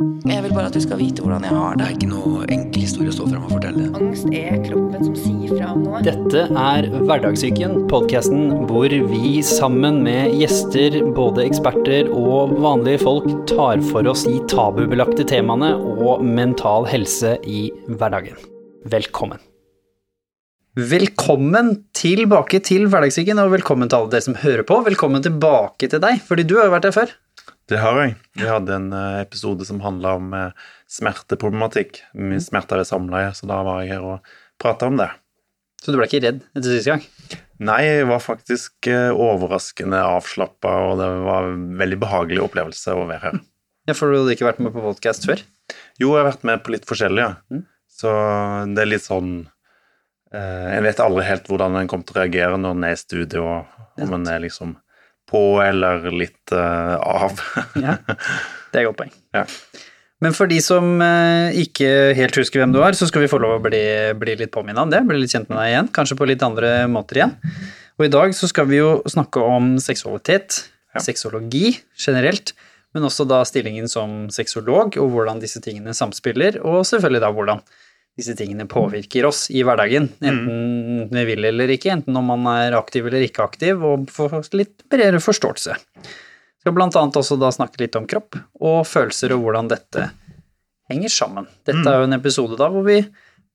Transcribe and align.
Jeg 0.00 0.40
vil 0.46 0.52
bare 0.54 0.70
at 0.70 0.76
du 0.76 0.80
skal 0.80 0.96
vite 0.96 1.20
hvordan 1.20 1.42
jeg 1.44 1.52
har 1.52 1.74
Det 1.76 1.80
det. 1.80 1.86
er 1.90 1.96
ikke 1.98 2.08
noe 2.08 2.46
enkel 2.54 2.84
historie 2.86 3.10
å 3.10 3.16
stå 3.16 3.26
frem 3.28 3.42
og 3.44 3.50
fortelle. 3.52 3.88
Angst 3.98 4.30
er 4.32 4.56
kroppen 4.64 5.04
som 5.04 5.18
sier 5.18 5.50
fra 5.52 5.72
om 5.74 5.82
noe. 5.84 6.00
Dette 6.06 6.44
er 6.62 6.88
Hverdagssyken, 6.94 7.74
podkasten 7.90 8.64
hvor 8.70 8.94
vi 9.10 9.42
sammen 9.44 10.00
med 10.06 10.32
gjester, 10.40 10.96
både 11.18 11.44
eksperter 11.44 12.08
og 12.08 12.56
vanlige 12.64 13.02
folk, 13.04 13.28
tar 13.50 13.84
for 13.90 14.08
oss 14.08 14.24
de 14.24 14.40
tabubelagte 14.48 15.26
temaene 15.28 15.74
og 15.76 16.24
mental 16.24 16.88
helse 16.88 17.36
i 17.44 17.68
hverdagen. 17.90 18.40
Velkommen. 18.88 19.42
Velkommen 20.80 21.74
tilbake 21.98 22.62
til 22.64 22.86
Hverdagssyken, 22.88 23.42
og 23.42 23.52
velkommen 23.52 23.90
til 23.90 24.00
alle 24.00 24.14
dere 24.14 24.24
som 24.30 24.40
hører 24.46 24.64
på. 24.64 24.80
Velkommen 24.86 25.28
tilbake 25.28 25.90
til 25.92 26.00
deg, 26.00 26.22
fordi 26.24 26.48
du 26.48 26.56
har 26.56 26.70
jo 26.70 26.78
vært 26.78 26.88
her 26.88 27.02
før. 27.02 27.18
Det 27.70 27.78
har 27.78 28.00
jeg. 28.02 28.14
Vi 28.34 28.48
hadde 28.50 28.74
en 28.74 28.88
eh, 28.96 29.20
episode 29.22 29.62
som 29.68 29.78
handla 29.84 30.16
om 30.18 30.32
eh, 30.34 30.70
smerteproblematikk. 30.90 32.00
Mye 32.18 32.42
smerter 32.42 32.80
ved 32.80 32.88
samleie, 32.88 33.30
så 33.36 33.46
da 33.46 33.60
var 33.66 33.84
jeg 33.84 33.94
her 33.94 34.06
og 34.16 34.32
prata 34.58 34.88
om 34.90 34.98
det. 34.98 35.06
Så 35.80 35.94
du 35.94 36.00
ble 36.00 36.08
ikke 36.08 36.22
redd 36.24 36.42
etter 36.50 36.66
siste 36.66 36.90
gang? 36.90 37.04
Nei, 37.62 37.78
jeg 37.86 38.08
var 38.10 38.24
faktisk 38.24 38.90
eh, 38.90 39.12
overraskende 39.14 40.02
avslappa, 40.02 40.74
og 40.88 40.98
det 40.98 41.08
var 41.28 41.48
en 41.52 41.70
veldig 41.78 42.00
behagelig 42.02 42.42
opplevelse 42.48 42.96
å 42.96 43.06
være 43.06 43.22
her. 43.28 43.40
Ja, 43.86 43.94
For 43.94 44.10
du 44.10 44.18
hadde 44.18 44.34
ikke 44.34 44.48
vært 44.48 44.60
med 44.66 44.74
på 44.74 44.82
podkast 44.84 45.30
før? 45.30 45.46
Jo, 46.02 46.10
jeg 46.10 46.18
har 46.18 46.30
vært 46.32 46.46
med 46.50 46.66
på 46.66 46.74
litt 46.74 46.90
forskjellige, 46.90 47.32
ja. 47.54 47.62
så 48.00 48.12
det 48.66 48.82
er 48.82 48.90
litt 48.90 49.06
sånn 49.06 49.32
eh, 50.34 50.68
En 50.74 50.82
vet 50.82 51.02
aldri 51.04 51.22
helt 51.28 51.46
hvordan 51.46 51.78
en 51.78 51.90
kommer 51.90 52.08
til 52.08 52.18
å 52.18 52.24
reagere 52.24 52.58
når 52.58 52.74
en 52.74 52.86
er 52.90 52.96
i 52.96 53.00
studio, 53.00 53.46
og 53.46 54.02
om 54.02 54.16
en 54.18 54.26
er 54.32 54.42
liksom 54.42 54.74
på 55.30 55.42
eller 55.64 56.10
litt 56.12 56.54
uh, 56.54 56.98
av. 57.00 57.40
Ja, 57.86 57.96
det 58.74 58.82
er 58.82 58.90
godt 58.90 59.00
poeng. 59.00 59.14
Ja. 59.36 59.46
Men 60.20 60.34
for 60.36 60.50
de 60.50 60.58
som 60.60 61.00
eh, 61.00 61.56
ikke 61.62 62.12
helt 62.18 62.36
husker 62.36 62.60
hvem 62.60 62.74
du 62.74 62.82
er, 62.84 62.92
så 62.92 63.06
skal 63.08 63.22
vi 63.24 63.30
få 63.32 63.38
lov 63.40 63.54
å 63.56 63.62
bli, 63.64 63.80
bli 64.20 64.34
litt 64.36 64.52
påminnet 64.52 64.82
om 64.82 64.90
det, 64.92 65.00
bli 65.08 65.16
litt 65.22 65.32
kjent 65.32 65.48
med 65.48 65.56
deg 65.56 65.70
igjen, 65.70 65.88
kanskje 65.96 66.18
på 66.20 66.28
litt 66.28 66.44
andre 66.44 66.74
måter 66.92 67.22
igjen. 67.22 67.32
Og 67.96 68.04
i 68.04 68.10
dag 68.12 68.34
så 68.36 68.50
skal 68.50 68.68
vi 68.68 68.82
jo 68.82 68.98
snakke 69.08 69.40
om 69.44 69.78
seksualitet, 69.80 70.66
Ja. 70.90 70.98
sexologi 70.98 71.78
generelt, 71.94 72.52
men 72.92 73.04
også 73.06 73.22
da 73.30 73.44
stillingen 73.46 73.88
som 73.88 74.24
sexolog, 74.34 74.96
og 74.98 75.12
hvordan 75.14 75.40
disse 75.40 75.60
tingene 75.62 75.94
samspiller, 75.94 76.58
og 76.66 76.82
selvfølgelig 76.88 77.20
da 77.22 77.30
hvordan 77.36 77.60
disse 78.18 78.34
tingene 78.36 78.66
påvirker 78.68 79.26
oss 79.28 79.46
i 79.50 79.62
hverdagen, 79.64 80.08
enten 80.20 81.08
vi 81.14 81.24
vil 81.28 81.46
eller 81.52 81.70
ikke, 81.72 81.92
enten 81.94 82.16
om 82.18 82.26
man 82.32 82.48
er 82.52 82.76
aktiv 82.76 83.06
eller 83.06 83.24
ikke 83.24 83.44
aktiv, 83.46 83.84
og 83.86 84.10
få 84.12 84.28
litt 84.58 84.84
bredere 84.90 85.22
forståelse. 85.22 85.76
Vi 86.04 86.64
skal 86.64 86.76
blant 86.76 86.96
annet 87.00 87.16
også 87.16 87.38
da 87.40 87.48
snakke 87.54 87.80
litt 87.80 87.96
om 87.96 88.08
kropp 88.10 88.36
og 88.60 88.82
følelser 88.88 89.32
og 89.32 89.46
hvordan 89.46 89.70
dette 89.70 90.10
henger 90.90 91.12
sammen. 91.14 91.46
Dette 91.64 91.86
er 91.86 92.02
jo 92.02 92.08
en 92.08 92.18
episode 92.18 92.58
da 92.60 92.68
hvor 92.72 92.84
vi 92.84 92.98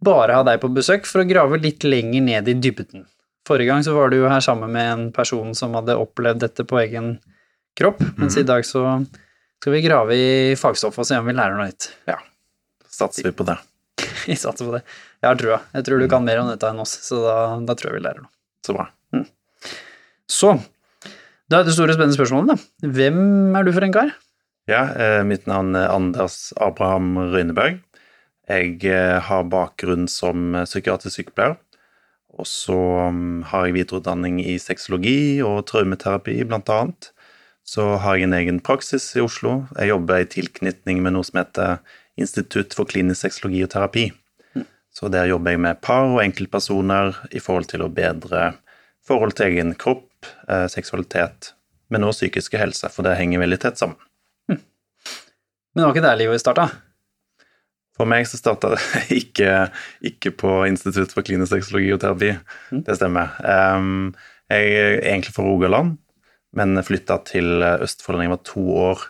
bare 0.06 0.39
har 0.39 0.48
deg 0.48 0.61
på 0.64 0.72
besøk 0.73 1.06
for 1.09 1.22
å 1.22 1.28
grave 1.30 1.59
litt 1.61 1.86
lenger 1.86 2.23
ned 2.26 2.50
i 2.50 2.58
dybden. 2.58 3.06
Forrige 3.45 3.70
gang 3.70 3.86
så 3.86 3.94
var 3.94 4.09
du 4.09 4.17
jo 4.17 4.31
her 4.31 4.42
sammen 4.42 4.73
med 4.73 4.89
en 4.89 5.06
person 5.14 5.53
som 5.58 5.78
hadde 5.78 6.00
opplevd 6.02 6.42
dette 6.42 6.66
på 6.66 6.80
egen 6.81 7.20
kropp, 7.78 8.02
mens 8.17 8.39
i 8.42 8.48
dag 8.48 8.66
så 8.66 9.03
skal 9.61 9.76
vi 9.76 9.86
grave 9.86 10.17
i 10.17 10.58
fagstoffet 10.58 11.03
og 11.03 11.09
se 11.11 11.22
om 11.22 11.30
vi 11.30 11.38
lærer 11.38 11.59
noe 11.59 11.70
nytt. 11.70 11.92
Ja, 12.09 12.17
satser 12.89 13.30
vi 13.30 13.36
på 13.38 13.45
det. 13.45 13.59
Vi 14.30 14.38
satser 14.39 14.67
på 14.67 14.75
det. 14.77 14.83
Jeg 15.21 15.30
har 15.30 15.39
trua. 15.39 15.61
Jeg 15.75 15.88
tror 15.88 16.02
du 16.02 16.09
kan 16.11 16.25
mer 16.25 16.44
om 16.44 16.52
dette 16.52 16.69
enn 16.69 16.83
oss, 16.83 16.94
så 17.05 17.21
da, 17.23 17.38
da 17.67 17.75
tror 17.77 17.91
jeg 17.91 17.99
vi 17.99 18.05
lærer 18.08 18.23
noe. 18.23 18.31
Så 18.66 18.75
bra. 18.77 18.89
Så, 20.25 20.55
da 21.52 21.59
er 21.59 21.67
det 21.67 21.75
store 21.75 21.94
spennende 21.94 22.17
spørsmålet, 22.17 22.55
da. 22.55 22.89
Hvem 22.97 23.19
er 23.58 23.66
du 23.66 23.73
for 23.75 23.86
en 23.86 23.93
kar? 23.93 24.13
Ja, 24.69 24.88
eh, 24.97 25.21
mitt 25.27 25.45
navn 25.45 25.75
er 25.77 25.91
Anders 25.93 26.49
Abraham 26.58 27.13
Røyneberg. 27.33 27.83
Jeg 28.49 28.80
eh, 28.89 29.19
har 29.21 29.45
bakgrunn 29.49 30.08
som 30.09 30.55
eh, 30.58 30.66
psykiatrisk 30.66 31.19
sykepleier. 31.19 31.59
Og 32.36 32.49
så 32.49 32.77
mm, 33.13 33.45
har 33.52 33.67
jeg 33.67 33.77
videreutdanning 33.77 34.42
i 34.43 34.58
sexologi 34.59 35.43
og 35.45 35.67
traumeterapi, 35.70 36.39
blant 36.49 36.71
annet. 36.73 37.11
Så 37.65 37.95
har 38.02 38.17
jeg 38.17 38.27
en 38.27 38.36
egen 38.37 38.59
praksis 38.61 39.08
i 39.17 39.23
Oslo. 39.23 39.64
Jeg 39.77 39.93
jobber 39.93 40.21
i 40.21 40.30
tilknytning 40.30 40.99
med 41.05 41.15
noe 41.15 41.25
som 41.25 41.39
heter 41.42 41.77
Institutt 42.17 42.73
for 42.77 42.87
klinisk 42.87 43.26
sexologi 43.26 43.64
og 43.65 43.73
terapi. 43.73 44.09
Så 44.95 45.09
der 45.11 45.27
jobber 45.27 45.52
jeg 45.52 45.59
med 45.59 45.81
par 45.83 46.08
og 46.08 46.21
enkeltpersoner 46.23 47.17
i 47.36 47.42
forhold 47.43 47.67
til 47.67 47.83
å 47.83 47.92
bedre 47.92 48.53
forhold 49.05 49.36
til 49.36 49.52
egen 49.52 49.73
kropp, 49.76 50.08
eh, 50.48 50.67
seksualitet, 50.71 51.52
men 51.92 52.08
også 52.08 52.25
psykiske 52.25 52.58
helse, 52.58 52.89
for 52.89 53.04
det 53.04 53.17
henger 53.20 53.43
veldig 53.43 53.59
tett 53.59 53.77
sammen. 53.81 53.99
Men 55.75 55.83
det 55.83 55.87
var 55.89 55.93
ikke 55.93 56.05
der 56.08 56.20
livet 56.21 56.39
starta. 56.39 56.70
For 57.95 58.08
meg 58.08 58.27
så 58.27 58.39
starta 58.39 58.71
det 58.71 58.80
ikke, 59.21 59.67
ikke 60.08 60.31
på 60.39 60.54
Institutt 60.70 61.11
for 61.11 61.27
klinisk 61.27 61.52
sexologi 61.52 61.92
og 61.92 61.99
terapi. 61.99 62.31
Det 62.71 62.95
stemmer. 62.95 63.36
Ehm, 63.43 64.15
jeg 64.48 64.71
er 64.71 64.98
egentlig 65.02 65.36
fra 65.36 65.43
Rogaland, 65.43 65.98
men 66.55 66.80
flytta 66.80 67.20
til 67.27 67.59
Østfold 67.59 68.21
da 68.21 68.23
jeg 68.23 68.31
var 68.31 68.43
to 68.48 68.64
år. 68.87 69.05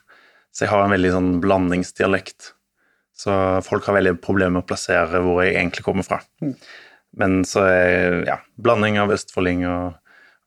Så 0.50 0.66
jeg 0.66 0.74
har 0.74 0.82
en 0.82 0.96
veldig 0.96 1.14
sånn 1.14 1.32
blandingsdialekt. 1.44 2.55
Så 3.16 3.32
folk 3.64 3.86
har 3.88 3.96
veldig 3.96 4.18
problemer 4.24 4.58
med 4.58 4.66
å 4.66 4.70
plassere 4.70 5.22
hvor 5.24 5.40
jeg 5.44 5.56
egentlig 5.56 5.86
kommer 5.86 6.04
fra. 6.08 6.20
Men 7.16 7.44
så 7.48 7.64
er 7.70 8.18
ja, 8.28 8.40
blanding 8.60 9.00
av 9.00 9.14
østfolding 9.16 9.64
og 9.70 9.94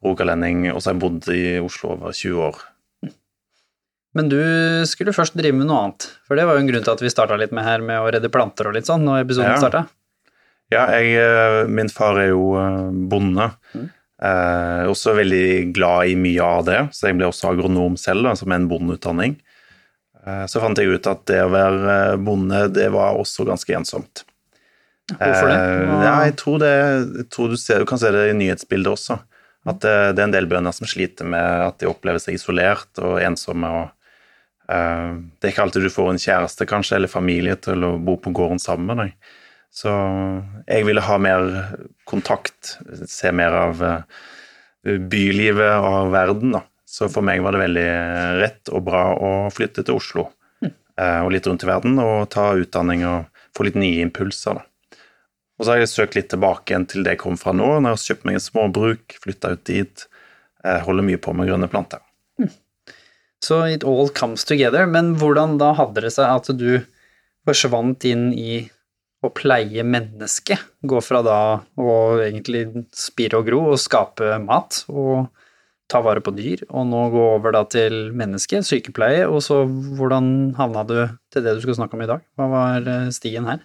rogalending, 0.04 0.66
og 0.70 0.82
så 0.82 0.90
har 0.90 0.98
jeg 0.98 1.02
bodd 1.06 1.30
i 1.32 1.44
Oslo 1.64 1.94
over 1.96 2.12
20 2.12 2.42
år. 2.50 2.60
Men 4.18 4.28
du 4.32 4.38
skulle 4.88 5.14
først 5.16 5.36
drive 5.38 5.56
med 5.56 5.68
noe 5.68 5.80
annet, 5.86 6.06
for 6.26 6.38
det 6.38 6.44
var 6.48 6.56
jo 6.58 6.64
en 6.64 6.70
grunn 6.70 6.84
til 6.84 6.94
at 6.94 7.02
vi 7.04 7.12
starta 7.12 7.38
litt 7.40 7.54
med 7.56 7.66
her 7.66 7.84
med 7.84 8.00
å 8.02 8.10
redde 8.12 8.30
planter 8.32 8.70
og 8.70 8.76
litt 8.76 8.88
sånn, 8.88 9.04
når 9.06 9.24
episoden 9.24 9.52
Ja. 9.54 9.60
starta. 9.62 9.86
Ja, 10.68 10.84
jeg, 10.92 11.14
eh, 11.16 11.66
min 11.66 11.88
far 11.88 12.18
er 12.20 12.28
jo 12.28 12.52
bonde. 13.08 13.08
bonde. 13.72 13.90
Eh, 14.20 14.84
også 14.90 15.14
veldig 15.14 15.72
glad 15.72 16.08
i 16.10 16.16
mye 16.18 16.42
av 16.42 16.64
det, 16.66 16.80
så 16.92 17.06
jeg 17.08 17.16
ble 17.16 17.28
også 17.30 17.52
agronom 17.54 17.96
selv, 17.96 18.36
som 18.36 18.50
er 18.50 18.56
en 18.56 18.68
bondeutdanning. 18.68 19.36
Eh, 20.28 20.44
så 20.50 20.60
fant 20.62 20.78
jeg 20.80 20.92
ut 20.92 21.08
at 21.08 21.24
det 21.30 21.40
å 21.44 21.50
være 21.52 21.94
eh, 22.12 22.16
bonde, 22.20 22.64
det 22.74 22.88
var 22.94 23.16
også 23.20 23.46
ganske 23.48 23.76
ensomt. 23.78 24.24
Hvorfor 25.14 25.48
det? 25.48 25.56
Eh, 25.56 25.84
Hva- 25.88 26.00
ja, 26.04 26.14
jeg 26.28 26.36
tror 26.42 26.58
det 26.62 26.72
jeg 26.74 27.28
tror 27.32 27.52
du, 27.54 27.56
ser, 27.60 27.80
du 27.80 27.88
kan 27.88 28.00
se 28.00 28.10
det 28.12 28.26
i 28.30 28.36
nyhetsbildet 28.36 28.92
også. 28.92 29.18
At 29.68 29.80
det, 29.84 29.94
det 30.16 30.22
er 30.22 30.28
en 30.28 30.34
del 30.36 30.48
bønder 30.48 30.72
som 30.76 30.88
sliter 30.88 31.28
med 31.28 31.64
at 31.64 31.78
de 31.80 31.88
opplever 31.90 32.20
seg 32.22 32.36
isolert 32.38 33.00
og 33.04 33.18
ensomme. 33.20 33.68
og 33.68 33.88
uh, 34.70 35.16
Det 35.36 35.48
er 35.48 35.52
ikke 35.52 35.64
alltid 35.66 35.84
du 35.88 35.92
får 35.92 36.12
en 36.12 36.22
kjæreste 36.22 36.68
kanskje, 36.70 36.96
eller 36.96 37.12
familie 37.12 37.56
til 37.60 37.84
å 37.84 37.90
bo 38.00 38.14
på 38.22 38.32
gården 38.36 38.62
sammen 38.62 38.88
med 38.88 39.02
deg. 39.02 39.34
Så 39.74 39.92
jeg 40.70 40.86
ville 40.88 41.04
ha 41.04 41.18
mer 41.20 41.50
kontakt, 42.08 42.78
se 43.10 43.32
mer 43.36 43.58
av 43.58 43.82
bylivet 44.86 45.84
og 45.84 46.14
verden. 46.14 46.54
da. 46.56 46.62
Så 46.88 47.10
for 47.12 47.24
meg 47.26 47.42
var 47.44 47.52
det 47.52 47.60
veldig 47.66 47.88
rett 48.40 48.70
og 48.72 48.86
bra 48.86 49.02
å 49.12 49.30
flytte 49.52 49.84
til 49.84 49.98
Oslo 49.98 50.24
mm. 50.64 50.72
og 51.26 51.30
litt 51.34 51.46
rundt 51.46 51.66
i 51.66 51.68
verden 51.68 52.00
og 52.00 52.30
ta 52.32 52.50
utdanning 52.56 53.04
og 53.04 53.42
få 53.56 53.66
litt 53.68 53.76
nye 53.76 54.00
impulser. 54.06 54.56
da. 54.56 54.64
Og 55.58 55.66
så 55.66 55.74
har 55.74 55.82
jeg 55.82 55.90
søkt 55.92 56.16
litt 56.16 56.30
tilbake 56.32 56.72
igjen 56.72 56.86
til 56.88 57.04
det 57.04 57.16
jeg 57.16 57.22
kom 57.26 57.36
fra 57.36 57.52
nå, 57.52 57.66
når 57.76 57.90
jeg 57.90 57.96
har 57.96 58.04
kjøpt 58.06 58.26
meg 58.28 58.38
et 58.38 58.46
småbruk, 58.46 59.16
flytta 59.24 59.52
ut 59.52 59.64
dit, 59.68 60.04
eh, 60.64 60.80
holder 60.86 61.06
mye 61.10 61.20
på 61.20 61.34
med 61.36 61.50
grønne 61.50 61.68
planter. 61.70 62.04
Så 63.44 63.60
it 63.70 63.84
all 63.84 64.08
comes 64.08 64.44
together, 64.44 64.86
men 64.86 65.12
hvordan 65.18 65.58
da 65.60 65.72
hadde 65.78 66.02
det 66.02 66.10
seg 66.14 66.26
at 66.26 66.50
du 66.58 66.80
forsvant 67.46 68.02
inn 68.08 68.32
i 68.34 68.64
å 69.22 69.30
pleie 69.34 69.84
mennesket? 69.86 70.62
Gå 70.82 71.02
fra 71.02 71.22
da 71.26 71.40
å 71.78 71.92
egentlig 72.22 72.64
spire 72.94 73.38
og 73.38 73.46
gro 73.50 73.60
og 73.72 73.82
skape 73.82 74.38
mat 74.42 74.82
og 74.90 75.28
ta 75.88 76.02
vare 76.04 76.20
på 76.24 76.34
dyr, 76.36 76.66
og 76.68 76.86
nå 76.90 77.06
gå 77.14 77.24
over 77.38 77.54
da 77.56 77.64
til 77.70 78.10
menneske, 78.16 78.60
sykepleie, 78.66 79.24
og 79.28 79.40
så 79.44 79.62
hvordan 79.66 80.52
havna 80.58 80.84
du 80.88 80.98
til 81.32 81.44
det 81.44 81.56
du 81.56 81.64
skal 81.64 81.78
snakke 81.80 81.96
om 81.96 82.04
i 82.04 82.10
dag? 82.10 82.24
Hva 82.36 82.48
var 82.52 82.88
eh, 82.92 83.10
stien 83.14 83.48
her? 83.48 83.64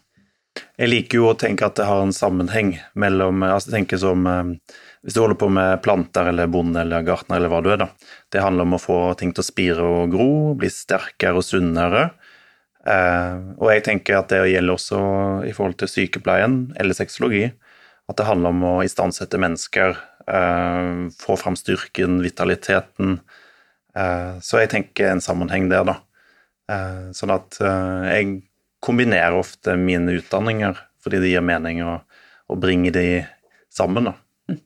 Jeg 0.77 0.89
liker 0.89 1.19
jo 1.19 1.29
å 1.31 1.37
tenke 1.37 1.65
at 1.65 1.77
det 1.79 1.87
har 1.89 2.03
en 2.03 2.13
sammenheng 2.13 2.75
mellom 2.99 3.43
altså 3.45 3.73
tenke 3.73 3.97
som 4.01 4.27
eh, 4.29 4.51
Hvis 5.03 5.15
du 5.15 5.23
holder 5.23 5.39
på 5.41 5.49
med 5.51 5.81
planter 5.85 6.29
eller 6.31 6.51
bonde 6.51 6.79
eller 6.79 7.05
gartner 7.05 7.41
eller 7.41 7.51
hva 7.51 7.59
du 7.65 7.71
er, 7.73 7.81
da. 7.81 7.89
Det 8.31 8.43
handler 8.43 8.69
om 8.69 8.77
å 8.77 8.81
få 8.81 8.99
ting 9.19 9.33
til 9.35 9.43
å 9.43 9.49
spire 9.49 9.83
og 9.83 10.13
gro, 10.13 10.29
bli 10.55 10.69
sterkere 10.71 11.41
og 11.41 11.43
sunnere. 11.43 12.05
Eh, 12.87 13.35
og 13.59 13.67
jeg 13.71 13.83
tenker 13.83 14.21
at 14.21 14.31
det 14.31 14.45
gjelder 14.51 14.77
også 14.77 15.01
i 15.47 15.51
forhold 15.55 15.75
til 15.81 15.91
sykepleien 15.91 16.57
eller 16.79 16.95
sexologi. 16.95 17.49
At 18.11 18.19
det 18.19 18.27
handler 18.27 18.51
om 18.51 18.63
å 18.67 18.73
istandsette 18.83 19.39
mennesker, 19.39 19.95
eh, 19.95 20.12
få 20.23 21.35
fram 21.35 21.55
styrken, 21.59 22.21
vitaliteten. 22.23 23.17
Eh, 23.97 24.39
så 24.41 24.61
jeg 24.61 24.71
tenker 24.73 25.11
en 25.11 25.21
sammenheng 25.21 25.69
der, 25.71 25.85
da. 25.87 25.97
Eh, 26.71 27.11
sånn 27.15 27.33
at 27.35 27.59
eh, 27.61 28.09
jeg 28.09 28.33
kombinerer 28.83 29.37
ofte 29.37 29.75
mine 29.79 30.17
utdanninger 30.19 30.79
fordi 31.03 31.19
det 31.19 31.33
gir 31.33 31.43
mening 31.43 31.81
å, 31.83 31.97
å 32.47 32.55
bringe 32.59 32.93
de 32.95 33.23
sammen. 33.73 34.07
Da. 34.07 34.57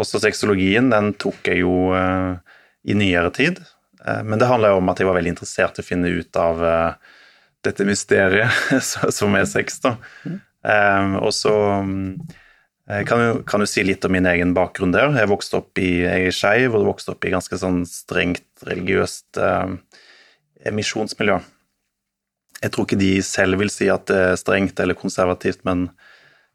Også 0.00 0.20
sexologien, 0.22 0.88
den 0.92 1.12
tok 1.20 1.50
jeg 1.50 1.62
jo 1.62 1.92
eh, 1.96 2.38
i 2.88 2.96
nyere 2.96 3.32
tid. 3.36 3.60
Eh, 4.06 4.22
men 4.24 4.40
det 4.40 4.48
handler 4.48 4.74
jo 4.74 4.80
om 4.80 4.92
at 4.92 5.00
jeg 5.00 5.10
var 5.10 5.18
veldig 5.18 5.34
interessert 5.34 5.78
i 5.78 5.84
å 5.84 5.86
finne 5.86 6.12
ut 6.12 6.40
av 6.40 6.64
eh, 6.64 7.10
dette 7.66 7.84
mysteriet 7.84 8.80
som 9.18 9.36
er 9.36 9.48
sex, 9.50 9.82
da. 9.84 9.98
Um, 10.60 11.14
og 11.24 11.30
så 11.32 11.52
jeg 12.90 13.06
kan 13.06 13.22
jo, 13.22 13.32
kan 13.46 13.62
jo 13.62 13.68
si 13.70 13.84
litt 13.86 14.04
om 14.06 14.14
min 14.14 14.26
egen 14.26 14.54
bakgrunn 14.56 14.92
der. 14.94 15.12
Jeg 15.14 15.30
vokste 15.30 15.60
opp 15.60 15.78
i, 15.78 16.02
jeg 16.02 16.30
er 16.30 16.34
skeiv 16.34 16.76
og 16.78 16.88
vokste 16.88 17.14
opp 17.14 17.26
i 17.26 17.32
ganske 17.32 17.58
sånn 17.60 17.84
strengt 17.88 18.64
religiøst 18.66 19.38
eh, 19.40 19.74
misjonsmiljø. 20.74 21.38
Jeg 22.60 22.72
tror 22.74 22.86
ikke 22.86 23.00
de 23.00 23.12
selv 23.24 23.60
vil 23.62 23.70
si 23.72 23.88
at 23.92 24.08
det 24.10 24.18
er 24.32 24.40
strengt 24.40 24.80
eller 24.82 24.98
konservativt, 24.98 25.62
men 25.68 25.88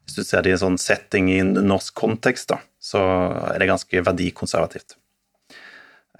hvis 0.06 0.20
du 0.20 0.22
ser 0.22 0.44
det 0.44 0.52
i 0.52 0.54
en 0.54 0.62
sånn 0.62 0.78
setting 0.78 1.32
i 1.32 1.40
en 1.42 1.56
norsk 1.66 1.96
kontekst, 1.98 2.52
da, 2.52 2.60
så 2.78 3.02
er 3.50 3.58
det 3.58 3.70
ganske 3.72 4.04
verdikonservativt. 4.06 4.98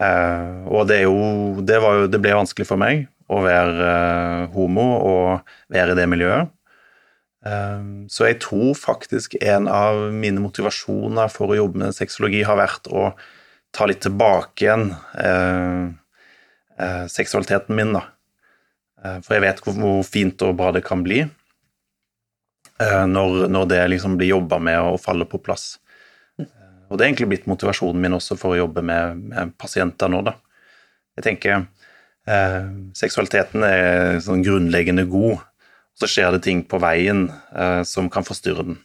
Eh, 0.03 0.65
og 0.67 0.89
det, 0.91 1.03
jo, 1.05 1.15
det, 1.63 1.79
jo, 1.81 2.09
det 2.11 2.21
ble 2.21 2.35
vanskelig 2.37 2.67
for 2.69 2.81
meg 2.81 3.07
å 3.33 3.41
være 3.45 3.93
eh, 3.93 4.43
homo 4.57 4.89
og 4.97 5.55
være 5.73 5.95
i 5.95 6.01
det 6.01 6.09
miljøet. 6.11 6.56
Ehm, 7.47 8.09
så 8.11 8.27
jeg 8.27 8.41
tror 8.43 8.75
faktisk 8.79 9.37
en 9.41 9.69
av 9.71 9.99
mine 10.15 10.43
motivasjoner 10.43 11.31
for 11.33 11.53
å 11.53 11.59
jobbe 11.61 11.85
med 11.85 11.97
sexologi 11.97 12.43
har 12.47 12.59
vært 12.59 12.89
å 12.91 13.11
ta 13.77 13.87
litt 13.87 14.03
tilbake 14.07 14.65
igjen 14.65 14.89
eh, 15.21 15.83
eh, 16.81 17.05
seksualiteten 17.13 17.77
min, 17.77 17.93
da. 17.99 18.07
Eh, 19.05 19.19
for 19.23 19.37
jeg 19.37 19.45
vet 19.45 19.63
hvor 19.67 20.07
fint 20.07 20.47
og 20.47 20.57
bra 20.59 20.73
det 20.75 20.87
kan 20.87 21.05
bli 21.07 21.27
når, 22.77 23.47
det 23.71 23.79
liksom 23.89 24.19
blir 24.21 24.35
jobba 24.35 24.59
med 24.61 24.77
og 24.85 24.99
faller 25.01 25.25
på 25.25 25.39
plass. 25.41 25.79
Og 26.37 26.99
det 26.99 27.07
er 27.07 27.07
egentlig 27.07 27.29
blitt 27.31 27.47
motivasjonen 27.49 28.03
min 28.03 28.13
også 28.19 28.37
for 28.37 28.53
å 28.53 28.59
jobbe 28.59 28.83
med, 28.85 29.23
med 29.31 29.55
pasienter 29.57 30.11
nå, 30.13 30.21
da. 30.27 30.35
Jeg 31.17 31.25
tenker 31.25 31.65
seksualiteten 33.01 33.65
er 33.65 34.21
sånn 34.21 34.45
grunnleggende 34.45 35.07
god 35.09 35.41
så 35.97 36.09
skjer 36.11 36.35
det 36.37 36.45
ting 36.45 36.65
på 36.69 36.81
veien 36.83 37.29
eh, 37.57 37.83
som 37.89 38.11
kan 38.13 38.27
forstyrre 38.27 38.67
den. 38.67 38.81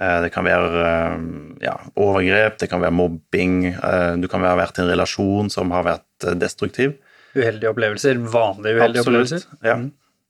Eh, 0.00 0.18
det 0.24 0.30
kan 0.34 0.46
være 0.46 0.84
eh, 0.84 1.26
ja, 1.66 1.74
overgrep, 1.94 2.58
det 2.62 2.70
kan 2.72 2.82
være 2.84 2.96
mobbing, 2.96 3.58
eh, 3.74 4.14
du 4.20 4.28
kan 4.32 4.44
ha 4.44 4.54
vært 4.58 4.80
i 4.80 4.84
en 4.84 4.92
relasjon 4.92 5.52
som 5.52 5.74
har 5.76 5.86
vært 5.88 6.28
eh, 6.28 6.38
destruktiv. 6.40 6.96
Uheldige 7.36 7.72
opplevelser, 7.72 8.20
vanlige 8.32 8.80
uheldige 8.80 9.04
Absolutt, 9.04 9.36
opplevelser. 9.36 9.68
Ja. 9.68 9.76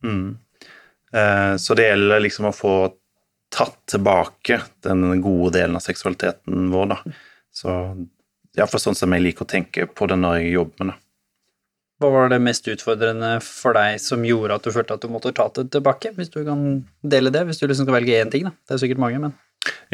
Mm. 0.07 0.39
Eh, 1.13 1.55
så 1.63 1.79
det 1.79 1.89
gjelder 1.91 2.23
liksom 2.27 2.51
å 2.51 2.55
få 2.55 2.77
tatt 3.57 3.79
tilbake 3.95 4.61
den 4.83 5.23
gode 5.23 5.55
delen 5.61 5.79
av 5.79 5.85
seksualiteten 5.85 6.71
vår, 6.73 6.93
da. 6.97 6.99
Så 7.55 7.73
iallfall 8.57 8.83
sånn 8.83 8.99
som 8.99 9.15
jeg 9.15 9.23
liker 9.23 9.47
å 9.47 9.51
tenke 9.51 9.87
på 9.87 10.09
det 10.11 10.19
når 10.19 10.41
jeg 10.41 10.57
jobber 10.57 10.83
med 10.83 10.93
det. 10.93 11.01
Hva 11.97 12.11
var 12.13 12.29
det 12.29 12.43
mest 12.45 12.67
utfordrende 12.69 13.39
for 13.41 13.77
deg 13.77 13.97
som 14.03 14.25
gjorde 14.27 14.59
at 14.59 14.67
du 14.67 14.73
følte 14.75 14.99
at 14.99 15.05
du 15.05 15.09
måtte 15.13 15.33
ta 15.37 15.47
det 15.57 15.71
tilbake? 15.73 16.13
Hvis 16.19 16.29
du 16.35 16.43
kan 16.45 16.65
dele 17.01 17.33
det, 17.33 17.47
hvis 17.49 17.63
du 17.63 17.65
liksom 17.65 17.87
skal 17.87 17.97
velge 17.97 18.19
én 18.21 18.33
ting, 18.33 18.45
da. 18.45 18.53
Det 18.69 18.77
er 18.77 18.83
sikkert 18.83 19.01
mange, 19.01 19.21
men 19.23 19.37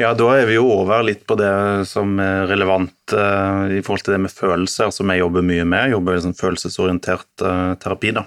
Ja, 0.00 0.10
da 0.18 0.26
er 0.34 0.48
vi 0.48 0.56
jo 0.56 0.66
over 0.66 1.04
litt 1.06 1.22
på 1.28 1.36
det 1.38 1.52
som 1.88 2.18
er 2.20 2.48
relevant 2.50 3.14
uh, 3.14 3.70
i 3.70 3.78
forhold 3.84 4.02
til 4.02 4.16
det 4.16 4.22
med 4.24 4.34
følelser, 4.34 4.90
som 4.90 5.12
jeg 5.12 5.22
jobber 5.22 5.46
mye 5.46 5.68
med. 5.68 5.86
Jeg 5.86 5.94
jobber 5.94 6.18
liksom 6.18 6.34
følelsesorientert 6.40 7.46
uh, 7.46 7.76
terapi, 7.80 8.12
da. 8.18 8.26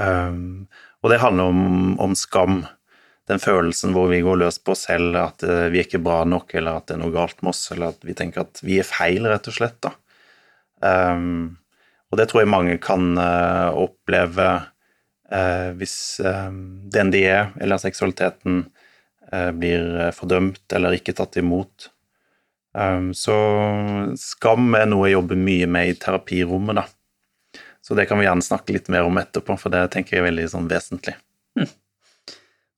Um, 0.00 0.64
og 1.04 1.12
det 1.12 1.20
handler 1.20 1.52
om, 1.52 2.00
om, 2.00 2.16
skam. 2.16 2.62
Den 3.28 3.42
følelsen 3.42 3.92
hvor 3.92 4.08
vi 4.08 4.22
går 4.24 4.40
løs 4.40 4.58
på 4.62 4.72
oss 4.72 4.86
selv, 4.88 5.12
at 5.20 5.44
uh, 5.44 5.68
vi 5.68 5.82
er 5.82 5.86
ikke 5.86 6.02
bra 6.02 6.22
nok, 6.24 6.56
eller 6.56 6.80
at 6.80 6.88
det 6.88 6.96
er 6.96 7.04
noe 7.04 7.14
galt 7.14 7.44
med 7.44 7.52
oss, 7.52 7.62
eller 7.76 7.92
at 7.92 8.08
vi 8.08 8.16
tenker 8.16 8.46
at 8.46 8.64
vi 8.64 8.80
er 8.80 8.88
feil, 8.88 9.28
rett 9.28 9.52
og 9.52 9.60
slett. 9.60 9.78
da. 9.84 9.92
Um, 10.80 11.58
og 12.16 12.22
det 12.22 12.30
tror 12.30 12.40
jeg 12.40 12.48
mange 12.48 12.78
kan 12.80 13.10
uh, 13.20 13.76
oppleve 13.76 14.46
uh, 14.56 15.68
hvis 15.76 16.16
uh, 16.24 16.48
den 16.94 17.10
de 17.12 17.20
er, 17.28 17.50
eller 17.60 17.82
seksualiteten, 17.82 18.64
blir 19.58 20.12
fordømt 20.14 20.70
eller 20.70 20.94
ikke 20.94 21.10
tatt 21.18 21.34
imot. 21.40 21.88
Så 23.18 23.38
skam 24.22 24.68
er 24.78 24.84
noe 24.86 25.08
jeg 25.08 25.16
jobber 25.16 25.40
mye 25.40 25.66
med 25.66 25.90
i 25.90 25.96
terapirommet, 25.98 26.78
da. 26.78 26.84
Så 27.82 27.96
det 27.98 28.04
kan 28.06 28.20
vi 28.20 28.28
gjerne 28.28 28.46
snakke 28.46 28.76
litt 28.76 28.86
mer 28.94 29.08
om 29.08 29.18
etterpå, 29.18 29.56
for 29.58 29.74
det 29.74 29.80
tenker 29.90 30.14
jeg 30.14 30.22
er 30.22 30.28
veldig 30.28 30.46
sånn 30.52 30.70
vesentlig. 30.70 31.16
Mm. 31.58 31.66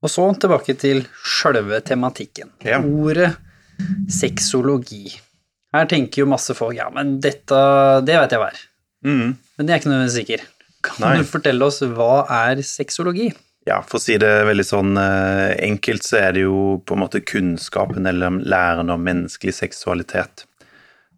Og 0.00 0.14
så 0.14 0.24
tilbake 0.40 0.78
til 0.80 1.04
sjølve 1.20 1.82
tematikken. 1.84 2.54
Ja. 2.64 2.80
Ordet 2.80 3.34
sexologi. 4.08 5.12
Her 5.76 5.84
tenker 5.92 6.24
jo 6.24 6.32
masse 6.32 6.56
folk 6.56 6.78
ja, 6.80 6.88
men 6.96 7.18
dette, 7.20 7.60
det 8.08 8.16
vet 8.16 8.32
jeg 8.32 8.40
hva 8.40 8.48
er. 8.54 8.64
Mm. 9.04 9.36
Men 9.56 9.66
det 9.66 9.74
er 9.74 9.80
ikke 9.80 9.92
nødvendigvis 9.92 10.18
sikker. 10.22 10.46
Kan 10.84 11.02
Nei. 11.02 11.18
du 11.18 11.28
fortelle 11.28 11.66
oss 11.66 11.80
hva 11.82 12.24
er 12.46 12.62
sexologi? 12.66 13.32
Ja, 13.68 13.82
for 13.84 13.98
å 13.98 14.02
si 14.02 14.16
det 14.20 14.30
veldig 14.48 14.64
sånn 14.64 14.96
eh, 14.96 15.52
enkelt, 15.66 16.06
så 16.06 16.20
er 16.22 16.36
det 16.36 16.44
jo 16.46 16.78
på 16.86 16.96
en 16.96 17.02
måte 17.02 17.20
kunnskapen 17.20 18.06
eller 18.08 18.38
læren 18.48 18.92
om 18.94 19.02
menneskelig 19.04 19.58
seksualitet. 19.58 20.46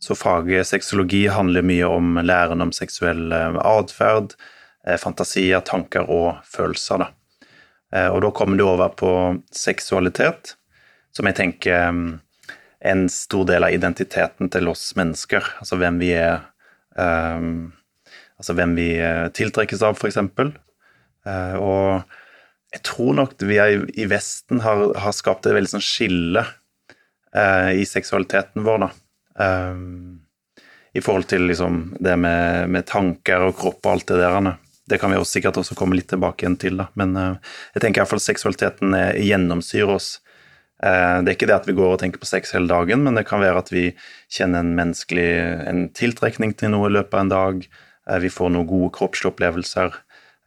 Så 0.01 0.17
faget 0.17 0.67
sexologi 0.67 1.27
handler 1.31 1.67
mye 1.67 1.87
om 1.87 2.19
læren 2.25 2.65
om 2.65 2.73
seksuell 2.75 3.31
eh, 3.37 3.61
atferd, 3.61 4.35
eh, 4.87 4.99
fantasier, 4.99 5.63
tanker 5.69 6.11
og 6.11 6.41
følelser, 6.49 7.05
da. 7.05 7.13
Og 7.91 8.21
da 8.23 8.29
kommer 8.31 8.55
du 8.55 8.63
over 8.63 8.93
på 8.95 9.13
seksualitet, 9.51 10.53
som 11.11 11.27
jeg 11.27 11.35
tenker 11.41 11.73
er 11.75 11.97
en 12.87 13.01
stor 13.11 13.49
del 13.49 13.67
av 13.67 13.75
identiteten 13.75 14.47
til 14.55 14.71
oss 14.71 14.93
mennesker. 14.95 15.43
Altså 15.59 15.75
hvem 15.81 15.99
vi 15.99 16.13
er 16.15 16.45
Um, 16.99 17.73
altså 18.41 18.57
hvem 18.57 18.75
vi 18.79 18.89
eh, 18.99 19.27
tiltrekkes 19.37 19.85
av, 19.87 19.99
f.eks. 19.99 20.19
Uh, 20.41 20.49
eh, 21.29 21.57
og 21.61 22.75
jeg 22.75 22.85
tror 22.87 23.15
nok 23.19 23.37
vi 23.47 23.59
er, 23.63 23.85
i 23.99 24.07
Vesten 24.11 24.63
har, 24.65 24.91
har, 24.99 25.15
skapt 25.17 25.47
et 25.47 25.57
veldig 25.57 25.75
sånn 25.75 25.85
skille 25.85 26.45
uh, 26.47 27.71
i 27.75 27.85
seksualiteten 27.89 28.65
vår, 28.67 28.87
da. 28.87 28.91
Um, 29.41 30.23
I 30.95 31.03
forhold 31.05 31.29
til 31.31 31.47
liksom 31.47 31.83
det 32.03 32.17
med, 32.19 32.67
med, 32.75 32.87
tanker 32.89 33.47
og 33.47 33.55
kropp 33.61 33.85
og 33.85 33.93
alt 33.93 34.11
det 34.11 34.19
der. 34.23 34.51
Det 34.91 34.99
kan 34.99 35.13
vi 35.13 35.21
også 35.21 35.39
sikkert 35.39 35.61
også 35.61 35.77
komme 35.79 35.95
litt 35.99 36.09
tilbake 36.11 36.45
igjen 36.45 36.59
til, 36.61 36.81
da. 36.81 36.89
Men 36.99 37.15
uh, 37.19 37.55
jeg 37.77 37.85
tenker 37.85 38.03
iallfall 38.03 38.23
seksualiteten 38.23 38.97
gjennomsyrer 39.21 39.95
oss 39.99 40.17
det 40.81 41.29
er 41.29 41.35
ikke 41.35 41.49
det 41.51 41.59
at 41.59 41.67
vi 41.69 41.75
går 41.77 41.93
og 41.93 41.99
tenker 42.01 42.23
på 42.23 42.29
sex 42.29 42.55
hele 42.57 42.71
dagen, 42.71 43.03
men 43.05 43.19
det 43.19 43.27
kan 43.29 43.43
være 43.43 43.61
at 43.61 43.69
vi 43.69 43.91
kjenner 44.33 44.65
en 44.65 44.73
menneskelig 44.79 45.29
en 45.69 45.83
tiltrekning 45.93 46.55
til 46.57 46.73
noe 46.73 46.89
i 46.89 46.95
løpet 46.95 47.19
av 47.19 47.25
en 47.27 47.33
dag. 47.35 47.67
Eh, 48.09 48.21
vi 48.25 48.31
får 48.33 48.53
noen 48.55 48.69
gode 48.69 48.93
kroppslige 48.97 49.35
opplevelser. 49.35 49.97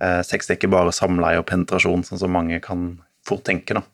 Eh, 0.03 0.21
sex 0.25 0.49
er 0.49 0.57
ikke 0.57 0.71
bare 0.73 0.95
samleie 0.95 1.41
og 1.41 1.47
penetrasjon, 1.49 2.05
sånn 2.07 2.21
som 2.21 2.33
mange 2.33 2.59
kan 2.63 2.95
fort 3.27 3.45
tenke, 3.47 3.77
da. 3.77 3.85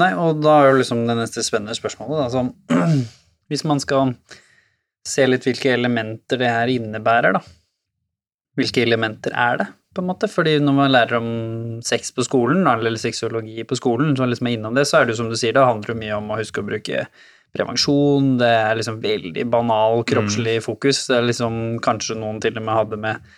Nei, 0.00 0.14
og 0.16 0.40
da 0.42 0.54
er 0.62 0.70
jo 0.70 0.78
liksom 0.80 1.04
det 1.06 1.18
neste 1.18 1.44
spennende 1.44 1.76
spørsmålet, 1.76 2.22
da, 2.22 2.30
som 2.32 2.54
Hvis 3.52 3.66
man 3.68 3.82
skal 3.82 4.14
se 5.04 5.26
litt 5.26 5.44
hvilke 5.44 5.74
elementer 5.74 6.38
det 6.40 6.48
her 6.48 6.70
innebærer, 6.72 7.34
da. 7.36 7.42
Hvilke 8.56 8.80
elementer 8.80 9.34
er 9.36 9.58
det? 9.60 9.66
På 9.94 10.02
en 10.02 10.08
måte. 10.08 10.30
Fordi 10.30 10.56
når 10.62 10.76
man 10.76 10.92
lærer 10.92 11.18
om 11.18 11.28
sex 11.84 12.14
på 12.16 12.24
skolen, 12.26 12.66
eller 12.68 12.98
sexologi 13.00 13.64
på 13.68 13.78
skolen, 13.78 14.16
så 14.16 14.28
liksom 14.28 14.50
innom 14.52 14.76
det, 14.78 14.86
så 14.88 15.00
er 15.00 15.06
det 15.06 15.16
jo 15.16 15.22
som 15.22 15.30
du 15.32 15.38
sier, 15.38 15.54
det 15.56 15.64
handler 15.66 15.94
jo 15.94 16.00
mye 16.00 16.18
om 16.18 16.32
å 16.32 16.40
huske 16.40 16.62
å 16.62 16.68
bruke 16.68 17.06
prevensjon, 17.52 18.36
det 18.40 18.48
er 18.48 18.78
liksom 18.78 19.00
veldig 19.02 19.44
banal 19.52 20.02
kroppslig 20.08 20.58
mm. 20.60 20.64
fokus. 20.64 21.04
Det 21.10 21.18
er 21.18 21.26
liksom 21.28 21.56
kanskje 21.84 22.16
noen 22.20 22.40
til 22.42 22.56
og 22.56 22.64
med 22.64 22.78
hadde 22.78 23.00
med 23.00 23.32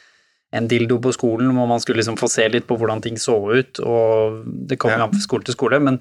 en 0.55 0.69
dildo 0.71 1.01
på 1.03 1.11
skolen 1.17 1.51
hvor 1.57 1.67
man 1.67 1.83
skulle 1.83 1.99
liksom 1.99 2.19
få 2.21 2.29
se 2.31 2.47
litt 2.47 2.69
på 2.69 2.77
hvordan 2.79 3.03
ting 3.03 3.19
så 3.19 3.35
ut, 3.51 3.81
og 3.83 4.45
det 4.71 4.79
kommer 4.79 5.03
ja. 5.03 5.09
an 5.09 5.15
fra 5.17 5.25
skole 5.25 5.47
til 5.47 5.57
skole, 5.57 5.81
men 5.83 5.99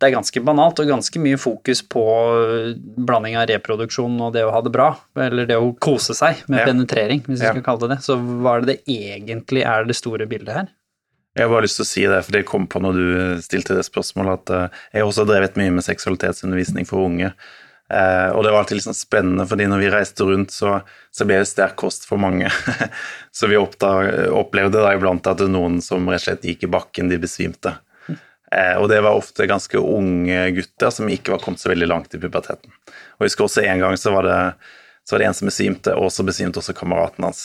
det 0.00 0.08
er 0.08 0.14
ganske 0.14 0.40
banalt 0.40 0.80
og 0.80 0.88
ganske 0.88 1.20
mye 1.20 1.36
fokus 1.40 1.82
på 1.84 2.02
blanding 3.04 3.36
av 3.36 3.50
reproduksjon 3.50 4.14
og 4.24 4.32
det 4.32 4.46
å 4.46 4.52
ha 4.54 4.62
det 4.64 4.72
bra, 4.72 4.94
eller 5.20 5.48
det 5.48 5.58
å 5.60 5.74
kose 5.76 6.16
seg 6.16 6.40
med 6.48 6.62
ja. 6.62 6.68
penetrering, 6.70 7.20
hvis 7.26 7.42
vi 7.42 7.48
ja. 7.50 7.52
skal 7.52 7.64
kalle 7.66 7.84
det 7.84 7.96
det. 7.96 7.98
Så 8.06 8.16
hva 8.16 8.56
er 8.56 8.64
det 8.64 8.78
det 8.78 8.96
egentlig 8.96 9.64
er 9.68 9.84
det 9.88 9.98
store 9.98 10.28
bildet 10.30 10.56
her? 10.56 10.70
Jeg 11.36 11.46
har 11.46 11.52
bare 11.52 11.66
lyst 11.66 11.78
til 11.78 11.84
å 11.84 11.90
si 11.90 12.04
det, 12.10 12.20
for 12.26 12.34
det 12.34 12.46
kom 12.48 12.64
på 12.66 12.80
når 12.82 12.96
du 12.96 13.42
stilte 13.44 13.76
det 13.76 13.84
spørsmålet, 13.86 14.40
at 14.40 14.54
uh, 14.72 14.86
jeg 14.96 15.06
også 15.06 15.26
har 15.26 15.34
drevet 15.34 15.60
mye 15.60 15.74
med 15.76 15.86
seksualitetsundervisning 15.86 16.88
for 16.88 17.04
unge. 17.06 17.30
Uh, 17.90 18.32
og 18.32 18.42
det 18.46 18.54
var 18.54 18.64
alltid 18.64 18.82
sånn 18.86 18.96
spennende, 18.96 19.46
fordi 19.50 19.68
når 19.70 19.84
vi 19.84 19.92
reiste 19.92 20.26
rundt, 20.26 20.54
så, 20.54 20.78
så 21.14 21.28
ble 21.28 21.42
det 21.42 21.50
sterk 21.50 21.76
kost 21.78 22.08
for 22.08 22.22
mange. 22.22 22.50
så 23.36 23.52
vi 23.52 23.60
oppdag, 23.60 24.32
opplevde 24.32 24.80
da 24.80 24.96
iblant 24.96 25.28
at 25.28 25.44
det 25.44 25.52
noen 25.52 25.78
som 25.84 26.08
rett 26.08 26.24
og 26.24 26.26
slett 26.30 26.50
gikk 26.50 26.66
i 26.66 26.72
bakken, 26.72 27.12
de 27.12 27.20
besvimte. 27.20 27.76
Eh, 28.50 28.76
og 28.80 28.88
det 28.90 28.98
var 29.04 29.14
ofte 29.14 29.46
ganske 29.46 29.78
unge 29.78 30.50
gutter 30.56 30.90
som 30.94 31.08
ikke 31.10 31.34
var 31.36 31.42
kommet 31.44 31.62
så 31.62 31.70
veldig 31.70 31.88
langt 31.90 32.14
i 32.14 32.20
puberteten. 32.20 32.70
Og 33.18 33.24
jeg 33.24 33.30
husker 33.30 33.46
også 33.46 33.62
en 33.64 33.82
gang 33.82 33.98
så 34.00 34.12
var 34.14 34.26
det, 34.26 34.38
så 35.06 35.14
var 35.14 35.22
det 35.22 35.28
en 35.28 35.38
som 35.38 35.50
besvimte, 35.50 35.94
og 35.94 36.10
så 36.14 36.26
besvimte 36.26 36.58
også 36.62 36.74
kameraten 36.76 37.24
hans. 37.28 37.44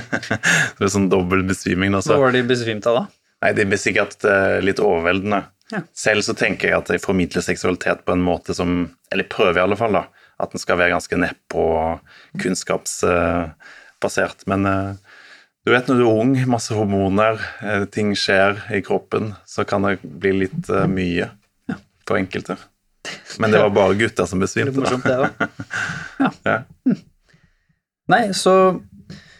det 0.76 0.82
var 0.82 0.92
sånn 0.92 1.08
dobbel 1.12 1.46
besviming. 1.48 1.96
Hva 1.96 2.20
var 2.20 2.36
de 2.36 2.42
besvimte 2.46 2.92
av, 2.92 2.96
da? 3.00 3.04
Nei, 3.44 3.52
De 3.56 3.64
ble 3.68 3.78
sikkert 3.80 4.24
uh, 4.28 4.58
litt 4.64 4.80
overveldende. 4.82 5.40
Ja. 5.72 5.80
Selv 5.96 6.22
så 6.22 6.34
tenker 6.38 6.68
jeg 6.70 6.78
at 6.78 6.90
jeg 6.92 7.02
formidler 7.02 7.42
seksualitet 7.42 8.04
på 8.06 8.12
en 8.14 8.22
måte 8.22 8.54
som 8.54 8.94
Eller 9.10 9.26
prøver 9.26 9.58
i 9.58 9.64
alle 9.64 9.78
fall, 9.78 9.92
da. 9.96 10.04
At 10.42 10.52
den 10.52 10.60
skal 10.62 10.78
være 10.78 10.94
ganske 10.94 11.16
nedpå 11.18 11.64
kunnskapsbasert. 12.42 14.38
Uh, 14.44 14.48
Men 14.52 14.60
uh, 14.68 14.94
Du 15.66 15.72
vet 15.74 15.88
når 15.90 15.98
du 15.98 16.04
er 16.04 16.18
ung, 16.22 16.34
masse 16.46 16.74
hormoner, 16.78 17.40
eh, 17.58 17.84
ting 17.90 18.12
skjer 18.14 18.60
i 18.70 18.78
kroppen, 18.86 19.32
så 19.50 19.64
kan 19.66 19.82
det 19.82 19.96
bli 20.06 20.30
litt 20.44 20.68
eh, 20.70 20.86
mye 20.86 21.26
for 22.06 22.20
enkelte. 22.20 22.54
Men 23.42 23.50
det 23.50 23.64
var 23.64 23.72
bare 23.74 23.96
gutter 23.98 24.28
som 24.30 24.42
besvimte, 24.42 24.86
da. 24.86 25.26
da. 25.26 26.30
Ja. 26.46 26.60
Nei, 28.06 28.20
så 28.38 28.52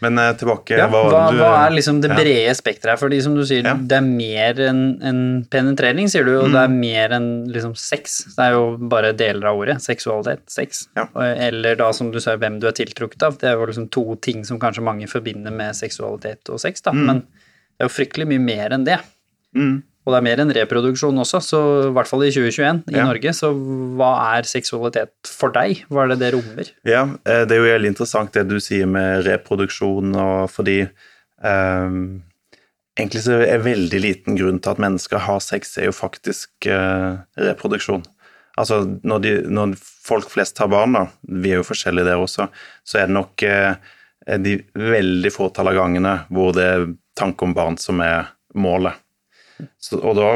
Men 0.01 0.17
eh, 0.21 0.31
tilbake, 0.37 0.77
ja, 0.77 0.85
hva, 0.91 1.01
hva, 1.09 1.21
du, 1.33 1.37
hva 1.41 1.51
er 1.65 1.71
liksom 1.73 2.01
det 2.03 2.11
ja. 2.11 2.17
brede 2.19 2.53
spekteret 2.57 2.91
her? 2.93 2.99
Fordi 3.01 3.21
som 3.25 3.33
du 3.35 3.41
sier, 3.47 3.63
Ja. 3.65 3.73
det 3.73 3.97
er 3.97 4.05
mer 4.05 4.61
enn 4.67 4.81
en 5.01 5.21
penetrering, 5.49 6.07
sier 6.11 6.23
du, 6.27 6.35
og 6.39 6.47
Mm. 6.49 6.53
det 6.53 6.61
er 6.63 6.75
mer 6.75 7.15
enn 7.17 7.29
liksom 7.53 7.73
sex. 7.75 8.19
Det 8.35 8.45
er 8.45 8.51
jo 8.57 8.77
bare 8.77 9.13
deler 9.17 9.49
av 9.49 9.57
ordet. 9.57 9.79
Seksualitet, 9.81 10.43
sex. 10.53 10.87
Ja. 10.95 11.07
Eller 11.15 11.75
da, 11.75 11.91
som 11.91 12.11
du 12.11 12.19
sa, 12.19 12.35
hvem 12.37 12.59
du 12.61 12.67
er 12.67 12.77
tiltrukket 12.77 13.23
av. 13.23 13.37
Det 13.41 13.49
er 13.49 13.57
jo 13.57 13.65
liksom 13.65 13.89
to 13.89 14.15
ting 14.21 14.45
som 14.45 14.59
kanskje 14.59 14.83
mange 14.83 15.07
forbinder 15.09 15.51
med 15.51 15.73
seksualitet 15.75 16.49
og 16.49 16.59
sex, 16.59 16.81
da. 16.81 16.91
Mm. 16.91 17.05
Men 17.05 17.21
det 17.77 17.85
er 17.85 17.89
jo 17.89 17.95
fryktelig 17.97 18.27
mye 18.27 18.39
mer 18.41 18.69
enn 18.77 18.85
det. 18.85 18.99
Mm. 19.55 19.83
Og 20.07 20.13
det 20.13 20.21
er 20.21 20.23
mer 20.23 20.39
enn 20.39 20.53
reproduksjon 20.55 21.19
også, 21.19 21.41
så 21.43 21.59
i 21.89 21.91
hvert 21.91 22.07
fall 22.07 22.21
i 22.23 22.29
2021 22.31 22.85
i 22.87 22.95
Ja. 22.95 23.03
Norge. 23.09 23.33
Så 23.35 23.49
hva 23.99 24.37
er 24.37 24.47
seksualitet 24.47 25.11
for 25.27 25.51
deg? 25.51 25.81
Hva 25.91 26.05
er 26.05 26.13
det 26.13 26.19
det 26.21 26.29
rommer? 26.37 26.69
Ja, 26.87 27.01
eh, 27.27 27.43
det 27.43 27.57
er 27.57 27.59
jo 27.59 27.67
veldig 27.67 27.91
interessant 27.91 28.31
det 28.31 28.45
du 28.47 28.55
sier 28.63 28.87
med 28.87 29.25
reproduksjon, 29.27 30.15
og 30.15 30.49
fordi 30.53 30.87
um, 31.43 32.23
Egentlig 32.97 33.21
så 33.27 33.35
er 33.45 33.59
veldig 33.61 33.99
liten 34.01 34.37
grunn 34.39 34.57
til 34.57 34.71
at 34.73 34.79
mennesker 34.81 35.19
har 35.21 35.37
sex, 35.45 35.75
er 35.77 35.91
jo 35.91 35.93
faktisk 35.93 36.65
eh, 36.65 37.19
reproduksjon. 37.37 38.01
Altså 38.57 38.79
når, 39.05 39.19
de, 39.21 39.33
når 39.53 39.75
folk 39.77 40.31
flest 40.33 40.57
har 40.57 40.71
barn, 40.71 40.95
da, 40.97 41.03
vi 41.29 41.51
er 41.53 41.59
jo 41.59 41.67
forskjellige 41.67 42.07
der 42.07 42.17
også, 42.23 42.47
så 42.81 42.97
er 42.97 43.05
det 43.05 43.13
nok 43.13 43.43
eh, 43.45 43.75
de 44.41 44.55
veldig 44.73 45.29
fåtall 45.29 45.69
av 45.69 45.77
gangene 45.77 46.15
hvor 46.33 46.55
det 46.57 46.65
er 46.65 46.87
tanke 47.13 47.45
om 47.45 47.53
barn 47.53 47.77
som 47.77 48.01
er 48.01 48.31
målet. 48.57 48.97
Så, 49.81 49.99
og 49.99 50.17
da, 50.17 50.27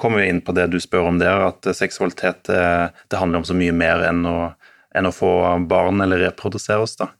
kommer 0.00 0.22
vi 0.22 0.30
inn 0.32 0.42
på 0.44 0.54
det 0.56 0.68
du 0.72 0.80
spør 0.82 1.10
om 1.10 1.20
der, 1.20 1.48
at 1.50 1.68
seksualitet 1.76 2.50
eh, 2.50 2.86
det 3.10 3.20
handler 3.20 3.42
om 3.42 3.46
så 3.46 3.56
mye 3.56 3.74
mer 3.76 4.02
enn 4.08 4.24
å, 4.26 4.38
enn 4.94 5.08
å 5.08 5.14
få 5.14 5.30
barn 5.70 6.02
eller 6.04 6.22
reprodusere 6.26 6.82
oss. 6.82 6.96
da. 7.00 7.10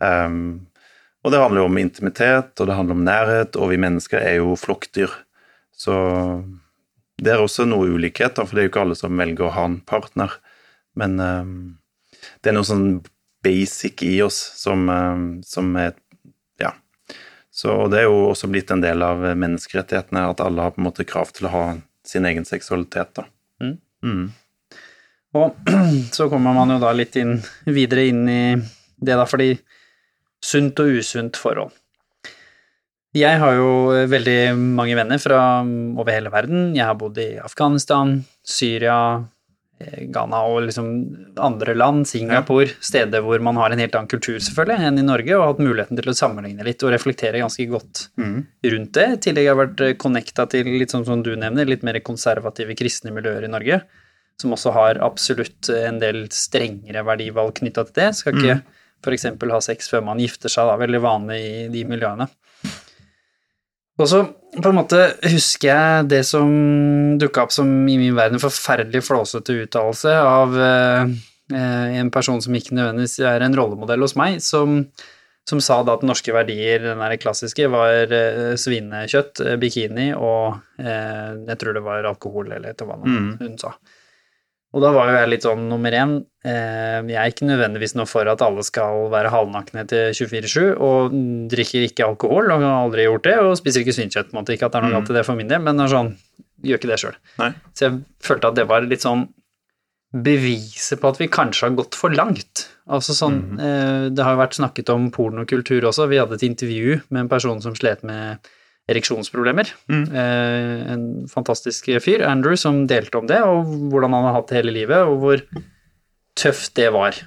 Um, 0.00 0.68
og 1.24 1.32
det 1.32 1.40
handler 1.42 1.64
jo 1.64 1.70
om 1.70 1.78
intimitet, 1.80 2.52
og 2.60 2.68
det 2.68 2.76
handler 2.78 2.96
om 2.96 3.06
nærhet, 3.06 3.56
og 3.58 3.72
vi 3.72 3.80
mennesker 3.82 4.20
er 4.22 4.38
jo 4.38 4.54
flokkdyr. 4.60 5.10
Så 5.74 5.96
det 7.18 7.32
er 7.32 7.42
også 7.42 7.66
noe 7.68 7.88
ulikhet, 7.96 8.36
da, 8.36 8.44
for 8.46 8.54
det 8.54 8.62
er 8.62 8.68
jo 8.68 8.72
ikke 8.74 8.84
alle 8.86 8.98
som 8.98 9.18
velger 9.18 9.48
å 9.48 9.54
ha 9.56 9.64
en 9.66 9.80
partner. 9.88 10.36
Men 10.96 11.18
um, 11.20 11.56
det 12.40 12.52
er 12.52 12.56
noe 12.56 12.68
sånn 12.68 12.88
basic 13.44 14.04
i 14.06 14.20
oss 14.24 14.38
som, 14.60 14.88
um, 14.88 15.28
som 15.46 15.74
er 15.80 15.94
Ja. 15.96 16.05
Så 17.56 17.72
det 17.88 18.02
er 18.02 18.10
jo 18.10 18.26
også 18.28 18.50
blitt 18.52 18.70
en 18.74 18.82
del 18.84 19.00
av 19.04 19.22
menneskerettighetene, 19.24 20.26
at 20.28 20.42
alle 20.44 20.66
har 20.66 20.74
på 20.74 20.82
en 20.82 20.88
måte 20.90 21.06
krav 21.08 21.30
til 21.32 21.48
å 21.48 21.54
ha 21.54 21.62
sin 22.06 22.28
egen 22.28 22.44
seksualitet. 22.44 23.14
da. 23.16 23.24
Mm. 23.64 23.78
Mm. 24.04 24.26
Og 25.40 25.72
så 26.16 26.28
kommer 26.32 26.52
man 26.56 26.74
jo 26.74 26.82
da 26.82 26.92
litt 26.92 27.16
inn, 27.16 27.38
videre 27.64 28.04
inn 28.10 28.28
i 28.28 28.42
det, 28.56 29.14
da, 29.14 29.24
fordi 29.28 29.54
sunt 30.44 30.84
og 30.84 31.00
usunt 31.00 31.40
forhold. 31.40 31.72
Jeg 33.16 33.40
har 33.40 33.56
jo 33.56 33.70
veldig 34.12 34.40
mange 34.76 34.96
venner 34.98 35.20
fra 35.20 35.40
over 35.64 36.12
hele 36.12 36.28
verden. 36.32 36.74
Jeg 36.76 36.84
har 36.84 36.98
bodd 37.00 37.16
i 37.22 37.38
Afghanistan, 37.40 38.18
Syria, 38.44 38.98
Ghana 39.78 40.38
og 40.48 40.62
liksom 40.70 40.86
andre 41.36 41.74
land, 41.76 42.06
Singapore, 42.08 42.70
steder 42.80 43.20
hvor 43.20 43.42
man 43.44 43.58
har 43.60 43.74
en 43.74 43.82
helt 43.82 43.94
annen 43.98 44.08
kultur 44.08 44.38
selvfølgelig 44.40 44.86
enn 44.88 45.00
i 45.02 45.04
Norge, 45.04 45.34
og 45.36 45.42
har 45.42 45.50
hatt 45.52 45.60
muligheten 45.66 46.00
til 46.00 46.08
å 46.08 46.16
sammenligne 46.16 46.64
litt 46.64 46.84
og 46.86 46.94
reflektere 46.94 47.42
ganske 47.42 47.66
godt 47.68 48.06
Mm. 48.16 48.46
rundt 48.64 48.92
det. 48.96 49.06
I 49.12 49.20
tillegg 49.26 49.48
har 49.50 49.54
jeg 49.54 49.60
vært 49.62 49.98
connecta 49.98 50.48
til, 50.48 50.64
litt 50.64 50.90
sånn 50.94 51.04
som 51.04 51.22
du 51.22 51.34
nevner, 51.36 51.68
litt 51.68 51.84
mer 51.84 52.00
konservative 52.00 52.74
kristne 52.74 53.12
miljøer 53.12 53.44
i 53.44 53.52
Norge, 53.52 53.82
som 54.40 54.52
også 54.52 54.72
har 54.72 54.98
absolutt 55.04 55.68
en 55.68 55.98
del 56.00 56.26
strengere 56.32 57.04
verdivalg 57.04 57.54
knytta 57.60 57.84
til 57.84 57.94
det. 58.00 58.14
Skal 58.16 58.34
ikke 58.34 58.62
f.eks. 59.04 59.24
ha 59.52 59.60
sex 59.60 59.88
før 59.92 60.02
man 60.04 60.18
gifter 60.18 60.48
seg, 60.48 60.66
da, 60.66 60.76
veldig 60.80 61.00
vanlig 61.04 61.38
i 61.44 61.68
de 61.68 61.84
miljøene. 61.84 62.28
Og 63.98 64.08
så 64.08 64.24
på 64.62 64.70
en 64.70 64.78
måte 64.78 65.00
husker 65.26 65.68
jeg 65.68 66.06
det 66.10 66.22
som 66.28 66.48
dukka 67.20 67.46
opp 67.46 67.54
som 67.54 67.68
i 67.88 67.96
min 68.00 68.16
verden 68.16 68.42
forferdelig 68.42 69.04
flåsete 69.06 69.56
uttalelse 69.64 70.14
av 70.20 70.56
eh, 70.60 71.12
eh, 71.52 71.98
en 72.00 72.10
person 72.14 72.40
som 72.42 72.56
ikke 72.56 72.76
nødvendigvis 72.76 73.18
er 73.26 73.44
en 73.44 73.56
rollemodell 73.56 74.04
hos 74.06 74.16
meg, 74.18 74.38
som, 74.44 74.82
som 75.48 75.62
sa 75.64 75.80
da 75.86 75.96
at 75.98 76.06
norske 76.06 76.34
verdier, 76.34 76.82
den 76.84 77.02
der 77.02 77.16
klassiske, 77.20 77.68
var 77.72 78.12
eh, 78.12 78.54
svinekjøtt, 78.60 79.44
eh, 79.44 79.58
bikini 79.60 80.10
og 80.14 80.56
eh, 80.80 81.36
jeg 81.52 81.60
tror 81.62 81.76
det 81.76 81.84
var 81.86 82.10
alkohol 82.12 82.50
eller 82.50 82.72
et 82.72 82.82
eller 82.84 82.98
annet 83.00 83.44
hun 83.44 83.60
sa. 83.60 83.76
Og 84.76 84.82
da 84.84 84.90
var 84.92 85.08
jo 85.08 85.16
jeg 85.16 85.28
litt 85.32 85.44
sånn 85.46 85.62
nummer 85.70 85.94
én, 85.96 86.10
eh, 86.44 86.98
jeg 87.08 87.16
er 87.16 87.30
ikke 87.32 87.46
nødvendigvis 87.48 87.94
noe 87.96 88.08
for 88.10 88.28
at 88.28 88.42
alle 88.44 88.60
skal 88.66 89.06
være 89.12 89.32
halvnakne 89.32 89.86
til 89.88 90.10
24-7, 90.18 90.74
og 90.84 91.14
drikker 91.48 91.86
ikke 91.86 92.04
alkohol, 92.04 92.52
og 92.52 92.60
har 92.60 92.82
aldri 92.82 93.06
gjort 93.06 93.24
det, 93.24 93.36
og 93.40 93.56
spiser 93.56 93.80
ikke 93.80 93.96
svinkjøtt. 93.96 94.28
på 94.28 94.36
en 94.36 94.42
måte. 94.42 94.52
Ikke 94.52 94.68
at 94.68 94.76
det 94.76 94.82
er 94.82 94.84
noe 94.84 94.98
galt 94.98 95.14
i 95.14 95.16
det 95.16 95.24
for 95.24 95.38
min 95.38 95.48
del, 95.48 95.64
men 95.64 95.80
sånn, 95.88 96.12
gjør 96.60 96.80
ikke 96.80 96.92
det 96.92 97.00
sjøl. 97.00 97.16
Så 97.72 97.86
jeg 97.86 97.98
følte 98.20 98.52
at 98.52 98.60
det 98.60 98.68
var 98.68 98.84
litt 98.84 99.06
sånn 99.06 99.24
beviset 100.12 101.00
på 101.00 101.08
at 101.08 101.18
vi 101.20 101.32
kanskje 101.32 101.70
har 101.70 101.78
gått 101.80 101.96
for 101.96 102.12
langt. 102.12 102.68
Altså 102.86 103.16
sånn, 103.16 103.40
mm 103.40 103.58
-hmm. 103.58 104.14
Det 104.14 104.24
har 104.24 104.32
jo 104.32 104.44
vært 104.44 104.60
snakket 104.60 104.88
om 104.92 105.10
pornokultur 105.10 105.84
også. 105.84 106.06
Vi 106.08 106.18
hadde 106.18 106.34
et 106.34 106.42
intervju 106.42 107.00
med 107.08 107.20
en 107.20 107.28
person 107.28 107.60
som 107.62 107.74
slet 107.74 108.04
med 108.04 108.38
ereksjonsproblemer. 108.90 109.72
Mm. 109.90 110.04
Eh, 110.14 110.92
en 110.94 111.06
fantastisk 111.30 111.88
fyr, 112.02 112.22
Andrew, 112.26 112.56
som 112.58 112.84
delte 112.90 113.18
om 113.18 113.26
det, 113.30 113.40
og 113.42 113.66
hvordan 113.90 114.14
han 114.14 114.28
har 114.28 114.38
hatt 114.38 114.52
det 114.52 114.60
hele 114.60 114.76
livet, 114.76 115.08
og 115.08 115.18
hvor 115.22 115.42
tøft 116.38 116.74
det 116.78 116.92
var. 116.94 117.18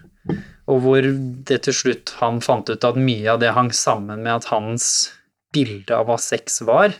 Og 0.69 0.83
hvor 0.85 1.03
det 1.49 1.63
til 1.65 1.75
slutt 1.75 2.15
han 2.19 2.39
fant 2.45 2.69
ut 2.69 2.85
at 2.85 2.99
mye 2.99 3.27
av 3.33 3.41
det 3.41 3.55
hang 3.57 3.73
sammen 3.75 4.23
med 4.23 4.39
at 4.39 4.49
hans 4.53 5.09
bilde 5.53 5.95
av 5.95 6.07
hva 6.07 6.19
sex 6.21 6.61
var, 6.67 6.93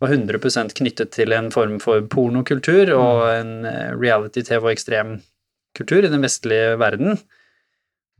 var 0.00 0.12
100% 0.12 0.74
knyttet 0.76 1.12
til 1.14 1.32
en 1.32 1.48
form 1.52 1.78
for 1.80 2.04
pornokultur 2.12 2.90
og 2.96 3.22
en 3.30 3.52
eh, 3.68 3.92
reality-TV 3.96 4.60
og 4.60 4.72
ekstremkultur 4.74 6.04
i 6.04 6.12
den 6.12 6.24
vestlige 6.24 6.74
verden, 6.80 7.20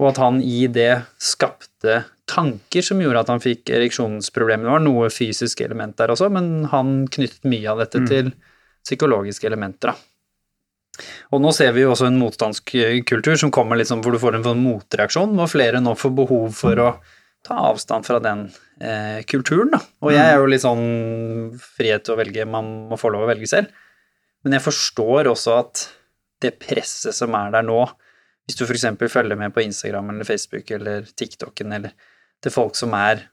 og 0.01 0.13
at 0.13 0.21
han 0.21 0.41
i 0.45 0.67
det 0.73 0.93
skapte 1.23 2.05
tanker 2.27 2.83
som 2.83 3.01
gjorde 3.01 3.23
at 3.23 3.31
han 3.33 3.43
fikk 3.43 3.71
ereksjonsproblemer. 3.71 4.67
Det 4.67 4.75
var 4.75 4.85
noe 4.85 5.11
fysisk 5.15 5.61
element 5.65 5.97
der 6.01 6.13
også, 6.15 6.29
men 6.33 6.67
han 6.73 7.07
knyttet 7.13 7.47
mye 7.49 7.71
av 7.71 7.79
dette 7.85 8.03
Mm. 8.03 8.09
til 8.11 8.33
psykologiske 8.87 9.47
elementer. 9.47 9.93
Da. 9.93 11.05
Og 11.35 11.43
nå 11.43 11.53
ser 11.55 11.73
vi 11.77 11.83
jo 11.85 11.93
også 11.93 12.07
en 12.09 12.19
motstandskultur 12.19 13.37
som 13.39 13.51
kommer 13.53 13.77
sånn 13.85 14.03
hvor 14.03 14.13
du 14.13 14.19
får 14.19 14.39
en 14.39 14.47
sånn 14.47 14.63
motreaksjon, 14.65 15.35
hvor 15.37 15.51
flere 15.51 15.83
nå 15.83 15.95
får 15.99 16.15
behov 16.17 16.55
for 16.57 16.83
å 16.83 16.91
ta 17.47 17.55
avstand 17.71 18.07
fra 18.07 18.19
den 18.19 18.47
eh, 18.81 19.23
kulturen, 19.29 19.71
da. 19.71 19.79
Og 20.03 20.11
jeg 20.13 20.25
er 20.25 20.41
jo 20.41 20.49
litt 20.51 20.65
sånn 20.65 21.53
frihet 21.61 22.05
til 22.07 22.17
å 22.17 22.19
velge, 22.19 22.47
man 22.49 22.89
må 22.91 22.99
få 22.99 23.13
lov 23.13 23.27
å 23.27 23.31
velge 23.31 23.47
selv. 23.51 23.71
Men 24.43 24.57
jeg 24.57 24.65
forstår 24.65 25.29
også 25.31 25.59
at 25.61 25.85
det 26.43 26.59
presset 26.59 27.15
som 27.15 27.35
er 27.39 27.53
der 27.55 27.63
nå, 27.67 27.85
hvis 28.47 28.59
du 28.59 28.65
f.eks. 28.67 28.85
følger 29.11 29.39
med 29.39 29.55
på 29.55 29.63
Instagram 29.65 30.11
eller 30.11 30.25
Facebook 30.29 30.71
eller 30.71 31.07
TikToken 31.19 31.73
eller 31.79 31.95
til 32.45 32.55
folk 32.55 32.77
som 32.79 32.95
er 32.97 33.25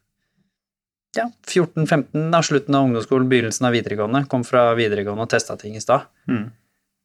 ja, 1.14 1.28
14-15, 1.46 2.32
da, 2.34 2.42
slutten 2.46 2.78
av 2.78 2.88
ungdomsskolen, 2.88 3.30
begynnelsen 3.30 3.68
av 3.70 3.76
videregående, 3.76 4.24
kom 4.32 4.46
fra 4.48 4.72
videregående 4.78 5.28
og 5.28 5.34
testa 5.34 5.58
ting 5.60 5.76
i 5.78 5.84
stad. 5.84 6.08
Mm. 6.30 6.48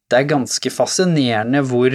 Det 0.09 0.17
er 0.17 0.31
ganske 0.31 0.71
fascinerende 0.73 1.61
hvor 1.69 1.93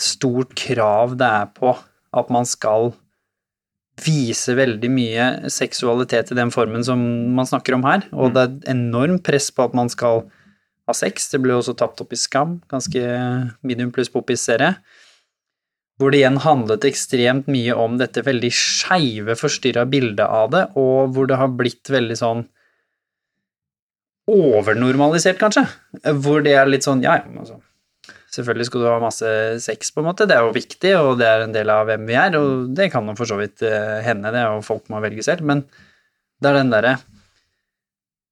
stort 0.00 0.56
krav 0.58 1.14
det 1.20 1.28
er 1.28 1.52
på 1.54 1.76
at 2.18 2.32
man 2.32 2.48
skal 2.48 2.92
vise 4.02 4.54
veldig 4.54 4.90
mye 4.94 5.26
seksualitet 5.50 6.32
i 6.32 6.38
den 6.38 6.52
formen 6.54 6.84
som 6.86 7.00
man 7.34 7.48
snakker 7.48 7.76
om 7.76 7.86
her, 7.86 8.06
og 8.14 8.34
det 8.34 8.44
er 8.44 8.74
enormt 8.74 9.24
press 9.26 9.50
på 9.54 9.66
at 9.66 9.74
man 9.76 9.90
skal 9.92 10.24
ha 10.88 10.94
sex. 10.96 11.28
Det 11.32 11.40
ble 11.44 11.56
også 11.56 11.74
tapt 11.78 12.00
opp 12.02 12.14
i 12.14 12.18
Skam, 12.18 12.58
ganske 12.70 13.02
medium 13.66 13.90
pluss 13.94 14.10
poppis-serie, 14.12 14.76
hvor 15.98 16.14
det 16.14 16.20
igjen 16.20 16.38
handlet 16.44 16.86
ekstremt 16.86 17.48
mye 17.50 17.74
om 17.74 17.96
dette 17.98 18.22
veldig 18.26 18.50
skeive, 18.54 19.34
forstyrra 19.38 19.84
bildet 19.90 20.26
av 20.26 20.52
det, 20.54 20.64
og 20.78 21.14
hvor 21.14 21.26
det 21.30 21.40
har 21.40 21.50
blitt 21.58 21.90
veldig 21.90 22.18
sånn 22.18 22.44
overnormalisert, 24.28 25.40
kanskje. 25.40 25.64
Hvor 26.22 26.44
det 26.44 26.54
er 26.54 26.70
litt 26.70 26.86
sånn, 26.86 27.02
ja, 27.04 27.18
ja, 27.20 27.40
altså 27.40 27.62
Selvfølgelig 28.28 28.66
skal 28.68 28.82
du 28.82 28.86
ha 28.90 28.98
masse 29.00 29.28
sex, 29.64 29.88
på 29.88 30.02
en 30.02 30.10
måte. 30.10 30.26
Det 30.28 30.34
er 30.36 30.44
jo 30.44 30.52
viktig, 30.52 30.90
og 31.00 31.14
det 31.16 31.24
er 31.24 31.46
en 31.46 31.54
del 31.54 31.70
av 31.72 31.86
hvem 31.88 32.02
vi 32.04 32.16
er, 32.20 32.36
og 32.36 32.74
det 32.76 32.90
kan 32.92 33.08
jo 33.08 33.14
for 33.16 33.30
så 33.30 33.38
vidt 33.40 33.64
eh, 33.64 34.02
hende, 34.04 34.28
det, 34.34 34.42
og 34.52 34.66
folk 34.66 34.90
må 34.92 35.00
velge 35.00 35.24
selv, 35.24 35.46
men 35.48 35.64
det 36.38 36.50
er 36.50 36.58
den 36.60 36.72
derre 36.74 36.98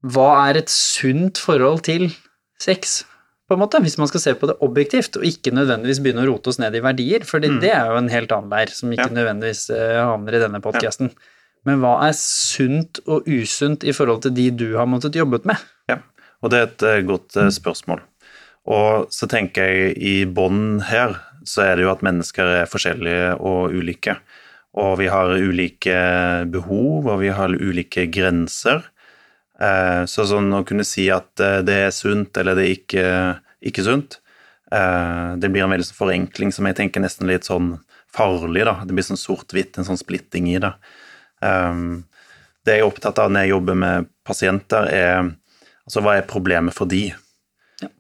Hva 0.07 0.29
er 0.51 0.61
et 0.61 0.71
sunt 0.71 1.41
forhold 1.41 1.81
til 1.89 2.11
sex, 2.61 3.01
på 3.49 3.55
en 3.55 3.61
måte, 3.63 3.79
hvis 3.83 3.99
man 3.99 4.09
skal 4.11 4.21
se 4.21 4.35
på 4.35 4.49
det 4.51 4.57
objektivt, 4.65 5.17
og 5.21 5.23
ikke 5.29 5.53
nødvendigvis 5.55 6.01
begynne 6.03 6.25
å 6.25 6.31
rote 6.33 6.49
oss 6.51 6.59
ned 6.59 6.75
i 6.75 6.81
verdier, 6.83 7.25
for 7.25 7.39
Mm. 7.39 7.61
det 7.61 7.71
er 7.71 7.87
jo 7.87 7.97
en 7.97 8.09
helt 8.09 8.33
annen 8.33 8.51
leir, 8.51 8.69
som 8.75 8.91
ikke 8.91 9.11
Ja. 9.11 9.15
nødvendigvis 9.23 9.71
eh, 9.71 10.03
havner 10.03 10.35
i 10.35 10.43
denne 10.43 10.61
podkasten. 10.61 11.13
Men 11.65 11.81
hva 11.81 12.09
er 12.09 12.13
sunt 12.13 13.01
og 13.07 13.25
usunt 13.27 13.83
i 13.85 13.93
forhold 13.93 14.23
til 14.23 14.31
de 14.35 14.51
du 14.51 14.77
har 14.77 14.87
måttet 14.87 15.15
jobbet 15.15 15.45
med? 15.45 15.57
Ja, 15.89 15.99
og 16.43 16.51
det 16.51 16.59
er 16.59 16.63
et 16.63 16.83
eh, 16.83 17.03
godt 17.07 17.37
eh, 17.37 17.49
spørsmål. 17.51 18.01
Og 18.67 19.09
så 19.11 19.29
tenker 19.29 19.63
jeg 19.63 19.97
i 19.99 20.25
bånn 20.25 20.83
her 20.83 21.15
så 21.45 21.63
er 21.63 21.77
det 21.77 21.85
jo 21.85 21.93
at 21.93 22.03
mennesker 22.03 22.43
er 22.63 22.67
forskjellige 22.67 23.41
og 23.41 23.71
ulike. 23.71 24.17
Og 24.75 24.99
vi 24.99 25.07
har 25.07 25.29
ulike 25.39 26.51
behov, 26.51 27.07
og 27.07 27.21
vi 27.21 27.29
har 27.29 27.49
ulike 27.49 28.11
grenser. 28.11 28.83
Eh, 29.57 30.05
så 30.05 30.27
sånn 30.29 30.53
å 30.53 30.65
kunne 30.69 30.85
si 30.85 31.07
at 31.13 31.41
eh, 31.41 31.63
det 31.65 31.77
er 31.87 31.95
sunt 31.95 32.37
eller 32.37 32.59
det 32.59 32.67
er 32.67 32.75
ikke, 32.75 33.07
ikke 33.71 33.85
sunt, 33.87 34.19
eh, 34.69 35.33
det 35.41 35.49
blir 35.49 35.65
en 35.65 35.73
veldig 35.73 35.89
sånn 35.89 36.01
forenkling 36.03 36.53
som 36.53 36.69
jeg 36.69 36.77
tenker 36.83 37.05
nesten 37.05 37.31
litt 37.31 37.49
sånn 37.49 37.77
farlig. 38.13 38.67
da. 38.69 38.79
Det 38.85 38.97
blir 38.97 39.07
sånn 39.07 39.21
sort-hvitt, 39.21 39.79
en 39.79 39.89
sånn 39.89 40.01
splitting 40.01 40.51
i 40.53 40.61
det. 40.63 40.73
Det 42.67 42.75
jeg 42.75 42.83
er 42.83 42.87
opptatt 42.87 43.19
av 43.21 43.29
når 43.31 43.45
jeg 43.45 43.53
jobber 43.53 43.77
med 43.79 44.07
pasienter, 44.27 44.89
er 44.89 45.19
altså 45.85 46.03
hva 46.03 46.17
er 46.17 46.29
problemet 46.29 46.75
for 46.75 46.89
de? 46.89 47.11
Ja. 47.83 47.91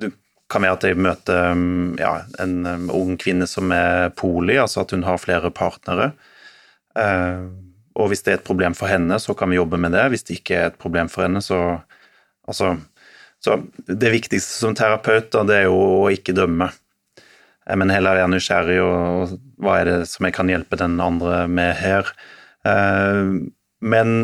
Det 0.00 0.08
kan 0.50 0.64
være 0.64 0.78
at 0.78 0.86
jeg 0.88 1.02
møter 1.04 1.52
ja, 2.00 2.14
en 2.40 2.88
ung 2.88 3.18
kvinne 3.20 3.46
som 3.50 3.70
er 3.76 4.08
poli, 4.16 4.56
altså 4.56 4.86
at 4.86 4.96
hun 4.96 5.04
har 5.04 5.20
flere 5.20 5.52
partnere. 5.52 6.14
Og 7.98 8.08
hvis 8.10 8.24
det 8.24 8.32
er 8.32 8.38
et 8.40 8.46
problem 8.46 8.76
for 8.78 8.88
henne, 8.90 9.18
så 9.20 9.34
kan 9.36 9.50
vi 9.52 9.58
jobbe 9.58 9.80
med 9.80 9.92
det. 9.92 10.06
Hvis 10.12 10.24
det 10.28 10.38
ikke 10.40 10.58
er 10.58 10.70
et 10.70 10.80
problem 10.80 11.10
for 11.12 11.28
henne, 11.28 11.44
så 11.44 11.80
Altså 12.42 12.72
så 13.44 13.58
det 13.86 14.10
viktigste 14.10 14.54
som 14.54 14.74
terapeut, 14.74 15.32
da, 15.34 15.42
det 15.46 15.56
er 15.56 15.64
jo 15.66 15.78
å 16.04 16.10
ikke 16.14 16.34
dømme. 16.36 16.68
Men 17.66 17.90
heller 17.90 18.18
være 18.18 18.30
nysgjerrig, 18.30 18.78
og 18.82 19.34
hva 19.62 19.80
er 19.80 19.88
det 19.88 19.96
som 20.10 20.26
jeg 20.26 20.36
kan 20.36 20.50
hjelpe 20.50 20.78
den 20.78 20.94
andre 21.02 21.44
med 21.50 21.74
her. 21.80 22.12
Eh, 22.66 23.32
men 23.82 24.14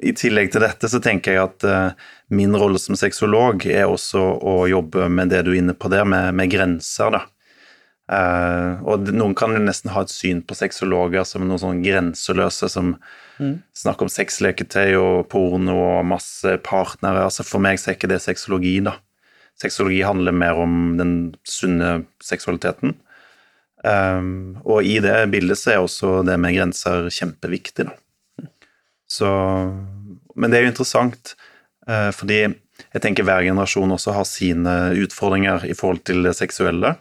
i 0.00 0.12
tillegg 0.16 0.52
til 0.52 0.64
dette 0.64 0.88
så 0.88 1.00
tenker 1.04 1.36
jeg 1.36 1.42
at 1.42 1.68
eh, 1.68 2.08
min 2.32 2.56
rolle 2.56 2.80
som 2.80 2.96
sexolog 2.96 3.64
er 3.68 3.88
også 3.88 4.24
å 4.24 4.56
jobbe 4.72 5.08
med 5.12 5.32
det 5.32 5.44
du 5.44 5.52
er 5.52 5.60
inne 5.60 5.76
på 5.76 5.92
der, 5.92 6.08
med, 6.08 6.32
med 6.36 6.52
grenser, 6.52 7.12
da. 7.12 7.24
Uh, 8.06 8.78
og 8.86 9.08
noen 9.10 9.34
kan 9.34 9.50
jo 9.50 9.58
nesten 9.58 9.90
ha 9.90 10.04
et 10.04 10.12
syn 10.12 10.38
på 10.46 10.54
sexologer 10.54 11.24
som 11.26 11.42
noen 11.42 11.58
sånn 11.58 11.80
grenseløse 11.82 12.68
som 12.70 12.92
mm. 13.40 13.56
snakker 13.74 14.06
om 14.06 14.12
sexleketøy 14.12 14.94
og 15.00 15.24
porno 15.32 15.74
og 15.74 16.06
masse 16.06 16.54
partnere. 16.66 17.24
Altså 17.26 17.46
For 17.46 17.62
meg 17.62 17.80
så 17.82 17.90
er 17.90 17.98
ikke 17.98 18.12
det 18.12 18.22
sexologi, 18.22 18.78
da. 18.86 18.94
Sexologi 19.58 20.04
handler 20.06 20.36
mer 20.36 20.60
om 20.62 20.94
den 21.00 21.16
sunne 21.48 22.04
seksualiteten. 22.22 22.94
Um, 23.86 24.58
og 24.64 24.86
i 24.86 24.96
det 25.02 25.14
bildet 25.30 25.58
så 25.60 25.74
er 25.74 25.82
også 25.82 26.20
det 26.26 26.36
med 26.42 26.54
grenser 26.56 27.10
kjempeviktig, 27.12 27.88
da. 27.90 27.98
Så 29.06 29.28
Men 30.36 30.50
det 30.50 30.58
er 30.58 30.66
jo 30.66 30.70
interessant, 30.72 31.34
uh, 31.88 32.10
fordi 32.12 32.42
jeg 32.44 33.02
tenker 33.02 33.24
hver 33.24 33.44
generasjon 33.46 33.94
også 33.94 34.14
har 34.14 34.26
sine 34.28 34.74
utfordringer 35.00 35.64
i 35.64 35.74
forhold 35.74 36.02
til 36.04 36.26
det 36.26 36.34
seksuelle. 36.36 36.94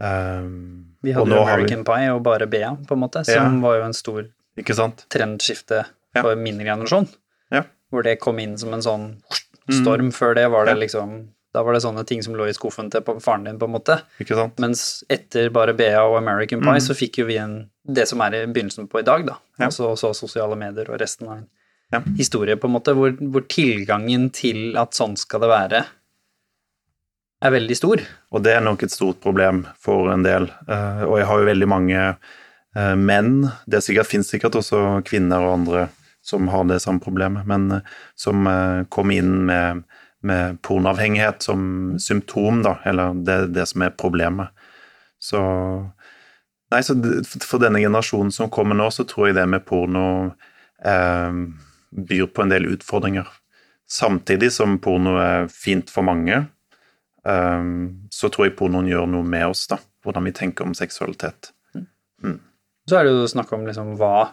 Um, 0.00 0.96
vi 1.04 1.12
hadde 1.12 1.36
jo 1.36 1.42
American 1.44 1.82
vi... 1.84 1.88
Pie 1.92 2.12
og 2.14 2.22
bare 2.24 2.48
Bea, 2.48 2.72
på 2.88 2.96
en 2.96 3.02
måte, 3.02 3.24
som 3.28 3.56
ja. 3.58 3.64
var 3.64 3.80
jo 3.80 3.88
en 3.88 3.96
stor 3.96 4.30
trendskifte 5.12 5.82
ja. 5.84 6.22
for 6.22 6.36
min 6.36 6.58
generasjon. 6.58 7.08
Ja. 7.52 7.66
Hvor 7.92 8.06
det 8.06 8.16
kom 8.22 8.40
inn 8.40 8.56
som 8.60 8.72
en 8.76 8.84
sånn 8.84 9.06
storm. 9.68 10.08
Mm. 10.08 10.16
Før 10.16 10.34
det 10.38 10.48
var 10.52 10.68
det 10.68 10.78
liksom 10.80 11.20
Da 11.50 11.64
var 11.66 11.74
det 11.74 11.80
sånne 11.82 12.04
ting 12.06 12.20
som 12.22 12.36
lå 12.38 12.44
i 12.46 12.52
skuffen 12.54 12.92
til 12.94 13.02
faren 13.18 13.48
din, 13.48 13.56
på 13.58 13.66
en 13.66 13.72
måte. 13.74 13.96
Mens 14.62 15.02
etter 15.10 15.48
bare 15.50 15.74
Bea 15.74 16.04
og 16.06 16.14
American 16.20 16.60
Pie, 16.62 16.76
mm. 16.78 16.84
så 16.84 16.94
fikk 16.94 17.18
jo 17.18 17.26
vi 17.26 17.40
en 17.42 17.64
det 17.82 18.04
som 18.06 18.20
er 18.22 18.36
i 18.38 18.42
begynnelsen 18.46 18.86
på 18.86 19.00
i 19.00 19.06
dag, 19.06 19.24
da. 19.26 19.34
Altså 19.66 19.88
så 19.98 20.12
sosiale 20.14 20.54
medier 20.54 20.92
og 20.92 21.00
resten 21.02 21.26
av 21.26 21.40
en 21.40 22.14
historie, 22.14 22.54
på 22.54 22.68
en 22.70 22.76
måte, 22.76 22.94
hvor, 22.94 23.16
hvor 23.18 23.42
tilgangen 23.50 24.28
til 24.30 24.78
at 24.78 24.94
sånn 24.94 25.16
skal 25.18 25.42
det 25.42 25.50
være, 25.50 25.80
er 27.40 27.54
veldig 27.54 27.76
stor. 27.78 28.02
Og 28.34 28.44
det 28.44 28.54
er 28.56 28.64
nok 28.64 28.84
et 28.84 28.92
stort 28.92 29.20
problem 29.24 29.64
for 29.80 30.10
en 30.12 30.24
del. 30.26 30.48
Eh, 30.68 31.04
og 31.06 31.16
jeg 31.20 31.28
har 31.30 31.40
jo 31.40 31.48
veldig 31.48 31.70
mange 31.70 32.00
eh, 32.00 32.96
menn, 32.96 33.48
det 33.70 33.82
sikkert, 33.86 34.10
finnes 34.10 34.30
sikkert 34.32 34.58
også 34.60 35.00
kvinner 35.08 35.46
og 35.46 35.56
andre 35.60 35.86
som 36.24 36.50
har 36.52 36.66
det 36.68 36.82
samme 36.84 37.00
problemet, 37.00 37.48
men 37.48 37.70
eh, 37.78 37.94
som 38.18 38.44
kommer 38.92 39.16
inn 39.16 39.32
med, 39.48 39.86
med 40.26 40.60
pornoavhengighet 40.66 41.42
som 41.48 41.96
symptom, 42.02 42.60
da, 42.66 42.76
eller 42.84 43.16
det 43.16 43.40
det 43.56 43.66
som 43.72 43.86
er 43.86 43.96
problemet. 43.96 44.52
Så 45.20 45.40
Nei, 46.70 46.84
så 46.86 46.94
for 47.42 47.58
denne 47.58 47.80
generasjonen 47.82 48.30
som 48.30 48.50
kommer 48.52 48.76
nå, 48.78 48.84
så 48.94 49.02
tror 49.02 49.26
jeg 49.26 49.34
det 49.40 49.46
med 49.50 49.64
porno 49.66 50.04
eh, 50.86 51.38
byr 51.90 52.28
på 52.30 52.44
en 52.44 52.52
del 52.52 52.68
utfordringer. 52.70 53.26
Samtidig 53.90 54.52
som 54.54 54.76
porno 54.78 55.16
er 55.18 55.48
fint 55.50 55.90
for 55.90 56.06
mange, 56.06 56.44
så 57.24 58.30
tror 58.32 58.46
jeg 58.46 58.56
pornoen 58.58 58.88
gjør 58.88 59.08
noe 59.10 59.26
med 59.26 59.50
oss, 59.52 59.66
da. 59.70 59.80
Hvordan 60.04 60.24
vi 60.28 60.32
tenker 60.36 60.64
om 60.64 60.76
seksualitet. 60.76 61.50
Mm. 62.24 62.38
Så 62.88 62.98
er 62.98 63.06
det 63.06 63.14
jo 63.14 63.26
snakk 63.30 63.52
om 63.56 63.66
liksom 63.68 63.94
hva 64.00 64.30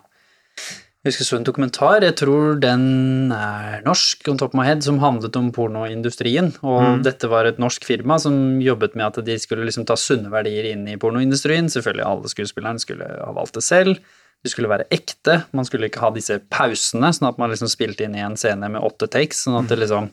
Jeg 1.04 1.13
husker 1.13 1.28
så 1.28 1.38
en 1.38 1.45
dokumentar, 1.47 2.04
jeg 2.04 2.17
tror 2.19 2.58
den 2.60 3.30
er 3.32 3.84
norsk, 3.86 4.26
on 4.28 4.39
top 4.41 4.52
of 4.52 4.60
my 4.60 4.65
head, 4.67 4.82
som 4.84 4.97
handlet 5.00 5.38
om 5.39 5.54
pornoindustrien. 5.56 6.50
Og 6.65 6.82
mm. 6.84 7.04
dette 7.06 7.30
var 7.32 7.47
et 7.47 7.62
norsk 7.62 7.86
firma 7.88 8.17
som 8.19 8.58
jobbet 8.63 8.97
med 8.97 9.06
at 9.06 9.21
de 9.28 9.38
skulle 9.39 9.63
liksom 9.67 9.86
ta 9.88 9.95
sunne 9.95 10.32
verdier 10.34 10.67
inn 10.73 10.84
i 10.89 10.97
pornoindustrien. 11.00 11.69
Selvfølgelig 11.71 12.08
alle 12.10 12.32
skuespillerne 12.34 12.84
skulle 12.84 13.08
ha 13.08 13.30
valgt 13.38 13.56
det 13.56 13.63
selv. 13.63 14.02
Det 14.43 14.52
skulle 14.52 14.73
være 14.73 14.89
ekte. 14.93 15.41
Man 15.56 15.69
skulle 15.69 15.88
ikke 15.88 16.04
ha 16.04 16.12
disse 16.15 16.41
pausene, 16.52 17.13
sånn 17.15 17.30
at 17.30 17.39
man 17.39 17.54
liksom 17.54 17.71
spilte 17.71 18.04
inn 18.04 18.17
i 18.17 18.26
en 18.26 18.36
scene 18.39 18.67
med 18.73 18.84
åtte 18.84 19.08
takes. 19.13 19.45
sånn 19.45 19.62
at 19.62 19.71
det 19.71 19.80
liksom 19.86 20.12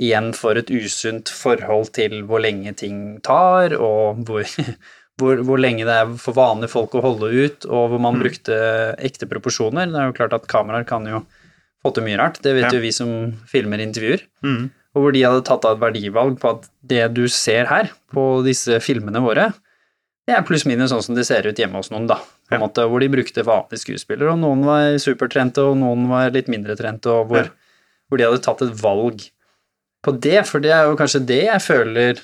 igjen 0.00 0.32
får 0.36 0.62
et 0.62 0.72
usunt 0.72 1.30
forhold 1.32 1.92
til 1.96 2.22
hvor 2.28 2.42
lenge 2.42 2.72
ting 2.78 3.20
tar, 3.26 3.74
og 3.76 4.22
hvor, 4.28 4.46
hvor, 5.20 5.44
hvor, 5.44 5.60
lenge 5.60 5.86
det 5.88 5.98
er 6.02 6.16
for 6.20 6.36
vanlige 6.38 6.72
folk 6.72 6.96
å 6.96 7.04
holde 7.04 7.30
ut, 7.30 7.68
og 7.68 7.92
hvor 7.92 8.02
man 8.02 8.16
mm. 8.16 8.24
brukte 8.24 8.58
ekte 8.98 9.28
proporsjoner. 9.30 9.90
Det 9.92 10.00
er 10.00 10.10
jo 10.10 10.18
klart 10.18 10.36
at 10.36 10.48
kameraer 10.50 10.88
kan 10.88 11.06
jo 11.08 11.24
få 11.80 11.94
til 11.96 12.04
mye 12.04 12.18
rart, 12.20 12.42
det 12.44 12.52
vet 12.56 12.68
ja. 12.68 12.76
jo 12.76 12.82
vi 12.82 12.92
som 12.92 13.16
filmer 13.48 13.80
intervjuer. 13.80 14.26
Mm. 14.44 14.68
Og 14.96 15.04
hvor 15.04 15.14
de 15.14 15.22
hadde 15.22 15.46
tatt 15.46 15.64
av 15.68 15.76
et 15.76 15.82
verdivalg 15.84 16.36
på 16.42 16.54
at 16.56 16.66
det 16.90 17.04
du 17.14 17.24
ser 17.30 17.68
her, 17.70 17.92
på 18.10 18.42
disse 18.44 18.80
filmene 18.82 19.22
våre, 19.22 19.50
det 20.28 20.34
er 20.36 20.44
pluss-minus 20.46 20.92
sånn 20.92 21.02
som 21.02 21.16
det 21.16 21.24
ser 21.26 21.46
ut 21.48 21.58
hjemme 21.58 21.80
hos 21.80 21.90
noen, 21.92 22.08
da. 22.10 22.18
På 22.20 22.56
en 22.56 22.60
ja. 22.60 22.62
måte, 22.64 22.84
Hvor 22.90 23.02
de 23.02 23.08
brukte 23.10 23.46
vanlige 23.46 23.84
skuespillere, 23.84 24.34
og 24.34 24.42
noen 24.42 24.64
var 24.66 24.98
supertrente, 25.02 25.64
og 25.64 25.78
noen 25.80 26.08
var 26.10 26.34
litt 26.34 26.50
mindre 26.52 26.76
trente, 26.78 27.10
og 27.10 27.30
hvor, 27.30 27.48
ja. 27.48 28.02
hvor 28.10 28.20
de 28.20 28.26
hadde 28.28 28.42
tatt 28.44 28.64
et 28.66 28.76
valg 28.82 29.24
på 30.04 30.14
det, 30.16 30.40
for 30.48 30.62
det 30.64 30.72
er 30.72 30.88
jo 30.88 30.98
kanskje 30.98 31.24
det 31.28 31.42
jeg 31.44 31.62
føler 31.64 32.20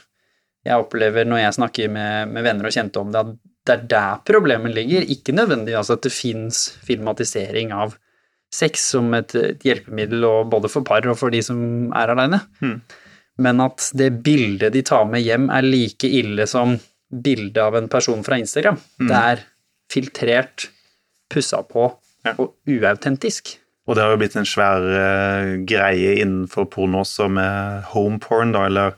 jeg 0.67 0.83
opplever 0.83 1.27
når 1.29 1.45
jeg 1.45 1.57
snakker 1.61 1.93
med, 1.93 2.33
med 2.35 2.47
venner 2.47 2.69
og 2.69 2.75
kjente 2.75 3.03
om 3.03 3.13
det, 3.15 3.23
at 3.23 3.35
det 3.67 3.75
er 3.75 3.87
der 3.91 4.21
problemet 4.27 4.75
ligger. 4.75 5.07
Ikke 5.15 5.35
nødvendigvis 5.35 5.79
altså 5.81 5.97
at 5.99 6.07
det 6.07 6.15
fins 6.15 6.63
filmatisering 6.87 7.73
av 7.75 7.97
sex 8.55 8.85
som 8.93 9.11
et, 9.19 9.35
et, 9.35 9.63
hjelpemiddel 9.67 10.27
både 10.51 10.71
for 10.71 10.87
par 10.87 11.07
og 11.11 11.19
for 11.19 11.35
de 11.35 11.43
som 11.45 11.59
er 11.99 12.13
aleine, 12.15 12.41
mm. 12.63 12.77
men 13.43 13.63
at 13.65 13.91
det 13.99 14.13
bildet 14.27 14.75
de 14.75 14.85
tar 14.87 15.07
med 15.11 15.25
hjem, 15.27 15.49
er 15.53 15.67
like 15.67 16.09
ille 16.09 16.47
som 16.51 16.77
bildet 17.11 17.59
av 17.63 17.77
en 17.79 17.91
person 17.91 18.23
fra 18.27 18.39
Instagram. 18.41 18.79
Mm. 19.03 19.11
Det 19.11 19.21
er 19.33 19.45
filtrert, 19.93 20.69
pussa 21.31 21.63
på 21.67 21.89
ja. 22.27 22.37
og 22.39 22.55
uautentisk. 22.71 23.57
Og 23.87 23.95
det 23.95 24.03
har 24.03 24.13
jo 24.13 24.19
blitt 24.19 24.35
en 24.39 24.49
svær 24.49 24.83
uh, 24.83 25.53
greie 25.67 26.17
innenfor 26.19 26.67
porno 26.73 27.05
også, 27.05 27.29
med 27.31 27.87
homeporn, 27.93 28.55
da, 28.57 28.65
eller 28.67 28.97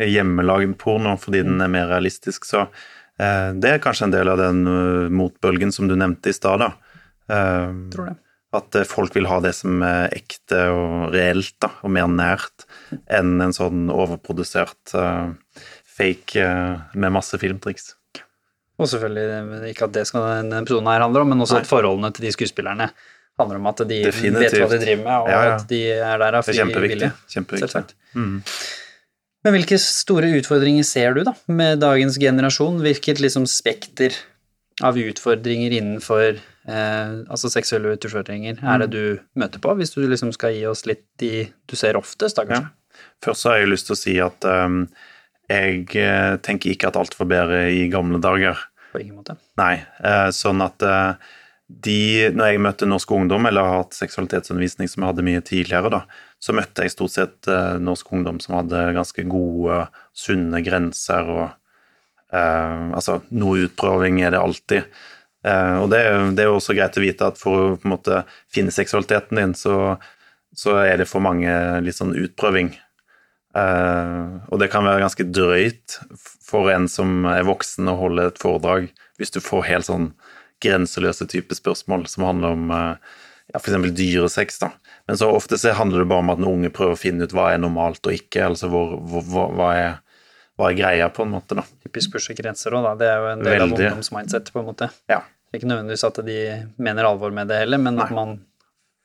hjemmelagd 0.00 0.78
porno, 0.80 1.12
fordi 1.20 1.44
den 1.44 1.60
er 1.60 1.72
mer 1.72 1.90
realistisk. 1.92 2.48
Så 2.48 2.64
uh, 2.64 3.50
det 3.52 3.74
er 3.74 3.84
kanskje 3.84 4.08
en 4.08 4.16
del 4.16 4.32
av 4.32 4.40
den 4.40 4.64
uh, 4.64 5.12
motbølgen 5.12 5.74
som 5.76 5.90
du 5.90 5.96
nevnte 5.98 6.32
i 6.32 6.36
stad, 6.36 6.64
da. 6.64 6.72
Tror 7.30 8.08
det. 8.08 8.16
At 8.58 8.74
folk 8.90 9.14
vil 9.14 9.28
ha 9.30 9.36
det 9.44 9.52
som 9.54 9.84
er 9.86 10.10
ekte 10.16 10.64
og 10.74 11.12
reelt, 11.12 11.54
da, 11.62 11.68
og 11.86 11.92
mer 11.94 12.08
nært, 12.10 12.64
enn 13.06 13.36
en 13.44 13.54
sånn 13.54 13.84
overprodusert 13.94 14.96
fake 15.86 16.48
med 16.98 17.14
masse 17.14 17.38
filmtriks. 17.38 17.92
Og 18.80 18.88
selvfølgelig 18.90 19.70
ikke 19.70 19.86
at 19.86 19.94
det 19.94 20.06
skal 20.08 20.26
denne 20.40 20.62
episoden 20.64 20.88
her 20.90 21.04
handle 21.04 21.22
om, 21.22 21.30
men 21.30 21.44
også 21.44 21.60
Nei. 21.60 21.62
at 21.62 21.70
forholdene 21.70 22.10
til 22.16 22.26
de 22.26 22.34
skuespillerne 22.34 22.88
handler 23.40 23.60
om 23.60 23.70
at 23.70 23.82
de 23.84 24.02
Definitivt. 24.06 24.44
vet 24.44 24.62
hva 24.62 24.68
de 24.70 24.80
driver 24.84 25.02
med, 25.06 25.16
og 25.16 25.32
ja, 25.32 25.40
ja. 25.46 25.56
at 25.56 25.66
de 25.70 25.80
er 25.96 26.22
der 26.22 26.38
av 26.38 26.46
fri 26.46 26.86
vilje. 26.86 27.10
Kjempeviktig. 27.34 27.84
Mm. 28.14 28.36
Men 29.40 29.56
hvilke 29.56 29.78
store 29.80 30.28
utfordringer 30.36 30.84
ser 30.84 31.16
du 31.16 31.22
da 31.24 31.34
med 31.48 31.80
dagens 31.80 32.18
generasjon? 32.20 32.82
Hvilket 32.84 33.22
liksom 33.24 33.46
spekter 33.48 34.16
av 34.84 34.98
utfordringer 35.00 35.72
innenfor 35.76 36.26
eh, 36.36 37.14
altså 37.28 37.50
seksuelle 37.52 37.94
utfordringer 37.96 38.60
er 38.60 38.82
det 38.82 38.90
mm. 38.90 38.94
du 38.94 39.40
møter 39.40 39.62
på, 39.62 39.74
hvis 39.78 39.94
du 39.96 40.02
liksom 40.04 40.32
skal 40.36 40.56
gi 40.56 40.66
oss 40.68 40.86
litt 40.88 41.04
de 41.20 41.48
du 41.68 41.76
ser 41.78 41.98
oftest, 42.00 42.36
da 42.36 42.46
kanskje? 42.48 42.68
Ja. 42.68 42.76
Først 43.24 43.46
har 43.48 43.60
jeg 43.60 43.70
lyst 43.70 43.88
til 43.88 43.96
å 43.96 44.00
si 44.00 44.14
at 44.20 44.44
um, 44.48 44.82
jeg 45.50 45.86
eh, 45.98 46.36
tenker 46.44 46.72
ikke 46.72 46.90
at 46.90 46.98
alt 47.00 47.16
var 47.18 47.28
bedre 47.30 47.64
i 47.72 47.86
gamle 47.92 48.20
dager. 48.22 48.60
På 48.92 49.00
ingen 49.00 49.20
måte. 49.20 49.36
Nei, 49.60 49.76
uh, 50.04 50.28
sånn 50.34 50.60
at 50.64 50.84
uh, 50.84 51.30
de, 51.70 52.30
når 52.34 52.50
jeg 52.50 52.62
møtte 52.64 52.88
norsk 52.88 53.12
ungdom, 53.14 53.46
eller 53.46 53.66
har 53.66 53.84
hatt 53.84 53.96
seksualitetsundervisning 53.98 54.90
som 54.90 55.04
jeg 55.04 55.12
hadde 55.12 55.26
mye 55.26 55.42
tidligere, 55.46 55.92
da, 55.92 56.00
så 56.42 56.54
møtte 56.56 56.84
jeg 56.84 56.94
stort 56.94 57.14
sett 57.14 57.50
eh, 57.50 57.78
norsk 57.82 58.10
ungdom 58.16 58.40
som 58.42 58.58
hadde 58.58 58.82
ganske 58.96 59.24
gode, 59.30 59.84
sunne 60.16 60.62
grenser 60.66 61.30
og 61.30 61.46
eh, 61.46 62.84
Altså, 62.96 63.20
noe 63.36 63.66
utprøving 63.66 64.20
er 64.24 64.34
det 64.34 64.42
alltid. 64.42 65.00
Eh, 65.46 65.76
og 65.80 65.88
det, 65.92 66.02
det, 66.36 66.44
er 66.44 66.50
jo 66.50 66.58
også 66.58 66.76
greit 66.76 66.98
å 66.98 67.04
vite 67.04 67.30
at 67.32 67.40
for 67.40 67.60
å 67.60 67.74
på 67.76 67.88
en 67.88 67.94
måte 67.94 68.22
finne 68.52 68.74
seksualiteten 68.74 69.40
din, 69.40 69.56
så, 69.56 69.96
så 70.56 70.80
er 70.82 71.00
det 71.00 71.08
for 71.10 71.24
mange 71.24 71.52
litt 71.84 71.98
sånn 72.00 72.16
utprøving. 72.18 72.74
Eh, 73.56 74.26
og 74.50 74.62
det 74.62 74.70
kan 74.72 74.86
være 74.86 75.04
ganske 75.04 75.26
drøyt 75.30 76.00
for 76.50 76.70
en 76.74 76.90
som 76.90 77.24
er 77.30 77.46
voksen 77.48 77.88
og 77.90 78.04
holder 78.04 78.30
et 78.30 78.42
foredrag, 78.42 78.90
hvis 79.18 79.34
du 79.34 79.40
får 79.44 79.68
helt 79.70 79.88
sånn 79.88 80.12
grenseløse 80.62 81.26
type 81.30 81.56
spørsmål 81.56 82.06
som 82.10 82.26
handler 82.28 82.56
om 82.56 82.70
eh, 82.76 83.16
ja, 83.52 83.58
f.eks. 83.58 83.90
dyresex. 83.96 84.60
da. 84.62 84.70
Men 85.06 85.18
så 85.18 85.30
ofte 85.30 85.58
så 85.58 85.72
handler 85.78 86.04
det 86.04 86.10
bare 86.12 86.24
om 86.24 86.30
at 86.30 86.38
den 86.38 86.50
unge 86.50 86.70
prøver 86.74 86.94
å 86.94 87.00
finne 87.00 87.26
ut 87.26 87.34
hva 87.34 87.50
er 87.54 87.62
normalt 87.62 88.06
og 88.06 88.14
ikke. 88.14 88.46
altså 88.52 88.70
hvor, 88.70 88.94
hvor, 89.00 89.50
hva, 89.56 89.72
er, 89.74 89.98
hva, 90.58 90.70
er, 90.70 90.78
greia, 90.78 91.10
på 91.14 91.26
en 91.26 91.34
måte. 91.34 91.58
da. 91.58 91.66
Typisk 91.86 92.14
pushe 92.14 92.36
grenser 92.38 92.76
òg, 92.76 92.86
da. 92.86 92.94
Det 93.00 93.10
er 93.10 93.18
jo 93.18 93.32
en 93.32 93.44
del 93.44 93.56
Veldig. 93.56 93.74
av 93.74 93.90
ungdomsmindset, 93.90 94.52
på 94.54 94.62
en 94.62 94.70
måte. 94.70 94.90
Ja. 95.10 95.22
Ikke 95.56 95.66
nødvendigvis 95.66 96.06
at 96.06 96.22
de 96.26 96.38
mener 96.78 97.08
alvor 97.08 97.34
med 97.34 97.50
det 97.50 97.64
heller, 97.64 97.82
men 97.82 97.98
Nei. 97.98 98.06
at 98.06 98.14
man 98.14 98.38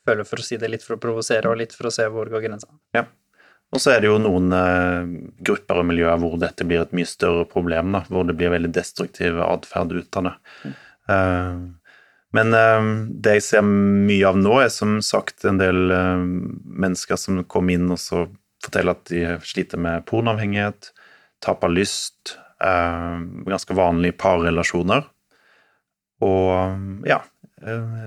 føler 0.06 0.28
for 0.30 0.42
å 0.42 0.46
si 0.46 0.60
det 0.62 0.70
litt 0.70 0.86
for 0.86 1.00
å 1.00 1.02
provosere 1.02 1.50
og 1.50 1.58
litt 1.58 1.74
for 1.74 1.90
å 1.90 1.94
se 1.94 2.06
hvor 2.14 2.30
går 2.30 2.44
grensa. 2.46 2.70
Ja. 2.94 3.08
Og 3.74 3.82
så 3.82 3.96
er 3.96 4.04
det 4.04 4.12
jo 4.12 4.20
noen 4.22 4.54
eh, 4.54 5.08
grupper 5.48 5.82
og 5.82 5.88
miljøer 5.90 6.20
hvor 6.22 6.38
dette 6.40 6.68
blir 6.68 6.84
et 6.84 6.94
mye 6.96 7.10
større 7.10 7.48
problem, 7.50 7.96
da, 7.98 8.04
hvor 8.14 8.28
det 8.28 8.38
blir 8.38 8.54
veldig 8.54 8.70
destruktiv 8.76 9.40
atferd 9.42 9.96
ut 9.98 10.20
av 10.22 10.30
det. 10.30 10.34
Mm. 10.64 10.76
Eh, 11.10 11.58
men 12.36 12.54
eh, 12.58 12.88
det 13.10 13.38
jeg 13.38 13.46
ser 13.48 13.66
mye 13.66 14.30
av 14.30 14.40
nå, 14.40 14.56
er 14.64 14.72
som 14.74 14.98
sagt 15.06 15.46
en 15.48 15.62
del 15.62 15.92
eh, 15.94 16.24
mennesker 16.86 17.20
som 17.20 17.44
kom 17.50 17.72
inn 17.74 17.90
og 17.94 18.02
så 18.02 18.26
forteller 18.66 18.98
at 18.98 19.12
de 19.12 19.26
sliter 19.46 19.82
med 19.82 20.08
pornoavhengighet, 20.10 20.90
tap 21.44 21.64
av 21.68 21.74
lyst, 21.76 22.40
ganske 22.58 23.76
vanlige 23.78 24.16
parrelasjoner. 24.18 25.04
Og 26.26 27.06
ja, 27.06 27.20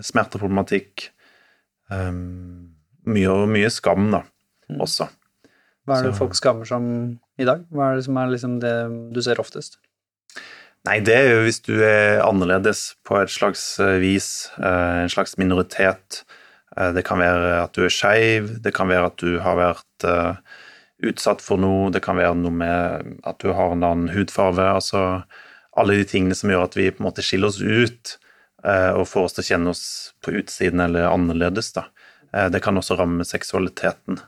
smerteproblematikk. 0.02 1.04
Mye 1.92 3.36
og 3.36 3.44
mye 3.52 3.70
skam, 3.70 4.08
da, 4.16 4.24
mm. 4.72 4.80
også. 4.82 5.06
Hva 5.86 6.00
er 6.00 6.08
det 6.08 6.16
folk 6.18 6.34
skammer 6.34 6.66
seg 6.66 6.82
om 6.82 6.90
i 7.38 7.46
dag? 7.46 7.62
Hva 7.70 7.92
er 7.92 8.00
det 8.00 8.08
som 8.08 8.18
er 8.18 8.32
liksom 8.34 8.58
det 8.64 8.74
du 9.14 9.22
ser 9.22 9.38
oftest? 9.44 9.78
Nei, 10.86 11.00
det 11.02 11.14
er 11.14 11.32
jo 11.32 11.40
hvis 11.42 11.58
du 11.66 11.74
er 11.82 12.22
annerledes 12.22 12.92
på 13.06 13.18
et 13.18 13.32
slags 13.32 13.62
eh, 13.82 13.98
vis, 14.02 14.48
eh, 14.60 15.02
en 15.02 15.10
slags 15.12 15.34
minoritet. 15.40 16.22
Eh, 16.76 16.92
det 16.94 17.02
kan 17.08 17.20
være 17.20 17.64
at 17.64 17.74
du 17.74 17.82
er 17.84 17.92
skeiv, 17.92 18.54
det 18.62 18.72
kan 18.76 18.90
være 18.90 19.10
at 19.10 19.18
du 19.18 19.38
har 19.42 19.58
vært 19.58 20.06
utsatt 21.08 21.42
for 21.42 21.58
noe, 21.58 21.90
det 21.94 22.02
kan 22.02 22.18
være 22.18 22.36
noe 22.38 22.54
med 22.54 23.18
at 23.26 23.38
du 23.42 23.50
har 23.54 23.74
en 23.74 23.84
annen 23.86 24.12
hudfarge. 24.14 24.62
Altså 24.62 25.02
alle 25.78 25.98
de 25.98 26.06
tingene 26.10 26.38
som 26.38 26.50
gjør 26.50 26.68
at 26.68 26.78
vi 26.78 26.90
på 26.90 27.02
en 27.02 27.08
måte 27.08 27.24
skiller 27.26 27.50
oss 27.50 27.60
ut 27.62 28.16
og 28.66 29.04
får 29.06 29.26
oss 29.28 29.36
til 29.36 29.44
å 29.44 29.48
kjenne 29.48 29.72
oss 29.74 29.82
på 30.22 30.34
utsiden 30.40 30.82
eller 30.82 31.06
annerledes. 31.10 31.70
Da. 31.76 31.84
Det 32.50 32.62
kan 32.62 32.78
også 32.78 32.96
ramme 32.98 33.26
seksualiteten. 33.26 34.18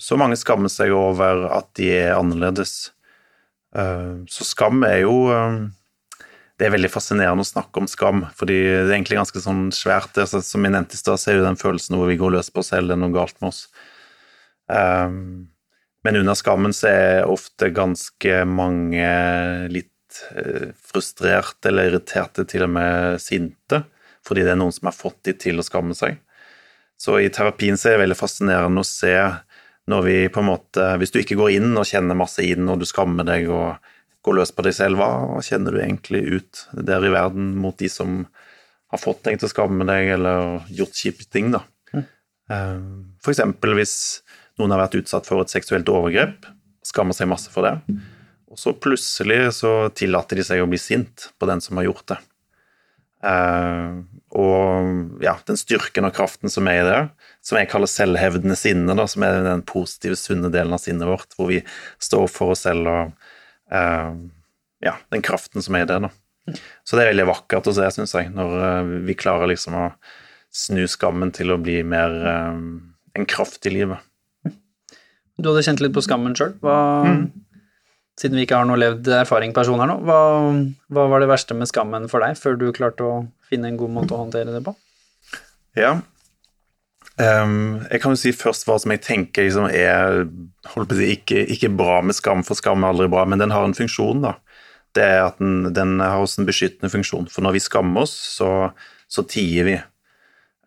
Så 0.00 0.20
mange 0.20 0.38
skammer 0.40 0.72
seg 0.72 0.92
over 0.96 1.44
at 1.56 1.68
de 1.76 1.90
er 1.92 2.16
annerledes. 2.16 2.94
Eh, 3.76 4.14
så 4.28 4.46
skam 4.48 4.80
er 4.88 5.02
jo 5.02 5.28
eh, 5.28 5.58
Det 6.58 6.66
er 6.66 6.72
veldig 6.72 6.90
fascinerende 6.90 7.44
å 7.44 7.48
snakke 7.48 7.82
om 7.82 7.86
skam, 7.90 8.24
fordi 8.34 8.56
det 8.64 8.88
er 8.88 8.96
egentlig 8.96 9.20
ganske 9.20 9.42
sånn 9.44 9.68
svært. 9.74 10.18
Som 10.26 10.66
jeg 10.66 10.74
nevnte 10.74 10.98
i 10.98 10.98
stad, 10.98 11.20
er 11.28 11.38
jo 11.38 11.44
den 11.46 11.60
følelsen 11.60 11.98
hvor 11.98 12.10
vi 12.10 12.18
går 12.18 12.34
løs 12.34 12.50
på 12.50 12.64
oss 12.64 12.72
selv, 12.72 12.90
det 12.90 12.96
er 12.96 13.02
noe 13.04 13.14
galt 13.14 13.38
med 13.38 13.52
oss. 13.52 13.68
Eh, 14.72 15.12
men 16.06 16.18
under 16.18 16.38
skammen 16.38 16.74
så 16.74 16.90
er 16.90 17.30
ofte 17.30 17.70
ganske 17.74 18.42
mange 18.48 19.06
litt 19.70 19.94
frustrerte 20.88 21.70
eller 21.70 21.92
irriterte, 21.92 22.46
til 22.48 22.64
og 22.64 22.72
med 22.74 23.22
sinte, 23.22 23.84
fordi 24.26 24.46
det 24.46 24.54
er 24.54 24.58
noen 24.58 24.74
som 24.74 24.88
har 24.88 24.96
fått 24.96 25.20
de 25.28 25.34
til 25.38 25.60
å 25.60 25.66
skamme 25.66 25.94
seg. 25.94 26.18
Så 26.98 27.20
i 27.22 27.28
terapien 27.30 27.78
så 27.78 27.92
er 27.92 27.96
det 27.96 28.06
veldig 28.06 28.18
fascinerende 28.18 28.82
å 28.82 28.88
se 28.88 29.14
når 29.88 30.04
vi 30.04 30.16
på 30.32 30.42
en 30.42 30.50
måte 30.50 30.84
Hvis 31.00 31.14
du 31.14 31.20
ikke 31.22 31.38
går 31.38 31.54
inn 31.56 31.72
og 31.72 31.86
kjenner 31.88 32.18
masse 32.18 32.44
inn, 32.44 32.68
og 32.68 32.80
du 32.80 32.86
skammer 32.88 33.26
deg 33.28 33.48
og 33.48 33.78
går 34.26 34.36
løs 34.36 34.52
på 34.52 34.64
deg 34.66 34.76
selv, 34.76 35.00
hva 35.00 35.40
kjenner 35.44 35.74
du 35.74 35.80
egentlig 35.80 36.22
ut 36.28 36.62
der 36.74 37.06
i 37.06 37.12
verden 37.14 37.54
mot 37.60 37.76
de 37.78 37.88
som 37.92 38.24
har 38.92 39.00
fått 39.00 39.24
deg 39.26 39.38
til 39.38 39.48
å 39.48 39.52
skamme 39.52 39.86
deg, 39.88 40.12
eller 40.16 40.68
gjort 40.74 40.96
kjipe 40.96 41.26
ting, 41.28 41.52
da? 41.54 41.62
Mm. 41.92 43.16
For 43.20 43.34
eksempel 43.34 43.74
hvis 43.76 43.94
noen 44.58 44.72
har 44.72 44.80
vært 44.80 44.96
utsatt 45.02 45.28
for 45.28 45.44
et 45.44 45.52
seksuelt 45.52 45.88
overgrep, 45.92 46.48
skammer 46.88 47.16
seg 47.16 47.28
masse 47.30 47.52
for 47.52 47.68
det, 47.68 47.98
og 48.48 48.60
så 48.60 48.72
plutselig 48.72 49.42
så 49.58 49.72
tillater 49.96 50.40
de 50.40 50.46
seg 50.46 50.64
å 50.64 50.68
bli 50.70 50.80
sint 50.80 51.28
på 51.38 51.48
den 51.50 51.60
som 51.64 51.78
har 51.78 51.90
gjort 51.90 52.06
det. 52.14 52.18
Uh, 53.18 54.06
og 54.38 55.22
ja, 55.24 55.34
den 55.48 55.58
styrken 55.58 56.06
og 56.06 56.14
kraften 56.16 56.52
som 56.52 56.68
er 56.70 56.80
i 56.80 56.86
det, 56.86 57.00
som 57.48 57.58
jeg 57.58 57.70
kaller 57.72 57.90
selvhevdende 57.90 58.56
sinne, 58.58 58.96
da, 58.98 59.06
som 59.08 59.24
er 59.24 59.40
den 59.46 59.64
positive, 59.68 60.18
sunne 60.20 60.50
delen 60.52 60.76
av 60.76 60.82
sinnet 60.82 61.08
vårt, 61.08 61.32
hvor 61.36 61.48
vi 61.48 61.62
står 62.04 62.26
for 62.32 62.52
oss 62.52 62.66
selv 62.68 62.90
og 62.92 63.14
uh, 63.72 64.12
ja, 64.84 64.94
den 65.14 65.24
kraften 65.24 65.64
som 65.64 65.78
er 65.78 65.86
i 65.86 65.88
det. 65.88 65.98
da. 66.04 66.58
Så 66.84 66.96
det 66.96 67.04
er 67.04 67.12
veldig 67.14 67.28
vakkert 67.30 67.70
å 67.70 67.76
se, 67.76 67.88
syns 67.96 68.14
jeg, 68.16 68.30
når 68.36 68.54
uh, 68.60 68.92
vi 69.08 69.16
klarer 69.18 69.50
liksom 69.50 69.78
å 69.80 69.88
snu 70.54 70.84
skammen 70.88 71.32
til 71.36 71.52
å 71.52 71.60
bli 71.60 71.80
mer 71.84 72.14
en 72.24 73.26
kraft 73.28 73.66
i 73.68 73.72
livet. 73.74 74.00
Du 75.38 75.50
hadde 75.50 75.62
kjent 75.66 75.82
litt 75.84 75.92
på 75.94 76.02
skammen 76.02 76.32
sjøl. 76.36 76.54
Mm 76.64 77.28
siden 78.18 78.38
vi 78.38 78.46
ikke 78.46 78.58
har 78.58 78.66
noe 78.66 78.78
levd 78.80 79.08
erfaring 79.20 79.54
person 79.54 79.78
her 79.80 79.90
nå, 79.90 80.00
hva, 80.06 80.20
hva, 80.90 81.06
var 81.12 81.22
det 81.22 81.30
verste 81.30 81.56
med 81.56 81.70
skammen 81.70 82.08
for 82.10 82.24
deg, 82.24 82.38
før 82.38 82.58
du 82.58 82.68
klarte 82.74 83.06
å 83.06 83.18
finne 83.48 83.70
en 83.70 83.78
god 83.78 83.94
måte 83.94 84.16
å 84.16 84.22
håndtere 84.24 84.54
det 84.54 84.62
på? 84.66 84.74
Ja, 85.78 85.98
um, 87.18 87.80
jeg 87.90 88.02
kan 88.02 88.14
jo 88.14 88.20
si 88.20 88.32
først 88.36 88.66
hva 88.68 88.76
som 88.80 88.92
jeg 88.94 89.02
tenker 89.04 89.46
liksom 89.46 89.68
er 89.70 90.24
si, 90.94 91.10
ikke, 91.14 91.44
ikke, 91.54 91.70
bra 91.74 92.00
med 92.06 92.16
skam, 92.16 92.44
for 92.46 92.58
skam 92.58 92.84
er 92.84 92.94
aldri 92.94 93.08
bra, 93.12 93.24
men 93.28 93.42
den 93.42 93.54
har 93.54 93.66
en 93.66 93.76
funksjon, 93.76 94.22
da. 94.24 94.36
Det 94.96 95.04
er 95.04 95.22
at 95.26 95.38
den, 95.40 95.70
den 95.76 95.98
har 96.00 96.22
også 96.22 96.42
en 96.42 96.48
beskyttende 96.48 96.90
funksjon, 96.92 97.28
for 97.32 97.44
når 97.44 97.58
vi 97.58 97.64
skammer 97.64 98.06
oss, 98.06 98.14
så, 98.38 98.50
så 99.10 99.24
tier 99.28 99.68
vi. 99.68 99.78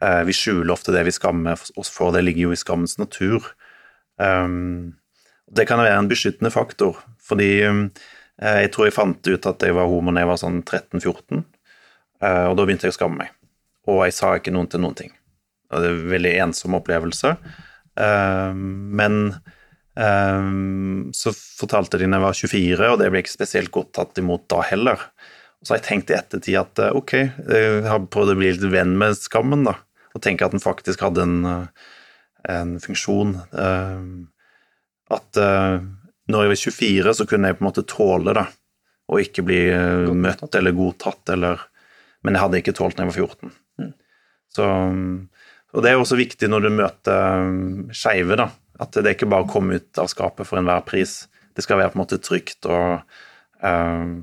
Uh, 0.01 0.21
vi 0.27 0.35
skjuler 0.35 0.73
ofte 0.73 0.93
det 0.95 1.05
vi 1.07 1.13
skammer 1.13 1.59
oss 1.77 1.91
for, 1.93 2.13
det 2.15 2.23
ligger 2.25 2.49
jo 2.49 2.55
i 2.55 2.59
skammens 2.59 2.97
natur. 3.01 3.53
Um, 4.21 4.97
det 5.51 5.67
kan 5.67 5.81
være 5.81 5.99
en 5.99 6.09
beskyttende 6.11 6.51
faktor, 6.53 6.99
fordi 7.21 7.51
um, 7.67 7.87
jeg 8.41 8.71
tror 8.73 8.87
jeg 8.87 8.95
fant 8.95 9.27
ut 9.27 9.47
at 9.49 9.63
jeg 9.63 9.75
var 9.77 9.89
homo 9.91 10.13
da 10.15 10.23
jeg 10.23 10.31
var 10.31 10.39
sånn 10.41 10.61
13-14, 10.63 11.43
uh, 12.23 12.45
og 12.49 12.55
da 12.57 12.65
begynte 12.65 12.87
jeg 12.87 12.95
å 12.95 12.99
skamme 12.99 13.23
meg. 13.23 13.33
Og 13.89 14.05
jeg 14.05 14.15
sa 14.17 14.35
ikke 14.37 14.53
noen 14.53 14.69
til 14.71 14.81
noen 14.83 14.97
ting. 14.97 15.11
Og 15.71 15.81
det 15.81 15.89
er 15.89 15.97
en 15.97 16.13
veldig 16.13 16.33
ensom 16.45 16.77
opplevelse. 16.79 17.35
Eh, 17.99 18.53
men 19.01 19.23
så 21.11 21.33
fortalte 21.35 21.99
de 21.99 22.07
når 22.07 22.15
jeg 22.15 22.23
var 22.23 22.37
24, 22.39 22.85
og 22.93 22.99
det 23.01 23.09
ble 23.11 23.19
ikke 23.21 23.33
spesielt 23.33 23.73
godt 23.75 23.89
tatt 23.97 24.21
imot 24.21 24.45
da 24.49 24.61
heller. 24.63 25.01
Og 25.59 25.67
så 25.67 25.73
har 25.73 25.81
jeg 25.81 25.87
tenkt 25.89 26.13
i 26.13 26.15
ettertid 26.15 26.57
at 26.57 26.79
ok, 26.95 27.11
jeg 27.51 27.83
har 27.85 28.05
prøvd 28.07 28.31
å 28.31 28.37
bli 28.39 28.53
litt 28.53 28.63
venn 28.71 28.95
med 28.97 29.19
skammen, 29.19 29.67
da. 29.67 29.75
Og 30.15 30.23
tenke 30.23 30.47
at 30.47 30.55
den 30.55 30.63
faktisk 30.63 31.03
hadde 31.03 31.27
en, 31.27 31.67
en 32.55 32.71
funksjon. 32.81 33.35
At 35.11 35.41
når 36.31 36.45
jeg 36.45 36.51
var 36.51 36.61
24, 36.61 37.13
så 37.17 37.27
kunne 37.27 37.49
jeg 37.49 37.57
på 37.57 37.63
en 37.63 37.69
måte 37.69 37.87
tåle 37.87 38.35
det, 38.37 38.45
og 39.11 39.23
ikke 39.23 39.45
bli 39.45 39.61
eh, 39.73 40.11
møtt 40.13 40.55
eller 40.55 40.77
godtatt, 40.77 41.35
eller 41.35 41.67
Men 42.21 42.35
jeg 42.35 42.41
hadde 42.43 42.57
ikke 42.61 42.73
tålt 42.77 42.99
når 42.99 43.07
jeg 43.07 43.09
var 43.09 43.15
14. 43.17 43.53
Mm. 43.81 43.93
Så, 44.53 44.65
og 45.71 45.83
det 45.83 45.91
er 45.91 46.01
også 46.01 46.19
viktig 46.19 46.49
når 46.51 46.65
du 46.65 46.69
møter 46.75 47.45
um, 47.47 47.89
skeive, 47.95 48.37
da. 48.39 48.49
At 48.81 48.95
det 48.97 49.05
er 49.05 49.15
ikke 49.15 49.29
bare 49.31 49.49
kommer 49.49 49.79
ut 49.79 50.01
av 50.01 50.09
skapet 50.11 50.47
for 50.49 50.59
enhver 50.59 50.83
pris. 50.87 51.25
Det 51.55 51.63
skal 51.63 51.79
være 51.79 51.93
på 51.93 51.99
en 51.99 52.03
måte 52.03 52.19
trygt, 52.23 52.65
og 52.65 53.03
uh, 53.63 54.15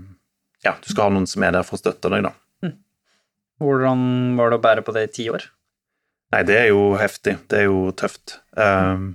ja, 0.66 0.74
du 0.74 0.90
skal 0.90 1.06
ha 1.06 1.14
noen 1.14 1.28
som 1.30 1.44
er 1.46 1.54
der 1.56 1.66
for 1.66 1.78
å 1.78 1.82
støtte 1.82 2.11
deg, 2.12 2.26
da. 2.26 2.34
Mm. 2.64 2.74
Hvordan 3.62 4.02
var 4.40 4.52
det 4.52 4.58
å 4.58 4.64
bære 4.66 4.84
på 4.84 4.96
det 4.96 5.06
i 5.08 5.14
ti 5.20 5.28
år? 5.32 5.48
Nei, 6.34 6.42
det 6.44 6.58
er 6.58 6.70
jo 6.72 6.92
heftig. 7.00 7.38
Det 7.48 7.62
er 7.62 7.68
jo 7.70 7.88
tøft. 7.96 8.38
Um, 8.52 9.14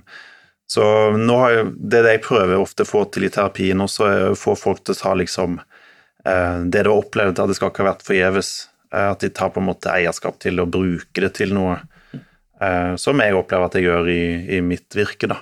så 0.70 0.84
nå 1.14 1.38
har 1.38 1.52
jeg, 1.54 1.72
det 1.92 2.02
jeg 2.08 2.24
prøver 2.24 2.58
ofte 2.58 2.82
å 2.82 2.88
få 2.88 3.04
til 3.14 3.28
i 3.28 3.32
terapien 3.32 3.84
også, 3.84 4.08
er 4.10 4.28
å 4.32 4.38
få 4.38 4.56
folk 4.58 4.82
til 4.82 4.96
å 4.96 4.98
ta 4.98 5.12
liksom 5.18 5.60
uh, 5.60 6.58
Det 6.64 6.82
du 6.82 6.90
har 6.90 6.96
opplevd, 6.96 7.38
at 7.38 7.52
det 7.52 7.58
skal 7.60 7.70
ikke 7.70 7.84
ha 7.84 7.92
vært 7.92 8.06
forgjeves. 8.06 8.54
Uh, 8.90 9.12
at 9.12 9.22
de 9.22 9.30
tar 9.30 9.52
på 9.54 9.62
en 9.62 9.68
måte 9.70 9.92
eierskap 9.92 10.40
til 10.42 10.58
å 10.62 10.66
bruke 10.66 11.22
det 11.22 11.34
til 11.38 11.54
noe. 11.54 11.78
Eh, 12.62 12.94
som 13.00 13.20
jeg 13.20 13.34
opplever 13.34 13.68
at 13.68 13.76
jeg 13.78 13.88
gjør 13.88 14.10
i, 14.12 14.22
i 14.58 14.60
mitt 14.64 14.94
virke, 14.96 15.30
da. 15.30 15.40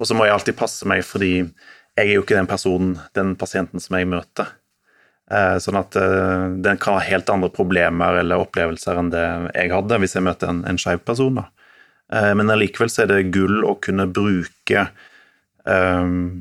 Og 0.00 0.08
så 0.08 0.16
må 0.16 0.24
jeg 0.24 0.36
alltid 0.36 0.56
passe 0.56 0.88
meg, 0.88 1.04
fordi 1.04 1.34
jeg 1.36 2.06
er 2.06 2.14
jo 2.14 2.24
ikke 2.24 2.38
den 2.38 2.48
personen, 2.48 2.96
den 3.16 3.34
pasienten 3.40 3.82
som 3.82 3.98
jeg 3.98 4.08
møter. 4.08 4.54
Eh, 5.30 5.58
sånn 5.62 5.78
at 5.78 5.96
eh, 6.00 6.46
den 6.64 6.80
kan 6.80 6.96
ha 6.96 7.04
helt 7.04 7.30
andre 7.30 7.52
problemer 7.54 8.22
eller 8.22 8.42
opplevelser 8.42 8.98
enn 8.98 9.12
det 9.12 9.24
jeg 9.54 9.70
hadde 9.74 10.00
hvis 10.02 10.16
jeg 10.16 10.26
møter 10.26 10.50
en, 10.50 10.64
en 10.66 10.80
skeiv 10.80 11.04
person. 11.06 11.42
da. 11.42 11.50
Men 12.10 12.50
allikevel 12.50 12.88
så 12.90 13.04
er 13.04 13.06
det 13.06 13.28
gull 13.30 13.60
å 13.62 13.76
kunne 13.78 14.08
bruke 14.10 14.80
um, 15.62 16.40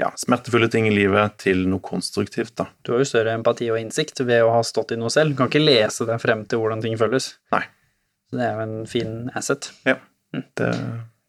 ja, 0.00 0.08
smertefulle 0.16 0.70
ting 0.72 0.88
i 0.88 0.94
livet 0.94 1.36
til 1.42 1.66
noe 1.68 1.84
konstruktivt. 1.84 2.54
da. 2.56 2.70
Du 2.80 2.94
har 2.94 3.02
jo 3.02 3.10
større 3.10 3.34
empati 3.36 3.68
og 3.68 3.82
innsikt 3.82 4.22
ved 4.24 4.40
å 4.46 4.54
ha 4.54 4.62
stått 4.64 4.94
i 4.96 4.98
noe 5.02 5.12
selv. 5.12 5.34
Du 5.34 5.42
kan 5.42 5.52
ikke 5.52 5.60
lese 5.60 6.08
deg 6.08 6.22
frem 6.22 6.46
til 6.48 6.62
hvordan 6.62 6.80
ting 6.86 6.96
føles. 6.96 7.34
Nei. 7.52 7.66
Så 8.34 8.40
det 8.40 8.48
er 8.48 8.56
jo 8.58 8.64
en 8.66 8.88
fin 8.90 9.14
asset. 9.38 9.70
Ja, 9.86 10.00
det, 10.34 10.72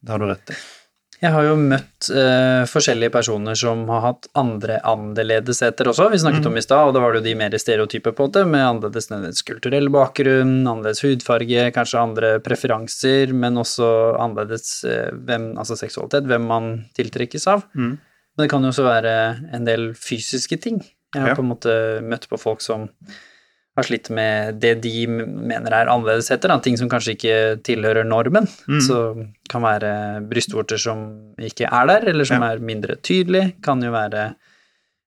det 0.01 0.09
har 0.09 0.19
du 0.21 0.25
rett 0.31 0.49
i. 0.49 0.57
Jeg 1.21 1.31
har 1.31 1.45
jo 1.47 1.53
møtt 1.57 2.09
uh, 2.11 2.65
forskjellige 2.67 3.13
personer 3.13 3.55
som 3.57 3.85
har 3.89 4.01
hatt 4.03 4.27
andre 4.37 4.81
annerledesheter 4.85 5.87
også. 5.87 6.09
Vi 6.11 6.19
snakket 6.21 6.49
om 6.49 6.57
i 6.59 6.63
stad, 6.65 6.89
og 6.89 6.93
da 6.93 7.01
var 7.01 7.13
det 7.15 7.21
jo 7.21 7.27
de 7.29 7.35
mer 7.39 7.55
stereotype 7.61 8.11
på 8.17 8.27
det, 8.35 8.43
med 8.51 8.65
annerledes 8.65 9.07
nødvendigvis 9.09 9.45
kulturell 9.47 9.87
bakgrunn, 9.95 10.57
annerledes 10.67 11.01
hudfarge, 11.05 11.69
kanskje 11.77 12.01
andre 12.01 12.33
preferanser, 12.45 13.31
men 13.33 13.61
også 13.63 13.87
annerledes 14.21 14.81
uh, 14.89 15.13
hvem, 15.25 15.53
altså 15.61 15.79
seksualitet, 15.79 16.27
hvem 16.29 16.49
man 16.51 16.69
tiltrekkes 16.99 17.47
av. 17.53 17.63
Mm. 17.73 17.95
Men 18.35 18.43
det 18.43 18.51
kan 18.51 18.67
jo 18.67 18.73
også 18.73 18.85
være 18.89 19.15
en 19.55 19.65
del 19.71 19.93
fysiske 19.95 20.59
ting. 20.67 20.83
Jeg 21.15 21.23
har 21.23 21.31
Ja. 21.31 21.39
på 21.39 21.45
en 21.45 21.53
måte 21.53 21.77
møtt 22.03 22.27
på 22.27 22.37
folk 22.37 22.59
som 22.61 22.89
har 23.75 23.83
slitt 23.83 24.07
med 24.09 24.59
det 24.63 24.77
de 24.85 25.05
mener 25.07 25.73
er 25.75 25.89
annerledesheter, 25.91 26.51
ting 26.63 26.77
som 26.79 26.89
kanskje 26.91 27.15
ikke 27.17 27.37
tilhører 27.67 28.07
normen. 28.07 28.47
Mm. 28.71 28.79
Så 28.81 28.99
kan 29.51 29.65
være 29.65 29.91
brystvorter 30.29 30.79
som 30.79 31.01
ikke 31.37 31.67
er 31.67 31.89
der, 31.91 32.07
eller 32.13 32.27
som 32.27 32.41
Ja. 32.41 32.53
er 32.53 32.59
mindre 32.63 32.95
tydelig. 32.95 33.61
Kan 33.61 33.83
jo 33.83 33.91
være 33.91 34.35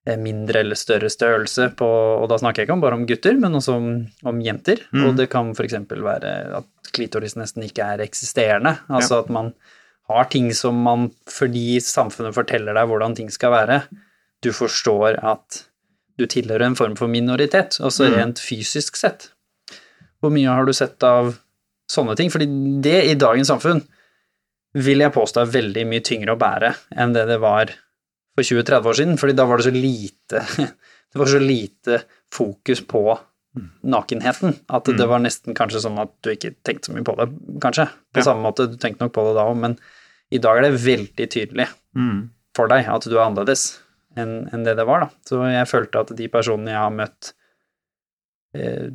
eh, 0.05 0.17
mindre 0.17 0.59
eller 0.61 0.75
større 0.75 1.09
størrelse 1.09 1.75
på 1.75 1.85
Og 2.21 2.29
da 2.29 2.37
snakker 2.37 2.61
jeg 2.61 2.67
ikke 2.67 2.73
om 2.77 2.81
bare 2.81 2.93
om 2.93 3.07
gutter, 3.07 3.33
men 3.39 3.53
også 3.53 3.75
om, 3.75 3.89
om 4.25 4.41
jenter. 4.41 4.77
Mm. 4.93 5.05
Og 5.05 5.17
det 5.17 5.29
kan 5.29 5.51
f.eks. 5.51 5.73
være 5.89 6.35
at 6.61 6.93
klitoris 6.93 7.35
nesten 7.35 7.63
ikke 7.63 7.83
er 7.83 8.01
eksisterende. 8.05 8.77
Altså 8.89 9.19
at 9.23 9.29
man 9.29 9.53
har 10.09 10.25
ting 10.29 10.51
som 10.53 10.75
man, 10.75 11.11
fordi 11.29 11.79
samfunnet 11.79 12.33
forteller 12.33 12.73
deg 12.73 12.87
hvordan 12.89 13.15
ting 13.15 13.29
skal 13.29 13.51
være, 13.51 13.81
du 14.41 14.51
forstår 14.55 15.19
at 15.21 15.65
du 16.19 16.25
tilhører 16.29 16.65
en 16.67 16.75
form 16.77 16.95
for 16.99 17.07
minoritet, 17.11 17.79
også 17.79 18.09
Mm. 18.09 18.15
rent 18.17 18.39
fysisk 18.43 18.97
sett. 18.99 19.29
Hvor 20.21 20.31
mye 20.35 20.51
har 20.51 20.65
du 20.67 20.73
sett 20.75 21.01
av 21.07 21.37
sånne 21.89 22.15
ting? 22.19 22.29
Fordi 22.29 22.45
det 22.83 22.97
i 23.09 23.15
dagens 23.15 23.47
samfunn 23.49 23.81
vil 24.75 24.99
jeg 25.01 25.13
påstå 25.15 25.41
er 25.41 25.53
veldig 25.53 25.85
mye 25.89 26.03
tyngre 26.05 26.35
å 26.35 26.39
bære 26.39 26.75
enn 26.99 27.13
det 27.15 27.25
det 27.27 27.39
var 27.41 27.71
for 28.35 28.43
20-30 28.43 28.85
år 28.91 28.97
siden, 28.99 29.17
fordi 29.17 29.35
da 29.35 29.45
var 29.49 29.57
det 29.57 29.65
så 29.65 29.73
lite 29.73 30.43
Det 31.11 31.17
var 31.17 31.25
så 31.25 31.39
lite 31.41 32.03
fokus 32.31 32.81
på 32.85 33.01
nakenheten 33.83 34.53
at 34.69 34.85
det 34.85 35.07
var 35.09 35.19
nesten 35.23 35.55
kanskje 35.57 35.81
sånn 35.81 35.97
at 35.99 36.11
du 36.21 36.29
ikke 36.35 36.51
tenkte 36.63 36.91
så 36.91 36.93
mye 36.93 37.03
på 37.07 37.15
det, 37.17 37.25
kanskje. 37.63 37.87
På 38.13 38.21
Ja. 38.21 38.27
samme 38.27 38.43
måte, 38.45 38.67
du 38.69 38.77
tenkte 38.77 39.01
nok 39.01 39.13
på 39.15 39.23
det 39.25 39.33
da 39.39 39.47
òg, 39.49 39.57
men 39.57 39.77
i 40.31 40.37
dag 40.37 40.57
er 40.59 40.61
det 40.69 40.79
veldig 40.85 41.27
tydelig 41.33 41.67
Mm. 41.95 42.29
for 42.53 42.67
deg 42.67 42.85
at 42.87 43.01
du 43.09 43.17
er 43.17 43.25
annerledes 43.25 43.79
enn 44.17 44.47
en 44.53 44.63
det 44.65 44.75
det 44.79 44.85
var, 44.89 45.05
da. 45.05 45.09
Så 45.27 45.41
jeg 45.49 45.69
følte 45.69 46.05
at 46.05 46.13
de 46.17 46.29
personene 46.31 46.73
jeg 46.73 46.81
har 46.81 46.95
møtt, 46.95 47.33
eh, 48.57 48.87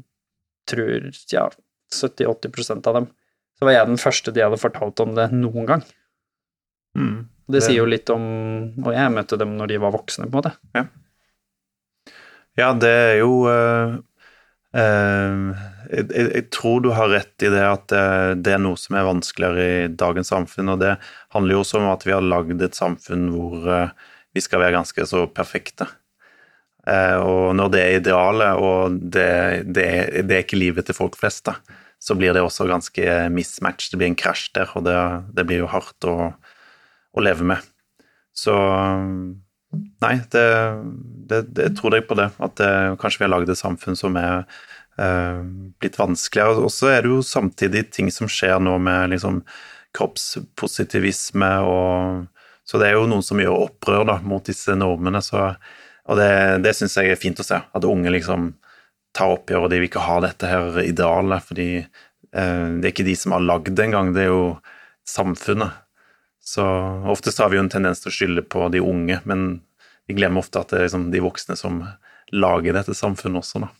tror 0.70 1.11
ja, 1.31 1.48
70-80% 1.94 2.88
av 2.90 2.98
dem, 3.00 3.11
så 3.59 3.68
var 3.68 3.77
jeg 3.77 3.92
den 3.92 4.00
første 4.00 4.35
de 4.35 4.42
hadde 4.42 4.61
fortalt 4.61 5.00
om 5.05 5.14
det 5.14 5.29
noen 5.35 5.68
gang. 5.68 5.85
Mm. 6.98 7.29
Det 7.46 7.61
Det- 7.61 7.62
sier 7.62 7.83
jo 7.83 7.85
litt 7.85 8.09
om 8.11 8.22
Og 8.85 8.92
jeg 8.94 9.12
møtte 9.12 9.38
dem 9.38 9.57
når 9.59 9.66
de 9.68 9.79
var 9.79 9.92
voksne, 9.92 10.31
på 10.31 10.38
en 10.38 10.42
måte. 10.42 10.88
Ja, 12.57 12.72
det 12.72 12.88
er 12.88 13.18
jo 13.18 13.46
uh, 13.50 13.98
uh, 14.77 15.55
jeg, 15.90 16.09
jeg, 16.09 16.50
tror 16.50 16.81
du 16.81 16.90
har 16.94 17.09
rett 17.11 17.42
i 17.42 17.50
det 17.50 17.62
at 17.62 17.88
det, 17.88 18.42
det 18.46 18.55
er 18.55 18.62
noe 18.62 18.77
som 18.77 18.96
er 18.96 19.05
vanskeligere 19.05 19.66
i 19.85 19.88
dagens 19.88 20.31
samfunn, 20.31 20.70
og 20.70 20.81
det 20.81 20.96
handler 21.35 21.53
jo 21.53 21.61
også 21.61 21.81
om 21.81 21.90
at 21.90 22.07
vi 22.07 22.14
har 22.14 22.22
lagd 22.22 22.62
et 22.62 22.79
samfunn 22.79 23.29
hvor 23.35 23.68
vi 24.35 24.42
skal 24.42 24.62
være 24.62 24.77
ganske 24.77 25.07
så 25.09 25.25
perfekte. 25.31 25.87
Eh, 26.87 27.16
og 27.16 27.55
når 27.57 27.70
det 27.73 27.83
er 27.83 27.99
idealet, 28.01 28.61
og 28.61 28.99
det, 29.14 29.31
det, 29.70 29.88
det 30.27 30.37
er 30.37 30.44
ikke 30.44 30.61
livet 30.61 30.88
til 30.88 30.97
folk 30.99 31.16
flest, 31.20 31.47
da, 31.49 31.57
så 32.03 32.16
blir 32.18 32.35
det 32.37 32.42
også 32.44 32.66
ganske 32.68 33.14
mismatch. 33.33 33.88
Det 33.90 34.01
blir 34.01 34.11
en 34.11 34.18
krasj 34.18 34.51
der, 34.59 34.75
og 34.77 34.85
det, 34.88 34.99
det 35.37 35.47
blir 35.49 35.62
jo 35.64 35.70
hardt 35.73 36.09
å, 36.11 36.35
å 37.14 37.25
leve 37.25 37.47
med. 37.55 37.73
Så 38.35 38.55
Nei, 39.75 40.18
det, 40.31 40.47
det, 41.31 41.40
det 41.57 41.73
tror 41.79 41.97
jeg 41.97 42.07
på 42.09 42.16
det. 42.18 42.29
At 42.42 42.57
det, 42.61 42.70
kanskje 43.03 43.23
vi 43.23 43.27
har 43.27 43.33
lagd 43.33 43.51
et 43.51 43.59
samfunn 43.59 43.99
som 43.99 44.14
er 44.20 44.44
eh, 45.01 45.40
blitt 45.83 45.99
vanskeligere. 45.99 46.62
Og 46.62 46.70
så 46.70 46.92
er 46.92 47.05
det 47.05 47.11
jo 47.11 47.25
samtidig 47.27 47.88
ting 47.94 48.11
som 48.14 48.31
skjer 48.31 48.61
nå 48.62 48.77
med 48.83 49.14
liksom 49.14 49.40
kroppspositivisme 49.94 51.51
og 51.70 52.25
Så 52.64 52.81
det 52.81 52.88
er 52.88 52.96
jo 52.96 53.09
noen 53.09 53.24
som 53.24 53.40
gjør 53.40 53.66
opprør 53.66 54.07
da, 54.09 54.18
mot 54.24 54.44
disse 54.44 54.77
normene. 54.79 55.20
Så, 55.24 55.50
og 56.09 56.20
det, 56.20 56.31
det 56.64 56.72
syns 56.77 56.96
jeg 56.98 57.12
er 57.12 57.20
fint 57.20 57.40
å 57.40 57.46
se. 57.46 57.61
At 57.61 57.88
unge 57.88 58.12
liksom 58.12 58.53
tar 59.14 59.37
oppgjør, 59.37 59.66
og 59.66 59.72
de 59.72 59.81
vil 59.83 59.90
ikke 59.90 60.07
ha 60.07 60.18
dette 60.24 60.48
her 60.48 60.81
idealet. 60.83 61.44
Fordi 61.44 61.68
eh, 61.83 62.66
det 62.81 62.88
er 62.88 62.92
ikke 62.94 63.07
de 63.07 63.16
som 63.20 63.37
har 63.37 63.44
lagd 63.44 63.74
det 63.77 63.88
engang, 63.88 64.14
det 64.16 64.27
er 64.27 64.33
jo 64.33 64.46
samfunnet. 65.09 65.83
Så 66.44 66.64
oftest 67.09 67.40
har 67.40 67.53
vi 67.53 67.57
jo 67.57 67.64
en 67.64 67.72
tendens 67.72 68.03
til 68.03 68.11
å 68.11 68.16
skylde 68.16 68.44
på 68.53 68.66
de 68.72 68.83
unge, 68.85 69.20
men 69.29 69.46
vi 70.09 70.16
glemmer 70.18 70.44
ofte 70.44 70.61
at 70.61 70.72
det 70.72 70.81
er 70.81 70.87
liksom 70.88 71.09
de 71.12 71.22
voksne 71.24 71.57
som 71.57 71.81
lager 72.35 72.77
dette 72.77 72.96
samfunnet 72.96 73.40
også, 73.40 73.64
da. 73.64 73.70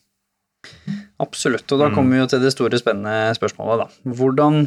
Absolutt. 1.21 1.67
Og 1.73 1.81
da 1.81 1.91
kommer 1.93 2.17
vi 2.17 2.23
jo 2.23 2.29
til 2.33 2.41
det 2.45 2.53
store, 2.55 2.81
spennende 2.81 3.35
spørsmålet, 3.37 3.85
da. 3.85 4.15
Hvordan 4.17 4.65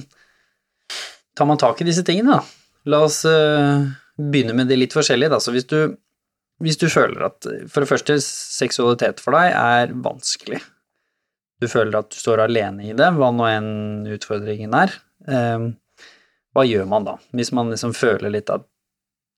tar 1.37 1.49
man 1.49 1.61
tak 1.61 1.81
i 1.81 1.87
disse 1.87 2.05
tingene, 2.05 2.37
da? 2.37 2.67
La 2.87 3.01
oss 3.07 3.23
eh, 3.27 3.87
begynne 4.17 4.55
med 4.57 4.69
det 4.71 4.79
litt 4.79 4.95
forskjellige, 4.97 5.31
da. 5.33 5.39
Så 5.43 5.53
hvis 5.55 5.67
du, 5.69 5.97
hvis 6.63 6.79
du 6.81 6.87
føler 6.91 7.27
at 7.29 7.47
for 7.71 7.83
det 7.83 7.89
første, 7.89 8.17
seksualitet 8.23 9.21
for 9.23 9.37
deg 9.37 9.53
er 9.53 9.93
vanskelig, 10.05 10.61
du 11.61 11.67
føler 11.69 11.99
at 11.99 12.11
du 12.13 12.17
står 12.19 12.43
alene 12.45 12.85
i 12.85 12.95
det, 12.97 13.11
hva 13.17 13.31
nå 13.33 13.45
enn 13.49 13.69
utfordringen 14.13 14.73
er, 14.77 14.93
eh, 15.29 15.69
hva 16.53 16.65
gjør 16.65 16.89
man 16.89 17.05
da? 17.05 17.17
Hvis 17.37 17.53
man 17.53 17.71
liksom 17.73 17.93
føler 17.97 18.33
litt 18.33 18.51
at 18.53 18.65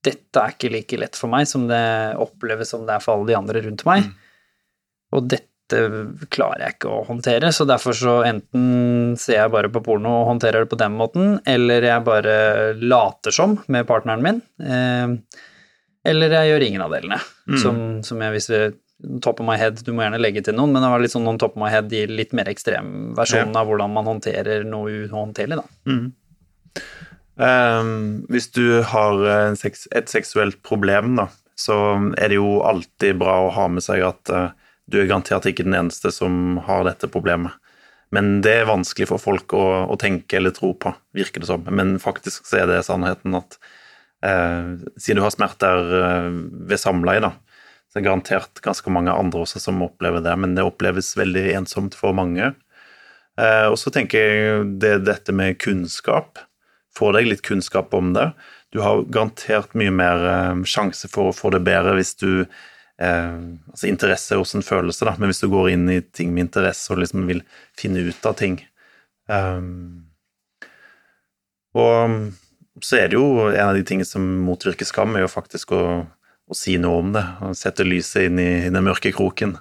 dette 0.08 0.40
er 0.40 0.56
ikke 0.56 0.72
like 0.72 1.00
lett 1.00 1.18
for 1.20 1.32
meg 1.32 1.48
som 1.50 1.66
det 1.68 1.84
oppleves 2.24 2.72
som 2.72 2.86
det 2.88 2.96
er 2.96 3.04
for 3.04 3.18
alle 3.18 3.32
de 3.32 3.40
andre 3.40 3.64
rundt 3.66 3.84
meg, 3.88 4.08
og 5.16 5.28
dette 5.28 5.49
klarer 6.34 6.64
jeg 6.66 6.76
ikke 6.78 6.92
å 6.92 7.04
håndtere, 7.08 7.52
så 7.56 7.68
derfor 7.70 7.96
så 7.98 8.16
enten 8.28 9.16
ser 9.20 9.42
jeg 9.42 9.54
bare 9.54 9.72
på 9.74 9.84
porno 9.86 10.22
og 10.22 10.28
håndterer 10.34 10.66
det 10.66 10.72
på 10.72 10.80
den 10.82 10.98
måten, 10.98 11.38
eller 11.50 11.86
jeg 11.86 12.06
bare 12.08 12.36
later 12.82 13.36
som 13.36 13.58
med 13.72 13.88
partneren 13.90 14.26
min, 14.26 14.44
eh, 14.64 15.40
eller 16.10 16.38
jeg 16.38 16.52
gjør 16.52 16.68
ingen 16.68 16.86
av 16.86 16.94
delene, 16.96 17.20
som, 17.62 17.82
som 18.06 18.22
jeg 18.26 18.40
viser, 18.40 18.72
Top 19.24 19.40
of 19.40 19.46
my 19.48 19.56
head, 19.56 19.78
du 19.88 19.94
må 19.96 20.04
gjerne 20.04 20.20
legge 20.20 20.42
til 20.44 20.58
noen, 20.58 20.74
men 20.76 20.84
det 20.84 20.90
var 20.92 21.00
litt 21.00 21.14
sånn 21.14 21.24
noen 21.24 21.38
top 21.40 21.54
of 21.56 21.62
my 21.62 21.70
head 21.72 21.94
i 21.96 22.02
litt 22.12 22.34
mer 22.36 22.50
ekstrem 22.52 23.14
versjon 23.16 23.56
av 23.56 23.70
hvordan 23.70 23.94
man 23.96 24.10
håndterer 24.10 24.66
noe 24.68 25.06
uhåndterlig, 25.06 25.56
da. 25.62 25.94
Ehm, 27.40 28.26
hvis 28.28 28.50
du 28.52 28.82
har 28.84 29.24
en 29.32 29.56
sex, 29.56 29.88
et 29.96 30.12
seksuelt 30.12 30.60
problem, 30.68 31.14
da, 31.20 31.30
så 31.60 31.78
er 32.20 32.32
det 32.32 32.40
jo 32.40 32.60
alltid 32.68 33.20
bra 33.22 33.38
å 33.46 33.54
ha 33.56 33.68
med 33.72 33.86
seg 33.86 34.04
at 34.08 34.32
eh, 34.36 34.52
du 34.90 35.00
er 35.02 35.10
garantert 35.10 35.48
ikke 35.50 35.66
den 35.68 35.78
eneste 35.78 36.12
som 36.14 36.60
har 36.68 36.86
dette 36.88 37.10
problemet. 37.12 37.56
Men 38.16 38.40
det 38.42 38.56
er 38.62 38.70
vanskelig 38.70 39.10
for 39.12 39.22
folk 39.22 39.54
å, 39.54 39.66
å 39.86 39.98
tenke 40.02 40.40
eller 40.40 40.54
tro 40.56 40.72
på, 40.74 40.94
virker 41.14 41.44
det 41.44 41.50
som. 41.52 41.68
Men 41.70 42.00
faktisk 42.02 42.48
så 42.50 42.64
er 42.64 42.72
det 42.72 42.82
sannheten 42.88 43.38
at 43.38 43.60
eh, 44.26 44.72
siden 44.98 45.20
du 45.20 45.26
har 45.26 45.36
smerter 45.36 45.94
eh, 46.00 46.32
ved 46.72 46.82
samleie, 46.82 47.22
da, 47.22 47.36
så 47.90 47.98
er 47.98 48.02
det 48.02 48.08
garantert 48.08 48.64
ganske 48.66 48.94
mange 48.94 49.14
andre 49.14 49.46
også 49.46 49.62
som 49.62 49.86
opplever 49.86 50.26
det, 50.26 50.34
men 50.42 50.58
det 50.58 50.66
oppleves 50.66 51.14
veldig 51.20 51.46
ensomt 51.62 51.98
for 51.98 52.18
mange. 52.18 52.52
Eh, 53.40 53.68
og 53.70 53.78
så 53.82 53.94
tenker 53.94 54.26
jeg 54.26 54.66
det 54.82 54.96
dette 55.08 55.34
med 55.36 55.60
kunnskap. 55.62 56.42
Få 56.98 57.14
deg 57.16 57.30
litt 57.30 57.46
kunnskap 57.46 57.94
om 57.94 58.14
det. 58.18 58.32
Du 58.74 58.82
har 58.84 59.06
garantert 59.10 59.74
mye 59.78 59.94
mer 59.94 60.26
eh, 60.34 60.66
sjanse 60.70 61.10
for 61.10 61.30
å 61.30 61.36
få 61.36 61.54
det 61.56 61.64
bedre 61.66 61.96
hvis 61.98 62.16
du 62.22 62.32
Altså 63.00 63.88
interesse 63.88 64.34
er 64.36 64.42
også 64.42 64.58
en 64.60 64.66
følelse, 64.68 65.06
da, 65.08 65.14
men 65.16 65.32
hvis 65.32 65.40
du 65.40 65.48
går 65.48 65.70
inn 65.72 65.86
i 65.88 66.02
ting 66.04 66.34
med 66.36 66.50
interesse 66.50 66.92
og 66.92 67.00
liksom 67.00 67.30
vil 67.30 67.40
finne 67.80 68.02
ut 68.04 68.26
av 68.28 68.34
ting 68.36 68.58
um, 69.32 70.02
Og 71.80 72.18
så 72.84 73.00
er 73.00 73.08
det 73.08 73.16
jo 73.16 73.48
en 73.48 73.70
av 73.70 73.78
de 73.78 73.86
tingene 73.88 74.08
som 74.08 74.26
motvirker 74.44 74.88
skam, 74.88 75.16
er 75.16 75.24
jo 75.24 75.32
faktisk 75.32 75.72
å, 75.76 75.84
å 76.04 76.58
si 76.58 76.76
noe 76.82 77.00
om 77.04 77.16
det. 77.16 77.24
og 77.44 77.56
Sette 77.58 77.88
lyset 77.88 78.28
inn 78.28 78.40
i, 78.42 78.50
i 78.68 78.72
den 78.72 78.86
mørke 78.86 79.12
kroken. 79.16 79.56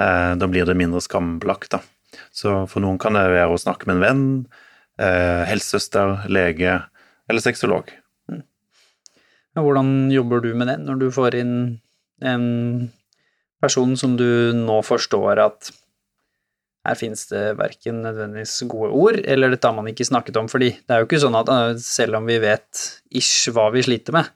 Eh, 0.00 0.32
da 0.40 0.48
blir 0.48 0.68
det 0.68 0.76
mindre 0.78 1.02
skambelagt, 1.04 1.72
da. 1.74 1.82
Så 2.34 2.64
for 2.70 2.82
noen 2.84 2.98
kan 3.00 3.16
det 3.16 3.26
være 3.32 3.54
å 3.54 3.60
snakke 3.60 3.88
med 3.88 3.98
en 3.98 4.04
venn, 4.04 4.24
eh, 5.00 5.42
helsesøster, 5.48 6.26
lege 6.28 6.80
eller 7.30 7.44
sexolog. 7.44 7.92
Men 8.30 8.44
Hvordan 9.66 10.10
jobber 10.14 10.42
du 10.44 10.52
med 10.54 10.70
det 10.70 10.78
når 10.84 11.00
du 11.00 11.08
får 11.14 11.36
inn 11.40 11.54
en 12.22 12.90
person 13.60 13.96
som 13.98 14.16
du 14.16 14.52
nå 14.56 14.80
forstår 14.86 15.40
at 15.42 15.70
her 16.88 16.96
finnes 16.96 17.26
det 17.28 17.42
verken 17.58 18.00
nødvendigvis 18.06 18.62
gode 18.70 18.92
ord, 18.96 19.18
eller 19.28 19.52
dette 19.52 19.68
har 19.68 19.76
man 19.76 19.90
ikke 19.90 20.06
snakket 20.08 20.38
om, 20.40 20.48
fordi 20.48 20.70
det 20.72 20.94
er 20.94 21.02
jo 21.02 21.08
ikke 21.08 21.20
sånn 21.20 21.36
at 21.36 21.50
eh, 21.52 21.74
selv 21.84 22.16
om 22.20 22.28
vi 22.28 22.38
vet 22.40 22.86
ish 23.20 23.50
hva 23.52 23.66
vi 23.74 23.84
sliter 23.84 24.16
med, 24.16 24.30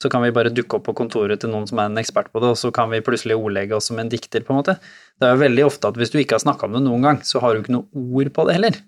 så 0.00 0.08
kan 0.08 0.22
vi 0.24 0.30
bare 0.32 0.52
dukke 0.54 0.78
opp 0.78 0.86
på 0.86 0.94
kontoret 1.02 1.42
til 1.42 1.50
noen 1.52 1.66
som 1.68 1.82
er 1.82 1.90
en 1.90 2.00
ekspert 2.00 2.30
på 2.32 2.40
det, 2.40 2.54
og 2.54 2.60
så 2.60 2.70
kan 2.72 2.88
vi 2.92 3.02
plutselig 3.04 3.36
ordlegge 3.36 3.76
oss 3.76 3.90
som 3.90 3.98
en 4.00 4.08
dikter, 4.12 4.46
på 4.46 4.54
en 4.54 4.60
måte. 4.62 4.78
Det 5.20 5.26
er 5.26 5.34
jo 5.34 5.42
veldig 5.42 5.66
ofte 5.66 5.90
at 5.90 5.98
hvis 6.00 6.14
du 6.14 6.20
ikke 6.22 6.38
har 6.38 6.44
snakka 6.46 6.70
om 6.70 6.78
det 6.78 6.84
noen 6.86 7.04
gang, 7.04 7.20
så 7.26 7.42
har 7.42 7.52
du 7.52 7.64
ikke 7.64 7.74
noe 7.74 8.06
ord 8.22 8.32
på 8.38 8.46
det 8.48 8.56
heller. 8.56 8.80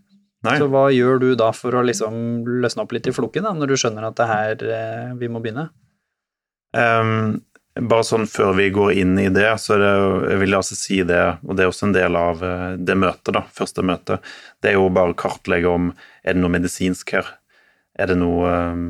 Nei. 0.46 0.56
Så 0.58 0.66
hva 0.72 0.86
gjør 0.90 1.20
du 1.22 1.28
da 1.38 1.50
for 1.54 1.76
å 1.76 1.84
liksom 1.86 2.16
løsne 2.62 2.86
opp 2.86 2.94
litt 2.94 3.06
i 3.10 3.14
floken, 3.14 3.44
da, 3.44 3.52
når 3.54 3.74
du 3.74 3.78
skjønner 3.82 4.08
at 4.08 4.16
det 4.18 4.24
er 4.24 4.32
her 4.32 4.64
eh, 4.78 5.12
vi 5.20 5.28
må 5.30 5.42
begynne? 5.42 5.68
Ehm, 6.78 7.42
bare 7.80 8.04
sånn 8.04 8.26
før 8.28 8.52
vi 8.58 8.66
går 8.74 8.92
inn 9.00 9.14
i 9.20 9.30
det, 9.32 9.48
så 9.60 9.78
det, 9.80 9.92
jeg 10.28 10.40
vil 10.42 10.56
altså 10.58 10.76
si 10.76 10.98
det, 11.08 11.22
og 11.46 11.56
det 11.56 11.64
er 11.64 11.70
også 11.70 11.86
en 11.88 11.94
del 11.96 12.18
av 12.18 12.42
eh, 12.44 12.66
det 12.76 12.96
møtet, 13.00 13.32
da, 13.32 13.46
første 13.56 13.84
møtet, 13.86 14.34
det 14.60 14.72
er 14.72 14.76
jo 14.76 14.90
bare 14.92 15.14
å 15.14 15.18
kartlegge 15.18 15.70
om 15.70 15.92
er 16.22 16.36
det 16.36 16.42
noe 16.42 16.52
medisinsk 16.52 17.14
her. 17.16 17.30
Er 17.96 18.12
det 18.12 18.18
noe 18.20 18.50
ehm, 18.50 18.84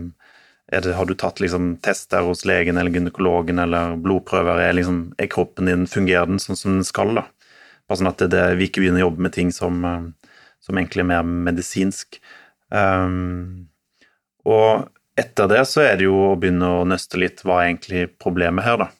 er 0.72 0.82
det, 0.84 0.94
Har 0.96 1.06
du 1.06 1.14
tatt 1.18 1.40
liksom 1.42 1.76
tester 1.84 2.24
hos 2.24 2.46
legen 2.48 2.78
eller 2.78 2.94
gynekologen 2.94 3.58
eller 3.60 3.96
blodprøver? 4.00 4.62
Er, 4.62 4.76
liksom, 4.78 5.00
er 5.20 5.30
kroppen 5.30 5.68
din, 5.68 5.86
fungerer 5.90 6.30
den 6.30 6.40
sånn 6.42 6.58
som 6.58 6.78
den 6.78 6.86
skal, 6.86 7.12
da? 7.18 7.26
Bare 7.86 8.00
sånn 8.00 8.10
at 8.10 8.22
det, 8.22 8.30
det, 8.32 8.44
vi 8.58 8.70
ikke 8.70 8.82
begynner 8.82 9.02
å 9.02 9.08
jobbe 9.08 9.26
med 9.26 9.34
ting 9.36 9.52
som, 9.54 9.82
eh, 9.84 10.38
som 10.62 10.78
egentlig 10.78 11.04
er 11.04 11.10
mer 11.10 11.26
medisinsk. 11.50 12.18
Um, 12.72 13.68
og 14.48 14.88
etter 15.18 15.48
det 15.50 15.62
så 15.68 15.82
er 15.84 15.98
det 16.00 16.06
jo 16.06 16.16
å 16.30 16.36
begynne 16.40 16.68
å 16.80 16.84
nøste 16.88 17.20
litt 17.20 17.42
hva 17.44 17.60
er 17.60 17.72
egentlig 17.72 18.06
problemet 18.22 18.64
her, 18.64 18.80
da. 18.86 18.90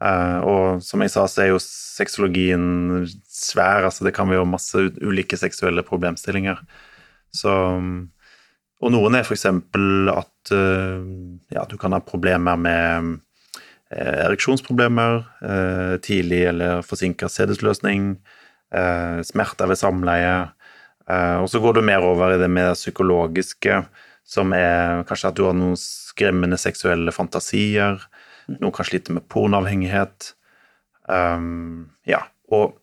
Uh, 0.00 0.38
og 0.48 0.84
som 0.84 1.02
jeg 1.04 1.12
sa, 1.12 1.26
så 1.28 1.42
er 1.44 1.50
jo 1.50 1.60
sexologien 1.60 3.04
svær, 3.28 3.84
altså 3.84 4.06
det 4.06 4.14
kan 4.16 4.30
være 4.30 4.48
masse 4.48 4.86
ulike 5.04 5.36
seksuelle 5.36 5.84
problemstillinger. 5.86 6.62
Så 7.36 7.52
Og 8.80 8.88
noen 8.94 9.14
er 9.14 9.26
f.eks. 9.26 9.44
at 9.44 10.52
uh, 10.56 11.02
ja, 11.52 11.66
du 11.68 11.76
kan 11.76 11.92
ha 11.92 12.00
problemer 12.00 12.56
med 12.56 13.10
uh, 13.92 14.24
ereksjonsproblemer, 14.24 15.26
tidlig 16.00 16.46
eller 16.48 16.80
forsinka 16.86 17.28
sedesløsning, 17.28 18.14
smerter 19.26 19.66
ved 19.66 19.78
samleie. 19.80 20.34
og 21.42 21.48
så 21.50 21.58
går 21.58 21.74
du 21.74 21.80
mer 21.82 22.04
over 22.06 22.36
i 22.36 22.38
det 22.38 22.46
mer 22.46 22.76
psykologiske 22.78 23.80
som 24.30 24.52
er 24.54 25.02
kanskje 25.08 25.30
at 25.32 25.38
du 25.38 25.44
har 25.48 25.56
noen 25.58 25.78
skremmende 25.78 26.58
seksuelle 26.60 27.14
fantasier, 27.14 27.98
noen 28.58 28.74
kan 28.74 28.86
slite 28.86 29.14
med 29.14 29.26
pornoavhengighet. 29.30 30.32
Um, 31.10 31.90
ja, 32.06 32.22
og, 32.50 32.76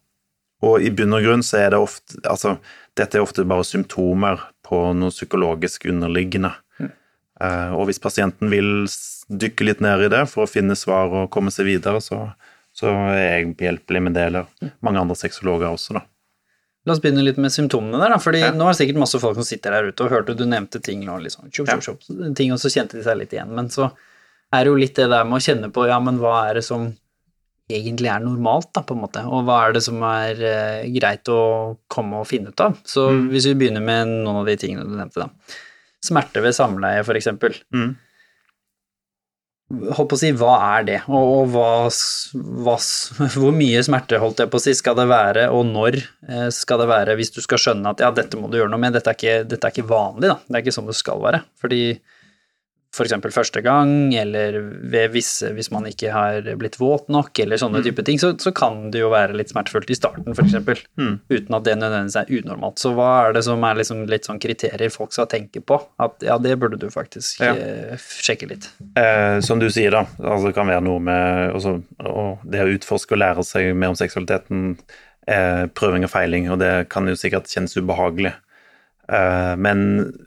og, 0.64 0.82
i 0.84 0.92
bunn 0.92 1.16
og 1.16 1.24
grunn 1.24 1.46
så 1.46 1.62
er 1.62 1.72
det 1.72 1.80
ofte 1.80 2.18
Altså, 2.28 2.58
dette 2.98 3.16
er 3.16 3.24
ofte 3.24 3.46
bare 3.48 3.64
symptomer 3.68 4.42
på 4.68 4.80
noe 4.98 5.14
psykologisk 5.14 5.88
underliggende. 5.92 6.52
Mm. 6.82 6.92
Uh, 7.40 7.72
og 7.78 7.88
hvis 7.88 8.04
pasienten 8.04 8.52
vil 8.52 8.88
dykke 9.28 9.70
litt 9.70 9.84
ned 9.84 10.08
i 10.08 10.12
det 10.12 10.26
for 10.32 10.44
å 10.44 10.52
finne 10.52 10.76
svar 10.80 11.14
og 11.14 11.32
komme 11.32 11.54
seg 11.54 11.70
videre, 11.70 12.04
så, 12.04 12.26
så 12.76 12.92
er 13.14 13.24
jeg 13.24 13.56
behjelpelig 13.60 14.04
med 14.04 14.18
det, 14.20 14.30
eller 14.32 14.76
mange 14.84 15.04
andre 15.04 15.20
sexologer 15.20 15.72
også, 15.72 16.00
da. 16.00 16.08
La 16.88 16.96
oss 16.96 17.02
begynne 17.04 17.26
litt 17.26 17.40
med 17.42 17.52
symptomene 17.52 18.00
der, 18.00 18.14
da. 18.16 18.20
fordi 18.24 18.40
ja. 18.46 18.54
nå 18.56 18.64
er 18.64 18.72
det 18.72 18.80
sikkert 18.80 19.02
masse 19.02 19.20
folk 19.20 19.36
som 19.36 19.48
sitter 19.48 19.76
der 19.76 19.90
ute 19.90 20.06
og 20.06 20.14
hørte 20.14 20.38
du 20.40 20.46
nevnte 20.48 20.80
ting 20.84 21.02
nå, 21.04 21.18
liksom, 21.26 21.50
Tjup, 21.52 21.68
tjup, 21.68 22.06
tjup, 22.06 22.22
ting, 22.38 22.54
og 22.56 22.62
så 22.64 22.72
kjente 22.72 22.96
de 22.96 23.04
seg 23.04 23.20
litt 23.20 23.36
igjen. 23.36 23.52
Men 23.58 23.68
så 23.74 23.90
er 24.56 24.64
det 24.64 24.72
jo 24.72 24.80
litt 24.80 24.96
det 24.96 25.10
der 25.12 25.28
med 25.28 25.42
å 25.42 25.44
kjenne 25.44 25.70
på 25.76 25.84
ja, 25.90 26.00
men 26.00 26.22
hva 26.22 26.38
er 26.48 26.62
det 26.62 26.64
som 26.68 26.88
egentlig 27.68 28.08
er 28.08 28.24
normalt, 28.24 28.70
da, 28.72 28.86
på 28.88 28.96
en 28.96 29.04
måte, 29.04 29.26
og 29.28 29.44
hva 29.50 29.60
er 29.66 29.76
det 29.76 29.84
som 29.84 30.00
er 30.08 30.40
eh, 30.40 30.88
greit 30.96 31.28
å 31.28 31.42
komme 31.92 32.22
og 32.24 32.30
finne 32.30 32.56
ut 32.56 32.64
av. 32.64 32.80
Så 32.88 33.10
mm. 33.12 33.26
hvis 33.34 33.50
vi 33.52 33.58
begynner 33.60 33.84
med 33.84 34.14
noen 34.14 34.46
av 34.46 34.48
de 34.48 34.56
tingene 34.62 34.88
du 34.88 34.96
nevnte, 34.96 35.28
da. 35.28 35.58
Smerte 36.08 36.40
ved 36.46 36.56
samleie, 36.56 37.04
for 37.04 37.20
eksempel. 37.20 37.58
Mm 37.76 37.98
holdt 39.68 40.10
på 40.12 40.16
å 40.16 40.20
si, 40.20 40.30
hva 40.40 40.54
er 40.78 40.86
det, 40.88 40.98
og, 41.12 41.32
og 41.42 41.50
hva, 41.52 41.72
hva, 42.66 42.76
hvor 43.36 43.56
mye 43.56 43.82
smerte 43.84 44.20
holdt 44.22 44.44
jeg 44.44 44.52
på 44.52 44.62
å 44.62 44.64
si, 44.64 44.76
skal 44.78 44.96
det 45.00 45.08
være, 45.12 45.48
og 45.52 45.68
når 45.68 46.00
eh, 46.00 46.48
skal 46.56 46.84
det 46.84 46.90
være, 46.92 47.18
hvis 47.20 47.34
du 47.36 47.42
skal 47.44 47.62
skjønne 47.62 47.92
at 47.92 48.04
ja, 48.04 48.12
dette 48.16 48.40
må 48.40 48.52
du 48.52 48.60
gjøre 48.62 48.72
noe 48.72 48.82
med, 48.82 48.96
dette 48.96 49.12
er 49.12 49.20
ikke, 49.20 49.42
dette 49.50 49.68
er 49.68 49.76
ikke 49.76 49.90
vanlig, 49.90 50.32
da, 50.32 50.38
det 50.48 50.56
er 50.56 50.66
ikke 50.66 50.78
sånn 50.78 50.88
det 50.88 50.96
skal 51.00 51.24
være. 51.24 51.44
Fordi 51.60 51.82
f.eks. 52.96 53.14
første 53.34 53.62
gang, 53.62 54.14
eller 54.16 54.58
visse, 55.14 55.52
hvis 55.54 55.70
man 55.74 55.86
ikke 55.90 56.12
har 56.14 56.48
blitt 56.60 56.80
våt 56.80 57.12
nok, 57.14 57.38
eller 57.44 57.60
sånne 57.60 57.82
mm. 57.82 57.86
type 57.86 58.06
ting, 58.08 58.20
så, 58.22 58.32
så, 58.42 58.54
kan 58.56 58.88
det 58.94 59.04
jo 59.04 59.12
være 59.14 59.36
litt 59.38 59.52
smertefullt 59.52 59.92
i 59.94 59.98
starten, 59.98 60.34
f.eks., 60.34 60.86
mm. 60.98 61.14
uten 61.30 61.58
at 61.58 61.68
det 61.68 61.76
nødvendigvis 61.78 62.18
er 62.22 62.32
unormalt. 62.40 62.82
Så 62.82 62.94
hva 62.98 63.10
er 63.28 63.38
det 63.38 63.44
som 63.48 63.64
er 63.68 63.82
liksom 63.82 64.06
litt 64.10 64.30
sånn 64.30 64.42
kriterier 64.42 64.94
folk 64.94 65.14
skal 65.16 65.30
tenke 65.32 65.62
på? 65.62 65.80
At 66.02 66.26
ja, 66.26 66.40
det 66.42 66.56
burde 66.62 66.80
du 66.82 66.88
faktisk 66.94 67.44
ja. 67.44 67.54
eh, 67.54 68.08
sjekke 68.24 68.50
litt. 68.54 68.70
Eh, 69.00 69.40
som 69.46 69.62
du 69.62 69.70
sier, 69.70 69.94
da, 69.94 70.06
altså 70.24 70.50
det 70.50 70.58
kan 70.58 70.72
være 70.72 70.86
noe 70.88 71.04
med 71.04 71.58
også, 71.58 71.78
å, 72.08 72.30
det 72.48 72.66
å 72.66 72.72
utforske 72.78 73.18
og 73.18 73.22
lære 73.22 73.46
seg 73.48 73.74
mer 73.78 73.94
om 73.94 74.00
seksualiteten, 74.00 74.74
eh, 75.30 75.64
prøving 75.78 76.08
og 76.08 76.14
feiling, 76.14 76.50
og 76.54 76.62
det 76.64 76.74
kan 76.94 77.08
jo 77.10 77.18
sikkert 77.20 77.52
kjennes 77.52 77.78
ubehagelig. 77.78 78.34
Eh, 79.08 79.54
men 79.56 79.82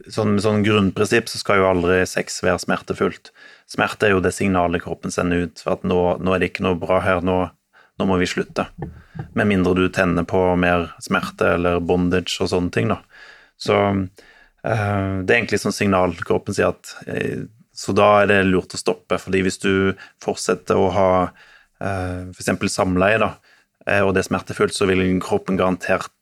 sånn, 0.09 0.39
sånn 0.41 0.63
grunnprinsipp 0.65 1.29
så 1.29 1.41
skal 1.41 1.61
jo 1.61 1.69
aldri 1.69 2.01
sex 2.09 2.41
være 2.45 2.63
smertefullt. 2.63 3.31
Smerte 3.69 4.09
er 4.09 4.15
jo 4.15 4.23
det 4.25 4.33
signalet 4.33 4.85
kroppen 4.85 5.13
sender 5.13 5.45
ut 5.47 5.61
for 5.61 5.77
at 5.77 5.85
nå, 5.87 6.01
nå 6.25 6.35
er 6.35 6.43
det 6.43 6.53
ikke 6.53 6.65
noe 6.65 6.81
bra 6.81 7.03
her, 7.05 7.21
nå, 7.25 7.43
nå, 8.01 8.09
må 8.09 8.17
vi 8.21 8.31
slutte. 8.31 8.71
Med 9.37 9.51
mindre 9.51 9.77
du 9.77 9.85
tenner 9.93 10.25
på 10.29 10.41
mer 10.61 10.89
smerte 11.05 11.55
eller 11.59 11.85
bondage 11.85 12.41
og 12.41 12.53
sånne 12.55 12.73
ting, 12.75 12.91
da. 12.93 13.03
Så 13.61 13.77
uh, 13.77 14.05
det 14.65 15.29
er 15.29 15.37
egentlig 15.37 15.61
sånn 15.61 15.77
signal 15.77 16.15
kroppen 16.25 16.57
sier 16.57 16.73
at 16.73 16.95
uh, 17.05 17.45
Så 17.77 17.93
da 17.93 18.23
er 18.23 18.31
det 18.31 18.39
lurt 18.49 18.73
å 18.73 18.81
stoppe, 18.81 19.19
fordi 19.21 19.43
hvis 19.45 19.61
du 19.61 19.73
fortsetter 20.25 20.81
å 20.81 20.89
ha 20.97 21.11
f.eks. 21.81 22.51
samleie, 22.69 23.17
da, 23.17 23.31
og 24.05 24.11
det 24.13 24.21
er 24.21 24.27
smertefullt, 24.27 24.75
så 24.77 24.85
vil 24.85 25.01
kroppen 25.25 25.57
garantert 25.57 26.13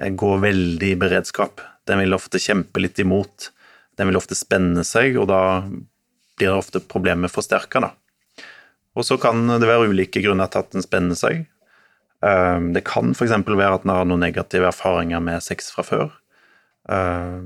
Eh, 0.00 0.10
går 0.10 0.38
veldig 0.38 0.90
i 0.90 0.96
beredskap. 0.96 1.60
Den 1.86 2.02
vil 2.02 2.16
ofte 2.16 2.40
kjempe 2.40 2.80
litt 2.80 2.98
imot. 2.98 3.50
Den 3.98 4.10
vil 4.10 4.18
ofte 4.20 4.38
spenne 4.38 4.84
seg, 4.86 5.18
og 5.20 5.28
da 5.28 5.42
blir 6.40 6.56
ofte 6.56 6.80
problemet 6.80 7.32
forsterka. 7.32 7.90
Og 8.96 9.06
så 9.06 9.18
kan 9.20 9.44
det 9.46 9.68
være 9.68 9.90
ulike 9.92 10.22
grunner 10.24 10.48
til 10.50 10.64
at 10.64 10.72
den 10.74 10.84
spenner 10.84 11.18
seg. 11.18 11.44
Eh, 12.24 12.60
det 12.74 12.84
kan 12.88 13.12
f.eks. 13.12 13.36
være 13.44 13.74
at 13.76 13.84
den 13.84 13.94
har 13.94 14.08
noen 14.08 14.24
negative 14.24 14.70
erfaringer 14.72 15.20
med 15.24 15.44
sex 15.44 15.70
fra 15.74 15.84
før. 15.86 16.08
Eh, 16.88 17.40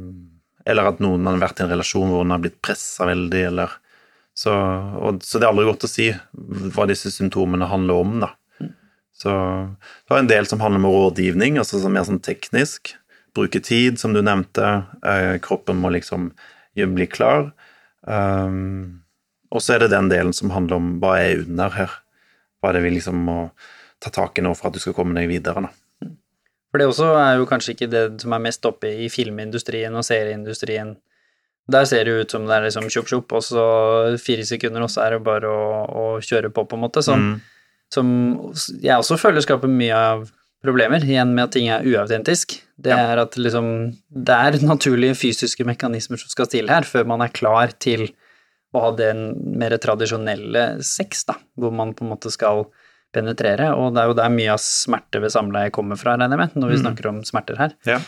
eller 0.65 0.89
at 0.89 1.03
noen 1.05 1.27
har 1.29 1.43
vært 1.43 1.61
i 1.61 1.67
en 1.67 1.75
relasjon 1.75 2.09
hvor 2.09 2.25
den 2.25 2.33
har 2.33 2.45
blitt 2.45 2.63
pressa 2.65 3.09
veldig, 3.09 3.43
eller 3.51 3.75
så, 4.35 4.55
og, 4.99 5.21
så 5.23 5.39
det 5.39 5.47
er 5.47 5.53
aldri 5.53 5.67
godt 5.69 5.87
å 5.87 5.91
si 5.91 6.09
hva 6.75 6.87
disse 6.91 7.13
symptomene 7.15 7.69
handler 7.71 8.01
om, 8.01 8.17
da. 8.25 8.33
Så 9.25 9.31
det 10.05 10.13
var 10.13 10.19
en 10.19 10.29
del 10.29 10.47
som 10.47 10.61
handler 10.61 10.83
om 10.83 10.87
rådgivning, 10.93 11.57
altså 11.57 11.79
som 11.81 11.95
mer 11.97 12.05
sånn 12.05 12.21
teknisk. 12.21 12.93
Bruke 13.35 13.63
tid, 13.65 13.97
som 13.97 14.13
du 14.13 14.21
nevnte. 14.21 14.83
Eh, 15.01 15.37
kroppen 15.41 15.79
må 15.81 15.95
liksom 15.95 16.29
bli 16.77 17.07
klar. 17.09 17.55
Um, 18.03 19.01
og 19.49 19.63
så 19.65 19.75
er 19.75 19.85
det 19.85 19.95
den 19.95 20.11
delen 20.13 20.35
som 20.37 20.53
handler 20.53 20.77
om 20.77 20.91
hva 21.01 21.15
er 21.23 21.47
under 21.47 21.73
her. 21.73 21.95
Hva 22.61 22.69
er 22.69 22.77
det 22.77 22.83
vi 22.85 22.91
liksom 22.99 23.23
må 23.31 23.39
ta 24.05 24.13
tak 24.13 24.37
i 24.37 24.45
nå 24.45 24.53
for 24.59 24.69
at 24.69 24.77
du 24.77 24.83
skal 24.83 24.97
komme 24.99 25.17
deg 25.17 25.31
videre, 25.31 25.65
da. 25.65 25.73
For 26.69 26.83
det 26.83 26.91
også 26.91 27.09
er 27.17 27.39
jo 27.39 27.49
kanskje 27.49 27.79
ikke 27.79 27.89
det 27.89 28.05
som 28.21 28.35
er 28.35 28.45
mest 28.45 28.69
oppe 28.69 28.91
i 29.07 29.09
filmindustrien 29.09 29.95
og 29.97 30.05
serieindustrien. 30.05 30.93
Der 31.71 31.89
ser 31.89 32.05
det 32.05 32.19
ut 32.19 32.35
som 32.35 32.45
det 32.45 32.59
er 32.59 32.67
liksom 32.67 32.91
tjopp 32.93 33.09
tjopp, 33.09 33.39
og 33.39 33.47
så 33.47 33.65
fire 34.21 34.45
sekunder, 34.45 34.85
og 34.85 34.93
så 34.93 35.07
er 35.07 35.17
det 35.17 35.25
bare 35.25 35.49
å, 35.49 35.69
å 35.89 36.07
kjøre 36.21 36.53
på, 36.53 36.67
på 36.69 36.77
en 36.77 36.85
måte. 36.85 37.07
Sånn. 37.07 37.29
Mm 37.33 37.54
som 37.95 38.09
jeg 38.83 38.97
også 38.97 39.19
føler 39.21 39.45
skaper 39.45 39.71
mye 39.71 39.95
av 39.95 40.27
problemer, 40.65 41.05
igjen 41.05 41.35
med 41.37 41.47
at 41.47 41.55
ting 41.55 41.69
er 41.71 41.85
uautentisk. 41.87 42.57
Det 42.81 42.93
ja. 42.93 42.99
er 43.13 43.21
at 43.23 43.37
liksom 43.39 43.67
Det 44.09 44.35
er 44.35 44.57
naturlige 44.65 45.17
fysiske 45.19 45.67
mekanismer 45.69 46.21
som 46.21 46.33
skal 46.33 46.49
til 46.51 46.71
her, 46.73 46.87
før 46.89 47.07
man 47.13 47.25
er 47.25 47.35
klar 47.35 47.75
til 47.79 48.09
å 48.75 48.89
ha 48.89 48.95
den 48.99 49.29
mer 49.61 49.77
tradisjonelle 49.79 50.65
sex, 50.83 51.27
da, 51.29 51.37
hvor 51.61 51.75
man 51.75 51.93
på 51.95 52.07
en 52.07 52.15
måte 52.17 52.33
skal 52.35 52.65
penetrere, 53.15 53.71
og 53.79 53.95
det 53.95 54.03
er 54.03 54.11
jo 54.11 54.17
der 54.19 54.33
mye 54.35 54.55
av 54.57 54.63
smerte 54.63 55.21
ved 55.23 55.31
samleie 55.31 55.71
kommer 55.75 55.99
fra, 56.01 56.17
regner 56.19 56.35
jeg 56.35 56.41
med, 56.41 56.57
når 56.59 56.73
vi 56.73 56.79
mm. 56.81 56.83
snakker 56.83 57.11
om 57.13 57.21
smerter 57.29 57.61
her. 57.61 57.77
Ja. 57.87 58.01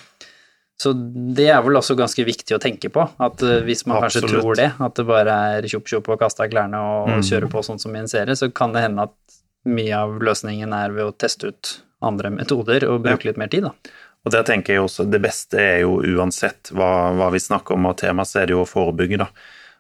Så 0.77 0.93
det 1.37 1.47
er 1.49 1.63
vel 1.65 1.79
også 1.79 1.95
ganske 1.97 2.25
viktig 2.27 2.57
å 2.57 2.61
tenke 2.61 2.91
på, 2.93 3.07
at 3.07 3.45
uh, 3.47 3.61
hvis 3.65 3.87
man 3.87 4.03
Absolutt. 4.03 4.27
kanskje 4.27 4.43
tror 4.43 4.59
det, 4.59 4.67
at 4.89 4.99
det 4.99 5.07
bare 5.09 5.37
er 5.55 5.69
tjopp 5.71 5.87
tjopp 5.89 6.11
og 6.13 6.21
kaste 6.21 6.45
av 6.45 6.51
klærne 6.53 6.81
og, 6.83 7.13
mm. 7.15 7.23
kjøre 7.31 7.49
på 7.53 7.63
sånn 7.65 7.81
som 7.81 7.95
i 7.95 8.03
en 8.03 8.11
serie, 8.11 8.37
så 8.37 8.51
kan 8.53 8.75
det 8.75 8.83
hende 8.85 9.07
at 9.07 9.39
mye 9.67 9.99
av 9.99 10.17
løsningen 10.25 10.73
er 10.77 10.95
ved 10.95 11.11
å 11.11 11.15
teste 11.15 11.53
ut 11.53 11.77
andre 12.05 12.31
metoder 12.31 12.87
og 12.89 13.05
bruke 13.07 13.29
litt 13.29 13.39
mer 13.41 13.51
tid, 13.53 13.69
da. 13.69 13.95
Og 14.27 14.33
der 14.35 14.43
tenker 14.43 14.75
jeg 14.75 14.83
også 14.83 15.05
Det 15.07 15.21
beste 15.23 15.61
er 15.63 15.77
jo 15.85 16.01
uansett 16.03 16.73
hva, 16.75 17.13
hva 17.15 17.31
vi 17.31 17.41
snakker 17.43 17.77
om 17.77 17.87
og 17.93 17.99
tema, 18.01 18.27
så 18.27 18.43
er 18.43 18.49
det 18.49 18.57
jo 18.57 18.65
å 18.65 18.69
forebygge, 18.69 19.21
da. 19.23 19.31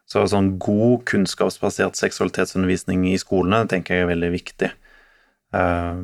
Så 0.06 0.22
sånn 0.30 0.52
god 0.62 1.02
kunnskapsbasert 1.10 1.98
seksualitetsundervisning 1.98 3.08
i 3.10 3.16
skolene 3.18 3.64
tenker 3.70 3.96
jeg 3.96 4.06
er 4.06 4.12
veldig 4.12 4.28
viktig. 4.36 4.68
Uh, 5.50 5.98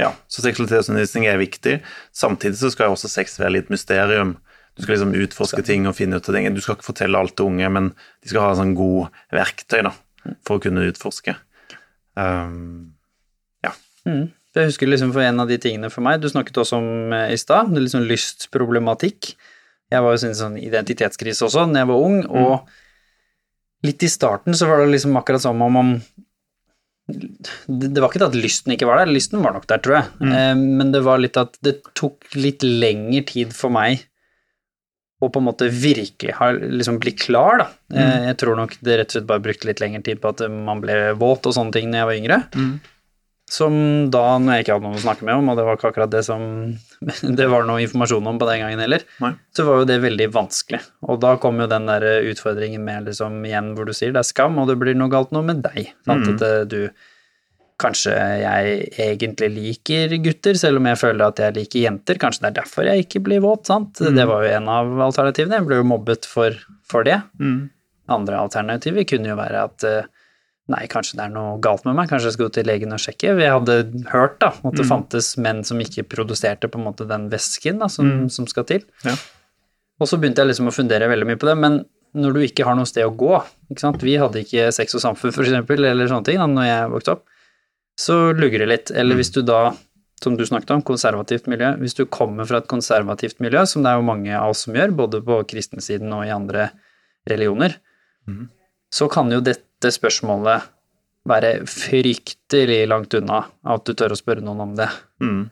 ja, 0.00 0.10
så 0.28 0.44
seksualitetsundervisning 0.44 1.24
er 1.30 1.40
viktig. 1.40 1.78
Samtidig 2.12 2.60
så 2.60 2.68
skal 2.74 2.92
også 2.92 3.08
sex 3.08 3.38
være 3.40 3.56
litt 3.56 3.72
mysterium. 3.72 4.36
Du 4.76 4.82
skal 4.82 4.98
liksom 4.98 5.14
utforske 5.24 5.64
ting 5.64 5.88
og 5.88 5.96
finne 5.96 6.18
ut 6.18 6.28
av 6.28 6.36
ting. 6.36 6.50
Du 6.52 6.60
skal 6.60 6.76
ikke 6.76 6.90
fortelle 6.90 7.16
alt 7.16 7.36
til 7.38 7.48
unge, 7.48 7.70
men 7.72 7.92
de 7.94 8.32
skal 8.32 8.44
ha 8.44 8.58
sånn 8.58 8.74
god 8.76 9.14
verktøy 9.32 9.80
da, 9.86 9.94
for 10.44 10.58
å 10.58 10.64
kunne 10.66 10.84
utforske. 10.90 11.38
Um. 12.18 12.93
Mm. 14.08 14.24
Jeg 14.54 14.70
husker 14.70 14.90
liksom 14.90 15.10
for 15.14 15.24
en 15.24 15.42
av 15.42 15.50
de 15.50 15.58
tingene 15.58 15.90
for 15.90 16.04
meg, 16.06 16.20
du 16.22 16.28
snakket 16.30 16.60
også 16.62 16.78
om 16.78 17.14
eh, 17.16 17.32
i 17.34 17.40
stad, 17.40 17.72
det 17.72 17.80
er 17.80 17.86
liksom 17.88 18.06
lystproblematikk. 18.10 19.32
Jeg 19.92 20.04
var 20.04 20.14
jo 20.14 20.30
i 20.30 20.36
sånn 20.38 20.60
identitetskrise 20.60 21.46
også 21.46 21.66
da 21.70 21.82
jeg 21.82 21.90
var 21.90 22.04
ung, 22.06 22.20
og 22.30 23.84
litt 23.84 24.06
i 24.06 24.10
starten 24.10 24.56
så 24.56 24.68
var 24.70 24.80
det 24.80 24.94
liksom 24.94 25.18
akkurat 25.20 25.44
som 25.44 25.60
om 25.62 25.82
om 25.82 25.96
det 27.04 28.00
var 28.00 28.08
ikke 28.08 28.30
at 28.30 28.36
lysten 28.38 28.72
ikke 28.72 28.86
var 28.88 29.02
der, 29.02 29.10
lysten 29.12 29.42
var 29.44 29.52
nok 29.52 29.66
der, 29.68 29.82
tror 29.84 29.98
jeg, 29.98 30.06
mm. 30.24 30.62
men 30.80 30.92
det 30.94 31.02
var 31.04 31.20
litt 31.20 31.36
at 31.36 31.58
det 31.60 31.82
tok 31.92 32.30
litt 32.32 32.64
lengre 32.64 33.20
tid 33.28 33.52
for 33.52 33.74
meg 33.74 34.06
å 35.24 35.30
på 35.32 35.40
en 35.40 35.46
måte 35.48 35.68
virkelig 35.72 36.36
ha 36.38 36.50
liksom 36.52 36.98
bli 37.02 37.14
klar, 37.16 37.60
da. 37.62 37.68
Mm. 37.92 37.98
Eh, 38.00 38.24
jeg 38.30 38.38
tror 38.42 38.58
nok 38.58 38.76
det 38.84 38.98
rett 38.98 39.12
og 39.12 39.16
slett 39.16 39.28
bare 39.28 39.44
brukte 39.44 39.68
litt 39.68 39.82
lengre 39.82 40.02
tid 40.06 40.20
på 40.22 40.32
at 40.34 40.42
man 40.50 40.82
ble 40.82 40.96
våt 41.20 41.48
og 41.48 41.56
sånne 41.56 41.74
ting 41.76 41.90
når 41.90 42.00
jeg 42.00 42.10
var 42.10 42.20
yngre. 42.20 42.40
Mm. 42.56 42.74
Som 43.54 43.74
da, 44.10 44.22
når 44.42 44.58
jeg 44.58 44.64
ikke 44.64 44.76
hadde 44.76 44.88
noen 44.88 44.98
å 44.98 45.04
snakke 45.04 45.26
med 45.28 45.38
om, 45.38 45.50
og 45.52 45.58
det 45.58 45.64
var 45.66 45.78
ikke 45.78 45.90
akkurat 45.92 46.10
det 46.10 46.24
som 46.26 46.44
det 47.38 47.48
var 47.52 47.66
noe 47.68 47.84
informasjon 47.84 48.30
om 48.30 48.40
på 48.40 48.48
den 48.50 48.62
gangen 48.64 48.82
heller, 48.82 49.06
Nei. 49.22 49.34
så 49.54 49.66
var 49.68 49.82
jo 49.82 49.88
det 49.90 50.00
veldig 50.02 50.30
vanskelig. 50.34 50.82
Og 51.06 51.20
da 51.22 51.34
kom 51.42 51.62
jo 51.62 51.70
den 51.70 51.90
der 51.90 52.06
utfordringen 52.32 52.82
med 52.86 53.10
liksom 53.10 53.42
igjen 53.46 53.74
hvor 53.76 53.86
du 53.86 53.94
sier 53.96 54.14
det 54.14 54.24
er 54.24 54.30
skam, 54.30 54.58
og 54.58 54.70
det 54.70 54.78
blir 54.80 54.98
noe 54.98 55.12
galt 55.12 55.34
noe 55.36 55.46
med 55.46 55.62
deg. 55.66 55.92
Sant? 56.08 56.26
Mm. 56.26 56.32
At 56.34 56.48
eh, 56.50 56.62
du 56.70 57.10
Kanskje 57.82 58.12
jeg 58.38 58.74
egentlig 59.02 59.48
liker 59.50 60.12
gutter, 60.22 60.54
selv 60.54 60.78
om 60.78 60.86
jeg 60.86 60.98
føler 61.00 61.24
at 61.26 61.40
jeg 61.42 61.56
liker 61.56 61.82
jenter. 61.82 62.20
Kanskje 62.22 62.44
det 62.44 62.50
er 62.52 62.58
derfor 62.60 62.86
jeg 62.86 63.02
ikke 63.02 63.22
blir 63.26 63.42
våt, 63.42 63.64
sant. 63.66 63.98
Mm. 63.98 64.14
Det 64.14 64.26
var 64.30 64.44
jo 64.44 64.52
en 64.60 64.68
av 64.70 64.92
alternativene. 65.08 65.58
Jeg 65.58 65.66
ble 65.66 65.80
jo 65.80 65.86
mobbet 65.90 66.28
for, 66.30 66.54
for 66.86 67.06
det. 67.06 67.18
Mm. 67.42 67.64
Andre 68.14 68.38
alternativer 68.38 69.06
kunne 69.10 69.32
jo 69.32 69.36
være 69.40 69.64
at 69.66 69.86
uh, 69.90 70.13
Nei, 70.72 70.86
kanskje 70.88 71.18
det 71.18 71.26
er 71.26 71.32
noe 71.34 71.58
galt 71.60 71.84
med 71.84 71.96
meg, 71.98 72.08
kanskje 72.08 72.30
jeg 72.30 72.36
skal 72.38 72.46
gå 72.46 72.54
til 72.56 72.68
legen 72.70 72.96
og 72.96 73.00
sjekke. 73.02 73.34
Vi 73.36 73.48
hadde 73.52 73.74
hørt 74.08 74.38
da, 74.40 74.48
at 74.54 74.78
det 74.78 74.86
mm. 74.86 74.88
fantes 74.88 75.34
menn 75.36 75.60
som 75.68 75.80
ikke 75.82 76.06
produserte 76.08 76.70
på 76.72 76.80
en 76.80 76.86
måte 76.86 77.04
den 77.08 77.26
væsken 77.32 77.84
som, 77.92 78.08
mm. 78.08 78.30
som, 78.32 78.48
skal 78.48 78.64
til. 78.70 78.86
Ja. 79.04 79.12
Og 80.00 80.08
så 80.08 80.16
begynte 80.20 80.40
jeg 80.40 80.54
liksom 80.54 80.70
å 80.70 80.74
fundere 80.74 81.10
veldig 81.10 81.28
mye 81.28 81.40
på 81.40 81.50
det, 81.50 81.56
men 81.60 81.82
når 82.16 82.36
du 82.36 82.40
ikke 82.46 82.64
har 82.64 82.78
noe 82.78 82.88
sted 82.88 83.04
å 83.04 83.12
gå 83.12 83.34
ikke 83.72 83.82
sant? 83.82 84.04
Vi 84.06 84.14
hadde 84.20 84.40
ikke 84.44 84.70
sex 84.72 84.96
og 84.96 85.02
samfunn, 85.02 85.34
for 85.34 85.44
eksempel, 85.44 85.84
eller 85.84 86.08
sånne 86.08 86.28
ting 86.30 86.40
da 86.40 86.48
når 86.48 86.68
jeg 86.68 86.92
vokste 86.94 87.16
opp. 87.16 87.26
Så 88.00 88.16
lugger 88.32 88.64
det 88.64 88.70
litt. 88.70 88.94
Eller 88.94 89.18
hvis 89.18 89.32
du 89.34 89.42
da, 89.46 89.74
som 90.22 90.38
du 90.38 90.46
snakket 90.46 90.72
om, 90.74 90.82
konservativt 90.86 91.46
miljø 91.50 91.74
Hvis 91.82 91.96
du 91.98 92.06
kommer 92.06 92.48
fra 92.48 92.62
et 92.62 92.70
konservativt 92.70 93.42
miljø, 93.44 93.66
som 93.68 93.84
det 93.84 93.92
er 93.92 94.00
jo 94.00 94.08
mange 94.08 94.32
av 94.38 94.54
oss 94.54 94.64
som 94.66 94.78
gjør, 94.78 94.96
både 94.96 95.20
på 95.26 95.42
kristensiden 95.50 96.14
og 96.16 96.24
i 96.24 96.32
andre 96.34 96.70
religioner, 97.28 97.76
mm. 98.30 98.46
så 98.94 99.10
kan 99.12 99.32
jo 99.32 99.42
dette 99.44 99.73
dette 99.84 99.98
spørsmålet 99.98 100.70
være 101.28 101.52
fryktelig 101.68 102.82
langt 102.88 103.14
unna 103.16 103.44
at 103.74 103.84
du 103.86 103.94
tør 103.96 104.14
å 104.14 104.18
spørre 104.18 104.44
noen 104.44 104.64
om 104.64 104.74
det. 104.78 104.88
Mm. 105.24 105.44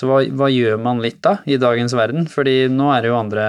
Så 0.00 0.08
hva, 0.10 0.24
hva, 0.26 0.50
gjør 0.50 0.80
man 0.82 1.00
litt 1.04 1.20
da, 1.24 1.38
i 1.46 1.58
dagens 1.60 1.94
verden? 1.96 2.26
Fordi 2.30 2.66
nå 2.72 2.90
er 2.92 3.04
det 3.04 3.12
jo 3.12 3.20
andre 3.20 3.46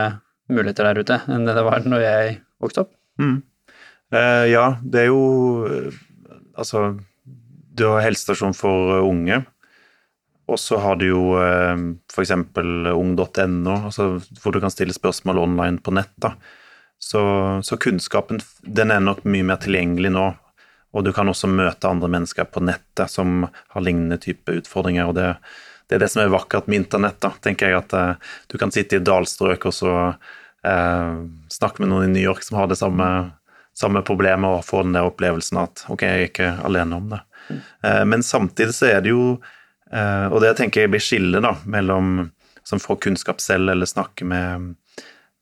muligheter 0.51 0.87
der 0.87 1.01
ute 1.01 1.19
enn 1.31 1.47
det 1.47 1.55
det 1.57 1.65
var 1.65 1.87
når 1.87 2.05
jeg 2.05 2.37
vokste 2.61 2.85
opp. 2.85 2.93
Mm. 3.19 3.39
Eh, 4.13 4.45
ja, 4.51 4.65
det 4.83 5.05
er 5.05 5.11
jo 5.11 5.21
eh, 5.69 6.01
Altså, 6.55 6.93
du 7.75 7.81
har 7.89 8.05
helsestasjon 8.05 8.53
for 8.55 9.01
unge, 9.03 9.41
og 10.47 10.59
så 10.61 10.77
har 10.79 10.95
du 11.01 11.03
jo 11.09 11.23
eh, 11.35 11.81
f.eks. 12.13 12.31
ung.no, 12.31 13.73
altså, 13.75 14.05
hvor 14.39 14.55
du 14.55 14.61
kan 14.63 14.71
stille 14.71 14.95
spørsmål 14.95 15.41
online 15.41 15.83
på 15.83 15.91
nett. 15.97 16.13
da. 16.15 16.31
Så, 16.99 17.21
så, 17.63 17.77
kunnskapen 17.77 18.39
den 18.61 18.91
er 18.91 19.03
nok 19.03 19.23
mye 19.29 19.45
mer 19.45 19.59
tilgjengelig 19.61 20.11
nå. 20.15 20.25
Og 20.95 21.03
du 21.03 21.11
kan 21.13 21.27
også 21.27 21.49
møte 21.51 21.89
andre 21.89 22.07
mennesker 22.11 22.47
på 22.47 22.63
nettet 22.63 23.11
som 23.11 23.43
har 23.45 23.83
lignende 23.83 24.17
type 24.21 24.51
utfordringer. 24.61 25.09
og 25.09 25.17
det, 25.17 25.33
det 25.87 25.97
er 25.97 26.05
det 26.05 26.09
som 26.13 26.23
er 26.23 26.31
vakkert 26.33 26.69
med 26.71 26.85
internett. 26.85 27.19
da, 27.19 27.33
tenker 27.43 27.69
jeg 27.69 27.81
at 27.81 27.93
uh, 27.93 28.35
Du 28.47 28.57
kan 28.57 28.71
sitte 28.71 28.97
i 28.97 29.03
dalstrøk 29.03 29.67
og 29.67 29.75
så 29.75 29.95
uh, 30.15 31.15
snakke 31.51 31.83
med 31.83 31.91
noen 31.91 32.07
i 32.07 32.13
New 32.13 32.23
York 32.23 32.45
som 32.47 32.61
har 32.61 32.71
det 32.71 32.79
samme, 32.79 33.09
samme 33.75 34.01
problemet, 34.07 34.47
og 34.47 34.65
få 34.65 34.85
den 34.85 34.95
der 34.95 35.09
opplevelsen 35.09 35.59
at 35.65 35.83
ok, 35.91 36.07
jeg 36.07 36.21
er 36.21 36.31
ikke 36.31 36.53
alene 36.65 37.01
om 37.01 37.11
det. 37.11 37.21
Uh, 37.83 38.05
men 38.07 38.23
samtidig 38.23 38.77
så 38.77 38.89
er 38.95 39.05
det 39.05 39.13
jo 39.13 39.35
Og 39.95 40.41
det 40.41 40.49
tenker 40.57 40.81
jeg 40.81 40.89
blir 40.91 41.03
skille 41.03 41.39
da, 41.39 41.51
mellom 41.69 42.31
som 42.65 42.81
får 42.81 42.97
kunnskap 43.05 43.39
selv 43.39 43.69
eller 43.69 43.87
snakker 43.87 44.25
med 44.27 44.73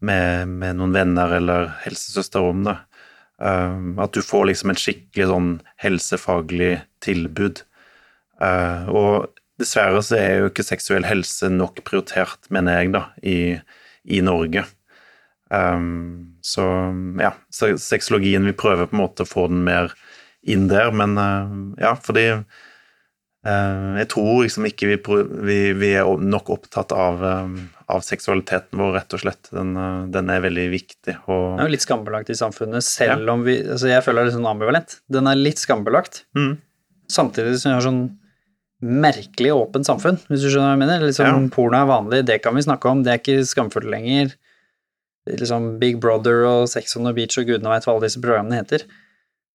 med, 0.04 0.52
med 0.52 0.80
noen 0.80 0.96
venner 0.96 1.38
eller 1.40 1.72
helsesøster 1.86 2.44
om 2.44 2.66
det. 2.68 2.78
Uh, 3.42 3.96
at 4.04 4.14
du 4.14 4.22
får 4.24 4.50
liksom 4.50 4.72
en 4.72 4.80
skikkelig 4.80 5.30
sånn 5.32 5.54
helsefaglig 5.82 6.74
tilbud. 7.04 7.64
Uh, 8.42 8.90
og 8.92 9.14
dessverre 9.62 10.04
så 10.06 10.18
er 10.20 10.44
jo 10.44 10.52
ikke 10.52 10.66
seksuell 10.66 11.08
helse 11.08 11.50
nok 11.52 11.82
prioritert, 11.88 12.40
mener 12.54 12.80
jeg, 12.80 12.94
da, 12.96 13.06
i, 13.20 13.38
i 14.04 14.22
Norge. 14.26 14.66
Um, 15.54 16.36
så 16.42 16.66
ja, 17.22 17.34
sexologien 17.54 18.48
vil 18.48 18.58
prøve 18.58 18.88
på 18.90 18.98
en 18.98 19.04
måte 19.04 19.26
å 19.26 19.30
få 19.30 19.48
den 19.52 19.62
mer 19.68 19.92
inn 20.44 20.66
der, 20.72 20.94
men 20.96 21.18
uh, 21.20 21.52
ja, 21.82 21.96
fordi 22.00 22.30
jeg 23.44 24.08
tror 24.08 24.46
liksom 24.46 24.64
ikke 24.70 24.88
vi, 24.88 24.96
vi, 25.44 25.56
vi, 25.76 25.88
er 26.00 26.08
nok 26.24 26.48
opptatt 26.54 26.94
av, 26.96 27.26
av, 27.94 28.04
seksualiteten 28.06 28.82
vår, 28.82 28.92
rett 28.98 29.16
og 29.16 29.22
slett. 29.24 29.50
Den, 29.54 29.76
eh, 29.78 30.02
den 30.14 30.32
er 30.34 30.44
veldig 30.44 30.66
viktig. 30.74 31.16
Og... 31.28 31.46
Den 31.54 31.64
er 31.64 31.70
jo 31.70 31.76
litt 31.76 31.86
skambelagt 31.86 32.34
i 32.34 32.38
samfunnet, 32.40 32.86
selv 32.86 33.24
ja. 33.28 33.36
om 33.36 33.46
vi 33.46 33.60
altså 33.62 33.92
Jeg 33.92 34.06
føler 34.06 34.26
det 34.26 34.34
er 34.34 34.38
sånn 34.40 34.50
ambivalent. 34.50 34.98
Den 35.14 35.30
er 35.30 35.40
litt 35.40 35.62
skambelagt, 35.62 36.24
mm. 36.38 36.54
samtidig 37.12 37.56
som 37.62 37.72
vi 37.72 37.78
har 37.78 37.88
sånn 37.88 38.04
merkelig 38.84 39.54
åpent 39.56 39.88
samfunn, 39.88 40.18
hvis 40.28 40.44
du 40.44 40.50
skjønner 40.50 40.74
hva 40.74 40.76
jeg 40.76 40.82
mener. 40.82 41.06
Liksom, 41.08 41.30
ja. 41.30 41.52
Porno 41.54 41.80
er 41.80 41.88
vanlig, 41.88 42.24
det 42.28 42.42
kan 42.44 42.58
vi 42.58 42.66
snakke 42.66 42.90
om, 42.92 43.04
det 43.06 43.14
er 43.14 43.22
ikke 43.22 43.48
skamfullt 43.48 43.88
lenger. 43.88 44.34
Liksom 45.30 45.78
Big 45.80 46.02
Brother 46.04 46.44
og 46.50 46.68
Sex 46.68 46.98
on 47.00 47.08
the 47.08 47.14
Beach 47.16 47.38
og 47.40 47.48
gudene 47.48 47.72
veit 47.72 47.88
hva 47.88 47.96
alle 47.96 48.10
disse 48.10 48.20
programmene 48.24 48.60
heter. 48.60 48.84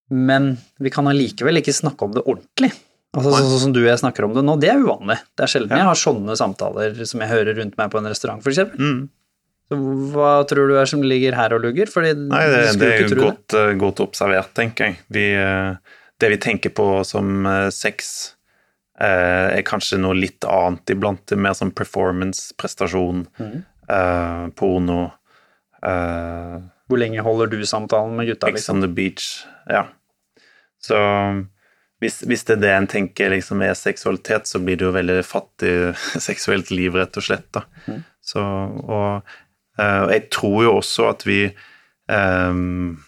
Men 0.09 0.55
vi 0.81 0.93
kan 0.93 1.11
allikevel 1.11 1.61
ikke 1.61 1.77
snakke 1.77 2.07
om 2.07 2.15
det 2.17 2.25
ordentlig. 2.25 2.73
Altså 3.17 3.33
Sånn 3.33 3.63
som 3.63 3.73
du 3.73 3.81
og 3.81 3.89
jeg 3.89 4.01
snakker 4.03 4.27
om 4.27 4.35
det 4.37 4.43
nå, 4.45 4.59
det 4.61 4.69
er 4.69 4.83
uvanlig. 4.83 5.17
Det 5.33 5.47
er 5.47 5.51
sjelden 5.51 5.73
ja. 5.73 5.81
jeg 5.81 5.89
har 5.89 6.01
sånne 6.01 6.35
samtaler 6.37 6.99
som 7.09 7.23
jeg 7.25 7.31
hører 7.31 7.57
rundt 7.57 7.79
meg 7.81 7.93
på 7.93 8.03
en 8.03 8.11
restaurant, 8.11 8.43
f.eks. 8.45 8.75
Mm. 8.77 9.07
Så 9.69 9.79
hva 10.15 10.33
tror 10.49 10.71
du 10.71 10.77
er 10.81 10.89
som 10.89 11.05
ligger 11.05 11.37
her 11.37 11.55
og 11.57 11.65
lugger? 11.65 11.89
Fordi 11.93 12.15
Nei, 12.19 12.43
det, 12.53 12.61
det 12.81 12.91
er 12.95 13.05
jo 13.05 13.21
godt, 13.21 13.57
uh, 13.57 13.73
godt, 13.81 14.03
observert, 14.05 14.53
tenker 14.57 14.91
jeg. 14.91 15.01
Vi, 15.13 15.25
uh, 15.37 16.01
det 16.21 16.33
vi 16.35 16.41
tenker 16.41 16.73
på 16.77 16.89
som 17.09 17.49
uh, 17.49 17.69
sex, 17.75 18.35
er 18.99 19.61
kanskje 19.63 20.01
noe 20.03 20.17
litt 20.19 20.43
annet 20.43 20.91
iblant. 20.91 21.31
Mer 21.39 21.53
som 21.55 21.69
performance, 21.71 22.49
prestasjon, 22.59 23.21
mm. 23.39 23.61
porno. 24.59 24.97
Hvor 25.79 26.99
lenge 26.99 27.23
holder 27.23 27.53
du 27.53 27.61
samtalen 27.63 28.17
med 28.19 28.27
gutta? 28.33 28.49
Ex 28.51 28.57
liksom? 28.57 28.81
on 28.81 28.83
the 28.83 28.91
beach, 28.91 29.29
ja. 29.71 29.85
Så 30.83 30.99
hvis, 32.03 32.21
hvis, 32.31 32.45
det 32.47 32.59
er 32.59 32.63
det 32.63 32.71
en 32.75 32.87
tenker 32.91 33.33
liksom 33.33 33.63
er 33.67 33.75
seksualitet, 33.75 34.47
så 34.47 34.61
blir 34.63 34.79
det 34.79 34.87
jo 34.87 34.95
veldig 34.95 35.19
fattig 35.27 35.75
seksuelt 36.29 36.71
liv, 36.71 36.95
rett 36.95 37.19
og 37.19 37.27
slett. 37.27 37.49
Da. 37.55 37.65
Mm. 37.89 38.05
Så, 38.23 38.45
og, 38.45 39.35
uh, 39.81 40.07
jeg 40.13 40.29
tror 40.35 40.59
jo 40.67 40.77
også 40.79 41.09
at 41.11 41.27
vi 41.27 41.41
um, 42.07 42.99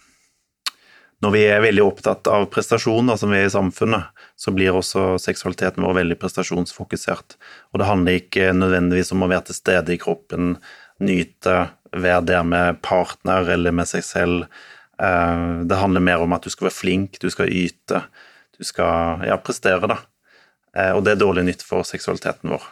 Når 1.21 1.35
vi 1.35 1.43
er 1.53 1.61
veldig 1.61 1.83
opptatt 1.85 2.31
av 2.33 2.47
prestasjoner 2.51 3.19
som 3.21 3.31
vi 3.31 3.43
er 3.43 3.51
i 3.51 3.53
samfunnet, 3.53 4.09
så 4.41 4.55
blir 4.57 4.73
også 4.73 5.19
seksualiteten 5.21 5.85
vår 5.85 5.99
veldig 5.99 6.17
prestasjonsfokusert. 6.23 7.37
Og 7.71 7.83
det 7.83 7.89
handler 7.91 8.17
ikke 8.23 8.55
nødvendigvis 8.57 9.13
om 9.13 9.27
å 9.27 9.29
være 9.29 9.51
til 9.51 9.59
stede 9.59 9.93
i 9.93 10.01
kroppen, 10.01 10.55
nyte, 11.05 11.59
være 11.93 12.25
der 12.25 12.49
med 12.49 12.81
partner 12.83 13.53
eller 13.53 13.77
med 13.77 13.91
seg 13.93 14.07
selv. 14.07 14.49
Uh, 14.97 15.61
det 15.69 15.79
handler 15.79 16.09
mer 16.09 16.25
om 16.25 16.33
at 16.33 16.43
du 16.43 16.51
skal 16.51 16.71
være 16.71 16.79
flink, 16.79 17.21
du 17.21 17.29
skal 17.31 17.53
yte 17.53 18.01
du 18.61 18.67
skal 18.69 19.25
ja, 19.25 19.39
prestere, 19.41 19.89
da. 19.89 19.97
Eh, 20.77 20.93
og 20.93 21.05
det 21.07 21.17
er 21.17 21.23
dårlig 21.23 21.47
nytt 21.49 21.65
for 21.67 21.87
seksualiteten 21.87 22.53
vår. 22.53 22.67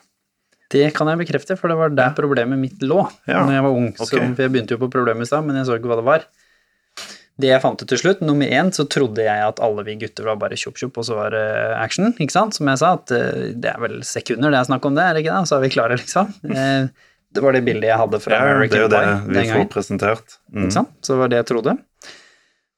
Det 0.68 0.90
kan 0.96 1.08
jeg 1.08 1.22
bekrefte, 1.22 1.56
for 1.56 1.72
det 1.72 1.78
var 1.80 1.94
der 1.96 2.12
problemet 2.16 2.60
mitt 2.60 2.82
lå 2.84 3.00
ja. 3.24 3.40
når 3.40 3.54
jeg 3.54 3.64
var 3.64 3.78
ung. 3.78 3.88
Okay. 3.94 4.04
Så, 4.04 4.20
for 4.20 4.44
jeg 4.44 4.52
begynte 4.52 4.76
jo 4.76 4.82
på 4.82 4.90
problemet 4.92 5.24
i 5.24 5.30
stad, 5.30 5.46
men 5.48 5.56
jeg 5.56 5.68
så 5.68 5.78
ikke 5.78 5.88
hva 5.88 5.96
det 6.02 6.06
var. 6.10 6.28
Det 7.38 7.52
jeg 7.52 7.62
fant 7.62 7.80
ut 7.80 7.88
til 7.88 8.00
slutt, 8.02 8.20
nummer 8.26 8.50
én, 8.50 8.68
så 8.74 8.84
trodde 8.90 9.24
jeg 9.24 9.42
at 9.46 9.60
alle 9.64 9.84
vi 9.86 9.94
gutter 10.00 10.26
var 10.26 10.40
bare 10.42 10.58
tjopp-tjopp, 10.58 10.98
og 11.00 11.06
så 11.06 11.16
var 11.16 11.32
det 11.32 11.44
action, 11.78 12.10
ikke 12.18 12.34
sant? 12.34 12.56
Som 12.58 12.68
jeg 12.68 12.82
sa, 12.82 12.96
at 12.98 13.14
eh, 13.14 13.52
det 13.56 13.70
er 13.72 13.80
vel 13.80 14.00
sekunder 14.04 14.52
det 14.52 14.60
er 14.60 14.68
snakk 14.68 14.88
om 14.90 14.98
det, 14.98 15.06
er 15.06 15.16
det 15.16 15.22
ikke 15.24 15.36
det? 15.36 15.48
Så 15.48 15.56
er 15.56 15.64
vi 15.64 15.76
klare, 15.76 16.00
liksom. 16.00 16.34
Eh, 16.58 17.06
det 17.28 17.42
var 17.44 17.52
det 17.52 17.60
bildet 17.60 17.90
jeg 17.90 18.00
hadde 18.00 18.18
fra 18.24 18.36
ja, 18.36 18.44
American 18.54 18.72
Pie. 18.72 18.88
Det 18.88 18.98
er 18.98 19.08
jo 19.08 19.32
det 19.36 19.42
vi 19.44 19.48
får 19.52 19.66
presentert. 19.72 20.38
Mm. 20.48 20.62
Ikke 20.62 20.76
sant? 20.78 20.94
Så 21.04 21.12
det 21.12 21.20
var 21.20 21.32
det 21.32 21.40
jeg 21.42 21.48
trodde. 21.50 21.74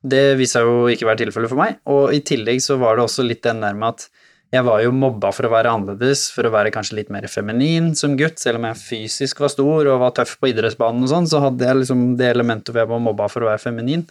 Det 0.03 0.37
viste 0.39 0.59
seg 0.59 0.65
jo 0.69 0.89
ikke 0.89 1.07
være 1.11 1.21
tilfellet 1.27 1.51
for 1.53 1.61
meg, 1.61 1.77
og 1.87 2.15
i 2.17 2.21
tillegg 2.25 2.63
så 2.65 2.79
var 2.81 2.97
det 2.97 3.05
også 3.05 3.25
litt 3.27 3.43
den 3.45 3.61
der 3.61 3.75
med 3.77 3.89
at 3.97 4.09
Jeg 4.53 4.65
var 4.67 4.81
jo 4.83 4.91
mobba 4.91 5.31
for 5.31 5.47
å 5.47 5.51
være 5.53 5.71
annerledes, 5.71 6.25
for 6.35 6.43
å 6.43 6.51
være 6.51 6.73
kanskje 6.75 6.97
litt 6.97 7.11
mer 7.15 7.23
feminin 7.31 7.93
som 7.95 8.17
gutt. 8.19 8.41
Selv 8.43 8.59
om 8.59 8.65
jeg 8.67 8.81
fysisk 8.81 9.39
var 9.39 9.53
stor 9.53 9.87
og 9.87 10.01
var 10.01 10.11
tøff 10.11 10.33
på 10.41 10.51
idrettsbanen 10.51 11.05
og 11.07 11.09
sånn, 11.13 11.29
så 11.31 11.39
hadde 11.45 11.63
jeg 11.69 11.77
liksom 11.85 12.17
det 12.19 12.33
elementet 12.33 12.73
hvor 12.75 12.83
jeg 12.83 12.91
var 12.91 12.99
mobba 13.05 13.29
for 13.31 13.45
å 13.47 13.51
være 13.53 13.63
feminin. 13.63 14.03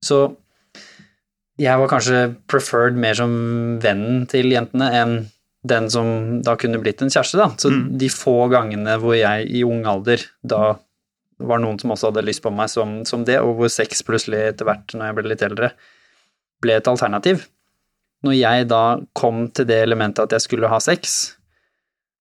Så 0.00 0.22
jeg 1.60 1.76
var 1.82 1.90
kanskje 1.90 2.22
preferred 2.48 2.96
mer 2.96 3.18
som 3.18 3.32
vennen 3.82 4.24
til 4.30 4.48
jentene 4.54 4.88
enn 5.02 5.14
den 5.68 5.90
som 5.92 6.40
da 6.46 6.54
kunne 6.56 6.80
blitt 6.80 7.02
en 7.04 7.10
kjæreste, 7.12 7.36
da. 7.36 7.48
Så 7.58 7.68
Mm. 7.68 7.98
de 7.98 8.08
få 8.08 8.48
gangene 8.48 8.96
hvor 9.02 9.18
jeg 9.18 9.50
i 9.50 9.64
ung 9.64 9.84
alder 9.84 10.24
da 10.46 10.78
var 11.38 11.60
noen 11.62 11.78
som 11.78 11.92
også 11.94 12.10
hadde 12.10 12.26
lyst 12.26 12.42
på 12.44 12.52
meg 12.54 12.70
som, 12.72 13.00
som 13.06 13.24
det, 13.26 13.38
og 13.42 13.58
hvor 13.58 13.70
sex 13.72 14.02
plutselig 14.06 14.40
etter 14.50 14.68
hvert, 14.68 14.94
når 14.94 15.10
jeg 15.10 15.18
ble 15.18 15.30
litt 15.30 15.44
eldre, 15.46 15.70
ble 16.62 16.78
et 16.78 16.90
alternativ. 16.90 17.44
Når 18.26 18.34
jeg 18.34 18.66
da 18.70 18.82
kom 19.18 19.46
til 19.54 19.68
det 19.68 19.78
elementet 19.84 20.24
at 20.24 20.34
jeg 20.34 20.46
skulle 20.48 20.70
ha 20.70 20.80
sex, 20.82 21.18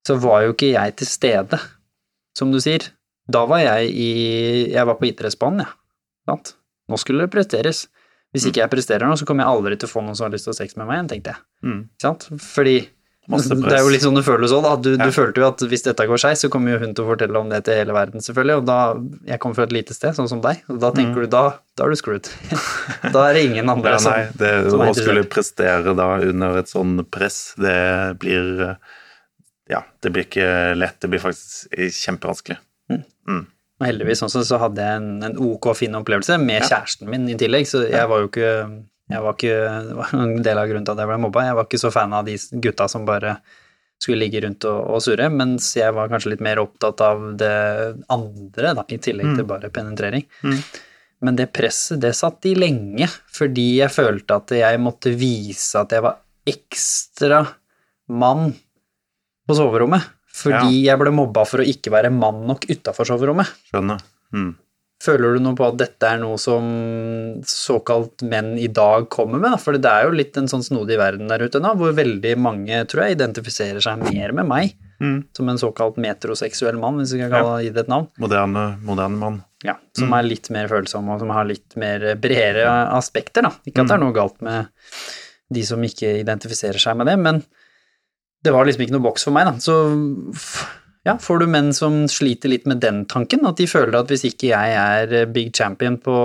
så 0.06 0.18
var 0.22 0.46
jo 0.46 0.54
ikke 0.54 0.76
jeg 0.76 0.96
til 1.00 1.10
stede, 1.10 1.60
som 2.38 2.54
du 2.54 2.60
sier. 2.64 2.86
Da 3.28 3.44
var 3.50 3.60
jeg 3.60 3.90
i 3.92 4.12
Jeg 4.72 4.88
var 4.88 4.96
på 5.00 5.10
idrettsbanen, 5.10 5.66
jeg. 5.66 5.74
Ja. 6.28 6.36
Sant? 6.36 6.54
Nå 6.88 7.00
skulle 7.02 7.26
det 7.26 7.34
presteres. 7.34 7.88
Hvis 8.36 8.46
ikke 8.48 8.62
jeg 8.62 8.72
presterer 8.72 9.08
nå, 9.08 9.16
så 9.20 9.26
kommer 9.28 9.44
jeg 9.44 9.58
aldri 9.58 9.78
til 9.80 9.90
å 9.90 9.92
få 9.92 10.04
noen 10.04 10.16
som 10.16 10.28
har 10.28 10.34
lyst 10.36 10.48
til 10.48 10.54
å 10.54 10.56
ha 10.56 10.60
sex 10.62 10.78
med 10.78 10.88
meg 10.88 10.98
igjen, 11.00 11.10
tenkte 11.12 11.34
jeg. 11.34 11.44
Mm. 11.68 11.82
Sant? 12.04 12.28
Fordi 12.44 12.76
Masse 13.28 13.52
det 13.60 13.74
er 13.76 13.82
jo 13.84 13.90
litt 13.92 14.04
sånn 14.06 14.16
du 14.16 14.24
føler 14.24 14.48
da. 14.64 14.76
Du, 14.80 14.94
Ja. 14.96 15.04
du 15.04 15.12
følte 15.12 15.42
jo 15.42 15.48
at 15.50 15.60
hvis 15.68 15.84
dette 15.84 16.06
går 16.08 16.22
skeis, 16.22 16.40
så 16.46 16.50
kommer 16.50 16.72
jo 16.72 16.80
hun 16.80 16.94
til 16.96 17.04
å 17.04 17.10
fortelle 17.10 17.36
om 17.36 17.50
det 17.52 17.66
til 17.68 17.76
hele 17.76 17.92
verden, 17.92 18.24
selvfølgelig. 18.24 18.62
Og 18.62 18.66
da 18.66 18.78
Jeg 19.28 19.40
kommer 19.44 19.56
fra 19.56 19.66
et 19.68 19.76
lite 19.76 19.94
sted, 19.94 20.16
sånn 20.16 20.30
som 20.32 20.40
deg, 20.42 20.62
og 20.70 20.80
da 20.80 20.92
tenker 20.96 21.26
du 21.26 21.28
da, 21.28 21.60
da 21.76 21.84
er 21.84 21.90
du 21.92 22.00
screwed. 22.00 22.30
da 23.14 23.26
er 23.28 23.34
det 23.36 23.44
ingen 23.50 23.68
andre 23.70 23.98
Ja, 23.98 24.00
nei, 24.08 24.30
det, 24.40 24.72
som 24.72 24.80
å 24.80 24.94
skulle 24.96 25.26
prestere 25.28 25.96
da 25.98 26.08
under 26.24 26.58
et 26.58 26.72
sånn 26.72 27.04
press, 27.12 27.54
det 27.60 28.18
blir 28.20 28.78
Ja, 29.68 29.84
det 30.02 30.14
blir 30.16 30.24
ikke 30.24 30.78
lett. 30.80 30.96
Det 31.04 31.10
blir 31.12 31.20
faktisk 31.20 31.68
kjempevanskelig. 31.76 32.62
Og 33.78 33.86
heldigvis 33.86 34.24
også, 34.26 34.42
så 34.48 34.58
hadde 34.58 34.82
jeg 34.82 35.02
en, 35.02 35.10
en 35.28 35.36
ok 35.52 35.74
fin 35.78 35.94
opplevelse 36.00 36.40
med 36.42 36.64
kjæresten 36.64 37.12
min 37.12 37.28
i 37.30 37.36
tillegg, 37.38 37.68
så 37.70 37.84
jeg 37.86 38.08
var 38.10 38.24
jo 38.24 38.30
ikke 38.32 38.54
jeg 39.08 39.24
var 39.24 39.38
ikke, 39.38 39.56
det 39.88 39.96
var 39.96 40.18
en 40.18 40.44
del 40.44 40.60
av 40.60 40.68
grunnen 40.68 40.88
til 40.88 40.96
at 40.96 41.04
jeg 41.04 41.10
ble 41.12 41.22
mobba. 41.24 41.46
Jeg 41.48 41.58
var 41.60 41.68
ikke 41.70 41.80
så 41.80 41.94
fan 41.96 42.16
av 42.18 42.28
de 42.28 42.36
gutta 42.64 42.90
som 42.92 43.08
bare 43.08 43.38
skulle 44.02 44.20
ligge 44.22 44.44
rundt 44.44 44.66
og, 44.70 44.82
og 44.94 45.02
surre, 45.02 45.30
mens 45.34 45.72
jeg 45.80 45.94
var 45.96 46.12
kanskje 46.12 46.36
litt 46.36 46.44
mer 46.46 46.60
opptatt 46.62 47.02
av 47.02 47.24
det 47.40 47.54
andre, 48.14 48.74
da, 48.78 48.84
i 48.94 49.00
tillegg 49.02 49.40
til 49.40 49.48
bare 49.50 49.72
penetrering. 49.74 50.28
Mm. 50.44 50.60
Men 51.26 51.40
det 51.40 51.48
presset, 51.56 52.02
det 52.04 52.14
satt 52.14 52.46
i 52.46 52.54
lenge, 52.58 53.08
fordi 53.34 53.80
jeg 53.80 53.94
følte 53.94 54.38
at 54.38 54.54
jeg 54.60 54.84
måtte 54.84 55.16
vise 55.18 55.82
at 55.82 55.96
jeg 55.96 56.06
var 56.06 56.20
ekstra 56.48 57.42
mann 58.14 58.52
på 59.48 59.58
soverommet. 59.58 60.14
Fordi 60.38 60.84
jeg 60.84 61.00
ble 61.02 61.10
mobba 61.16 61.48
for 61.50 61.64
å 61.64 61.66
ikke 61.66 61.90
være 61.96 62.14
mann 62.14 62.44
nok 62.46 62.68
utafor 62.70 63.08
soverommet. 63.10 63.50
Skjønner. 63.72 64.04
Mm. 64.36 64.52
Føler 65.04 65.36
du 65.38 65.44
noe 65.46 65.54
på 65.54 65.68
at 65.68 65.76
dette 65.78 66.08
er 66.10 66.18
noe 66.18 66.40
som 66.42 66.66
såkalt 67.46 68.24
menn 68.26 68.56
i 68.58 68.66
dag 68.68 69.06
kommer 69.14 69.38
med? 69.44 69.60
For 69.62 69.78
det 69.78 69.92
er 69.92 70.08
jo 70.08 70.16
litt 70.18 70.38
en 70.42 70.50
sånn 70.50 70.66
snodig 70.66 70.98
verden 70.98 71.30
der 71.30 71.44
ute 71.46 71.62
nå, 71.62 71.76
hvor 71.78 71.94
veldig 71.94 72.32
mange, 72.42 72.80
tror 72.90 73.06
jeg, 73.06 73.20
identifiserer 73.20 73.84
seg 73.84 74.02
mer 74.10 74.34
med 74.42 74.50
meg 74.50 74.76
Mm. 74.98 75.28
som 75.38 75.50
en 75.50 75.60
såkalt 75.62 76.00
metroseksuell 76.02 76.80
mann, 76.82 76.96
hvis 76.98 77.12
vi 77.14 77.20
kan 77.22 77.30
kalle 77.30 77.60
gi 77.62 77.70
det 77.70 77.84
et 77.84 77.90
navn. 77.92 78.08
Moderne, 78.18 78.64
moderne 78.82 79.20
mann. 79.22 79.36
Ja, 79.62 79.76
som 79.94 80.10
er 80.18 80.26
litt 80.26 80.50
mer 80.50 80.66
følsom, 80.72 81.06
og 81.14 81.20
som 81.22 81.30
har 81.30 81.46
litt 81.46 81.76
mer 81.78 82.16
bredere 82.18 82.66
aspekter, 82.98 83.46
da. 83.46 83.52
Ikke 83.70 83.84
at 83.84 83.92
det 83.92 83.94
er 83.94 84.02
noe 84.02 84.16
galt 84.16 84.42
med 84.42 84.72
de 85.54 85.64
som 85.70 85.86
ikke 85.86 86.16
identifiserer 86.24 86.82
seg 86.82 86.98
med 86.98 87.06
det, 87.12 87.14
men 87.22 87.44
det 88.42 88.56
var 88.56 88.66
liksom 88.66 88.88
ikke 88.88 88.96
noe 88.98 89.06
boks 89.06 89.28
for 89.30 89.38
meg, 89.38 89.46
da. 89.46 89.54
Så 89.62 89.78
ja, 91.08 91.16
får 91.24 91.40
du 91.40 91.48
menn 91.50 91.72
som 91.76 92.02
sliter 92.12 92.52
litt 92.52 92.68
med 92.68 92.82
den 92.84 93.06
tanken, 93.10 93.46
at 93.48 93.58
de 93.62 93.68
føler 93.72 93.96
at 94.02 94.12
hvis 94.12 94.26
ikke 94.28 94.52
jeg 94.52 94.76
er 94.78 95.30
big 95.32 95.54
champion 95.56 95.96
på, 96.04 96.18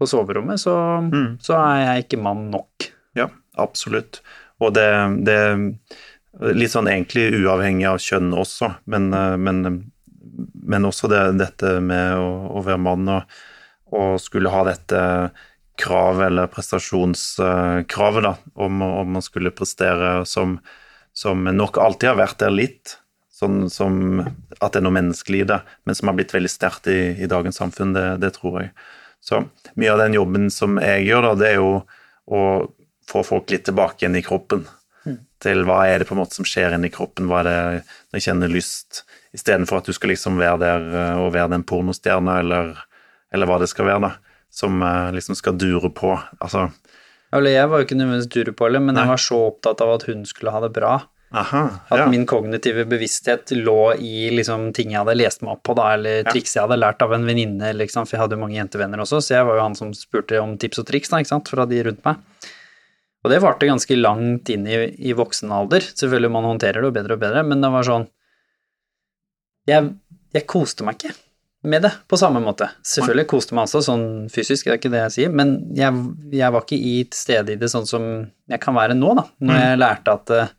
på 0.00 0.08
soverommet, 0.08 0.60
så, 0.62 0.76
Mm. 1.04 1.36
så 1.44 1.58
er 1.60 1.82
jeg 1.84 2.06
ikke 2.06 2.22
mann 2.24 2.46
nok. 2.54 2.88
Ja, 3.18 3.28
absolutt. 3.60 4.22
Og 4.62 4.72
det, 4.74 4.88
det 5.28 5.38
litt 6.56 6.72
sånn 6.72 6.88
egentlig 6.88 7.28
uavhengig 7.42 7.86
av 7.90 8.00
kjønn 8.00 8.32
også, 8.32 8.70
men, 8.88 9.10
eh, 9.12 9.36
men, 9.36 9.62
men 10.64 10.88
også 10.88 11.10
det, 11.12 11.22
dette 11.42 11.76
med 11.84 12.16
å, 12.16 12.28
å 12.56 12.62
være 12.64 12.80
mann 12.80 13.08
og, 13.12 13.40
og 13.92 14.16
skulle 14.22 14.52
ha 14.54 14.62
dette 14.70 15.02
kravet, 15.82 16.26
eller 16.30 16.48
prestasjonskravet, 16.52 18.22
da, 18.24 18.34
om, 18.54 18.82
om 18.82 19.12
man 19.18 19.24
skulle 19.24 19.52
prestere 19.56 20.22
som, 20.28 20.58
som 21.12 21.44
nok 21.44 21.78
alltid 21.80 22.12
har 22.12 22.20
vært 22.20 22.40
der 22.44 22.52
litt, 22.54 22.98
sånn 23.42 23.62
som 23.72 23.96
at 24.22 24.72
det 24.72 24.80
er 24.80 24.86
noe 24.86 24.96
menneskelig 24.96 25.42
i 25.42 25.48
det, 25.52 25.60
men 25.84 25.98
som 25.98 26.10
har 26.10 26.18
blitt 26.18 26.34
veldig 26.34 26.50
sterkt 26.50 26.88
i, 26.90 27.00
i 27.22 27.30
dagens 27.30 27.58
samfunn, 27.60 27.94
det, 27.96 28.06
det 28.22 28.32
tror 28.38 28.62
jeg. 28.62 28.72
Så 29.22 29.44
mye 29.78 29.92
av 29.92 30.00
den 30.02 30.16
jobben 30.16 30.48
som 30.50 30.78
jeg 30.82 31.06
gjør, 31.06 31.28
da, 31.28 31.34
det 31.38 31.50
er 31.52 31.60
jo 31.60 31.72
å 32.32 32.42
få 33.10 33.22
folk 33.26 33.52
litt 33.52 33.66
tilbake 33.68 34.02
igjen 34.02 34.18
i 34.18 34.24
kroppen. 34.24 34.64
Til 35.42 35.64
hva 35.66 35.80
er 35.90 36.00
det 36.00 36.06
på 36.06 36.14
en 36.14 36.20
måte 36.22 36.38
som 36.38 36.46
skjer 36.46 36.76
inni 36.76 36.90
kroppen, 36.94 37.26
hva 37.30 37.42
er 37.42 37.48
det 37.48 37.58
når 37.82 38.18
jeg 38.18 38.26
kjenner 38.28 38.52
lyst, 38.52 39.02
istedenfor 39.34 39.80
at 39.80 39.88
du 39.90 39.94
skal 39.96 40.12
liksom 40.12 40.38
være 40.38 40.60
der 40.62 40.84
eh, 41.00 41.22
og 41.22 41.32
være 41.34 41.54
den 41.56 41.64
pornostjerna, 41.66 42.38
eller, 42.44 42.76
eller 43.34 43.50
hva 43.50 43.58
det 43.62 43.70
skal 43.72 43.88
være, 43.88 44.10
da, 44.10 44.44
som 44.54 44.82
eh, 44.86 45.10
liksom 45.16 45.38
skal 45.38 45.58
dure 45.58 45.90
på. 45.90 46.14
Altså, 46.38 46.68
jeg 47.32 47.70
var 47.72 47.80
jo 47.80 47.88
ikke 47.88 47.98
nødvendigvis 47.98 48.30
durepolle, 48.30 48.82
men 48.82 48.94
Nei. 48.94 49.06
jeg 49.06 49.14
var 49.14 49.24
så 49.24 49.40
opptatt 49.48 49.82
av 49.82 49.96
at 49.96 50.06
hun 50.10 50.22
skulle 50.28 50.54
ha 50.54 50.62
det 50.62 50.72
bra. 50.76 50.98
Aha, 51.32 51.62
At 51.92 52.04
min 52.12 52.24
kognitive 52.28 52.84
bevissthet 52.88 53.52
lå 53.56 53.94
i 53.98 54.30
liksom 54.34 54.70
ting 54.76 54.92
jeg 54.92 55.00
hadde 55.00 55.16
lest 55.18 55.44
meg 55.44 55.56
opp 55.56 55.64
på, 55.68 55.76
da, 55.78 55.90
eller 55.96 56.26
triks 56.28 56.56
jeg 56.56 56.64
hadde 56.64 56.80
lært 56.80 57.02
av 57.04 57.14
en 57.16 57.26
venninne, 57.28 57.72
liksom, 57.78 58.06
for 58.08 58.16
jeg 58.16 58.24
hadde 58.24 58.38
jo 58.38 58.42
mange 58.44 58.58
jentevenner 58.58 59.02
også, 59.04 59.22
så 59.24 59.38
jeg 59.38 59.48
var 59.48 59.58
jo 59.58 59.64
han 59.66 59.78
som 59.78 59.92
spurte 59.96 60.40
om 60.42 60.56
tips 60.60 60.82
og 60.82 60.88
triks, 60.90 61.12
da, 61.12 61.40
fra 61.48 61.66
de 61.68 61.82
rundt 61.88 62.04
meg. 62.06 62.48
Og 63.22 63.30
det 63.30 63.42
varte 63.42 63.68
ganske 63.68 63.98
langt 63.98 64.50
inn 64.50 64.64
i, 64.66 64.78
i 64.98 65.14
voksen 65.14 65.52
alder. 65.54 65.84
Selvfølgelig 65.94 66.32
man 66.34 66.48
håndterer 66.48 66.82
det 66.82 66.88
jo 66.90 66.96
bedre 66.96 67.16
og 67.16 67.22
bedre, 67.22 67.44
men 67.46 67.62
det 67.62 67.70
var 67.70 67.86
sånn 67.86 68.08
Jeg, 69.70 69.92
jeg 70.34 70.48
koste 70.50 70.82
meg 70.82 70.98
ikke 70.98 71.14
med 71.62 71.84
det 71.86 71.92
på 72.10 72.18
samme 72.18 72.40
måte. 72.42 72.66
Selvfølgelig 72.86 73.28
koste 73.30 73.54
meg 73.54 73.68
også 73.68 73.84
sånn 73.86 74.06
fysisk, 74.32 74.66
det 74.66 74.72
er 74.72 74.80
ikke 74.80 74.90
det 74.90 75.02
jeg 75.04 75.14
sier, 75.16 75.34
men 75.38 75.52
jeg, 75.78 75.94
jeg 76.34 76.54
var 76.54 76.64
ikke 76.64 76.78
i 76.78 76.96
et 77.04 77.14
sted 77.14 77.52
i 77.52 77.58
det 77.60 77.70
sånn 77.70 77.86
som 77.86 78.08
jeg 78.50 78.62
kan 78.62 78.74
være 78.74 78.96
nå, 78.98 79.12
da, 79.18 79.24
når 79.46 79.60
jeg 79.60 79.78
lærte 79.78 80.16
at 80.18 80.32
eh, 80.34 80.50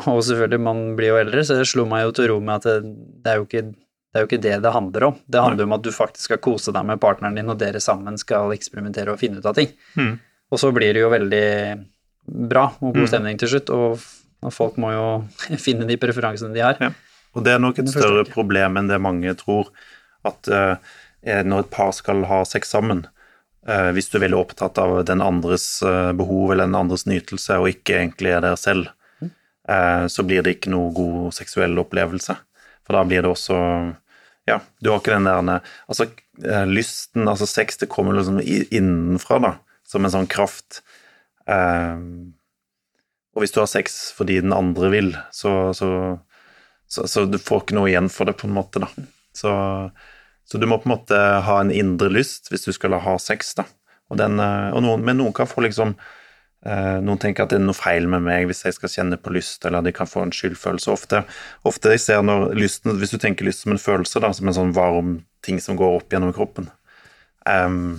og 0.00 0.22
selvfølgelig, 0.24 0.60
man 0.64 0.82
blir 0.96 1.12
jo 1.12 1.20
eldre, 1.20 1.44
så 1.44 1.58
det 1.58 1.68
slo 1.68 1.84
meg 1.88 2.06
jo 2.06 2.14
til 2.16 2.30
ro 2.32 2.38
med 2.40 2.62
at 2.62 2.68
det, 2.68 2.92
det, 3.24 3.32
er 3.32 3.40
jo 3.40 3.44
ikke, 3.44 3.62
det 3.72 4.18
er 4.18 4.24
jo 4.24 4.30
ikke 4.30 4.42
det 4.46 4.54
det 4.64 4.72
handler 4.72 5.08
om. 5.10 5.18
Det 5.28 5.44
handler 5.44 5.68
om 5.68 5.76
at 5.76 5.84
du 5.84 5.92
faktisk 5.92 6.30
skal 6.30 6.40
kose 6.44 6.72
deg 6.72 6.86
med 6.88 7.00
partneren 7.02 7.36
din, 7.36 7.50
og 7.52 7.60
dere 7.60 7.82
sammen 7.82 8.16
skal 8.20 8.54
eksperimentere 8.56 9.12
og 9.12 9.20
finne 9.20 9.42
ut 9.42 9.48
av 9.48 9.56
ting. 9.58 9.68
Mm. 10.00 10.14
Og 10.52 10.60
så 10.60 10.72
blir 10.72 10.96
det 10.96 11.04
jo 11.04 11.12
veldig 11.12 11.46
bra 12.48 12.70
og 12.80 12.96
god 12.96 13.10
stemning 13.10 13.40
til 13.40 13.52
slutt, 13.54 13.72
og, 13.74 14.10
folk 14.50 14.74
må 14.80 14.90
jo 14.90 15.06
finne 15.66 15.86
de 15.86 15.98
preferansene 16.00 16.56
de 16.56 16.64
har. 16.64 16.80
Ja. 16.82 16.92
Og 17.36 17.44
det 17.46 17.54
er 17.54 17.60
nok 17.62 17.78
et 17.80 17.92
større 17.92 18.24
problem 18.28 18.76
enn 18.80 18.90
det 18.90 19.00
mange 19.00 19.32
tror, 19.38 19.70
at 20.28 20.48
uh, 20.52 20.74
når 21.22 21.64
et 21.64 21.70
par 21.72 21.92
skal 21.96 22.24
ha 22.28 22.42
sex 22.48 22.72
sammen, 22.74 23.04
uh, 23.68 23.90
hvis 23.94 24.10
du 24.10 24.18
er 24.18 24.26
veldig 24.26 24.40
opptatt 24.40 24.80
av 24.82 24.98
den 25.08 25.22
andres 25.24 25.66
uh, 25.86 26.10
behov 26.16 26.52
eller 26.52 26.68
den 26.68 26.80
andres 26.80 27.06
nytelse, 27.08 27.60
og 27.60 27.70
ikke 27.72 28.00
egentlig 28.00 28.34
er 28.34 28.44
der 28.44 28.58
selv, 28.60 28.90
så 30.10 30.24
blir 30.26 30.44
det 30.44 30.56
ikke 30.56 30.72
noe 30.72 30.92
god 30.96 31.34
seksuell 31.36 31.78
opplevelse. 31.82 32.36
For 32.86 32.98
da 32.98 33.04
blir 33.06 33.24
det 33.24 33.32
også 33.32 33.58
Ja, 34.48 34.58
du 34.82 34.90
har 34.90 34.98
ikke 34.98 35.14
den 35.14 35.28
der 35.28 35.60
Altså, 35.86 36.08
eh, 36.42 36.66
lysten, 36.66 37.28
altså 37.30 37.46
sex, 37.46 37.78
det 37.78 37.90
kommer 37.92 38.16
liksom 38.16 38.40
innenfra, 38.42 39.38
da, 39.38 39.52
som 39.86 40.04
en 40.04 40.14
sånn 40.14 40.26
kraft. 40.26 40.82
Eh, 41.46 42.02
og 43.32 43.44
hvis 43.44 43.54
du 43.54 43.62
har 43.62 43.70
sex 43.70 44.10
fordi 44.16 44.40
den 44.42 44.52
andre 44.52 44.90
vil, 44.92 45.14
så, 45.30 45.70
så 45.76 46.18
så, 46.92 47.08
så 47.08 47.24
du 47.24 47.38
får 47.40 47.62
ikke 47.62 47.76
noe 47.78 47.88
igjen 47.88 48.10
for 48.12 48.28
det, 48.28 48.34
på 48.36 48.44
en 48.48 48.52
måte, 48.52 48.82
da. 48.82 48.88
Så, 49.32 49.50
så 50.44 50.58
du 50.60 50.66
må 50.68 50.76
på 50.76 50.90
en 50.90 50.92
måte 50.92 51.20
ha 51.46 51.54
en 51.62 51.70
indre 51.72 52.10
lyst 52.12 52.50
hvis 52.52 52.66
du 52.66 52.72
skal 52.76 52.98
ha 53.00 53.14
sex, 53.22 53.54
da. 53.56 53.64
Og 54.12 54.18
den, 54.20 54.36
eh, 54.42 54.68
og 54.76 54.84
noen, 54.84 55.06
men 55.06 55.16
noen 55.22 55.32
kan 55.32 55.48
få 55.48 55.64
liksom 55.64 55.94
eh, 55.94 56.10
Noen 56.62 57.18
tenker 57.18 57.42
at 57.42 57.50
det 57.50 57.56
er 57.58 57.64
noe 57.64 57.74
feil 57.74 58.04
med 58.06 58.22
meg 58.22 58.44
hvis 58.46 58.60
jeg 58.62 58.76
skal 58.76 58.90
kjenne 58.92 59.16
på 59.18 59.32
lyst, 59.34 59.64
eller 59.66 59.82
de 59.82 59.90
kan 59.94 60.06
få 60.06 60.22
en 60.22 60.34
skyldfølelse. 60.34 60.92
Ofte, 60.94 61.24
ofte 61.66 61.90
jeg 61.90 62.02
ser 62.04 62.22
når 62.22 62.52
lysten 62.54 63.00
Hvis 63.00 63.10
du 63.10 63.18
tenker 63.18 63.48
lyst 63.48 63.64
som 63.64 63.74
en 63.74 63.82
følelse, 63.82 64.22
da, 64.22 64.30
som 64.30 64.46
en 64.46 64.56
sånn 64.60 64.76
varm 64.76 65.16
ting 65.42 65.58
som 65.58 65.74
går 65.78 65.98
opp 65.98 66.14
gjennom 66.14 66.30
kroppen 66.36 66.68
um, 67.50 67.98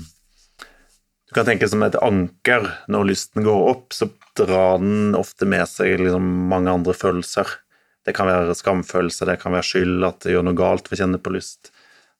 Du 1.27 1.35
kan 1.35 1.49
tenke 1.49 1.67
som 1.67 1.83
et 1.83 1.99
anker. 1.99 2.69
Når 2.87 3.09
lysten 3.11 3.43
går 3.43 3.67
opp, 3.73 3.91
så 3.91 4.07
drar 4.39 4.79
den 4.79 5.11
ofte 5.19 5.49
med 5.49 5.67
seg 5.67 5.99
liksom 5.99 6.31
mange 6.49 6.71
andre 6.71 6.95
følelser. 6.95 7.57
Det 8.07 8.15
kan 8.15 8.31
være 8.31 8.55
skamfølelse, 8.55 9.27
det 9.27 9.41
kan 9.43 9.55
være 9.55 9.67
skyld, 9.67 10.07
at 10.07 10.23
det 10.23 10.37
gjør 10.37 10.47
noe 10.47 10.59
galt 10.59 10.87
ved 10.87 10.97
å 10.97 11.03
kjenne 11.03 11.19
på 11.23 11.35
lyst. 11.35 11.73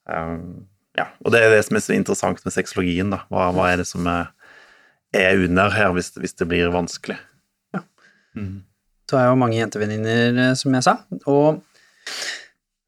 Um, 0.04 0.66
ja, 0.94 1.08
og 1.24 1.32
det 1.34 1.40
er 1.42 1.56
det 1.56 1.64
som 1.66 1.76
er 1.76 1.82
så 1.84 1.96
interessant 1.96 2.44
med 2.44 2.54
sexologien. 2.54 3.12
Hva, 3.32 3.48
hva 3.54 3.70
er 3.72 3.82
det 3.82 3.88
som 3.90 4.06
er, 4.10 4.30
er 5.16 5.44
under 5.46 5.72
her, 5.74 5.92
hvis, 5.96 6.12
hvis 6.20 6.36
det 6.38 6.48
blir 6.50 6.72
vanskelig? 6.74 7.18
så 9.04 9.18
har 9.18 9.26
jeg 9.26 9.34
jo 9.34 9.40
mange 9.40 9.60
jentevenninner, 9.60 10.40
eh, 10.42 10.56
som 10.58 10.74
jeg 10.74 10.86
sa, 10.86 10.96
og 11.30 11.60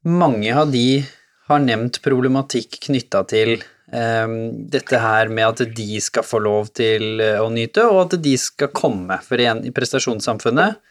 mange 0.07 0.51
av 0.55 0.71
de 0.71 1.03
har 1.47 1.63
nevnt 1.63 2.01
problematikk 2.03 2.79
knytta 2.87 3.23
til 3.31 3.53
eh, 3.55 4.33
dette 4.73 4.99
her 5.03 5.31
med 5.31 5.47
at 5.47 5.77
de 5.77 6.01
skal 6.03 6.25
få 6.27 6.41
lov 6.43 6.73
til 6.75 7.21
eh, 7.23 7.39
å 7.39 7.47
nyte, 7.53 7.85
og 7.87 8.03
at 8.07 8.17
de 8.23 8.35
skal 8.41 8.73
komme. 8.75 9.19
For 9.23 9.39
igjen, 9.39 9.63
i 9.67 9.73
prestasjonssamfunnet 9.75 10.81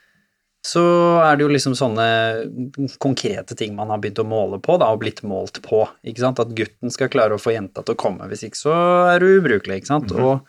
så 0.67 0.83
er 1.23 1.37
det 1.37 1.45
jo 1.45 1.51
liksom 1.53 1.77
sånne 1.79 2.07
konkrete 3.03 3.55
ting 3.59 3.77
man 3.77 3.93
har 3.93 4.01
begynt 4.03 4.19
å 4.19 4.27
måle 4.27 4.59
på, 4.63 4.75
da, 4.83 4.89
og 4.91 5.05
blitt 5.05 5.21
målt 5.23 5.61
på. 5.63 5.85
ikke 6.03 6.25
sant? 6.25 6.41
At 6.43 6.55
gutten 6.59 6.91
skal 6.91 7.11
klare 7.13 7.37
å 7.37 7.43
få 7.43 7.55
jenta 7.55 7.85
til 7.85 7.95
å 7.95 8.01
komme, 8.01 8.27
hvis 8.31 8.43
ikke 8.49 8.59
så 8.65 8.79
er 9.13 9.23
du 9.23 9.37
ubrukelig, 9.37 9.83
ikke 9.83 9.93
sant. 9.93 10.15
Og 10.17 10.43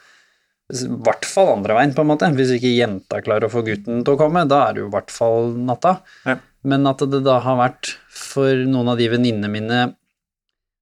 i 0.68 0.88
hvert 1.05 1.24
fall 1.28 1.53
andre 1.53 1.78
veien, 1.78 1.93
på 1.95 2.03
en 2.03 2.09
måte. 2.09 2.28
Hvis 2.36 2.51
ikke 2.57 2.74
jenta 2.74 3.22
klarer 3.24 3.47
å 3.47 3.53
få 3.53 3.63
gutten 3.68 4.03
til 4.03 4.15
å 4.15 4.20
komme, 4.20 4.43
da 4.49 4.65
er 4.65 4.76
det 4.76 4.84
jo 4.84 4.89
i 4.89 4.95
hvert 4.95 5.13
fall 5.13 5.53
natta. 5.68 5.99
Ja. 6.28 6.39
Men 6.68 6.89
at 6.89 7.03
det 7.07 7.22
da 7.24 7.38
har 7.45 7.59
vært 7.61 7.93
for 8.11 8.68
noen 8.68 8.91
av 8.91 8.99
de 8.99 9.07
venninnene 9.13 9.51
mine 9.51 9.80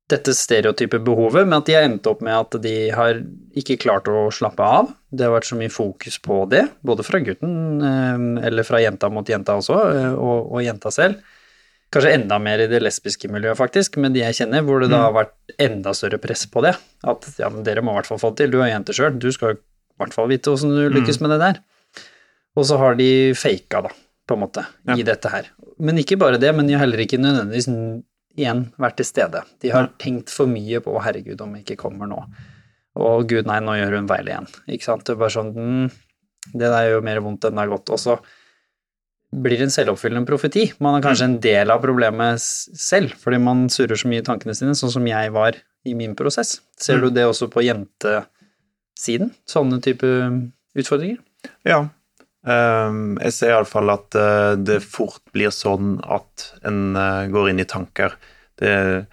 dette 0.10 0.36
stereotype 0.38 1.00
behovet, 1.02 1.48
men 1.48 1.58
at 1.58 1.70
de 1.70 1.74
har 1.74 1.88
endt 1.88 2.06
opp 2.10 2.20
med 2.26 2.36
at 2.38 2.58
de 2.62 2.74
har 2.94 3.24
ikke 3.58 3.80
klart 3.82 4.10
å 4.10 4.28
slappe 4.34 4.62
av. 4.62 4.92
Det 5.10 5.26
har 5.26 5.34
vært 5.34 5.50
så 5.50 5.58
mye 5.58 5.74
fokus 5.74 6.20
på 6.22 6.44
det, 6.52 6.62
både 6.86 7.06
fra 7.06 7.22
gutten, 7.26 7.56
eh, 7.82 8.26
eller 8.46 8.68
fra 8.68 8.84
jenta 8.84 9.10
mot 9.10 9.30
jenta 9.30 9.58
også, 9.58 9.80
eh, 9.96 10.12
og, 10.14 10.52
og 10.54 10.62
jenta 10.66 10.94
selv. 10.94 11.22
Kanskje 11.94 12.14
enda 12.20 12.38
mer 12.42 12.62
i 12.62 12.70
det 12.70 12.82
lesbiske 12.84 13.30
miljøet, 13.34 13.58
faktisk, 13.58 13.98
med 14.02 14.14
de 14.14 14.22
jeg 14.22 14.38
kjenner, 14.42 14.66
hvor 14.66 14.84
det 14.84 14.92
da 14.94 15.06
har 15.08 15.16
vært 15.16 15.56
enda 15.62 15.94
større 15.98 16.20
press 16.22 16.46
på 16.52 16.62
det. 16.66 16.76
At 17.08 17.26
ja, 17.42 17.50
men 17.54 17.66
dere 17.66 17.82
må 17.86 17.94
i 17.94 18.00
hvert 18.00 18.10
fall 18.10 18.22
få 18.22 18.34
det 18.34 18.44
til, 18.44 18.54
du 18.54 18.62
er 18.62 18.74
jente 18.74 18.94
sjøl, 18.94 19.18
du 19.18 19.32
skal 19.34 19.58
i 19.96 20.04
hvert 20.04 20.16
fall 20.16 20.28
vite 20.28 20.52
åssen 20.52 20.74
du 20.76 20.90
lykkes 20.92 21.22
med 21.24 21.32
det 21.32 21.40
der. 21.40 21.62
Og 22.56 22.66
så 22.68 22.78
har 22.80 22.96
de 23.00 23.34
faka, 23.36 23.82
da, 23.88 23.92
på 24.28 24.36
en 24.36 24.44
måte, 24.44 24.66
Ja. 24.88 24.96
i 24.96 25.04
dette 25.04 25.30
her. 25.32 25.48
Men 25.80 25.98
ikke 25.98 26.18
bare 26.20 26.40
det, 26.40 26.54
men 26.56 26.68
de 26.68 26.74
har 26.74 26.86
heller 26.86 27.00
ikke 27.04 27.20
nødvendigvis 27.20 27.68
igjen 28.36 28.72
vært 28.78 28.98
til 28.98 29.06
stede. 29.06 29.44
De 29.62 29.70
har 29.72 29.90
tenkt 30.00 30.30
for 30.30 30.48
mye 30.48 30.80
på 30.80 30.92
'Å, 30.92 31.02
'herregud, 31.04 31.42
om 31.42 31.56
jeg 31.56 31.66
ikke 31.66 31.78
kommer 31.84 32.08
nå', 32.08 32.26
og 32.96 33.28
'gud, 33.28 33.46
nei, 33.46 33.60
nå 33.60 33.76
gjør 33.76 33.98
hun 34.00 34.08
feil 34.08 34.26
igjen'. 34.26 34.52
Ikke 34.68 34.84
sant. 34.84 35.04
Det 35.06 35.16
er 35.16 35.20
bare 35.20 35.30
sånn 35.30 35.54
mm, 35.56 35.92
Det 36.54 36.70
der 36.70 36.92
gjør 36.92 37.04
mer 37.04 37.18
vondt 37.22 37.44
enn 37.46 37.56
det 37.56 37.64
er 37.64 37.72
godt. 37.74 37.90
Og 37.90 37.98
så 37.98 38.20
blir 39.34 39.58
det 39.58 39.62
en 39.66 39.74
selvoppfyllende 39.74 40.28
profeti. 40.28 40.72
Man 40.80 40.96
er 40.96 41.02
kanskje 41.10 41.24
en 41.24 41.40
del 41.40 41.72
av 41.72 41.82
problemet 41.82 42.40
selv, 42.40 43.16
fordi 43.18 43.40
man 43.42 43.68
surrer 43.68 43.98
så 43.98 44.08
mye 44.08 44.22
i 44.22 44.28
tankene 44.28 44.54
sine, 44.56 44.76
sånn 44.78 44.92
som 44.92 45.08
jeg 45.08 45.32
var 45.32 45.56
i 45.84 45.96
min 45.96 46.14
prosess. 46.16 46.60
Ser 46.78 47.02
du 47.02 47.10
det 47.10 47.26
også 47.26 47.50
på 47.50 47.66
jentesiden? 48.96 49.34
Sånne 49.46 49.82
type 49.82 50.08
utfordringer? 50.76 51.18
Ja. 51.64 51.90
Ehm, 52.48 53.18
jeg 53.22 53.34
ser 53.34 53.54
iallfall 53.54 53.90
at 53.90 54.16
eh, 54.16 54.56
det 54.56 54.84
fort 54.84 55.24
blir 55.34 55.50
sånn 55.50 56.00
at 56.04 56.54
en 56.64 56.96
eh, 56.96 57.28
går 57.28 57.50
inn 57.50 57.60
i 57.60 57.66
tanker. 57.66 58.16
Det, 58.58 59.06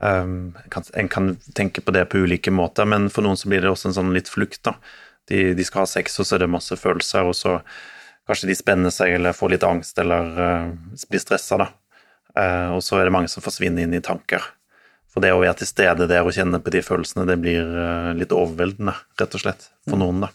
ehm, 0.00 0.54
en 0.56 0.70
kan, 0.70 0.84
en 0.94 1.08
kan 1.08 1.36
tenke 1.54 1.80
på 1.80 1.92
det 1.92 2.06
på 2.06 2.18
ulike 2.18 2.50
måter, 2.50 2.86
men 2.86 3.10
for 3.10 3.22
noen 3.22 3.36
så 3.36 3.48
blir 3.48 3.62
det 3.62 3.70
også 3.70 3.90
en 3.90 3.98
sånn 3.98 4.14
litt 4.14 4.28
flukt. 4.28 4.62
da. 4.64 4.76
De, 5.28 5.54
de 5.54 5.64
skal 5.64 5.84
ha 5.84 5.86
sex, 5.86 6.18
og 6.20 6.26
så 6.26 6.36
er 6.36 6.44
det 6.44 6.52
masse 6.52 6.76
følelser, 6.76 7.26
og 7.26 7.34
så 7.34 7.58
kanskje 8.26 8.48
de 8.50 8.58
spenner 8.58 8.90
seg 8.90 9.14
eller 9.14 9.34
får 9.34 9.52
litt 9.52 9.66
angst 9.66 9.98
eller 9.98 10.38
eh, 10.42 10.70
blir 11.10 11.22
stressa, 11.22 11.58
da. 11.58 11.72
Og 12.36 12.82
så 12.84 12.98
er 12.98 13.06
det 13.08 13.12
mange 13.14 13.30
som 13.32 13.40
forsvinner 13.40 13.86
inn 13.86 13.94
i 13.96 14.02
tanker. 14.04 14.42
For 15.16 15.24
det 15.24 15.30
å 15.32 15.40
være 15.40 15.56
til 15.62 15.70
stede 15.70 16.04
der 16.10 16.26
og 16.28 16.34
kjenne 16.36 16.58
på 16.60 16.68
de 16.74 16.82
følelsene, 16.84 17.24
det 17.24 17.38
blir 17.40 17.64
eh, 17.64 18.10
litt 18.18 18.34
overveldende, 18.36 18.92
rett 19.16 19.36
og 19.38 19.40
slett, 19.40 19.70
for 19.88 19.96
noen, 19.96 20.26
da. 20.26 20.28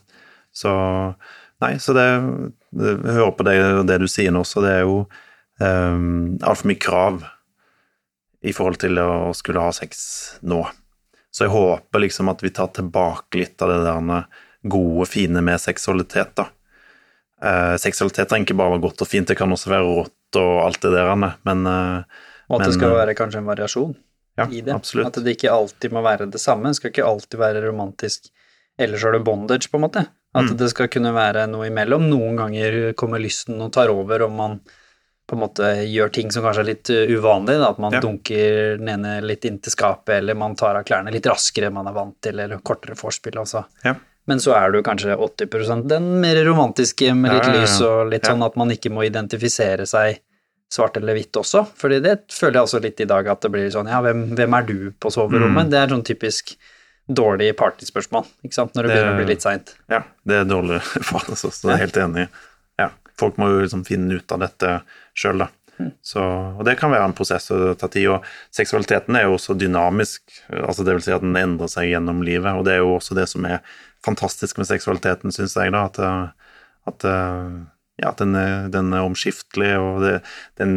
Så 0.49 0.71
Nei, 1.61 1.75
så 1.77 1.93
det, 1.93 2.07
det 2.73 2.95
Jeg 2.95 3.17
hører 3.19 3.35
på 3.37 3.45
det, 3.45 3.53
det 3.85 3.99
du 4.01 4.07
sier 4.09 4.33
nå, 4.33 4.41
så 4.49 4.63
det 4.65 4.71
er 4.79 4.81
jo 4.81 5.03
um, 5.61 6.39
altfor 6.41 6.71
mye 6.71 6.81
krav 6.81 7.21
i 8.41 8.53
forhold 8.57 8.81
til 8.81 8.97
å 8.97 9.29
skulle 9.37 9.61
ha 9.61 9.69
sex 9.75 9.99
nå. 10.41 10.63
Så 11.29 11.45
jeg 11.45 11.53
håper 11.53 12.01
liksom 12.01 12.33
at 12.33 12.41
vi 12.41 12.49
tar 12.49 12.73
tilbake 12.73 13.43
litt 13.43 13.61
av 13.61 13.69
det 13.69 13.83
der 13.85 14.25
gode, 14.65 15.05
fine 15.13 15.45
med 15.45 15.61
seksualitet, 15.61 16.33
da. 16.41 16.49
Uh, 17.41 17.77
seksualitet 17.81 18.33
trenger 18.33 18.49
ikke 18.49 18.57
bare 18.57 18.79
være 18.79 18.87
godt 18.89 19.05
og 19.05 19.13
fint, 19.13 19.29
det 19.29 19.37
kan 19.37 19.53
også 19.53 19.69
være 19.69 19.85
rått 20.01 20.41
og 20.41 20.55
alt 20.65 20.81
det 20.81 20.97
der, 20.97 21.13
men 21.13 21.67
uh, 21.69 22.25
Og 22.49 22.57
at 22.57 22.65
det 22.65 22.73
Men, 22.73 22.79
skal 22.79 22.89
eh, 22.89 22.99
være 23.03 23.15
kanskje 23.21 23.45
en 23.45 23.53
variasjon 23.53 23.93
ja, 24.41 24.47
i 24.57 24.61
det. 24.65 24.73
absolutt. 24.75 25.07
At 25.11 25.23
det 25.23 25.35
ikke 25.37 25.51
alltid 25.53 25.91
må 25.95 26.03
være 26.05 26.29
det 26.31 26.41
samme. 26.41 26.69
Det 26.71 26.79
skal 26.81 26.91
ikke 26.93 27.07
alltid 27.07 27.39
være 27.41 27.63
romantisk. 27.67 28.29
Ellers 28.81 29.03
er 29.05 29.11
det 29.17 29.23
bondage, 29.27 29.69
på 29.71 29.77
en 29.79 29.85
måte. 29.87 30.07
At 30.33 30.45
Mm. 30.47 30.57
det 30.57 30.69
skal 30.71 30.87
kunne 30.87 31.11
være 31.13 31.47
noe 31.51 31.67
imellom. 31.67 32.05
Noen 32.09 32.37
ganger 32.39 32.93
kommer 32.95 33.19
lysten 33.19 33.59
og 33.61 33.71
tar 33.75 33.89
over, 33.91 34.23
og 34.23 34.31
man 34.31 34.59
på 35.27 35.35
en 35.37 35.41
måte 35.43 35.63
gjør 35.87 36.11
ting 36.11 36.31
som 36.31 36.43
kanskje 36.43 36.59
er 36.63 36.69
litt 36.71 36.89
uh, 36.91 37.07
uvanlig. 37.07 37.57
Da. 37.59 37.69
At 37.69 37.79
man 37.79 37.93
Ja. 37.93 37.99
dunker 38.03 38.77
den 38.77 38.87
ene 38.89 39.21
litt 39.23 39.43
inntil 39.47 39.71
skapet, 39.71 40.17
eller 40.17 40.33
man 40.35 40.55
tar 40.55 40.75
av 40.75 40.83
klærne 40.83 41.11
litt 41.11 41.23
raskere 41.25 41.67
enn 41.67 41.73
man 41.73 41.87
er 41.87 41.93
vant 41.93 42.15
til, 42.21 42.39
eller 42.39 42.57
kortere 42.59 42.95
vorspiel. 42.95 43.37
Altså. 43.39 43.65
Ja. 43.85 43.95
Men 44.27 44.37
så 44.39 44.53
er 44.55 44.71
du 44.71 44.81
kanskje 44.83 45.15
80% 45.17 45.87
den 45.87 46.19
mer 46.21 46.35
romantiske 46.45 47.13
med 47.15 47.31
litt 47.33 47.47
lys 47.55 47.79
og 47.81 48.09
litt 48.11 48.23
sånn 48.23 48.43
at 48.45 48.55
man 48.55 48.69
ikke 48.69 48.91
må 48.91 49.03
identifisere 49.07 49.87
seg 49.87 50.19
svart 50.71 50.95
eller 50.97 51.17
hvitt 51.17 51.35
også, 51.35 51.65
fordi 51.75 51.97
det 52.03 52.13
føler 52.31 52.59
jeg 52.61 52.67
også 52.69 52.79
litt 52.83 53.01
i 53.03 53.07
dag 53.09 53.27
at 53.33 53.41
det 53.43 53.51
blir 53.51 53.71
sånn, 53.73 53.89
ja, 53.91 53.99
hvem, 54.05 54.21
hvem 54.37 54.53
er 54.55 54.67
du 54.69 54.77
på 55.03 55.11
soverommet? 55.11 55.67
Mm. 55.67 55.71
Det 55.73 55.79
er 55.81 55.91
sånn 55.91 56.05
typisk 56.07 56.53
dårlig 57.11 57.49
partyspørsmål, 57.59 58.27
ikke 58.45 58.55
sant, 58.55 58.75
når 58.77 58.87
det, 58.87 58.91
Det- 58.91 58.95
begynner 59.01 59.17
å 59.17 59.19
bli 59.19 59.33
litt 59.33 59.43
seint. 59.43 59.73
Ja, 59.91 60.03
det 60.23 60.37
er 60.41 60.45
dårlig 60.47 60.79
for 61.09 61.19
oss 61.33 61.43
også, 61.43 61.67
det 61.67 61.73
er 61.73 61.77
jeg 61.77 61.85
helt 61.89 61.97
enig 62.05 62.23
i. 62.23 62.29
Ja, 62.79 62.89
folk 63.19 63.35
må 63.41 63.49
jo 63.51 63.65
liksom 63.65 63.83
finne 63.87 64.15
ut 64.21 64.31
av 64.31 64.45
dette 64.45 64.77
sjøl, 65.13 65.43
da. 65.43 65.49
Så, 66.05 66.21
og 66.21 66.63
det 66.67 66.75
kan 66.77 66.91
være 66.93 67.07
en 67.09 67.15
prosess 67.17 67.49
å 67.51 67.73
ta 67.79 67.87
tid. 67.89 68.05
Og 68.13 68.25
seksualiteten 68.53 69.15
er 69.17 69.23
jo 69.25 69.33
også 69.33 69.55
dynamisk, 69.57 70.21
altså 70.53 70.85
det 70.85 70.93
vil 70.93 71.01
si 71.07 71.13
at 71.15 71.23
den 71.25 71.33
endrer 71.39 71.71
seg 71.71 71.89
gjennom 71.89 72.21
livet. 72.21 72.53
Og 72.53 72.67
det 72.67 72.75
er 72.75 72.83
jo 72.83 72.91
også 72.99 73.17
det 73.17 73.25
som 73.31 73.47
er 73.49 73.63
fantastisk 74.05 74.59
med 74.61 74.69
seksualiteten, 74.69 75.33
syns 75.33 75.55
jeg, 75.57 75.73
da. 75.73 75.87
At, 75.89 75.97
at, 76.91 77.07
ja, 78.01 78.11
den, 78.17 78.35
er, 78.35 78.67
den 78.73 78.91
er 78.93 79.05
omskiftelig, 79.05 79.71
og 79.79 80.01
det, 80.03 80.15
den 80.59 80.73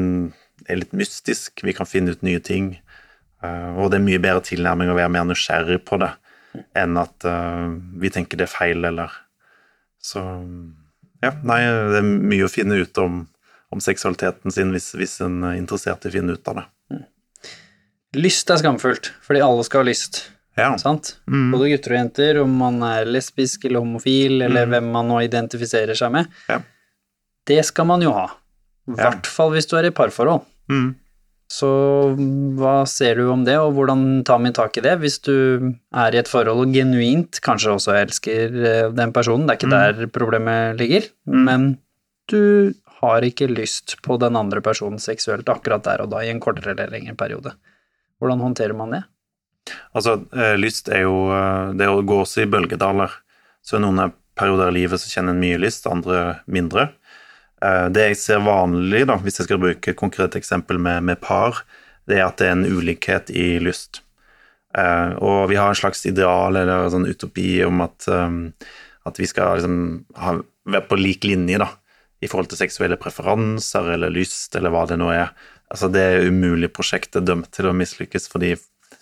er 0.69 0.77
litt 0.83 0.93
mystisk. 0.97 1.63
Vi 1.65 1.73
kan 1.77 1.89
finne 1.89 2.13
ut 2.15 2.23
nye 2.27 2.41
ting. 2.45 2.75
Eh, 3.45 3.71
og 3.77 3.91
det 3.93 3.99
er 4.01 4.05
mye 4.07 4.21
bedre 4.23 4.45
tilnærming 4.45 4.93
å 4.93 4.97
være 4.99 5.13
mer 5.13 5.27
nysgjerrig 5.29 5.81
på 5.89 5.99
det 6.05 6.13
enn 6.79 6.95
at 7.01 7.25
eh, 7.27 7.73
vi 7.99 8.11
tenker 8.15 8.39
det 8.39 8.47
er 8.47 8.53
feil, 8.53 8.85
eller 8.87 9.11
Så 10.05 10.21
ja, 11.25 11.33
nei, 11.43 11.61
det 11.65 11.99
er 12.03 12.05
mye 12.05 12.45
å 12.47 12.53
finne 12.53 12.77
ut 12.79 12.99
om, 13.01 13.23
om 13.73 13.81
seksualiteten 13.81 14.53
sin 14.53 14.71
hvis, 14.71 14.91
hvis 14.95 15.17
en 15.25 15.41
er 15.49 15.57
interessert 15.59 16.05
i 16.05 16.11
å 16.13 16.15
finne 16.15 16.37
ut 16.37 16.51
av 16.53 16.61
det. 16.61 16.67
Lyst 18.15 18.51
er 18.53 18.61
skamfullt, 18.61 19.09
fordi 19.27 19.41
alle 19.43 19.65
skal 19.67 19.83
ha 19.83 19.89
lyst, 19.89 20.21
Ja. 20.57 20.69
sant? 20.79 21.17
Mm. 21.27 21.49
Både 21.51 21.71
gutter 21.73 21.97
og 21.97 21.99
jenter, 21.99 22.39
om 22.45 22.53
man 22.61 22.77
er 22.87 23.09
lesbisk 23.11 23.65
eller 23.67 23.83
homofil, 23.83 24.37
eller 24.47 24.67
Mm. 24.67 24.71
hvem 24.71 24.93
man 24.93 25.09
nå 25.11 25.17
identifiserer 25.25 25.97
seg 25.99 26.13
med. 26.13 26.29
Ja. 26.49 26.61
Det 27.49 27.61
skal 27.67 27.87
man 27.91 28.03
jo 28.05 28.13
ha. 28.17 28.27
I 28.89 28.95
Ja. 28.97 29.11
hvert 29.11 29.27
fall 29.27 29.51
hvis 29.55 29.67
du 29.71 29.77
er 29.79 29.87
i 29.89 29.91
parforhold. 29.95 30.45
Mm. 30.69 30.95
Så 31.49 31.69
hva 32.59 32.87
ser 32.89 33.17
du 33.21 33.29
om 33.31 33.45
det, 33.45 33.55
og 33.61 33.75
hvordan 33.77 34.25
tar 34.25 34.41
vi 34.43 34.51
tak 34.57 34.77
i 34.79 34.83
det 34.85 34.95
hvis 35.03 35.19
du 35.23 35.75
er 35.95 36.15
i 36.15 36.19
et 36.19 36.29
forhold 36.31 36.65
og 36.65 36.73
genuint 36.75 37.39
kanskje 37.45 37.75
også 37.77 37.95
elsker 38.01 38.57
eh, 38.65 38.89
den 38.97 39.13
personen? 39.13 39.47
Det 39.47 39.55
er 39.55 39.61
ikke 39.61 39.71
der 39.75 40.07
problemet 40.13 40.79
ligger, 40.81 41.07
men 41.27 41.79
du 42.33 42.73
har 43.03 43.21
ikke 43.21 43.47
lyst 43.53 43.99
på 44.03 44.17
den 44.19 44.37
andre 44.41 44.63
personen 44.65 44.99
seksuelt 44.99 45.49
akkurat 45.53 45.85
der 45.85 46.01
og 46.03 46.11
da 46.11 46.23
i 46.25 46.31
en 46.33 46.41
kortere 46.41 46.73
eller 46.73 46.91
lengre 46.91 47.15
periode. 47.15 47.53
Hvordan 48.21 48.41
håndterer 48.41 48.75
man 48.77 48.91
det? 48.97 49.03
Altså, 49.95 50.19
eh, 50.33 50.57
lyst 50.57 50.89
er 50.93 51.03
jo 51.05 51.31
eh, 51.33 51.73
Det 51.77 51.87
å 51.89 52.03
gå 52.05 52.23
også 52.25 52.43
i 52.45 52.51
bølgedaler. 52.51 53.11
Så 53.65 53.79
noen 53.81 54.13
perioder 54.37 54.69
i 54.73 54.81
livet 54.81 55.01
så 55.01 55.09
kjenner 55.09 55.33
en 55.33 55.41
mye 55.41 55.61
lyst, 55.61 55.87
andre 55.87 56.41
mindre. 56.49 56.91
Eh, 57.65 57.89
Det 57.95 58.09
jeg 58.11 58.21
ser 58.21 58.45
vanlig, 58.45 59.05
da, 59.09 59.19
hvis 59.23 59.41
jeg 59.41 59.49
skal 59.49 59.63
bruke 59.63 59.93
et 59.93 60.01
konkret 60.01 60.37
eksempel 60.37 60.81
med, 60.83 61.05
med 61.09 61.21
par, 61.23 61.65
det 62.09 62.19
er 62.19 62.27
at 62.27 62.41
det 62.41 62.49
er 62.51 62.59
en 62.59 62.67
ulikhet 62.69 63.31
i 63.33 63.55
lyst. 63.63 64.03
Eh, 64.77 65.15
og 65.23 65.49
vi 65.53 65.57
har 65.61 65.71
en 65.71 65.79
slags 65.79 66.05
ideal 66.11 66.59
eller 66.61 66.91
sånn 66.93 67.09
utopi 67.09 67.63
om 67.65 67.85
at, 67.87 68.09
eh, 68.11 68.69
at 69.09 69.21
vi 69.21 69.31
skal 69.31 69.61
liksom 69.61 69.79
ha, 70.21 70.37
være 70.67 70.89
på 70.91 71.01
lik 71.01 71.25
linje 71.29 71.61
da, 71.63 71.71
i 72.25 72.31
forhold 72.31 72.51
til 72.51 72.61
seksuelle 72.61 72.99
preferanser 73.01 73.95
eller 73.95 74.13
lyst 74.13 74.57
eller 74.57 74.73
hva 74.75 74.87
det 74.91 74.99
nå 75.01 75.11
er. 75.15 75.35
Altså 75.73 75.91
Det 75.93 76.03
er 76.03 76.29
umulig 76.29 76.71
prosjektet 76.75 77.23
er 77.23 77.29
dømt 77.33 77.51
til 77.55 77.69
å 77.69 77.77
mislykkes 77.77 78.29
fordi 78.33 78.55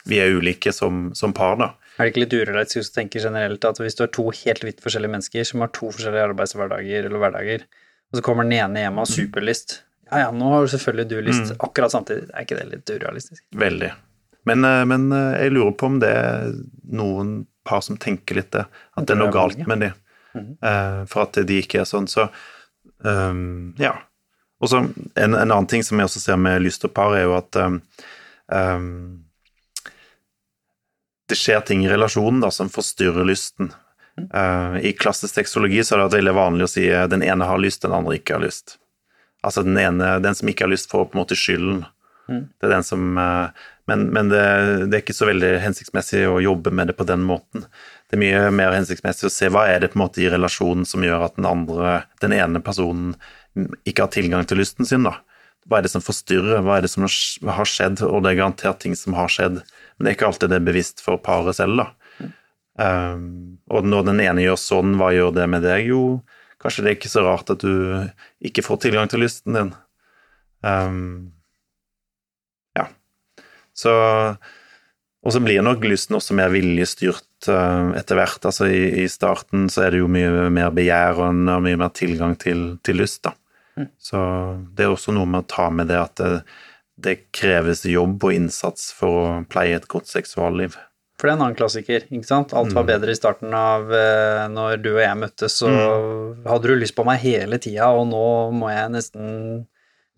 vi 0.08 0.18
er 0.18 0.34
ulike 0.34 0.72
som, 0.74 1.10
som 1.14 1.34
par. 1.36 1.56
da. 1.60 1.72
Er 1.98 2.08
det 2.08 2.12
ikke 2.12 2.22
litt 2.24 2.34
urealistisk 2.34 2.92
å 2.92 2.96
tenke 2.96 3.20
generelt 3.22 3.64
at 3.68 3.78
hvis 3.78 3.96
du 3.98 4.04
har 4.04 4.12
to 4.14 4.24
helt 4.32 4.64
vidt 4.64 4.80
forskjellige 4.82 5.12
mennesker 5.12 5.46
som 5.46 5.62
har 5.62 5.70
to 5.76 5.90
forskjellige 5.92 6.30
arbeidshverdager 6.30 7.08
eller 7.08 7.22
hverdager, 7.22 7.66
og 8.12 8.18
så 8.18 8.22
kommer 8.24 8.44
den 8.44 8.58
ene 8.58 8.84
hjem 8.84 8.98
og 8.98 9.06
har 9.06 9.10
superlyst 9.10 9.78
Ja 10.12 10.26
ja, 10.26 10.30
nå 10.36 10.50
har 10.52 10.64
jo 10.64 10.72
selvfølgelig 10.74 11.08
du 11.08 11.14
lyst 11.24 11.54
akkurat 11.56 11.94
samtidig. 11.94 12.26
Er 12.36 12.44
ikke 12.44 12.58
det 12.58 12.66
litt 12.68 12.90
urealistisk? 12.92 13.40
Veldig. 13.56 13.88
Men, 14.44 14.64
eh, 14.68 14.84
men 14.84 15.06
eh, 15.12 15.38
jeg 15.40 15.54
lurer 15.54 15.72
på 15.78 15.88
om 15.88 15.98
det 16.02 16.10
er 16.12 16.52
noen 16.92 17.30
par 17.64 17.80
som 17.80 17.96
tenker 17.96 18.36
litt 18.36 18.50
det. 18.52 18.66
At 18.92 19.06
det 19.08 19.14
er 19.14 19.22
noe 19.22 19.32
galt 19.32 19.62
med 19.70 19.86
de. 19.86 19.92
Eh, 20.36 21.02
For 21.08 21.24
at 21.24 21.40
de 21.48 21.60
ikke 21.62 21.80
er 21.80 21.88
sånn. 21.88 22.10
Så 22.10 22.26
um, 22.98 23.72
ja. 23.80 23.94
Og 24.60 24.70
så 24.70 24.82
en, 24.82 24.92
en, 25.16 25.36
annen 25.40 25.70
ting 25.70 25.84
som 25.86 25.98
jeg 25.98 26.10
også 26.10 26.22
ser 26.22 26.38
med 26.40 26.60
lyst 26.62 26.84
og 26.86 26.92
par, 26.94 27.16
er 27.16 27.24
jo 27.24 27.32
at 27.38 27.56
um, 27.58 27.80
det 31.28 31.38
skjer 31.40 31.64
ting 31.66 31.82
i 31.86 31.90
relasjonen 31.90 32.42
da, 32.44 32.52
som 32.54 32.70
forstyrrer 32.70 33.26
lysten. 33.26 33.72
Uh, 34.20 34.76
I 34.84 34.92
klassisk 34.92 35.34
tekstologi 35.38 35.80
så 35.84 35.96
er 35.96 36.04
det 36.04 36.18
veldig 36.18 36.34
vanlig 36.36 36.66
å 36.66 36.70
si 36.70 36.84
uh, 36.92 37.06
den 37.08 37.24
ene 37.24 37.48
har 37.48 37.60
lyst, 37.60 37.82
den 37.84 37.96
andre 37.96 38.18
ikke 38.18 38.36
har 38.36 38.44
lyst. 38.44 38.76
Altså 39.42 39.64
den 39.66 39.78
ene, 39.80 40.18
den 40.22 40.36
som 40.38 40.50
ikke 40.50 40.66
har 40.66 40.72
lyst, 40.72 40.90
får 40.90 41.08
på 41.08 41.16
en 41.16 41.22
måte 41.22 41.38
skylden. 41.38 41.84
Mm. 42.28 42.44
Det 42.60 42.68
er 42.68 42.74
den 42.76 42.84
som 42.86 43.16
uh, 43.18 43.48
Men, 43.90 44.04
men 44.14 44.28
det, 44.30 44.42
det, 44.86 44.94
er 44.94 45.00
ikke 45.02 45.16
så 45.16 45.26
veldig 45.26 45.56
hensiktsmessig 45.64 46.20
å 46.30 46.36
jobbe 46.44 46.70
med 46.70 46.92
det 46.92 46.94
på 46.94 47.06
den 47.08 47.24
måten. 47.26 47.64
Det 48.06 48.14
er 48.14 48.22
mye 48.22 48.42
mer 48.54 48.76
hensiktsmessig 48.76 49.26
å 49.26 49.32
se 49.32 49.48
hva 49.50 49.64
er 49.72 49.82
det 49.82 49.90
på 49.90 49.98
en 49.98 50.04
måte 50.04 50.22
i 50.22 50.28
relasjonen 50.30 50.86
som 50.86 51.02
gjør 51.02 51.24
at 51.26 51.34
den 51.40 51.48
andre, 51.50 52.04
den 52.22 52.36
ene 52.36 52.62
personen 52.62 53.16
ikke 53.82 54.06
har 54.06 54.12
tilgang 54.14 54.46
til 54.46 54.62
lysten 54.62 54.86
sin, 54.86 55.08
da. 55.08 55.16
Hva 55.66 55.80
er 55.80 55.86
det 55.86 55.92
som 55.92 56.04
forstyrrer, 56.04 56.62
hva 56.62 56.78
er 56.78 56.86
det 56.86 56.92
som 56.92 57.04
har 57.06 57.68
skjedd, 57.68 58.04
og 58.06 58.22
det 58.22 58.32
er 58.32 58.38
garantert 58.38 58.80
ting 58.82 58.94
som 58.98 59.18
har 59.18 59.30
skjedd, 59.30 59.58
men 59.62 60.06
det 60.06 60.12
er 60.12 60.16
ikke 60.16 60.30
alltid 60.30 60.54
det 60.54 60.60
er 60.60 60.70
bevisst 60.70 61.02
for 61.02 61.18
paret 61.22 61.58
selv, 61.58 61.82
da. 61.82 61.90
Um, 62.80 63.58
og 63.68 63.84
når 63.84 64.06
den 64.08 64.22
ene 64.24 64.44
gjør 64.46 64.60
sånn, 64.60 64.96
hva 65.00 65.10
gjør 65.12 65.34
det 65.36 65.48
med 65.50 65.64
deg? 65.66 65.90
Jo, 65.92 66.22
kanskje 66.62 66.84
det 66.84 66.92
er 66.92 66.98
ikke 66.98 67.12
så 67.12 67.24
rart 67.26 67.52
at 67.52 67.64
du 67.64 68.08
ikke 68.48 68.64
får 68.64 68.84
tilgang 68.86 69.10
til 69.12 69.24
lysten 69.24 69.58
din. 69.58 69.72
Um, 70.64 71.32
ja. 72.78 72.88
Så 73.74 73.92
Og 75.22 75.30
så 75.30 75.38
blir 75.38 75.62
nok 75.62 75.84
lysten 75.86 76.16
også 76.18 76.34
mer 76.34 76.50
viljestyrt 76.50 77.46
uh, 77.46 77.92
etter 77.94 78.18
hvert. 78.18 78.42
Altså 78.42 78.66
i, 78.66 79.04
i, 79.04 79.06
starten 79.06 79.68
så 79.70 79.84
er 79.84 79.94
det 79.94 80.00
jo 80.00 80.08
mye 80.10 80.48
mer 80.50 80.72
begjær 80.74 81.20
og 81.22 81.62
mye 81.62 81.78
mer 81.78 81.92
tilgang 81.94 82.34
til, 82.34 82.80
til 82.82 82.98
lyst, 82.98 83.22
da. 83.28 83.36
Mm. 83.78 83.86
Så 84.02 84.18
det 84.74 84.84
er 84.84 84.90
også 84.92 85.14
noe 85.14 85.28
med 85.30 85.44
å 85.44 85.48
ta 85.48 85.68
med 85.70 85.88
det 85.92 86.00
at 86.00 86.18
det, 86.18 86.42
det 86.98 87.14
kreves 87.30 87.84
jobb 87.86 88.18
og 88.18 88.34
innsats 88.34 88.90
for 88.96 89.20
å 89.20 89.28
pleie 89.48 89.78
et 89.78 89.86
godt 89.88 90.10
seksualliv. 90.10 90.74
For 91.22 91.30
det 91.30 91.36
er 91.36 91.38
en 91.38 91.42
annen 91.44 91.54
klassiker, 91.54 92.06
ikke 92.10 92.26
sant. 92.26 92.50
Alt 92.50 92.72
var 92.74 92.82
mm. 92.82 92.88
bedre 92.88 93.12
i 93.14 93.14
starten 93.14 93.52
av 93.54 93.92
eh, 93.94 94.40
når 94.50 94.80
du 94.82 94.88
og 94.96 95.04
jeg 95.04 95.18
møttes, 95.20 95.54
så 95.60 95.68
mm. 95.70 96.48
hadde 96.50 96.66
du 96.66 96.80
lyst 96.80 96.96
på 96.96 97.04
meg 97.06 97.20
hele 97.22 97.60
tida, 97.62 97.92
og 97.94 98.08
nå 98.10 98.24
må 98.58 98.72
jeg 98.72 98.90
nesten 98.90 99.28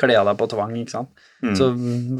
kle 0.00 0.16
av 0.16 0.30
deg 0.30 0.38
på 0.40 0.48
tvang, 0.54 0.72
ikke 0.80 0.94
sant. 0.94 1.26
Mm. 1.44 1.52
Så 1.58 1.68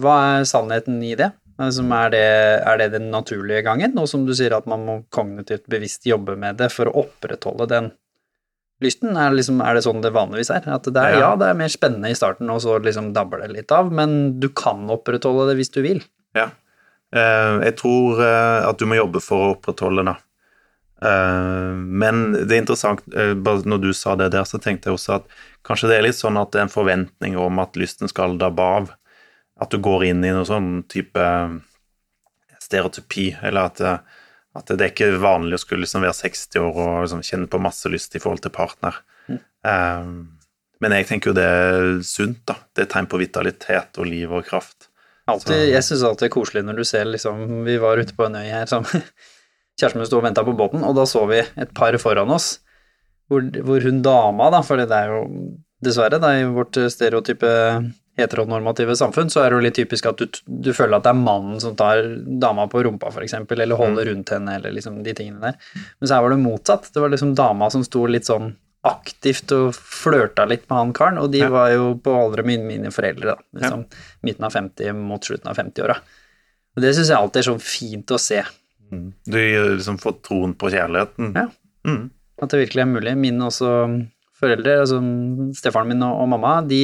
hva 0.02 0.18
er 0.34 0.44
sannheten 0.50 0.98
i 1.00 1.14
det? 1.16 1.30
Altså, 1.56 1.86
er 1.96 2.12
det? 2.12 2.24
Er 2.66 2.80
det 2.82 2.90
den 2.98 3.08
naturlige 3.14 3.62
gangen? 3.64 3.94
nå 3.96 4.04
som 4.10 4.26
du 4.28 4.34
sier, 4.36 4.52
at 4.52 4.66
man 4.68 4.84
må 4.84 4.96
kognitivt 5.14 5.64
bevisst 5.70 6.04
jobbe 6.04 6.36
med 6.36 6.58
det 6.60 6.68
for 6.74 6.90
å 6.90 7.06
opprettholde 7.06 7.70
den 7.70 7.88
lysten? 8.84 9.14
Er 9.14 9.30
det, 9.30 9.38
liksom, 9.40 9.62
er 9.64 9.78
det 9.78 9.84
sånn 9.86 10.04
det 10.04 10.12
vanligvis 10.12 10.52
er? 10.52 10.66
At 10.76 10.90
det 10.90 11.00
er, 11.00 11.16
ja. 11.16 11.22
ja, 11.24 11.30
det 11.40 11.48
er 11.48 11.62
mer 11.62 11.72
spennende 11.72 12.12
i 12.12 12.18
starten, 12.18 12.52
og 12.52 12.60
så 12.66 12.76
liksom 12.82 13.14
dabber 13.16 13.46
det 13.46 13.54
litt 13.54 13.72
av, 13.72 13.88
men 13.88 14.36
du 14.44 14.50
kan 14.52 14.84
opprettholde 14.92 15.48
det 15.52 15.56
hvis 15.62 15.72
du 15.72 15.80
vil. 15.86 16.04
Ja. 16.36 16.50
Eh, 17.14 17.56
jeg 17.68 17.76
tror 17.78 18.22
eh, 18.24 18.60
at 18.66 18.80
du 18.80 18.88
må 18.90 18.98
jobbe 18.98 19.22
for 19.22 19.42
å 19.42 19.52
opprettholde 19.54 20.06
det. 20.08 20.16
Eh, 21.06 21.74
men 22.02 22.24
det 22.34 22.48
er 22.48 22.62
interessant, 22.62 23.04
når 23.06 23.82
du 23.82 23.92
sa 23.94 24.16
det 24.18 24.32
der, 24.34 24.46
så 24.48 24.58
tenkte 24.62 24.90
jeg 24.90 24.98
også 24.98 25.18
at 25.20 25.38
kanskje 25.66 25.92
det 25.92 25.98
er 25.98 26.08
litt 26.08 26.18
sånn 26.18 26.40
at 26.40 26.52
det 26.52 26.62
er 26.62 26.66
en 26.68 26.74
forventning 26.74 27.38
om 27.40 27.62
at 27.62 27.78
lysten 27.78 28.10
skal 28.10 28.38
dabbe 28.40 28.66
av. 28.78 28.92
At 29.62 29.70
du 29.70 29.78
går 29.78 30.08
inn 30.10 30.24
i 30.26 30.32
noen 30.34 30.48
sånn 30.48 30.70
type 30.90 31.24
stereotypi, 32.64 33.28
eller 33.44 33.68
at, 33.68 33.82
at 34.58 34.70
det 34.72 34.80
er 34.80 34.90
ikke 34.90 35.12
vanlig 35.22 35.60
å 35.60 35.62
skulle 35.62 35.84
liksom 35.84 36.02
være 36.02 36.16
60 36.24 36.64
år 36.64 36.78
og 36.80 36.94
liksom 37.04 37.22
kjenne 37.28 37.50
på 37.52 37.60
masse 37.62 37.92
lyst 37.92 38.16
i 38.16 38.22
forhold 38.22 38.42
til 38.42 38.54
partner. 38.56 38.96
Mm. 39.28 40.16
Men 40.82 40.96
jeg 40.96 41.06
tenker 41.06 41.30
jo 41.30 41.36
det 41.36 41.44
er 41.44 41.84
sunt, 42.08 42.40
da. 42.48 42.56
Det 42.74 42.86
er 42.86 42.90
tegn 42.96 43.06
på 43.12 43.20
vitalitet 43.20 44.00
og 44.00 44.08
liv 44.10 44.32
og 44.32 44.48
kraft. 44.48 44.88
Alltid, 45.30 45.70
jeg 45.70 45.84
syns 45.86 46.02
alltid 46.04 46.26
det 46.26 46.30
er 46.30 46.34
koselig 46.34 46.62
når 46.66 46.76
du 46.76 46.84
ser 46.84 47.06
liksom 47.08 47.38
Vi 47.64 47.78
var 47.80 47.96
ute 47.96 48.12
på 48.12 48.26
en 48.26 48.36
øy 48.36 48.44
her 48.44 48.68
som 48.68 48.84
Kjæresten 49.80 50.02
min 50.02 50.06
sto 50.06 50.20
og 50.20 50.26
venta 50.26 50.44
på 50.46 50.52
båten, 50.54 50.84
og 50.86 50.94
da 50.94 51.06
så 51.08 51.24
vi 51.26 51.40
et 51.40 51.72
par 51.74 51.96
foran 51.98 52.30
oss 52.30 52.58
hvor, 53.32 53.42
hvor 53.64 53.80
hun 53.80 54.02
dama, 54.04 54.50
da, 54.52 54.60
for 54.62 54.78
det 54.78 54.92
er 54.92 55.08
jo 55.10 55.22
dessverre, 55.84 56.20
da, 56.20 56.34
i 56.36 56.44
vårt 56.44 56.76
stereotype 56.92 57.50
heteronormative 58.18 58.94
samfunn, 58.96 59.30
så 59.32 59.42
er 59.42 59.50
det 59.50 59.56
jo 59.56 59.64
litt 59.64 59.78
typisk 59.78 60.06
at 60.06 60.20
du, 60.20 60.40
du 60.46 60.70
føler 60.76 60.98
at 60.98 61.06
det 61.06 61.14
er 61.14 61.22
mannen 61.24 61.56
som 61.62 61.74
tar 61.78 62.04
dama 62.42 62.68
på 62.70 62.84
rumpa, 62.86 63.10
f.eks., 63.10 63.34
eller 63.42 63.80
holder 63.80 64.04
mm. 64.04 64.10
rundt 64.10 64.34
henne, 64.36 64.58
eller 64.58 64.74
liksom 64.76 65.00
de 65.06 65.16
tingene 65.16 65.42
der. 65.42 65.58
Men 65.98 66.10
så 66.10 66.18
her 66.18 66.26
var 66.26 66.34
det 66.34 66.44
motsatt. 66.44 66.90
Det 66.94 67.02
var 67.02 67.10
liksom 67.10 67.34
dama 67.38 67.70
som 67.74 67.82
sto 67.86 68.04
litt 68.06 68.28
sånn 68.28 68.52
aktivt 68.84 69.52
og 69.56 69.72
flørta 69.76 70.44
litt 70.48 70.66
med 70.68 70.76
han 70.76 70.92
karen, 70.96 71.20
og 71.22 71.30
de 71.32 71.40
ja. 71.40 71.48
var 71.52 71.70
jo 71.72 71.94
på 72.04 72.12
alder 72.18 72.44
med 72.46 72.66
mine 72.68 72.92
foreldre, 72.92 73.34
da. 73.34 73.46
Liksom 73.60 73.86
ja. 73.86 74.02
midten 74.26 74.48
av 74.48 74.52
50 74.56 74.98
mot 74.98 75.24
slutten 75.24 75.50
av 75.50 75.58
50-åra. 75.60 75.96
Og 76.74 76.84
det 76.84 76.92
syns 76.96 77.12
jeg 77.12 77.16
alltid 77.16 77.40
er 77.40 77.48
sånn 77.48 77.64
fint 77.64 78.12
å 78.12 78.20
se. 78.20 78.42
Mm. 78.92 79.08
Du 79.24 79.38
liksom 79.38 79.98
får 80.02 80.18
troen 80.26 80.54
på 80.58 80.72
kjærligheten. 80.74 81.32
Ja. 81.38 81.48
Mm. 81.88 82.08
At 82.42 82.52
det 82.52 82.64
virkelig 82.64 82.84
er 82.84 82.90
mulig. 82.90 83.16
Mine 83.20 83.48
også 83.48 83.72
foreldre, 84.40 84.78
altså 84.82 85.00
stefaren 85.56 85.92
min 85.92 86.04
og, 86.04 86.18
og 86.24 86.32
mamma, 86.34 86.56
de, 86.66 86.82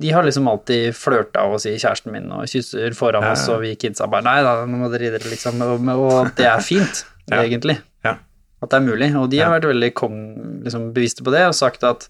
de, 0.00 0.12
har 0.16 0.26
liksom 0.26 0.48
alltid 0.50 0.96
flørta 0.96 1.44
og 1.46 1.60
sier 1.62 1.76
kjæresten 1.78 2.14
min 2.14 2.32
og 2.34 2.48
kysser 2.50 2.96
foran 2.98 3.28
ja. 3.28 3.34
oss, 3.36 3.44
og 3.52 3.60
vi 3.62 3.76
kidsa 3.78 4.08
bare 4.10 4.26
Nei 4.26 4.38
da, 4.46 4.56
nå 4.66 4.80
må 4.80 4.90
dere 4.90 5.12
dere, 5.14 5.28
liksom. 5.30 5.60
Og, 5.62 5.92
og 5.94 6.32
det 6.38 6.48
er 6.50 6.64
fint, 6.64 7.04
egentlig 7.30 7.78
at 8.62 8.72
det 8.72 8.78
er 8.78 8.86
mulig. 8.86 9.10
Og 9.18 9.28
de 9.32 9.42
har 9.42 9.52
vært 9.54 9.68
veldig 9.70 9.92
kong, 9.98 10.16
liksom, 10.64 10.90
bevisste 10.96 11.26
på 11.26 11.34
det 11.34 11.44
og 11.48 11.56
sagt 11.58 11.84
at 11.86 12.08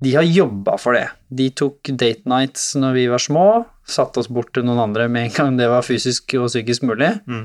de 0.00 0.14
har 0.16 0.24
jobba 0.24 0.78
for 0.80 0.96
det. 0.96 1.06
De 1.28 1.50
tok 1.52 1.92
date 2.00 2.28
nights 2.30 2.72
når 2.80 2.96
vi 2.96 3.08
var 3.12 3.22
små, 3.22 3.46
satte 3.84 4.22
oss 4.22 4.30
bort 4.32 4.52
til 4.56 4.64
noen 4.64 4.80
andre 4.86 5.10
med 5.12 5.28
en 5.28 5.34
gang 5.36 5.58
det 5.60 5.68
var 5.70 5.84
fysisk 5.84 6.34
og 6.40 6.48
psykisk 6.48 6.86
mulig, 6.88 7.12
mm. 7.28 7.44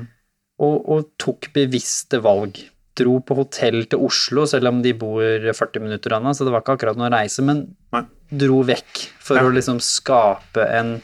og, 0.64 0.76
og, 0.80 1.10
tok 1.20 1.50
bevisste 1.56 2.22
valg. 2.24 2.62
Dro 2.96 3.18
på 3.20 3.36
hotell 3.36 3.82
til 3.92 4.06
Oslo, 4.06 4.46
selv 4.48 4.70
om 4.70 4.80
de 4.80 4.94
bor 4.96 5.20
40 5.20 5.84
minutter 5.84 6.16
unna, 6.16 6.32
så 6.32 6.46
det 6.46 6.54
var 6.54 6.64
ikke 6.64 6.78
akkurat 6.78 6.96
noe 6.96 7.12
reise, 7.12 7.44
men 7.44 7.66
Nei. 7.92 8.06
dro 8.32 8.62
vekk 8.64 9.02
for 9.20 9.36
ja. 9.36 9.44
å 9.44 9.52
liksom 9.52 9.82
skape 9.84 10.64
en 10.78 10.96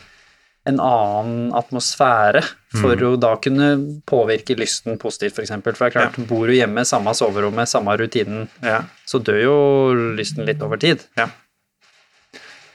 en 0.68 0.78
annen 0.78 1.50
atmosfære 1.58 2.42
for 2.76 2.94
mm. 2.94 3.06
å 3.08 3.12
da 3.20 3.32
kunne 3.42 3.68
påvirke 4.08 4.54
lysten 4.58 4.98
positivt, 5.00 5.40
f.eks. 5.40 5.50
For, 5.58 5.74
for 5.74 5.88
det 5.88 5.90
er 5.90 5.96
klart, 5.96 6.18
ja. 6.20 6.26
bor 6.28 6.46
du 6.46 6.54
hjemme, 6.54 6.84
samme 6.86 7.14
soverommet, 7.18 7.70
samme 7.70 7.96
rutinen, 7.98 8.46
ja. 8.62 8.82
så 9.08 9.18
dør 9.18 9.40
jo 9.42 9.56
lysten 10.18 10.46
litt 10.46 10.62
over 10.62 10.80
tid. 10.82 11.02
Ja. 11.18 11.28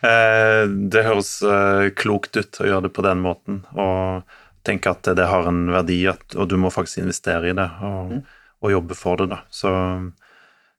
Eh, 0.06 0.66
det 0.68 1.06
høres 1.08 1.32
eh, 1.42 1.88
klokt 1.98 2.38
ut 2.38 2.60
å 2.62 2.68
gjøre 2.68 2.90
det 2.90 2.94
på 2.98 3.06
den 3.08 3.24
måten, 3.24 3.64
og 3.74 4.28
tenke 4.68 4.92
at 4.92 5.08
det 5.16 5.30
har 5.32 5.48
en 5.48 5.70
verdi, 5.72 6.02
at, 6.12 6.36
og 6.36 6.52
du 6.52 6.58
må 6.60 6.74
faktisk 6.74 7.06
investere 7.06 7.54
i 7.54 7.56
det 7.56 7.70
og, 7.88 8.12
mm. 8.12 8.22
og 8.68 8.74
jobbe 8.76 9.00
for 9.00 9.24
det, 9.24 9.30
da. 9.32 9.40
Så, 9.48 9.72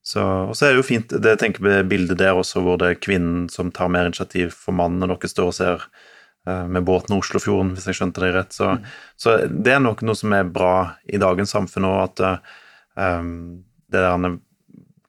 så, 0.05 0.29
og 0.53 0.55
så 0.59 0.69
er 0.69 0.77
det 0.77 0.83
jo 0.83 0.91
fint, 0.91 1.17
det 1.17 1.35
jeg 1.35 1.43
tenker 1.47 1.89
bildet 1.89 2.21
der 2.21 2.37
også, 2.37 2.61
hvor 2.65 2.77
det 2.81 2.93
er 2.93 3.01
kvinnen 3.01 3.49
som 3.53 3.73
tar 3.73 3.89
mer 3.93 4.13
initiativ 4.13 4.53
for 4.53 4.77
mannen, 4.77 5.01
når 5.01 5.17
dere 5.17 5.33
står 5.33 5.51
og 5.51 5.57
ser 5.57 5.89
med 6.71 6.85
båten 6.87 7.17
Oslofjorden, 7.19 7.75
hvis 7.77 7.89
jeg 7.91 7.99
skjønte 7.99 8.25
det 8.25 8.33
rett. 8.35 8.55
Så, 8.57 8.73
mm. 8.77 8.91
så 9.21 9.37
det 9.49 9.75
er 9.75 9.83
nok 9.85 10.05
noe 10.07 10.19
som 10.19 10.35
er 10.37 10.49
bra 10.49 10.75
i 11.07 11.21
dagens 11.21 11.55
samfunn 11.55 11.89
òg, 11.89 11.99
at 12.07 12.23
um, 13.21 13.33
det 13.89 14.05
der 14.05 14.39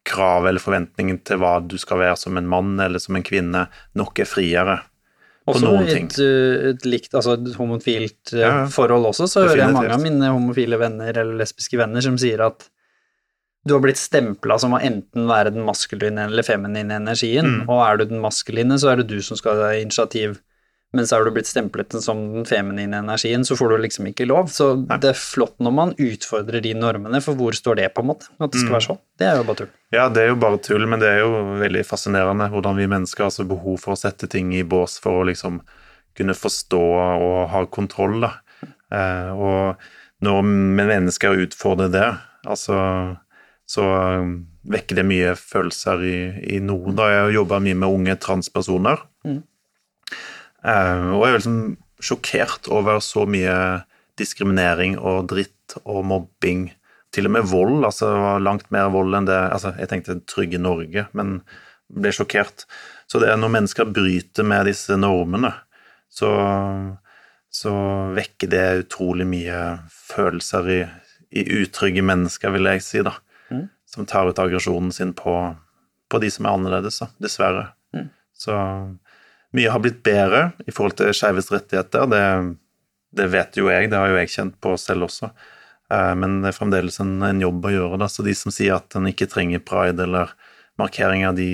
kravet 0.10 0.50
eller 0.50 0.64
forventningen 0.64 1.20
til 1.28 1.42
hva 1.42 1.60
du 1.62 1.78
skal 1.80 2.02
være 2.02 2.18
som 2.20 2.38
en 2.40 2.48
mann 2.50 2.80
eller 2.82 3.02
som 3.02 3.18
en 3.18 3.26
kvinne, 3.26 3.68
nok 4.00 4.24
er 4.24 4.30
friere. 4.30 4.80
Også 5.50 5.72
et, 5.82 6.18
et, 6.20 6.84
likt, 6.86 7.14
altså 7.18 7.36
et 7.38 7.56
homofilt 7.58 8.34
ja, 8.38 8.68
forhold 8.70 9.10
også, 9.10 9.26
så 9.30 9.48
hører 9.48 9.64
jeg 9.64 9.74
mange 9.74 9.96
av 9.96 10.04
mine 10.04 10.30
homofile 10.30 10.78
venner 10.82 11.10
eller 11.10 11.40
lesbiske 11.40 11.80
venner 11.80 12.06
som 12.06 12.20
sier 12.22 12.44
at 12.46 12.68
du 13.68 13.74
har 13.76 13.82
blitt 13.84 14.00
stempla 14.00 14.56
som 14.62 14.76
å 14.78 14.82
enten 14.84 15.26
være 15.30 15.52
den 15.56 15.66
maskuline 15.68 16.30
eller 16.30 16.46
feminine 16.48 17.00
energien, 17.02 17.60
mm. 17.60 17.66
og 17.68 17.82
er 17.84 18.00
du 18.00 18.06
den 18.14 18.22
maskuline, 18.24 18.78
så 18.80 18.94
er 18.94 19.02
det 19.02 19.10
du 19.10 19.18
som 19.26 19.40
skal 19.40 19.60
ha 19.60 19.74
initiativ 19.78 20.38
men 20.96 21.06
så 21.06 21.20
er 21.20 21.28
du 21.28 21.34
blitt 21.36 21.50
stemplet 21.50 21.94
som 22.02 22.22
den 22.34 22.48
feminine 22.50 23.02
energien, 23.04 23.44
så 23.46 23.58
får 23.60 23.76
du 23.76 23.84
liksom 23.84 24.08
ikke 24.10 24.26
lov. 24.26 24.48
Så 24.54 24.72
Nei. 24.80 24.98
det 25.04 25.12
er 25.12 25.20
flott 25.20 25.54
når 25.62 25.76
man 25.76 25.94
utfordrer 26.02 26.64
de 26.66 26.74
normene, 26.78 27.22
for 27.22 27.38
hvor 27.38 27.54
står 27.54 27.78
det, 27.82 27.92
på 27.94 28.02
en 28.02 28.10
måte? 28.10 28.32
At 28.40 28.50
det 28.54 28.64
skal 28.64 28.72
mm. 28.72 28.78
være 28.78 28.88
sånn. 28.88 29.02
Det 29.22 29.28
er 29.30 29.38
jo 29.38 29.46
bare 29.46 29.60
tull. 29.62 29.72
Ja, 29.94 30.08
det 30.14 30.24
er 30.24 30.32
jo 30.32 30.40
bare 30.42 30.62
tull, 30.66 30.88
men 30.90 31.04
det 31.04 31.12
er 31.14 31.22
jo 31.22 31.44
veldig 31.62 31.86
fascinerende 31.86 32.50
hvordan 32.50 32.82
vi 32.82 32.90
mennesker 32.90 33.26
har 33.26 33.30
altså 33.30 33.46
behov 33.50 33.78
for 33.84 33.94
å 33.94 34.02
sette 34.02 34.30
ting 34.32 34.50
i 34.58 34.66
bås 34.66 34.98
for 35.04 35.22
å 35.22 35.30
liksom 35.30 35.62
kunne 36.18 36.36
forstå 36.36 36.84
og 37.30 37.40
ha 37.54 37.64
kontroll, 37.70 38.18
da. 38.26 38.34
Eh, 38.90 39.30
og 39.38 40.26
når 40.26 40.46
mennesker 40.82 41.46
utfordrer 41.46 41.94
det, 41.94 42.08
altså 42.50 42.80
så 43.70 43.86
um, 43.86 44.34
vekker 44.66 44.98
det 44.98 45.06
mye 45.06 45.36
følelser 45.38 46.02
i, 46.02 46.18
i 46.56 46.60
noen. 46.64 46.96
Da 46.98 47.06
jeg 47.12 47.36
jobba 47.38 47.60
mye 47.62 47.78
med 47.78 48.00
unge 48.00 48.16
transpersoner. 48.22 49.04
Mm. 49.28 49.44
Uh, 50.66 51.16
og 51.16 51.24
jeg 51.24 51.30
er 51.30 51.38
liksom 51.38 51.62
sjokkert 52.04 52.68
over 52.72 53.00
så 53.04 53.26
mye 53.30 53.56
diskriminering 54.20 54.98
og 55.00 55.30
dritt 55.32 55.78
og 55.84 56.04
mobbing. 56.08 56.70
Til 57.16 57.26
og 57.26 57.34
med 57.38 57.48
vold. 57.50 57.86
altså 57.88 58.38
Langt 58.44 58.70
mer 58.74 58.92
vold 58.94 59.16
enn 59.18 59.28
det 59.30 59.38
altså 59.38 59.74
Jeg 59.80 59.90
tenkte 59.90 60.20
trygge 60.30 60.62
Norge, 60.62 61.08
men 61.18 61.40
ble 61.90 62.12
sjokkert. 62.14 62.68
Så 63.10 63.22
det 63.22 63.32
er 63.32 63.40
når 63.40 63.56
mennesker 63.56 63.90
bryter 63.90 64.46
med 64.46 64.68
disse 64.70 64.94
normene, 65.00 65.52
så, 66.14 66.30
så 67.50 67.74
vekker 68.14 68.52
det 68.52 68.66
utrolig 68.84 69.26
mye 69.30 69.58
følelser 69.90 70.70
i, 70.70 70.80
i 71.34 71.46
utrygge 71.64 72.04
mennesker, 72.06 72.54
vil 72.54 72.70
jeg 72.70 72.86
si, 72.86 73.02
da. 73.06 73.16
Mm. 73.50 73.66
Som 73.90 74.06
tar 74.10 74.30
ut 74.30 74.42
aggresjonen 74.42 74.94
sin 74.94 75.16
på, 75.18 75.34
på 76.10 76.22
de 76.22 76.30
som 76.34 76.46
er 76.46 76.60
annerledes, 76.60 77.02
da, 77.02 77.10
dessverre. 77.26 77.72
Mm. 77.98 78.12
Så 78.38 78.60
mye 79.58 79.72
har 79.74 79.82
blitt 79.84 80.02
bedre 80.06 80.42
i 80.68 80.74
forhold 80.76 80.98
til 81.00 81.14
skeives 81.16 81.50
rettigheter. 81.54 82.06
Det, 82.12 82.24
det 83.18 83.30
vet 83.34 83.58
jo 83.58 83.70
jeg, 83.72 83.90
det 83.90 83.98
har 83.98 84.12
jo 84.12 84.20
jeg 84.20 84.34
kjent 84.36 84.60
på 84.62 84.76
selv 84.78 85.08
også. 85.08 85.32
Eh, 85.90 86.14
Men 86.20 86.42
det 86.44 86.52
er 86.52 86.58
fremdeles 86.60 87.00
en, 87.02 87.16
en 87.26 87.42
jobb 87.42 87.66
å 87.66 87.74
gjøre, 87.74 88.00
da. 88.02 88.10
Så 88.12 88.26
de 88.26 88.36
som 88.38 88.54
sier 88.54 88.78
at 88.78 88.96
en 89.00 89.10
ikke 89.10 89.30
trenger 89.32 89.64
pride 89.66 90.06
eller 90.06 90.36
markeringer, 90.80 91.34
de, 91.38 91.50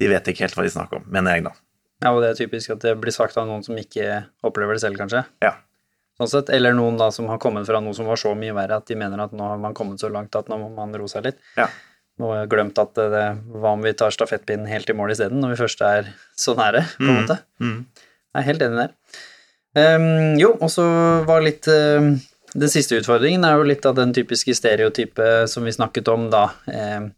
de 0.00 0.08
vet 0.10 0.26
ikke 0.32 0.44
helt 0.46 0.58
hva 0.58 0.66
de 0.66 0.72
snakker 0.74 1.00
om, 1.02 1.06
mener 1.14 1.38
jeg, 1.38 1.46
da. 1.46 1.54
Ja, 2.02 2.10
og 2.10 2.20
det 2.24 2.32
er 2.34 2.40
typisk 2.42 2.74
at 2.74 2.82
det 2.84 2.96
blir 3.00 3.14
sagt 3.14 3.38
av 3.40 3.46
noen 3.48 3.62
som 3.64 3.78
ikke 3.80 4.24
opplever 4.44 4.76
det 4.76 4.82
selv, 4.82 4.98
kanskje. 5.00 5.22
Ja. 5.44 5.54
Sånn 6.18 6.28
sett. 6.30 6.50
Eller 6.54 6.74
noen 6.76 6.98
da 7.00 7.08
som 7.14 7.30
har 7.30 7.38
kommet 7.42 7.66
fra 7.66 7.80
noe 7.82 7.94
som 7.96 8.06
var 8.10 8.18
så 8.20 8.34
mye 8.38 8.52
verre 8.54 8.76
at 8.82 8.90
de 8.90 8.98
mener 8.98 9.22
at 9.24 9.32
nå 9.34 9.46
har 9.48 9.62
man 9.62 9.74
kommet 9.74 10.02
så 10.02 10.10
langt 10.12 10.36
at 10.38 10.50
nå 10.50 10.58
må 10.60 10.68
man 10.74 10.92
roe 10.94 11.10
seg 11.10 11.24
litt. 11.30 11.40
Ja. 11.58 11.66
Jeg 12.18 12.48
glemt 12.52 12.78
at 12.78 12.94
det, 12.94 13.24
hva 13.58 13.72
om 13.74 13.82
vi 13.82 13.92
tar 13.98 14.10
stafettpinnen 14.14 14.68
helt 14.70 14.88
i 14.90 14.94
mål 14.94 15.10
isteden, 15.10 15.40
når 15.42 15.54
vi 15.56 15.62
først 15.64 15.80
er 15.82 16.12
så 16.38 16.54
nære, 16.54 16.84
på 16.96 17.02
en 17.02 17.10
Mm. 17.10 17.22
måte. 17.24 17.38
Mm. 17.60 17.86
Jeg 18.34 18.40
er 18.42 18.46
helt 18.50 18.62
enig 18.62 18.78
der. 18.84 18.92
Um, 19.98 20.38
jo, 20.38 20.52
og 20.62 20.70
så 20.70 20.84
var 21.26 21.42
litt 21.42 21.66
ehm, 21.66 22.20
Den 22.54 22.68
siste 22.70 22.94
utfordringen 23.00 23.42
er 23.44 23.56
jo 23.58 23.64
litt 23.66 23.84
av 23.84 23.96
den 23.96 24.12
typiske 24.14 24.54
stereotype 24.54 25.48
som 25.50 25.64
vi 25.66 25.72
snakket 25.74 26.06
om 26.12 26.28
da. 26.30 26.44
Um, 26.70 27.08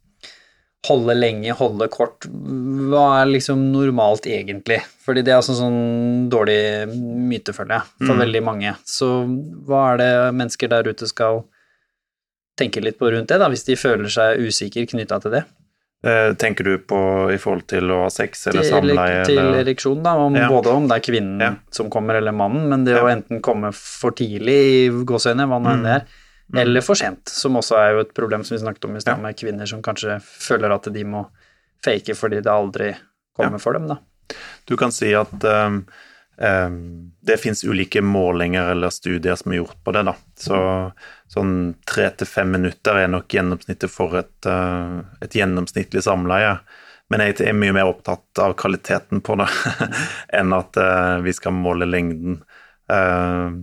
holde 0.88 1.12
lenge, 1.18 1.52
holde 1.52 1.88
kort. 1.92 2.24
Hva 2.24 3.20
er 3.20 3.26
liksom 3.26 3.58
normalt 3.72 4.24
egentlig? 4.24 4.78
Fordi 5.04 5.20
det 5.26 5.32
er 5.34 5.40
altså 5.42 5.52
sånn 5.58 6.30
dårlig 6.30 6.88
myte, 6.88 7.52
føler 7.52 7.74
jeg, 7.82 7.82
for 8.06 8.14
Mm. 8.14 8.22
veldig 8.24 8.42
mange. 8.46 8.76
Så 8.86 9.26
hva 9.66 9.92
er 9.92 9.96
det 9.98 10.34
mennesker 10.34 10.68
der 10.72 10.84
ute 10.88 11.06
skal 11.06 11.44
tenke 12.56 12.80
litt 12.82 12.98
på 12.98 13.10
rundt 13.12 13.28
det, 13.28 13.38
da, 13.38 13.48
hvis 13.52 13.64
de 13.66 13.76
føler 13.76 14.08
seg 14.12 14.38
usikre 14.40 14.86
knytta 14.88 15.20
til 15.22 15.30
det? 15.38 15.44
Eh, 16.06 16.34
Tenker 16.38 16.64
du 16.64 16.78
på 16.78 16.98
i 17.32 17.38
forhold 17.40 17.66
til 17.66 17.88
å 17.90 18.02
ha 18.04 18.10
sex 18.12 18.46
eller 18.48 18.62
til, 18.62 18.70
samleie? 18.70 19.24
til 19.26 19.38
eller? 19.40 19.62
ereksjon, 19.64 20.02
da, 20.04 20.12
om, 20.16 20.34
Ja. 20.36 20.48
både 20.48 20.66
om 20.74 20.86
det 20.88 20.96
er 20.98 21.12
kvinnen 21.12 21.40
Ja. 21.40 21.54
som 21.70 21.90
kommer 21.90 22.14
eller 22.14 22.32
mannen, 22.32 22.68
men 22.68 22.84
det 22.84 22.94
å 23.00 23.08
enten 23.10 23.40
komme 23.42 23.72
for 23.74 24.10
tidlig 24.12 24.56
i 24.86 24.88
gåseøyne, 24.90 25.48
hva 25.48 25.58
nå 25.62 25.72
enn 25.72 25.82
det 25.82 25.92
er, 26.02 26.04
Mm. 26.52 26.60
eller 26.60 26.80
for 26.80 26.94
sent, 26.94 27.28
som 27.28 27.54
også 27.56 27.74
er 27.76 27.92
jo 27.94 28.00
et 28.00 28.14
problem 28.14 28.44
som 28.44 28.56
vi 28.56 28.62
snakket 28.62 28.84
om 28.84 28.94
i 28.96 29.00
stad, 29.00 29.16
Ja. 29.16 29.22
med 29.22 29.36
kvinner 29.36 29.66
som 29.66 29.82
kanskje 29.82 30.20
føler 30.22 30.70
at 30.72 30.84
de 30.92 31.02
må 31.04 31.26
fake 31.82 32.14
fordi 32.14 32.36
det 32.42 32.46
aldri 32.46 32.94
kommer 33.36 33.52
Ja. 33.52 33.58
for 33.58 33.72
dem, 33.72 33.88
da. 33.88 33.96
Du 34.66 34.76
kan 34.76 34.90
si 34.92 35.12
at 35.14 35.42
um, 35.44 35.86
det 36.36 37.36
fins 37.40 37.62
ulike 37.64 38.02
målinger 38.04 38.74
eller 38.74 38.92
studier 38.92 39.38
som 39.40 39.52
er 39.54 39.62
gjort 39.62 39.78
på 39.84 39.92
det. 39.96 40.02
da. 40.04 40.12
Så 40.36 40.58
sånn 41.32 41.54
tre 41.88 42.10
til 42.12 42.28
fem 42.28 42.50
minutter 42.52 42.98
er 43.00 43.08
nok 43.08 43.32
gjennomsnittet 43.32 43.92
for 43.92 44.18
et, 44.20 44.34
uh, 44.44 45.00
et 45.24 45.32
gjennomsnittlig 45.38 46.04
samleie. 46.04 46.58
Men 47.12 47.22
jeg 47.22 47.38
er 47.46 47.56
mye 47.56 47.74
mer 47.74 47.88
opptatt 47.88 48.42
av 48.42 48.56
kvaliteten 48.58 49.22
på 49.24 49.38
det 49.40 49.48
enn 50.38 50.54
at 50.56 50.78
uh, 50.80 51.22
vi 51.24 51.34
skal 51.36 51.54
måle 51.54 51.86
lengden. 51.88 52.40
Uh, 52.90 53.54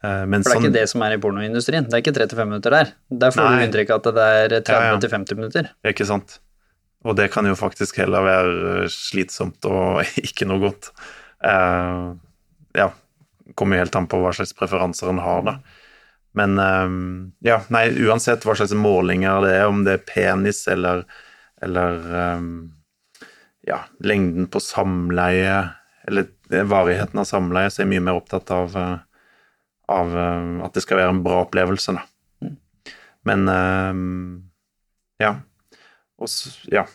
uh, 0.00 0.24
men 0.24 0.42
For 0.42 0.48
det 0.48 0.50
er 0.50 0.56
sånn, 0.56 0.64
ikke 0.64 0.78
det 0.78 0.86
som 0.92 1.04
er 1.06 1.16
i 1.16 1.20
pornoindustrien, 1.20 1.86
det 1.86 1.98
er 1.98 2.04
ikke 2.04 2.16
35 2.16 2.50
minutter 2.50 2.76
der. 2.78 2.96
Der 3.12 3.36
får 3.36 3.44
Nei. 3.44 3.52
du 3.60 3.68
inntrykk 3.68 3.94
av 3.94 4.02
at 4.02 4.18
det 4.18 4.26
er 4.40 4.56
30 4.56 4.72
Ja, 4.72 4.90
ja. 4.90 4.98
til 5.04 5.14
50 5.18 5.40
minutter. 5.42 5.70
Ikke 5.92 6.08
sant? 6.08 6.38
Og 7.06 7.14
det 7.18 7.28
kan 7.34 7.46
jo 7.46 7.54
faktisk 7.58 8.00
heller 8.00 8.24
være 8.24 8.54
eh, 8.72 8.90
slitsomt 8.90 9.68
og 9.68 10.02
ikke 10.26 10.48
noe 10.48 10.64
godt. 10.64 10.90
Eh, 11.46 12.12
ja, 12.80 12.92
kommer 13.54 13.76
jo 13.76 13.84
helt 13.84 13.98
an 13.98 14.08
på 14.10 14.20
hva 14.22 14.32
slags 14.34 14.54
preferanser 14.56 15.10
en 15.12 15.22
har, 15.22 15.44
da. 15.46 15.56
Men 16.36 16.58
eh, 16.60 16.96
ja, 17.48 17.60
nei, 17.72 17.86
uansett 18.06 18.44
hva 18.46 18.56
slags 18.58 18.74
målinger 18.76 19.44
det 19.46 19.54
er, 19.60 19.66
om 19.70 19.84
det 19.86 19.96
er 19.96 20.06
penis 20.08 20.64
eller, 20.72 21.04
eller 21.64 22.02
eh, 22.22 22.48
ja, 23.70 23.80
lengden 24.04 24.50
på 24.52 24.62
samleie, 24.62 25.62
eller 26.06 26.28
varigheten 26.70 27.22
av 27.22 27.28
samleie, 27.28 27.70
så 27.70 27.82
er 27.82 27.86
jeg 27.86 27.94
mye 27.96 28.04
mer 28.08 28.20
opptatt 28.20 28.52
av, 28.54 28.76
av 29.90 30.12
at 30.62 30.76
det 30.76 30.84
skal 30.84 31.00
være 31.00 31.16
en 31.16 31.24
bra 31.24 31.40
opplevelse, 31.42 31.96
da. 31.96 32.04
Men 33.26 33.48
eh, 33.50 34.04
ja. 35.24 35.32
Og 36.16 36.30
ja. 36.70 36.86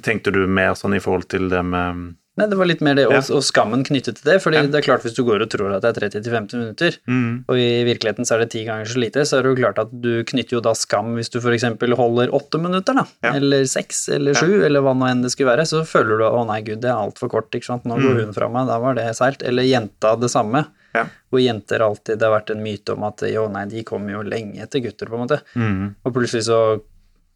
Tenkte 0.00 0.32
du 0.32 0.46
mer 0.48 0.72
sånn 0.78 0.96
i 0.96 1.02
forhold 1.04 1.28
til 1.28 1.50
det 1.52 1.60
med 1.66 2.14
Nei, 2.40 2.46
det 2.48 2.56
var 2.56 2.64
litt 2.64 2.80
mer 2.80 2.94
det, 2.96 3.02
og, 3.12 3.26
og 3.36 3.42
skammen 3.44 3.82
knyttet 3.84 4.16
til 4.16 4.24
det, 4.30 4.38
fordi 4.40 4.56
Ja. 4.56 4.62
det 4.64 4.78
er 4.78 4.84
klart 4.86 5.02
hvis 5.04 5.12
du 5.12 5.20
går 5.22 5.42
og 5.44 5.50
tror 5.52 5.74
at 5.76 5.82
det 5.84 5.90
er 5.90 6.08
30 6.08 6.22
til 6.24 6.32
50 6.32 6.56
minutter, 6.62 6.94
mm, 7.06 7.44
og 7.46 7.58
i 7.60 7.84
virkeligheten 7.84 8.24
så 8.24 8.36
er 8.38 8.38
det 8.46 8.50
ti 8.54 8.62
ganger 8.64 8.88
så 8.88 8.96
lite, 9.02 9.20
så 9.28 9.36
er 9.36 9.42
det 9.44 9.50
jo 9.52 9.58
klart 9.60 9.78
at 9.82 9.90
du 10.00 10.24
knytter 10.24 10.56
jo 10.56 10.62
da 10.64 10.72
skam 10.72 11.10
hvis 11.18 11.28
du 11.28 11.36
f.eks. 11.42 11.66
holder 12.00 12.32
åtte 12.32 12.56
minutter, 12.62 12.96
da, 12.96 13.04
Ja. 13.22 13.34
eller 13.36 13.66
seks 13.68 14.08
eller 14.16 14.32
sju, 14.32 14.64
eller 14.64 14.80
hva 14.80 14.94
nå 14.96 15.10
enn 15.10 15.20
det 15.22 15.30
skulle 15.34 15.52
være, 15.52 15.66
så 15.68 15.84
føler 15.84 16.18
du 16.18 16.24
å 16.24 16.46
nei, 16.48 16.62
gud, 16.62 16.80
det 16.80 16.88
er 16.88 16.96
altfor 17.04 17.28
kort, 17.28 17.50
ikke 17.52 17.68
sant, 17.68 17.84
nå 17.84 18.00
går 18.00 18.16
Mm. 18.16 18.24
hun 18.24 18.32
fra 18.32 18.48
meg, 18.48 18.66
da 18.66 18.78
var 18.80 18.94
det 18.94 19.10
seilt. 19.14 19.42
Eller 19.44 19.62
jenta 19.68 20.16
det 20.18 20.30
samme, 20.32 20.66
Ja. 20.94 21.04
hvor 21.30 21.40
jenter 21.40 21.80
alltid, 21.84 22.16
det 22.18 22.22
har 22.22 22.40
vært 22.40 22.50
en 22.56 22.62
myte 22.64 22.96
om 22.96 23.04
at 23.04 23.20
jo, 23.28 23.46
nei, 23.48 23.66
de 23.66 23.84
kommer 23.84 24.10
jo 24.12 24.22
lenge 24.22 24.56
etter 24.62 24.80
gutter, 24.80 25.06
på 25.06 25.20
en 25.20 25.28
måte, 25.28 25.40
mm, 25.54 25.94
og 26.06 26.14
plutselig 26.14 26.44
så 26.48 26.80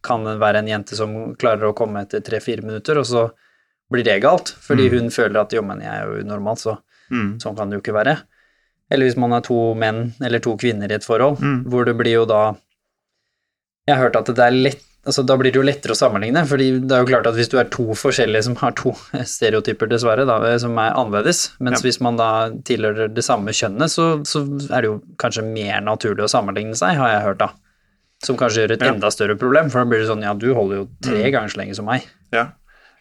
kan 0.03 0.24
det 0.24 0.38
være 0.40 0.57
en 0.64 0.68
jente 0.68 0.94
som 0.97 1.34
klarer 1.36 1.68
å 1.68 1.74
komme 1.76 2.01
etter 2.01 2.20
tre-fire 2.24 2.62
minutter, 2.62 2.97
og 2.97 3.05
så 3.05 3.30
blir 3.93 4.05
det 4.05 4.20
galt, 4.22 4.55
fordi 4.61 4.89
hun 4.91 5.11
føler 5.11 5.41
at 5.41 5.53
jo, 5.53 5.62
men 5.62 5.80
jeg 5.80 5.93
er 5.93 6.07
jo 6.07 6.22
unormal, 6.24 6.57
så 6.57 6.78
mm, 7.11 7.39
Sånn 7.43 7.57
kan 7.57 7.70
det 7.70 7.76
jo 7.78 7.82
ikke 7.84 7.95
være. 7.95 8.16
Eller 8.91 9.07
hvis 9.07 9.16
man 9.16 9.32
er 9.32 9.41
to 9.47 9.74
menn 9.74 10.12
eller 10.22 10.39
to 10.43 10.57
kvinner 10.57 10.91
i 10.91 10.95
et 10.95 11.05
forhold, 11.07 11.39
Mm. 11.39 11.64
hvor 11.70 11.84
det 11.87 11.97
blir 11.97 12.12
jo 12.12 12.24
da 12.26 12.57
Jeg 13.87 13.97
har 13.97 14.03
hørt 14.09 14.16
at 14.16 14.26
det 14.34 14.39
er 14.43 14.51
lett 14.51 14.82
altså 15.07 15.22
Da 15.24 15.37
blir 15.39 15.53
det 15.53 15.61
jo 15.61 15.62
lettere 15.62 15.95
å 15.95 15.97
sammenligne, 15.97 16.41
fordi 16.51 16.80
det 16.82 16.91
er 16.91 17.05
jo 17.05 17.07
klart 17.07 17.26
at 17.30 17.34
hvis 17.37 17.49
du 17.53 17.61
er 17.61 17.68
to 17.70 17.84
forskjellige 17.95 18.43
som 18.43 18.57
har 18.59 18.72
to 18.72 18.91
stereotyper, 19.22 19.87
dessverre, 19.87 20.24
da, 20.26 20.41
som 20.59 20.74
er 20.82 20.97
annerledes, 20.99 21.53
mens 21.62 21.78
Ja. 21.78 21.87
hvis 21.87 22.01
man 22.03 22.16
da 22.18 22.30
tilhører 22.66 23.14
det 23.14 23.22
samme 23.22 23.55
kjønnet, 23.55 23.87
så, 23.95 24.09
så 24.26 24.43
er 24.74 24.82
det 24.82 24.91
jo 24.91 24.97
kanskje 25.16 25.45
mer 25.47 25.78
naturlig 25.87 26.26
å 26.26 26.32
sammenligne 26.32 26.74
seg, 26.74 26.97
har 26.99 27.12
jeg 27.12 27.22
hørt, 27.22 27.39
da. 27.39 27.53
Som 28.26 28.37
kanskje 28.37 28.64
gjør 28.66 28.72
et 28.74 28.82
Ja. 28.82 28.91
enda 28.95 29.07
større 29.14 29.39
problem, 29.39 29.70
for 29.70 29.84
da 29.84 29.91
blir 29.93 30.03
det 30.03 30.09
sånn 30.11 30.22
ja, 30.26 30.34
du 30.34 30.49
holder 30.59 30.76
jo 30.82 30.89
tre 31.07 31.22
Mm. 31.22 31.30
ganger 31.37 31.49
så 31.55 31.57
lenge 31.62 31.76
som 31.78 31.84
meg. 31.87 32.03
ja. 32.32 32.49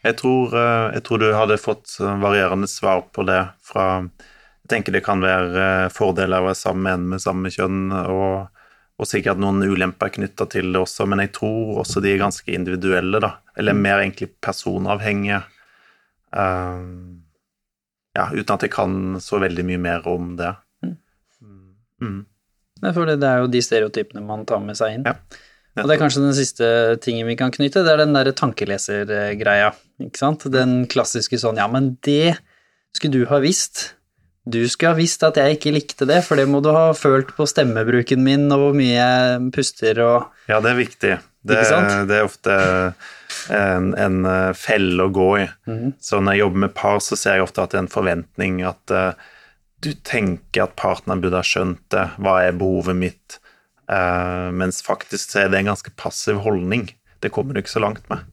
Jeg 0.06 0.18
tror, 0.20 0.54
eh, 0.54 0.88
jeg 0.98 1.04
tror 1.06 1.22
du 1.22 1.30
hadde 1.34 1.58
fått 1.58 1.98
eh, 2.00 2.18
varierende 2.22 2.68
svar 2.70 3.08
på 3.14 3.26
det 3.26 3.42
fra 3.66 3.86
Jeg 4.06 4.70
tenker 4.70 4.94
det 4.94 5.06
kan 5.06 5.22
være 5.22 5.64
eh, 5.86 5.94
fordeler 5.94 6.44
å 6.44 6.50
være 6.50 6.60
sammen 6.60 6.86
med 6.86 6.94
en 6.94 7.08
med 7.14 7.24
samme 7.24 7.52
kjønn, 7.54 7.82
og, 7.94 8.62
og 8.98 9.10
sikkert 9.10 9.42
noen 9.42 9.66
ulemper 9.66 10.14
knytta 10.14 10.48
til 10.50 10.72
det 10.74 10.82
også, 10.82 11.06
men 11.10 11.24
jeg 11.26 11.34
tror 11.38 11.82
også 11.84 12.02
de 12.06 12.14
er 12.14 12.22
ganske 12.22 12.54
individuelle, 12.54 13.22
da. 13.22 13.36
Eller 13.58 13.78
mer 13.78 14.04
egentlig 14.04 14.32
personavhengige. 14.42 15.42
Um, 16.36 17.26
ja, 18.18 18.30
uten 18.34 18.56
at 18.56 18.66
jeg 18.66 18.74
kan 18.74 19.20
så 19.22 19.40
veldig 19.44 19.66
mye 19.70 19.82
mer 19.82 20.08
om 20.10 20.34
det. 20.40 20.54
Mm. 22.02 22.26
Det 22.82 22.90
er 22.90 22.96
fordi 22.96 23.16
det 23.22 23.30
er 23.30 23.44
jo 23.44 23.52
de 23.52 23.62
stereotypene 23.64 24.26
man 24.26 24.46
tar 24.50 24.62
med 24.64 24.78
seg 24.80 24.98
inn. 24.98 25.06
Ja. 25.08 25.16
Og 25.76 25.90
det 25.90 25.98
er 25.98 26.00
kanskje 26.00 26.24
den 26.24 26.36
siste 26.38 26.68
tingen 27.04 27.28
vi 27.28 27.36
kan 27.40 27.52
knytte, 27.52 27.84
det 27.84 27.92
er 27.92 28.06
den 28.06 28.16
derre 28.16 28.32
tankelesergreia, 28.36 29.74
ikke 30.06 30.22
sant? 30.22 30.48
Den 30.52 30.86
klassiske 30.92 31.40
sånn, 31.42 31.60
ja, 31.60 31.68
men 31.72 31.96
det 32.06 32.38
skulle 32.96 33.20
du 33.20 33.28
ha 33.28 33.42
visst. 33.44 33.90
Du 34.48 34.62
skulle 34.70 34.94
ha 34.94 35.00
visst 35.00 35.26
at 35.26 35.40
jeg 35.42 35.58
ikke 35.58 35.74
likte 35.76 36.08
det, 36.08 36.22
for 36.24 36.40
det 36.40 36.48
må 36.48 36.62
du 36.64 36.70
ha 36.72 36.88
følt 36.96 37.34
på 37.36 37.48
stemmebruken 37.50 38.24
min 38.24 38.48
og 38.54 38.62
hvor 38.62 38.76
mye 38.78 38.94
jeg 38.94 39.52
puster 39.56 40.00
og 40.06 40.50
Ja, 40.52 40.62
det 40.64 40.72
er 40.72 40.80
viktig. 40.80 41.14
Det, 41.46 41.62
det 42.10 42.18
er 42.18 42.26
ofte 42.26 42.56
en, 43.54 43.92
en 44.00 44.20
eh, 44.26 44.52
felle 44.58 45.06
å 45.06 45.12
gå 45.14 45.30
i. 45.44 45.46
Mhm. 45.70 45.96
Så 46.02 46.22
når 46.22 46.38
jeg 46.38 46.46
jobber 46.46 46.64
med 46.64 46.78
par, 46.78 47.02
så 47.04 47.20
ser 47.20 47.38
jeg 47.38 47.50
ofte 47.50 47.66
at 47.66 47.74
det 47.74 47.82
er 47.82 47.84
en 47.84 47.92
forventning 47.92 48.62
at 48.66 48.94
uh, 48.96 49.34
du 49.86 49.92
tenker 50.08 50.64
at 50.64 50.78
partneren 50.80 51.22
burde 51.22 51.42
ha 51.42 51.46
skjønt 51.46 51.84
det, 51.94 52.08
hva 52.22 52.40
er 52.48 52.58
behovet 52.58 52.98
mitt, 52.98 53.38
Eh, 53.38 53.45
mens 53.88 54.82
faktisk 54.82 55.30
så 55.32 55.44
er 55.44 55.50
det 55.54 55.60
en 55.60 55.70
ganske 55.74 55.92
passiv 56.00 56.40
holdning. 56.46 56.88
Det 57.22 57.30
kommer 57.34 57.54
du 57.54 57.62
ikke 57.62 57.76
så 57.76 57.84
langt 57.84 58.08
med. 58.10 58.24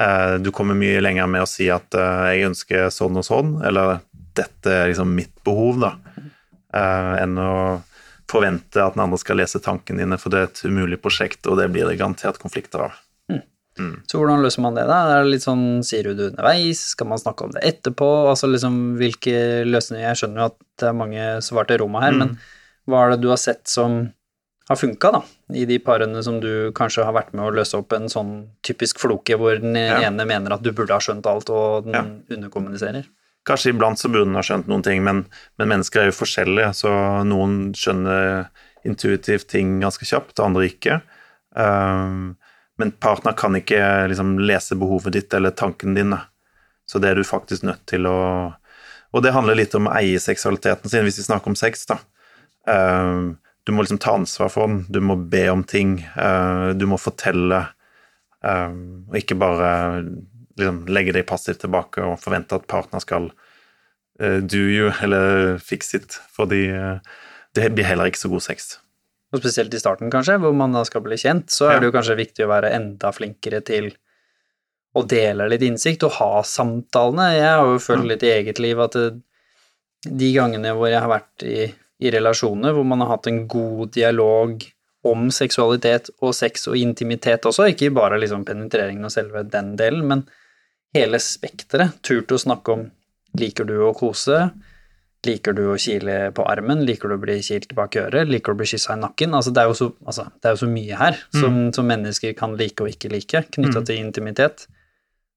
Eh, 0.00 0.38
du 0.40 0.50
kommer 0.56 0.74
mye 0.78 1.00
lenger 1.02 1.26
med 1.28 1.44
å 1.44 1.48
si 1.50 1.66
at 1.72 1.92
eh, 1.98 2.30
jeg 2.38 2.48
ønsker 2.48 2.88
sånn 2.94 3.18
og 3.20 3.26
sånn, 3.26 3.50
eller 3.66 3.98
dette 4.38 4.72
er 4.72 4.88
liksom 4.88 5.10
mitt 5.12 5.34
behov, 5.44 5.80
da, 5.82 5.90
eh, 6.72 7.12
enn 7.24 7.36
å 7.42 7.52
forvente 8.30 8.80
at 8.80 8.94
den 8.94 9.02
andre 9.04 9.18
skal 9.20 9.40
lese 9.42 9.60
tankene 9.60 10.04
dine, 10.04 10.16
for 10.22 10.30
det 10.32 10.38
er 10.40 10.48
et 10.48 10.62
umulig 10.70 11.00
prosjekt, 11.02 11.44
og 11.50 11.58
det 11.58 11.68
blir 11.74 11.88
det 11.90 11.98
garantert 12.00 12.38
konflikter 12.40 12.86
av. 12.88 12.98
Så 13.80 14.18
hvordan 14.18 14.42
løser 14.44 14.60
man 14.60 14.74
det, 14.76 14.82
da? 14.90 14.96
Er 15.08 15.22
det 15.24 15.30
litt 15.30 15.44
sånn, 15.46 15.80
Sier 15.86 16.04
du 16.04 16.10
det 16.18 16.26
underveis? 16.34 16.82
Skal 16.92 17.06
man 17.08 17.20
snakke 17.22 17.46
om 17.46 17.52
det 17.54 17.62
etterpå? 17.64 18.08
Altså 18.28 18.50
liksom, 18.50 18.74
hvilke 19.00 19.62
løsninger 19.64 20.04
Jeg 20.04 20.18
skjønner 20.20 20.42
jo 20.42 20.48
at 20.50 20.58
det 20.82 20.88
er 20.90 20.96
mange 20.98 21.28
svarte 21.46 21.78
Roma 21.80 22.02
her, 22.02 22.12
Mm. 22.12 22.18
men 22.18 22.34
hva 22.90 23.06
er 23.06 23.10
det 23.14 23.20
du 23.22 23.28
har 23.30 23.40
sett 23.40 23.64
som 23.70 24.12
har 24.70 24.78
funka, 24.78 25.10
da. 25.12 25.20
I 25.58 25.64
de 25.66 25.78
parene 25.82 26.22
som 26.22 26.38
du 26.42 26.70
kanskje 26.76 27.02
har 27.04 27.14
vært 27.16 27.32
med 27.34 27.42
å 27.48 27.54
løse 27.54 27.74
opp 27.78 27.92
en 27.96 28.06
sånn 28.12 28.34
typisk 28.66 29.00
floke 29.02 29.34
hvor 29.38 29.58
den 29.60 29.74
Ja. 29.74 29.98
ene 30.06 30.24
mener 30.28 30.54
at 30.54 30.62
du 30.62 30.70
burde 30.72 30.94
ha 30.94 31.00
skjønt 31.02 31.26
alt, 31.26 31.50
og 31.50 31.84
den 31.88 31.94
Ja. 31.94 32.36
underkommuniserer. 32.36 33.04
Kanskje 33.46 33.72
iblant 33.72 33.98
så 33.98 34.10
burde 34.12 34.26
den 34.28 34.36
ha 34.38 34.42
skjønt 34.42 34.68
noen 34.68 34.82
ting, 34.84 35.02
men, 35.02 35.26
men 35.58 35.68
mennesker 35.68 36.00
er 36.02 36.10
jo 36.10 36.20
forskjellige, 36.22 36.70
så 36.76 37.24
noen 37.26 37.72
skjønner 37.74 38.48
intuitivt 38.84 39.48
ting 39.48 39.80
ganske 39.80 40.04
kjapt, 40.06 40.38
andre 40.40 40.68
ikke. 40.68 41.00
Um, 41.56 42.36
men 42.78 42.92
partner 42.92 43.32
kan 43.36 43.52
ikke 43.58 44.08
liksom 44.08 44.38
lese 44.38 44.78
behovet 44.78 45.12
ditt 45.12 45.34
eller 45.34 45.50
tankene 45.50 45.94
dine, 45.96 46.20
så 46.86 47.00
det 47.00 47.10
er 47.10 47.14
du 47.16 47.24
faktisk 47.24 47.62
nødt 47.66 47.84
til 47.86 48.06
å 48.06 48.54
Og 49.12 49.24
det 49.24 49.32
handler 49.34 49.56
litt 49.56 49.74
om 49.74 49.88
å 49.88 49.94
eie 49.98 50.20
seksualiteten 50.22 50.88
sin, 50.88 51.02
hvis 51.02 51.16
vi 51.18 51.24
snakker 51.26 51.48
om 51.48 51.56
sex, 51.56 51.84
da. 51.90 51.96
Um, 52.64 53.38
du 53.70 53.76
må 53.76 53.84
liksom 53.86 54.00
ta 54.02 54.16
ansvar 54.18 54.50
for 54.50 54.66
den, 54.66 54.82
du 54.90 54.98
må 55.04 55.14
be 55.30 55.44
om 55.52 55.62
ting, 55.62 56.00
uh, 56.18 56.72
du 56.74 56.88
må 56.90 56.98
fortelle, 56.98 57.62
um, 58.42 59.06
og 59.06 59.16
ikke 59.20 59.38
bare 59.38 59.70
liksom 60.58 60.82
legge 60.90 61.14
deg 61.14 61.28
passivt 61.28 61.62
tilbake 61.62 62.02
og 62.02 62.18
forvente 62.20 62.58
at 62.58 62.66
partner 62.70 63.02
skal 63.04 63.30
uh, 63.30 64.38
do 64.42 64.60
you, 64.66 64.90
eller 65.06 65.56
fix 65.62 65.94
it, 65.94 66.18
fordi 66.34 66.66
det 67.54 67.70
blir 67.74 67.86
heller 67.86 68.10
ikke 68.10 68.20
så 68.24 68.30
god 68.32 68.44
sex. 68.46 68.72
Og 69.30 69.38
spesielt 69.38 69.74
i 69.74 69.78
starten, 69.78 70.10
kanskje, 70.10 70.40
hvor 70.42 70.54
man 70.58 70.74
da 70.74 70.82
skal 70.86 71.04
bli 71.06 71.18
kjent, 71.18 71.50
så 71.54 71.68
Ja. 71.68 71.76
er 71.76 71.80
det 71.80 71.90
jo 71.90 71.94
kanskje 71.94 72.18
viktig 72.18 72.46
å 72.46 72.50
være 72.50 72.72
enda 72.74 73.12
flinkere 73.14 73.62
til 73.62 73.92
å 74.98 75.04
dele 75.06 75.46
litt 75.48 75.62
innsikt 75.62 76.02
og 76.02 76.16
ha 76.18 76.42
samtalene. 76.42 77.28
Jeg 77.36 77.46
har 77.46 77.66
jo 77.66 77.78
følt 77.78 78.08
litt 78.10 78.24
i 78.26 78.32
eget 78.34 78.58
liv 78.58 78.80
at 78.82 78.96
de 80.02 80.32
gangene 80.34 80.72
hvor 80.74 80.90
jeg 80.90 80.98
har 81.04 81.12
vært 81.12 81.44
i, 81.46 81.68
i 82.00 82.12
relasjoner 82.12 82.74
hvor 82.76 82.86
man 82.88 83.04
har 83.04 83.14
hatt 83.14 83.28
en 83.30 83.44
god 83.50 83.92
dialog 83.96 84.64
om 85.06 85.28
seksualitet 85.32 86.10
og 86.20 86.34
sex 86.36 86.66
og 86.68 86.76
intimitet 86.76 87.46
også, 87.48 87.70
ikke 87.72 87.92
bare 87.96 88.18
liksom 88.20 88.44
penetreringen 88.48 89.08
og 89.08 89.14
selve 89.14 89.44
den 89.48 89.72
delen, 89.80 90.04
men 90.08 90.26
hele 90.96 91.20
spekteret. 91.22 92.00
Turt 92.04 92.32
å 92.32 92.40
snakke 92.40 92.74
om 92.74 92.84
liker 93.40 93.68
du 93.68 93.78
å 93.86 93.94
kose, 93.96 94.50
Liker 95.28 95.52
du 95.52 95.66
å 95.68 95.76
kile 95.76 96.30
på 96.32 96.44
armen? 96.48 96.86
Liker 96.88 97.10
du 97.10 97.18
å 97.18 97.20
bli 97.20 97.36
kilt 97.44 97.74
bak 97.76 97.98
øret? 98.00 98.30
Liker 98.30 98.54
du 98.54 98.56
å 98.56 98.60
bli 98.62 98.68
kyssa 98.70 98.94
i 98.96 99.00
nakken? 99.02 99.34
Altså, 99.36 99.52
det, 99.52 99.62
er 99.62 99.68
jo 99.68 99.76
så, 99.76 99.88
altså, 100.06 100.24
det 100.40 100.48
er 100.48 100.54
jo 100.54 100.60
så 100.62 100.68
mye 100.70 101.00
her 101.00 101.18
som, 101.36 101.58
som 101.76 101.90
mennesker 101.90 102.32
kan 102.38 102.56
like 102.56 102.80
og 102.80 102.94
ikke 102.94 103.10
like, 103.12 103.42
knytta 103.56 103.82
til 103.84 104.00
intimitet. 104.00 104.64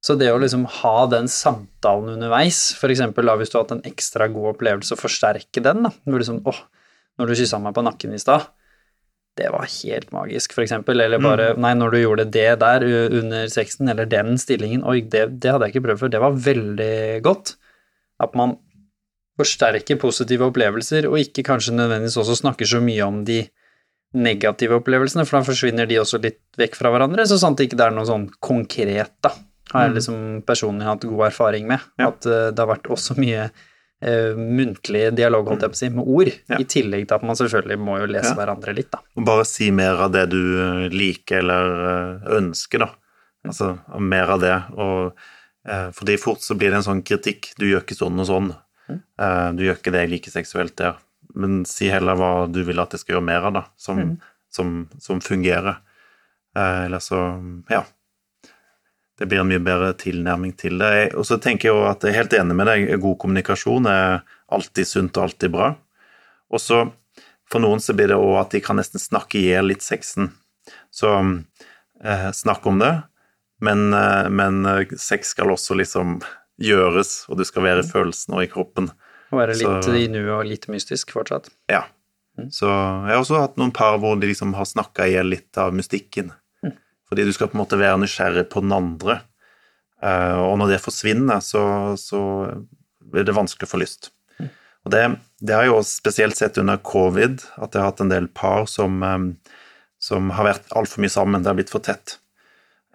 Så 0.04 0.18
det 0.20 0.34
å 0.34 0.40
liksom 0.42 0.66
ha 0.82 0.96
den 1.08 1.30
samtalen 1.32 2.18
underveis, 2.18 2.74
da 2.76 3.38
hvis 3.40 3.54
du 3.54 3.56
har 3.56 3.64
hatt 3.64 3.78
en 3.78 3.86
ekstra 3.88 4.28
god 4.32 4.58
opplevelse, 4.58 4.96
og 4.96 5.00
forsterke 5.00 5.64
den, 5.64 5.86
da. 5.88 5.94
Hvor 6.04 6.20
liksom, 6.20 6.42
åh, 6.50 6.60
når 7.20 7.30
du 7.30 7.38
kyssa 7.40 7.62
meg 7.64 7.78
på 7.78 7.86
nakken 7.88 8.16
i 8.18 8.20
stad, 8.20 8.50
det 9.40 9.48
var 9.50 9.66
helt 9.66 10.12
magisk, 10.14 10.54
eksempel. 10.60 11.00
Eller 11.02 11.24
bare, 11.24 11.54
nei, 11.58 11.72
når 11.80 11.96
du 11.96 12.00
gjorde 12.02 12.26
det 12.36 12.50
der 12.62 12.84
under 12.84 13.48
sexen, 13.50 13.88
eller 13.90 14.10
den 14.10 14.36
stillingen, 14.42 14.84
oi, 14.86 15.00
det, 15.02 15.24
det 15.42 15.56
hadde 15.56 15.70
jeg 15.70 15.78
ikke 15.78 15.86
prøvd 15.88 16.04
før, 16.04 16.14
det 16.14 16.22
var 16.22 16.38
veldig 16.52 16.98
godt. 17.26 17.56
At 18.22 18.36
man 18.38 18.58
forsterker 19.40 19.98
positive 20.04 20.52
opplevelser, 20.52 21.08
og 21.10 21.18
ikke 21.22 21.48
kanskje 21.48 21.78
nødvendigvis 21.80 22.20
også 22.22 22.38
snakker 22.44 22.70
så 22.70 22.84
mye 22.84 23.08
om 23.08 23.24
de 23.26 23.40
negative 24.14 24.78
opplevelsene, 24.78 25.26
for 25.26 25.40
da 25.40 25.48
forsvinner 25.48 25.90
de 25.90 25.98
også 26.04 26.20
litt 26.22 26.44
vekk 26.60 26.78
fra 26.78 26.92
hverandre, 26.94 27.26
så 27.26 27.40
sant 27.42 27.58
det 27.58 27.72
ikke 27.72 27.82
er 27.82 27.96
noe 27.96 28.06
sånn 28.06 28.28
konkret, 28.44 29.16
da. 29.26 29.32
Har 29.74 29.88
jeg 29.88 29.96
liksom 29.98 30.18
personlig 30.46 30.86
hatt 30.86 31.06
god 31.10 31.28
erfaring 31.32 31.68
med. 31.68 31.80
Ja. 32.00 32.08
At 32.14 32.26
eh, 32.30 32.50
det 32.54 32.60
har 32.62 32.70
vært 32.70 32.90
også 32.94 33.16
mye 33.20 33.48
uh, 34.04 34.34
muntlig 34.38 35.06
dialog, 35.16 35.48
holdt 35.48 35.64
jeg 35.66 35.72
på 35.74 35.78
å 35.78 35.82
si, 35.82 35.90
med 35.90 36.06
ord, 36.08 36.32
Ja. 36.52 36.58
i 36.60 36.66
tillegg 36.68 37.08
til 37.08 37.16
at 37.16 37.24
man 37.24 37.38
selvfølgelig 37.40 37.78
må 37.80 38.00
jo 38.02 38.10
lese 38.12 38.34
Ja. 38.34 38.36
hverandre 38.36 38.74
litt, 38.76 38.90
da. 38.92 39.00
Og 39.18 39.26
bare 39.26 39.46
si 39.48 39.72
mer 39.72 40.02
av 40.04 40.12
det 40.12 40.26
du 40.34 40.42
eh, 40.60 40.90
liker 40.92 41.40
eller 41.40 42.20
ønsker, 42.40 42.80
da. 42.84 42.90
Altså 43.48 43.74
mer 44.00 44.30
av 44.36 44.40
det. 44.44 44.58
Og, 44.78 45.16
uh, 45.70 45.90
fordi 45.96 46.18
fort 46.20 46.44
så 46.44 46.56
blir 46.60 46.70
det 46.72 46.82
en 46.82 46.90
sånn 46.90 47.04
kritikk. 47.04 47.54
Du 47.58 47.66
gjør 47.66 47.82
ikke 47.86 47.96
sånn 47.98 48.20
og 48.20 48.28
sånn. 48.28 48.52
Uh, 48.92 49.50
du 49.56 49.64
gjør 49.66 49.80
ikke 49.80 49.92
det 49.96 50.04
jeg 50.06 50.12
liker 50.18 50.32
seksuelt 50.36 50.76
der. 50.80 51.00
Men 51.36 51.64
si 51.66 51.88
heller 51.90 52.16
hva 52.20 52.52
du 52.52 52.62
vil 52.68 52.80
at 52.84 52.92
jeg 52.94 53.00
skal 53.02 53.16
gjøre 53.18 53.26
mer 53.26 53.48
av, 53.48 53.54
da. 53.56 53.64
Som, 53.80 54.20
som, 54.54 54.74
som 55.02 55.20
fungerer. 55.24 55.80
Eh, 56.56 56.86
eller 56.86 57.00
så 57.02 57.18
Ja. 57.72 57.86
Det 59.20 59.28
blir 59.30 59.44
en 59.44 59.50
mye 59.50 59.62
bedre 59.62 59.92
tilnærming 60.00 60.56
til 60.58 60.80
det. 60.82 61.14
Og 61.14 61.26
så 61.30 61.38
tenker 61.42 61.70
jeg 61.70 61.76
jo 61.76 61.86
at 61.86 62.02
jeg 62.02 62.14
er 62.14 62.22
helt 62.24 62.34
enig 62.34 62.56
med 62.58 62.70
deg. 62.70 62.88
God 63.02 63.20
kommunikasjon 63.22 63.86
er 63.90 64.24
alltid 64.54 64.90
sunt 64.90 65.18
og 65.20 65.28
alltid 65.28 65.54
bra. 65.54 65.74
Og 66.54 66.62
så 66.62 66.84
for 67.52 67.62
noen 67.62 67.82
så 67.84 67.94
blir 67.94 68.10
det 68.10 68.18
òg 68.18 68.40
at 68.42 68.56
de 68.56 68.62
kan 68.66 68.80
nesten 68.80 69.02
snakke 69.02 69.38
i 69.38 69.48
hjel 69.52 69.70
litt 69.70 69.86
sexen. 69.86 70.32
Så 70.94 71.12
eh, 71.20 72.30
snakk 72.34 72.66
om 72.70 72.80
det, 72.82 72.94
men, 73.62 73.92
eh, 73.94 74.30
men 74.34 74.64
eh, 74.70 74.96
sex 74.98 75.36
skal 75.36 75.54
også 75.54 75.78
liksom 75.78 76.18
gjøres, 76.64 77.24
og 77.30 77.38
du 77.38 77.46
skal 77.48 77.66
være 77.68 77.84
i 77.84 77.90
følelsen 77.90 78.38
og 78.38 78.46
i 78.46 78.50
kroppen. 78.50 78.90
Og 79.34 79.42
være 79.42 79.58
litt 79.58 79.86
Så- 79.86 79.98
i 79.98 80.08
nuet 80.08 80.34
og 80.34 80.46
litt 80.50 80.68
mystisk 80.70 81.14
fortsatt. 81.14 81.50
Ja. 81.70 81.86
Så 82.50 82.66
jeg 82.66 83.14
har 83.14 83.22
også 83.22 83.42
hatt 83.44 83.58
noen 83.62 83.74
par 83.74 84.00
hvor 84.02 84.18
de 84.20 84.28
liksom 84.28 84.56
har 84.58 84.66
snakka 84.66 85.06
i 85.06 85.14
hjel 85.14 85.30
litt 85.30 85.58
av 85.62 85.74
mystikken. 85.74 86.32
Fordi 87.14 87.28
du 87.30 87.36
skal 87.36 87.52
på 87.52 87.54
en 87.54 87.62
måte 87.62 87.78
være 87.78 88.00
nysgjerrig 88.02 88.48
på 88.50 88.64
den 88.64 88.72
andre. 88.74 89.20
Eh, 90.02 90.40
og 90.42 90.56
når 90.58 90.72
det 90.72 90.80
forsvinner, 90.82 91.44
så, 91.46 91.62
så 92.02 92.20
blir 93.14 93.28
det 93.28 93.36
vanskelig 93.38 93.70
å 93.70 93.74
få 93.76 93.80
lyst. 93.84 94.10
Og 94.84 94.92
det, 94.92 95.04
det 95.46 95.54
har 95.54 95.68
jeg 95.68 95.72
jo 95.76 95.84
spesielt 95.86 96.40
sett 96.40 96.58
under 96.58 96.82
covid, 96.82 97.38
at 97.62 97.70
jeg 97.70 97.84
har 97.84 97.92
hatt 97.92 98.02
en 98.02 98.10
del 98.10 98.32
par 98.34 98.66
som, 98.72 98.98
eh, 99.06 99.54
som 100.02 100.34
har 100.34 100.50
vært 100.50 100.74
altfor 100.74 101.06
mye 101.06 101.14
sammen. 101.14 101.46
Det 101.46 101.54
har 101.54 101.60
blitt 101.62 101.76
for 101.76 101.86
tett. 101.86 102.18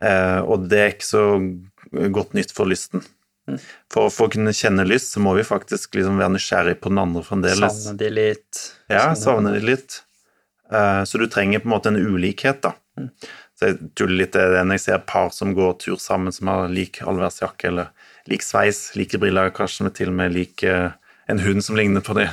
Eh, 0.02 0.42
og 0.42 0.66
det 0.66 0.82
er 0.82 0.92
ikke 0.96 1.10
så 1.12 1.24
godt 2.18 2.34
nytt 2.34 2.56
for 2.58 2.66
lysten. 2.74 3.06
For, 3.86 4.10
for 4.10 4.26
å 4.26 4.34
kunne 4.34 4.50
kjenne 4.50 4.82
lyst, 4.90 5.14
så 5.14 5.22
må 5.22 5.38
vi 5.38 5.46
faktisk 5.46 5.94
liksom 5.94 6.18
være 6.18 6.34
nysgjerrig 6.34 6.80
på 6.82 6.90
den 6.90 7.04
andre 7.06 7.22
fremdeles. 7.22 7.84
Savne 7.86 8.02
de 8.02 8.10
litt. 8.18 8.66
Ja, 8.90 9.12
savne 9.14 9.54
de 9.54 9.62
litt. 9.62 10.02
Så 10.68 11.16
du 11.16 11.24
trenger 11.32 11.62
på 11.62 11.70
en 11.70 11.72
måte 11.72 11.88
en 11.88 11.96
ulikhet, 11.96 12.58
da. 12.66 12.74
Så 13.58 13.72
jeg 13.72 13.90
tuller 13.98 14.20
litt 14.20 14.36
det 14.36 14.62
når 14.62 14.78
jeg 14.78 14.84
ser 14.84 15.00
par 15.08 15.32
som 15.34 15.50
går 15.56 15.72
tur 15.82 15.98
sammen, 15.98 16.34
som 16.34 16.50
har 16.50 16.70
lik 16.70 17.00
allværsjakke 17.02 17.72
eller 17.72 17.88
lik 18.30 18.44
sveis, 18.46 18.92
like 18.94 19.18
briller, 19.18 19.50
kanskje 19.54 19.88
med 19.88 19.96
til 19.98 20.12
og 20.12 20.18
med 20.20 20.36
lik 20.36 20.62
eh, 20.62 20.92
en 21.28 21.42
hund 21.42 21.64
som 21.66 21.76
ligner 21.76 22.04
på 22.04 22.14
det, 22.18 22.28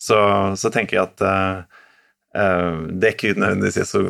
så, 0.00 0.18
så 0.58 0.70
tenker 0.72 0.96
jeg 0.96 1.10
at 1.10 1.22
uh, 1.22 2.78
det 2.88 3.06
er 3.06 3.12
ikke 3.14 3.36
nødvendigvis 3.36 3.92
så 3.92 4.00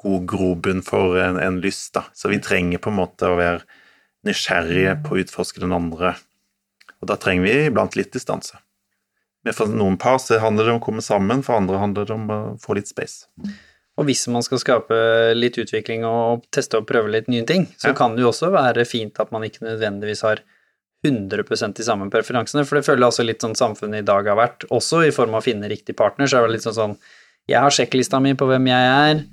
god 0.00 0.26
grobunn 0.28 0.82
for 0.84 1.16
en, 1.20 1.38
en 1.40 1.60
lyst, 1.64 1.94
da. 1.96 2.02
Så 2.12 2.28
vi 2.32 2.40
trenger 2.44 2.82
på 2.82 2.90
en 2.92 2.98
måte 2.98 3.28
å 3.30 3.38
være 3.38 3.62
nysgjerrige 4.28 4.98
på 5.06 5.14
å 5.14 5.22
utforske 5.22 5.62
den 5.62 5.72
andre. 5.76 6.14
Og 7.00 7.08
da 7.08 7.16
trenger 7.20 7.46
vi 7.46 7.70
iblant 7.70 7.96
litt 7.96 8.12
distanse. 8.12 8.60
Men 9.46 9.56
for 9.56 9.72
noen 9.72 9.96
par 10.00 10.18
så 10.20 10.36
handler 10.42 10.66
det 10.66 10.74
om 10.74 10.82
å 10.82 10.84
komme 10.84 11.04
sammen, 11.04 11.44
for 11.46 11.56
andre 11.56 11.80
handler 11.80 12.08
det 12.08 12.16
om 12.16 12.26
å 12.28 12.40
få 12.60 12.76
litt 12.76 12.90
space. 12.90 13.30
Og 14.00 14.06
hvis 14.08 14.22
man 14.32 14.42
skal 14.46 14.58
skape 14.62 14.96
litt 15.36 15.58
utvikling 15.60 16.06
og 16.08 16.46
teste 16.54 16.78
og 16.80 16.86
prøve 16.88 17.10
litt 17.12 17.28
nye 17.28 17.44
ting, 17.44 17.66
så 17.76 17.90
Ja. 17.90 17.92
kan 17.98 18.16
det 18.16 18.22
jo 18.24 18.30
også 18.32 18.50
være 18.50 18.86
fint 18.88 19.20
at 19.20 19.30
man 19.30 19.42
ikke 19.44 19.60
nødvendigvis 19.66 20.22
har 20.24 20.40
100 21.04 21.74
de 21.76 21.84
samme 21.84 22.10
preferansene, 22.12 22.64
for 22.66 22.76
det 22.76 22.84
føler 22.84 23.04
jeg 23.04 23.12
også 23.12 23.24
litt 23.26 23.40
sånn 23.44 23.56
samfunnet 23.56 24.02
i 24.02 24.08
dag 24.08 24.26
har 24.26 24.36
vært, 24.36 24.64
også 24.70 25.06
i 25.06 25.12
form 25.12 25.34
av 25.34 25.40
å 25.42 25.46
finne 25.46 25.68
riktig 25.68 25.96
partner, 25.96 26.26
så 26.28 26.38
er 26.40 26.46
det 26.48 26.56
litt 26.58 26.66
sånn 26.66 26.76
sånn 26.76 26.96
Jeg 27.48 27.58
har 27.58 27.70
sjekklista 27.70 28.20
mi 28.22 28.34
på 28.34 28.46
hvem 28.46 28.66
jeg 28.68 28.84
er, 29.16 29.24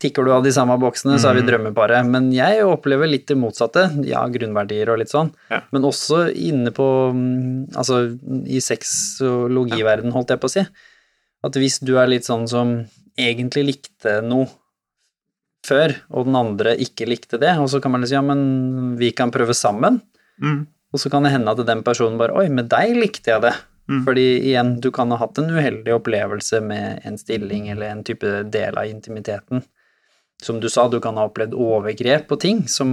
tikker 0.00 0.24
du 0.24 0.30
av 0.32 0.44
de 0.44 0.50
samme 0.54 0.78
boksene, 0.78 1.18
så 1.18 1.30
er 1.30 1.34
vi 1.34 1.42
drømmeparet. 1.50 2.06
Men 2.06 2.30
jeg 2.32 2.62
opplever 2.64 3.08
litt 3.10 3.26
det 3.26 3.36
motsatte, 3.36 3.82
ja, 4.06 4.22
grunnverdier 4.28 4.88
og 4.88 4.98
litt 5.00 5.10
sånn, 5.10 5.32
Ja. 5.50 5.62
men 5.72 5.82
også 5.82 6.32
inne 6.34 6.70
på 6.70 6.86
mm, 7.12 7.74
Altså 7.76 8.16
i 8.46 8.60
sexologiverden, 8.62 10.12
holdt 10.14 10.28
jeg 10.32 10.40
på 10.40 10.48
å 10.48 10.54
si. 10.54 10.64
At 11.44 11.52
hvis 11.60 11.80
du 11.84 11.96
er 11.98 12.06
litt 12.10 12.24
sånn 12.26 12.48
som 12.48 12.86
egentlig 13.18 13.64
likte 13.68 14.18
noe 14.24 14.48
før, 15.66 15.92
og 16.14 16.28
den 16.28 16.36
andre 16.38 16.74
ikke 16.80 17.08
likte 17.10 17.38
det, 17.42 17.50
og 17.60 17.68
så 17.72 17.80
kan 17.82 17.92
man 17.92 18.06
si 18.08 18.14
ja, 18.16 18.22
men 18.24 18.94
vi 19.00 19.10
kan 19.16 19.32
prøve 19.34 19.54
sammen. 19.56 20.00
Mm. 20.40 20.62
Og 20.94 21.02
så 21.02 21.10
kan 21.12 21.26
det 21.26 21.34
hende 21.34 21.52
at 21.52 21.60
den 21.68 21.82
personen 21.84 22.16
bare, 22.20 22.32
oi, 22.38 22.46
med 22.48 22.70
deg 22.72 22.94
likte 22.96 23.34
jeg 23.34 23.42
det. 23.44 23.54
Mm. 23.88 24.02
Fordi 24.06 24.24
igjen, 24.50 24.70
du 24.84 24.90
kan 24.92 25.10
ha 25.12 25.18
hatt 25.20 25.38
en 25.40 25.50
uheldig 25.52 25.92
opplevelse 25.96 26.60
med 26.64 27.04
en 27.08 27.18
stilling 27.20 27.68
eller 27.72 27.90
en 27.90 28.02
type 28.04 28.30
del 28.52 28.76
av 28.80 28.88
intimiteten. 28.88 29.62
Som 30.40 30.60
du 30.62 30.68
sa, 30.70 30.86
du 30.88 31.00
kan 31.02 31.16
ha 31.18 31.24
opplevd 31.26 31.56
overgrep 31.58 32.28
på 32.30 32.38
ting 32.40 32.60
som 32.70 32.90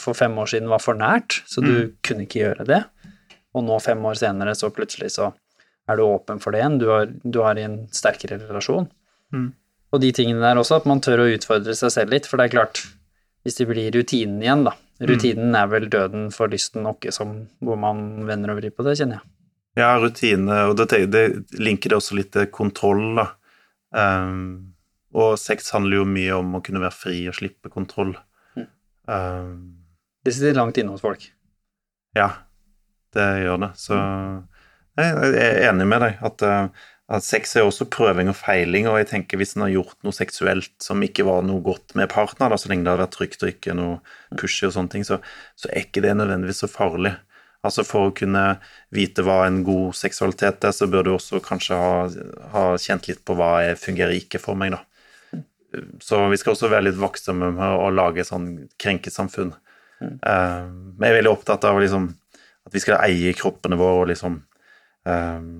for 0.00 0.16
fem 0.16 0.34
år 0.40 0.48
siden 0.54 0.70
var 0.72 0.80
for 0.82 0.96
nært, 0.98 1.42
så 1.46 1.60
du 1.62 1.72
Mm. 1.74 1.92
kunne 2.02 2.24
ikke 2.26 2.40
gjøre 2.46 2.66
det. 2.66 2.84
Og 3.54 3.64
nå, 3.66 3.78
fem 3.82 3.98
år 4.06 4.14
senere, 4.16 4.54
så 4.56 4.70
plutselig 4.72 5.10
så 5.18 5.32
er 5.88 5.96
du 5.96 6.02
åpen 6.06 6.40
for 6.40 6.52
det 6.52 6.60
igjen. 6.62 6.78
Du, 6.78 6.86
har, 6.88 7.06
du 7.06 7.40
har 7.42 7.58
en 7.58 7.86
sterkere 7.92 8.38
relasjon. 8.48 8.88
Mm. 9.34 9.48
Og 9.92 10.00
de 10.02 10.10
tingene 10.12 10.40
der 10.44 10.60
også, 10.60 10.76
at 10.82 10.86
man 10.88 11.00
tør 11.04 11.24
å 11.24 11.30
utfordre 11.32 11.74
seg 11.76 11.90
selv 11.94 12.12
litt, 12.12 12.26
for 12.28 12.36
det 12.40 12.48
er 12.48 12.54
klart, 12.58 12.82
hvis 13.44 13.56
det 13.56 13.66
blir 13.70 13.90
rutinen 13.94 14.42
igjen, 14.44 14.64
da. 14.68 14.74
Rutinen 15.00 15.54
er 15.54 15.68
vel 15.70 15.86
døden 15.88 16.30
for 16.34 16.50
lysten 16.50 16.82
noe 16.82 17.12
som 17.14 17.46
hvor 17.62 17.78
man 17.78 18.26
vender 18.26 18.50
og 18.52 18.58
vrir 18.60 18.72
på 18.74 18.82
det, 18.84 18.96
kjenner 18.98 19.20
jeg. 19.20 19.30
Ja, 19.78 19.92
rutine, 20.02 20.56
og 20.68 20.76
det, 20.80 21.04
det 21.12 21.22
linker 21.62 21.92
det 21.92 21.98
også 22.00 22.16
litt 22.18 22.32
til 22.34 22.48
kontroll, 22.50 23.04
da. 23.20 23.28
Um, 23.94 24.74
Og 25.16 25.38
sex 25.40 25.70
handler 25.72 26.02
jo 26.02 26.04
mye 26.04 26.34
om 26.36 26.58
å 26.58 26.60
kunne 26.60 26.82
være 26.82 26.92
fri 26.92 27.22
og 27.30 27.36
slippe 27.38 27.70
kontroll. 27.72 28.10
Eh, 29.08 29.52
Det 30.24 30.34
sitter 30.34 30.52
langt 30.58 30.76
inne 30.76 30.92
hos 30.92 31.00
folk. 31.00 31.22
ja, 32.14 32.28
det 33.14 33.24
gjør 33.46 33.60
det. 33.62 33.70
Så 33.80 33.96
jeg 34.98 35.14
jeg 35.14 35.46
er 35.46 35.70
enig 35.70 35.86
med 35.88 36.00
deg 36.04 36.18
at, 36.20 36.42
eh, 36.42 36.68
at 37.08 37.24
sex 37.24 37.54
er 37.56 37.64
også 37.64 37.86
prøving 37.88 38.28
og 38.28 38.36
feiling, 38.36 38.86
og 38.90 38.98
jeg 39.00 39.08
tenker 39.12 39.40
hvis 39.40 39.54
en 39.56 39.64
har 39.64 39.72
gjort 39.72 39.96
noe 40.04 40.12
seksuelt 40.12 40.74
som 40.84 41.00
ikke 41.04 41.24
var 41.24 41.46
noe 41.46 41.62
godt 41.64 41.94
med 41.96 42.10
partner, 42.12 42.52
da, 42.52 42.58
så 42.60 42.68
lenge 42.68 42.84
det 42.84 42.92
har 42.92 43.00
vært 43.00 43.14
trygt 43.16 43.44
og 43.46 43.52
ikke 43.54 43.76
noe 43.78 44.00
pushy 44.36 44.66
og 44.68 44.74
sånne 44.74 44.92
ting, 44.92 45.06
så, 45.08 45.16
så 45.56 45.70
er 45.72 45.86
ikke 45.86 46.04
det 46.04 46.12
nødvendigvis 46.18 46.60
så 46.66 46.68
farlig. 46.68 47.14
Altså 47.64 47.82
For 47.82 48.08
å 48.08 48.14
kunne 48.14 48.42
vite 48.94 49.24
hva 49.26 49.40
en 49.46 49.62
god 49.66 49.96
seksualitet 49.96 50.68
er, 50.68 50.74
så 50.76 50.86
bør 50.90 51.06
du 51.06 51.14
også 51.14 51.40
kanskje 51.44 51.78
ha, 51.80 51.94
ha 52.52 52.66
kjent 52.78 53.08
litt 53.08 53.24
på 53.26 53.34
hva 53.38 53.54
jeg 53.64 53.80
fungerer 53.80 54.14
ikke 54.20 54.42
for 54.42 54.58
meg, 54.60 54.76
da. 54.76 54.84
Så 56.04 56.20
vi 56.28 56.36
skal 56.40 56.54
også 56.54 56.70
være 56.70 56.90
litt 56.90 57.00
vaktsomme 57.00 57.50
med 57.56 57.80
å 57.80 57.88
lage 57.92 58.24
sånn 58.24 58.52
krenkesamfunn. 58.80 59.56
Eh, 60.04 60.62
men 60.68 61.08
jeg 61.08 61.10
er 61.10 61.18
veldig 61.18 61.32
opptatt 61.32 61.66
av 61.68 61.80
liksom, 61.80 62.12
at 62.68 62.76
vi 62.76 62.84
skal 62.84 63.02
eie 63.08 63.34
kroppene 63.36 63.80
våre 63.80 64.04
og 64.04 64.08
liksom 64.12 64.38
eh, 65.08 65.50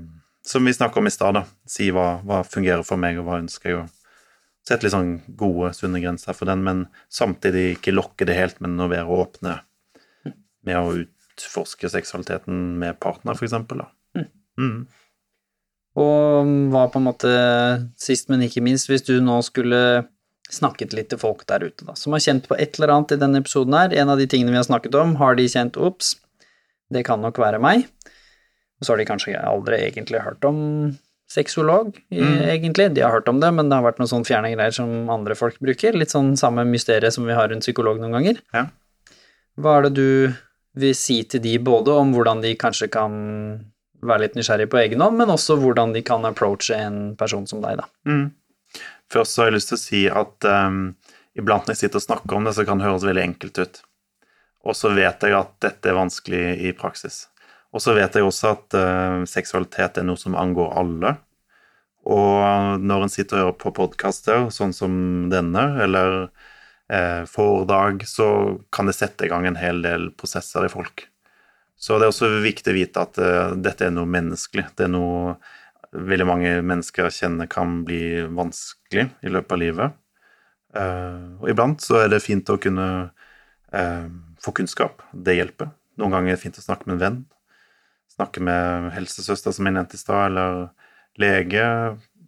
Som 0.49 0.65
vi 0.65 0.73
snakka 0.73 1.01
om 1.01 1.09
i 1.09 1.13
stad. 1.13 1.43
Si 1.69 1.91
hva, 1.93 2.23
hva 2.25 2.41
fungerer 2.47 2.85
for 2.87 3.01
meg, 3.01 3.19
og 3.21 3.29
hva 3.29 3.41
ønsker 3.43 3.73
jeg, 3.73 3.83
og 3.83 4.69
sette 4.69 4.87
litt 4.87 4.95
sånn 4.95 5.19
gode, 5.39 5.73
sunne 5.77 6.01
grenser 6.03 6.37
for 6.37 6.49
den, 6.49 6.65
men 6.65 6.87
samtidig 7.13 7.75
ikke 7.77 7.95
lokke 7.95 8.29
det 8.29 8.37
helt, 8.37 8.61
men 8.65 8.81
å 8.81 8.89
være 8.91 9.21
åpne 9.21 9.59
med 10.69 10.77
å 10.77 10.95
utforske 11.03 11.89
seksualiteten 11.93 12.79
med 12.81 12.99
partner, 13.01 13.39
for 13.39 13.49
eksempel, 13.49 13.85
da. 13.85 14.25
Mm. 14.59 14.87
Og 15.99 16.53
hva 16.73 16.85
på 16.93 17.01
en 17.01 17.07
måte, 17.07 17.33
sist 18.01 18.31
men 18.31 18.45
ikke 18.47 18.63
minst, 18.65 18.91
hvis 18.91 19.07
du 19.07 19.17
nå 19.25 19.39
skulle 19.47 19.81
snakket 20.53 20.95
litt 20.97 21.11
til 21.13 21.21
folk 21.21 21.45
der 21.49 21.67
ute, 21.67 21.85
da, 21.85 21.95
som 21.99 22.15
har 22.17 22.25
kjent 22.25 22.49
på 22.49 22.57
et 22.57 22.79
eller 22.79 22.95
annet 22.95 23.17
i 23.17 23.21
denne 23.21 23.43
episoden 23.43 23.77
her, 23.77 23.95
en 23.95 24.13
av 24.13 24.21
de 24.21 24.29
tingene 24.31 24.55
vi 24.55 24.61
har 24.61 24.69
snakket 24.69 24.97
om, 24.99 25.17
har 25.21 25.39
de 25.39 25.49
kjent 25.49 25.79
ops, 25.81 26.17
det 26.93 27.05
kan 27.09 27.21
nok 27.25 27.41
være 27.41 27.61
meg, 27.63 27.85
og 28.79 28.87
så 28.87 28.95
har 28.95 29.01
de 29.01 29.09
kanskje 29.09 29.37
aldri 29.43 29.83
egentlig 29.89 30.22
hørt 30.24 30.45
om 30.49 30.59
sexolog, 31.29 31.93
mm. 32.09 32.37
egentlig, 32.49 32.89
de 32.97 33.03
har 33.05 33.12
hørt 33.12 33.29
om 33.29 33.41
det, 33.43 33.51
men 33.53 33.68
det 33.68 33.76
har 33.76 33.85
vært 33.85 33.99
noen 34.01 34.11
sånn 34.11 34.24
fjerne 34.24 34.55
greier 34.55 34.72
som 34.72 35.11
andre 35.12 35.37
folk 35.37 35.59
bruker, 35.61 35.97
litt 35.99 36.14
sånn 36.14 36.33
samme 36.41 36.64
mysteriet 36.64 37.12
som 37.12 37.26
vi 37.29 37.37
har 37.37 37.51
rundt 37.53 37.66
psykolog 37.66 38.01
noen 38.01 38.16
ganger. 38.16 38.41
Ja. 38.57 38.64
Hva 39.61 39.76
er 39.76 39.89
det 39.89 39.99
du 39.99 40.09
vil 40.79 40.95
si 40.97 41.20
til 41.29 41.43
de, 41.45 41.59
både 41.61 41.93
om 42.01 42.14
hvordan 42.14 42.41
de 42.45 42.55
kanskje 42.57 42.89
kan 42.95 43.12
være 44.01 44.24
litt 44.24 44.39
nysgjerrig 44.39 44.68
på 44.72 44.81
egen 44.81 45.03
hånd, 45.05 45.18
men 45.18 45.33
også 45.35 45.59
hvordan 45.61 45.93
de 45.97 46.05
kan 46.07 46.24
approache 46.29 46.76
en 46.79 47.01
person 47.18 47.47
som 47.51 47.61
deg, 47.64 47.83
da. 47.83 47.89
Mm. 48.09 48.29
Først 49.12 49.35
så 49.35 49.43
har 49.43 49.51
jeg 49.51 49.59
lyst 49.59 49.72
til 49.72 49.79
å 49.79 49.83
si 49.83 50.03
at 50.22 50.49
um, 50.49 50.83
iblant 51.39 51.66
når 51.66 51.74
jeg 51.74 51.87
sitter 51.87 52.01
og 52.01 52.07
snakker 52.07 52.39
om 52.39 52.49
det, 52.49 52.55
så 52.57 52.64
kan 52.68 52.81
det 52.81 52.89
høres 52.89 53.07
veldig 53.09 53.24
enkelt 53.24 53.61
ut. 53.61 53.81
Og 54.68 54.76
så 54.76 54.93
vet 54.95 55.24
jeg 55.24 55.37
at 55.37 55.53
dette 55.64 55.91
er 55.91 55.97
vanskelig 55.97 56.45
i 56.68 56.74
praksis. 56.76 57.26
Og 57.75 57.85
så 57.85 57.95
vet 57.97 58.14
jeg 58.16 58.25
også 58.25 58.53
at 58.55 58.77
uh, 58.79 59.25
seksualitet 59.29 60.01
er 60.01 60.07
noe 60.09 60.21
som 60.21 60.37
angår 60.39 60.73
alle. 60.81 61.16
Og 62.09 62.81
når 62.81 63.05
en 63.05 63.12
sitter 63.12 63.37
og 63.37 63.43
hører 63.43 63.59
på 63.61 63.75
podkaster 63.77 64.47
sånn 64.55 64.73
som 64.73 64.93
denne, 65.29 65.64
eller 65.85 66.14
eh, 66.89 67.27
foredrag, 67.29 68.07
så 68.09 68.29
kan 68.73 68.89
det 68.89 68.95
sette 68.97 69.27
i 69.27 69.29
gang 69.29 69.45
en 69.45 69.59
hel 69.61 69.83
del 69.85 70.09
prosesser 70.16 70.64
i 70.64 70.73
folk. 70.73 71.05
Så 71.77 71.99
det 71.99 72.09
er 72.09 72.14
også 72.14 72.31
viktig 72.41 72.73
å 72.73 72.79
vite 72.79 73.05
at 73.05 73.21
uh, 73.21 73.53
dette 73.61 73.87
er 73.87 73.93
noe 73.93 74.09
menneskelig. 74.09 74.71
Det 74.79 74.89
er 74.89 74.95
noe 74.95 75.37
veldig 75.93 76.27
mange 76.31 76.57
mennesker 76.64 77.12
kjenner 77.12 77.51
kan 77.51 77.83
bli 77.85 78.25
vanskelig 78.33 79.11
i 79.21 79.35
løpet 79.35 79.55
av 79.59 79.62
livet. 79.66 80.03
Uh, 80.73 81.37
og 81.43 81.53
iblant 81.53 81.85
så 81.85 82.07
er 82.07 82.12
det 82.14 82.25
fint 82.25 82.49
å 82.49 82.61
kunne 82.62 82.89
få 84.41 84.55
kunnskap. 84.57 85.03
Det 85.12 85.35
hjelper. 85.37 85.75
Noen 86.01 86.14
ganger 86.14 86.33
er 86.33 86.39
det 86.39 86.41
fint 86.41 86.57
å 86.57 86.64
snakke 86.64 86.89
med 86.89 86.95
en 86.95 87.03
venn. 87.03 87.19
Snakke 88.19 88.43
med 88.43 88.91
helsesøster, 88.97 89.55
som 89.55 89.69
jeg 89.69 89.77
nevnte 89.77 89.95
i 89.95 90.01
stad, 90.03 90.33
eller 90.33 90.69
lege. 91.23 91.66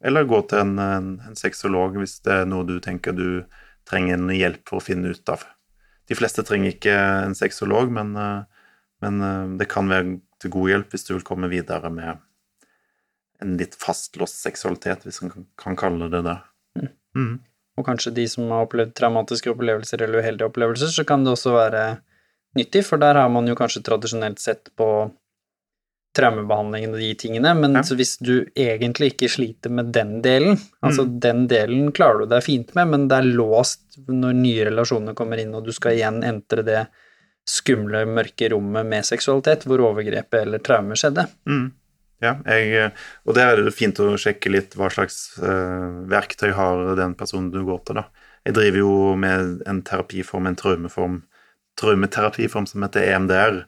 Eller 0.07 0.28
gå 0.28 0.38
til 0.49 0.62
en, 0.62 0.76
en, 0.80 1.11
en 1.26 1.38
sexolog 1.38 1.99
hvis 2.01 2.20
det 2.24 2.43
er 2.43 2.49
noe 2.49 2.64
du 2.68 2.78
tenker 2.80 3.16
du 3.16 3.43
trenger 3.91 4.16
en 4.16 4.30
hjelp 4.32 4.62
for 4.68 4.78
å 4.78 4.84
finne 4.84 5.11
ut 5.11 5.32
av. 5.32 5.43
De 6.09 6.16
fleste 6.18 6.45
trenger 6.47 6.74
ikke 6.74 6.95
en 6.95 7.36
sexolog, 7.38 7.91
men, 7.95 8.14
eh, 8.16 8.64
men 9.05 9.22
eh, 9.26 9.53
det 9.61 9.68
kan 9.70 9.91
være 9.91 10.18
til 10.41 10.55
god 10.55 10.72
hjelp 10.72 10.95
hvis 10.95 11.07
du 11.07 11.14
vil 11.16 11.26
komme 11.26 11.51
videre 11.53 11.91
med 11.93 12.22
en 13.41 13.57
litt 13.61 13.76
fastlåst 13.80 14.41
seksualitet, 14.45 15.07
hvis 15.07 15.22
man 15.24 15.32
kan, 15.34 15.47
kan 15.59 15.78
kalle 15.78 16.11
det 16.12 16.22
det. 16.26 16.36
Mm. 17.16 17.41
Og 17.80 17.86
kanskje 17.86 18.12
de 18.14 18.26
som 18.28 18.51
har 18.53 18.66
opplevd 18.66 18.93
traumatiske 18.99 19.53
opplevelser 19.53 20.05
eller 20.05 20.20
uheldige 20.20 20.51
opplevelser, 20.51 20.93
så 20.93 21.07
kan 21.09 21.24
det 21.24 21.32
også 21.34 21.55
være 21.55 21.84
nyttig, 22.59 22.84
for 22.86 23.01
der 23.01 23.16
har 23.16 23.30
man 23.32 23.49
jo 23.49 23.57
kanskje 23.59 23.82
tradisjonelt 23.86 24.43
sett 24.43 24.68
på 24.78 24.88
traumebehandlingen 26.16 26.94
og 26.96 26.98
de 26.98 27.14
tingene, 27.14 27.52
men 27.54 27.74
Ja. 27.74 27.82
så 27.86 27.94
hvis 27.96 28.16
du 28.18 28.44
egentlig 28.56 29.12
ikke 29.14 29.28
sliter 29.30 29.70
med 29.70 29.92
den 29.92 30.20
delen, 30.22 30.58
altså 30.82 31.04
Mm. 31.06 31.20
den 31.20 31.46
delen 31.48 31.92
klarer 31.92 32.20
du 32.20 32.26
deg 32.26 32.42
fint 32.42 32.74
med, 32.74 32.88
men 32.88 33.08
det 33.08 33.18
er 33.18 33.28
låst 33.36 33.80
når 34.08 34.34
nye 34.34 34.64
relasjoner 34.66 35.14
kommer 35.14 35.38
inn, 35.38 35.54
og 35.54 35.64
du 35.64 35.72
skal 35.72 35.92
igjen 35.92 36.22
entre 36.24 36.62
det 36.64 36.86
skumle, 37.46 38.04
mørke 38.06 38.50
rommet 38.50 38.86
med 38.86 39.04
seksualitet, 39.04 39.64
hvor 39.66 39.78
overgrepet 39.78 40.42
eller 40.42 40.58
traumer 40.58 40.94
skjedde. 40.98 41.28
Mm. 41.46 41.72
Ja, 42.22 42.34
jeg, 42.44 42.92
og 43.26 43.34
der 43.34 43.56
er 43.56 43.64
det 43.64 43.72
fint 43.74 43.96
å 43.98 44.12
sjekke 44.20 44.50
litt 44.52 44.74
hva 44.76 44.90
slags 44.92 45.38
uh, 45.40 46.04
verktøy 46.06 46.52
har 46.52 46.94
den 46.96 47.14
personen 47.14 47.50
du 47.50 47.64
går 47.64 47.84
til, 47.86 47.94
da. 47.94 48.04
Jeg 48.44 48.54
driver 48.54 48.78
jo 48.78 49.16
med 49.16 49.62
en 49.66 49.82
terapiform, 49.82 50.46
en 50.46 50.56
traumeform, 50.56 51.22
traumeterapiform 51.80 52.66
som 52.68 52.82
heter 52.82 53.02
EMDR, 53.08 53.64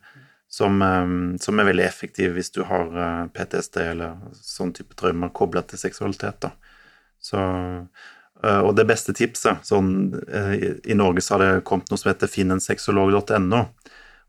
som, 0.53 0.83
eh, 0.83 1.37
som 1.41 1.61
er 1.61 1.71
veldig 1.71 1.85
effektiv 1.87 2.35
hvis 2.37 2.53
du 2.53 2.63
har 2.69 2.91
eh, 2.93 3.27
PTSD 3.33 3.79
eller 3.87 4.19
sånn 4.37 4.75
type 4.77 4.97
traumer 5.01 5.33
kobla 5.33 5.63
til 5.65 5.81
seksualitet. 5.81 6.51
Så, 7.23 7.41
eh, 8.45 8.59
og 8.61 8.75
det 8.77 8.85
beste 8.91 9.15
tipset 9.17 9.65
sånn, 9.65 9.93
eh, 10.29 10.53
i- 10.85 10.97
Norge 10.99 11.25
så 11.25 11.39
har 11.39 11.45
det 11.45 11.65
kommet 11.65 11.89
noe 11.91 12.01
som 12.01 12.11
heter 12.13 12.29
finnensexolog.no, 12.29 13.63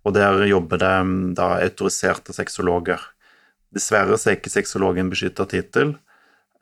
og 0.06 0.14
der 0.16 0.46
jobber 0.48 0.80
det 0.80 0.94
mm, 1.10 1.34
da 1.36 1.50
autoriserte 1.64 2.36
sexologer. 2.36 3.04
Dessverre 3.74 4.16
så 4.20 4.32
er 4.32 4.38
ikke 4.38 4.54
sexologen 4.54 5.10
beskytta 5.12 5.48
tittel, 5.50 5.98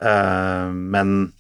men, 0.02 1.34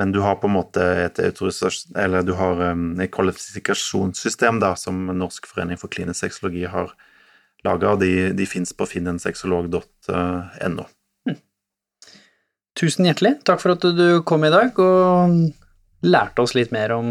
men 0.00 0.12
du 0.14 0.20
har 0.24 0.36
på 0.40 0.46
en 0.48 0.54
måte 0.54 0.80
et 0.80 1.18
um, 1.18 3.00
et 3.00 3.10
kvalifikasjonssystem 3.12 4.60
da, 4.62 4.70
som 4.80 5.10
Norsk 5.12 5.44
forening 5.50 5.76
for 5.76 5.88
klinisk 5.92 6.20
sexologi 6.24 6.64
har 6.64 6.94
laga, 7.66 7.94
og 7.94 8.00
de, 8.02 8.32
de 8.36 8.46
fins 8.48 8.72
på 8.76 8.86
finnensexolog.no. 8.88 10.84
Tusen 12.78 13.08
hjertelig. 13.08 13.40
Takk 13.48 13.60
for 13.62 13.74
at 13.74 13.82
du 13.98 14.22
kom 14.26 14.44
i 14.46 14.52
dag 14.54 14.76
og 14.78 15.34
lærte 16.06 16.44
oss 16.44 16.54
litt 16.54 16.70
mer 16.74 16.94
om 16.94 17.08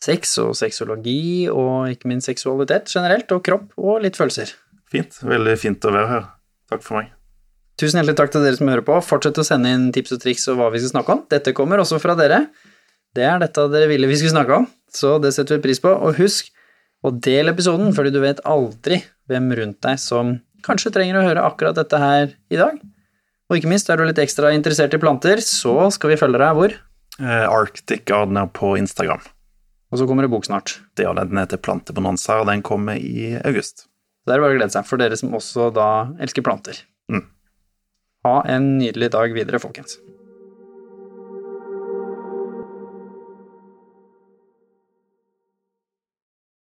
sex 0.00 0.34
og 0.40 0.52
sexologi, 0.56 1.48
og 1.52 1.92
ikke 1.92 2.08
minst 2.10 2.28
seksualitet 2.28 2.90
generelt, 2.92 3.32
og 3.32 3.44
kropp 3.44 3.72
og 3.80 4.02
litt 4.04 4.16
følelser. 4.20 4.52
Fint. 4.90 5.20
Veldig 5.24 5.56
fint 5.60 5.84
å 5.86 5.94
være 5.94 6.10
her. 6.10 6.28
Takk 6.72 6.84
for 6.84 7.00
meg. 7.00 7.14
Tusen 7.80 8.00
hjertelig 8.00 8.18
takk 8.18 8.32
til 8.34 8.44
dere 8.44 8.58
som 8.58 8.68
hører 8.68 8.84
på. 8.84 8.98
Fortsett 9.04 9.40
å 9.40 9.46
sende 9.46 9.72
inn 9.72 9.88
tips 9.94 10.12
og 10.16 10.20
triks 10.20 10.44
og 10.52 10.58
hva 10.60 10.68
vi 10.74 10.82
skal 10.82 10.92
snakke 10.98 11.16
om. 11.16 11.22
Dette 11.32 11.54
kommer 11.56 11.80
også 11.80 12.00
fra 12.02 12.16
dere. 12.18 12.42
Det 13.16 13.24
er 13.26 13.40
dette 13.42 13.64
dere 13.72 13.88
ville 13.90 14.08
vi 14.10 14.18
skulle 14.18 14.34
snakke 14.34 14.60
om, 14.60 14.66
så 14.92 15.16
det 15.22 15.32
setter 15.34 15.56
vi 15.56 15.64
pris 15.64 15.80
på. 15.82 15.90
Og 15.90 16.18
husk 16.20 16.52
å 17.00 17.12
del 17.14 17.52
episoden, 17.52 17.94
fordi 17.96 18.12
du 18.14 18.20
vet 18.22 18.42
aldri 18.48 19.00
hvem 19.30 19.50
rundt 19.56 19.80
deg 19.86 20.00
som 20.02 20.36
kanskje 20.66 20.92
trenger 20.94 21.20
å 21.20 21.24
høre 21.24 21.44
akkurat 21.46 21.78
dette 21.78 22.00
her 22.00 22.34
i 22.52 22.58
dag. 22.60 22.80
Og 23.50 23.58
ikke 23.58 23.70
minst, 23.72 23.88
er 23.90 23.98
du 23.98 24.06
litt 24.06 24.20
ekstra 24.22 24.52
interessert 24.54 24.94
i 24.94 25.00
planter, 25.02 25.40
så 25.42 25.88
skal 25.94 26.12
vi 26.12 26.18
følge 26.20 26.38
deg 26.42 26.56
hvor? 26.58 26.74
Eh, 27.20 27.46
Arctic 27.48 28.04
Gardener 28.08 28.50
på 28.54 28.76
Instagram. 28.78 29.24
Og 29.90 29.98
så 29.98 30.06
kommer 30.06 30.22
det 30.22 30.30
bok 30.30 30.46
snart. 30.46 30.76
Det 30.94 31.06
er 31.08 31.16
den 31.18 31.40
heter 31.40 31.58
Plantebonanza, 31.58 32.38
og 32.40 32.46
den 32.50 32.62
kommer 32.62 33.00
i 33.00 33.32
august. 33.40 33.88
Så 34.20 34.30
det 34.30 34.36
er 34.36 34.44
bare 34.44 34.54
å 34.54 34.60
glede 34.60 34.74
seg, 34.76 34.86
for 34.86 35.02
dere 35.02 35.18
som 35.18 35.34
også 35.34 35.70
da 35.74 35.88
elsker 36.22 36.44
planter. 36.46 36.78
Mm. 37.10 37.24
Ha 38.28 38.36
en 38.54 38.70
nydelig 38.78 39.10
dag 39.16 39.34
videre, 39.34 39.58
folkens. 39.62 39.96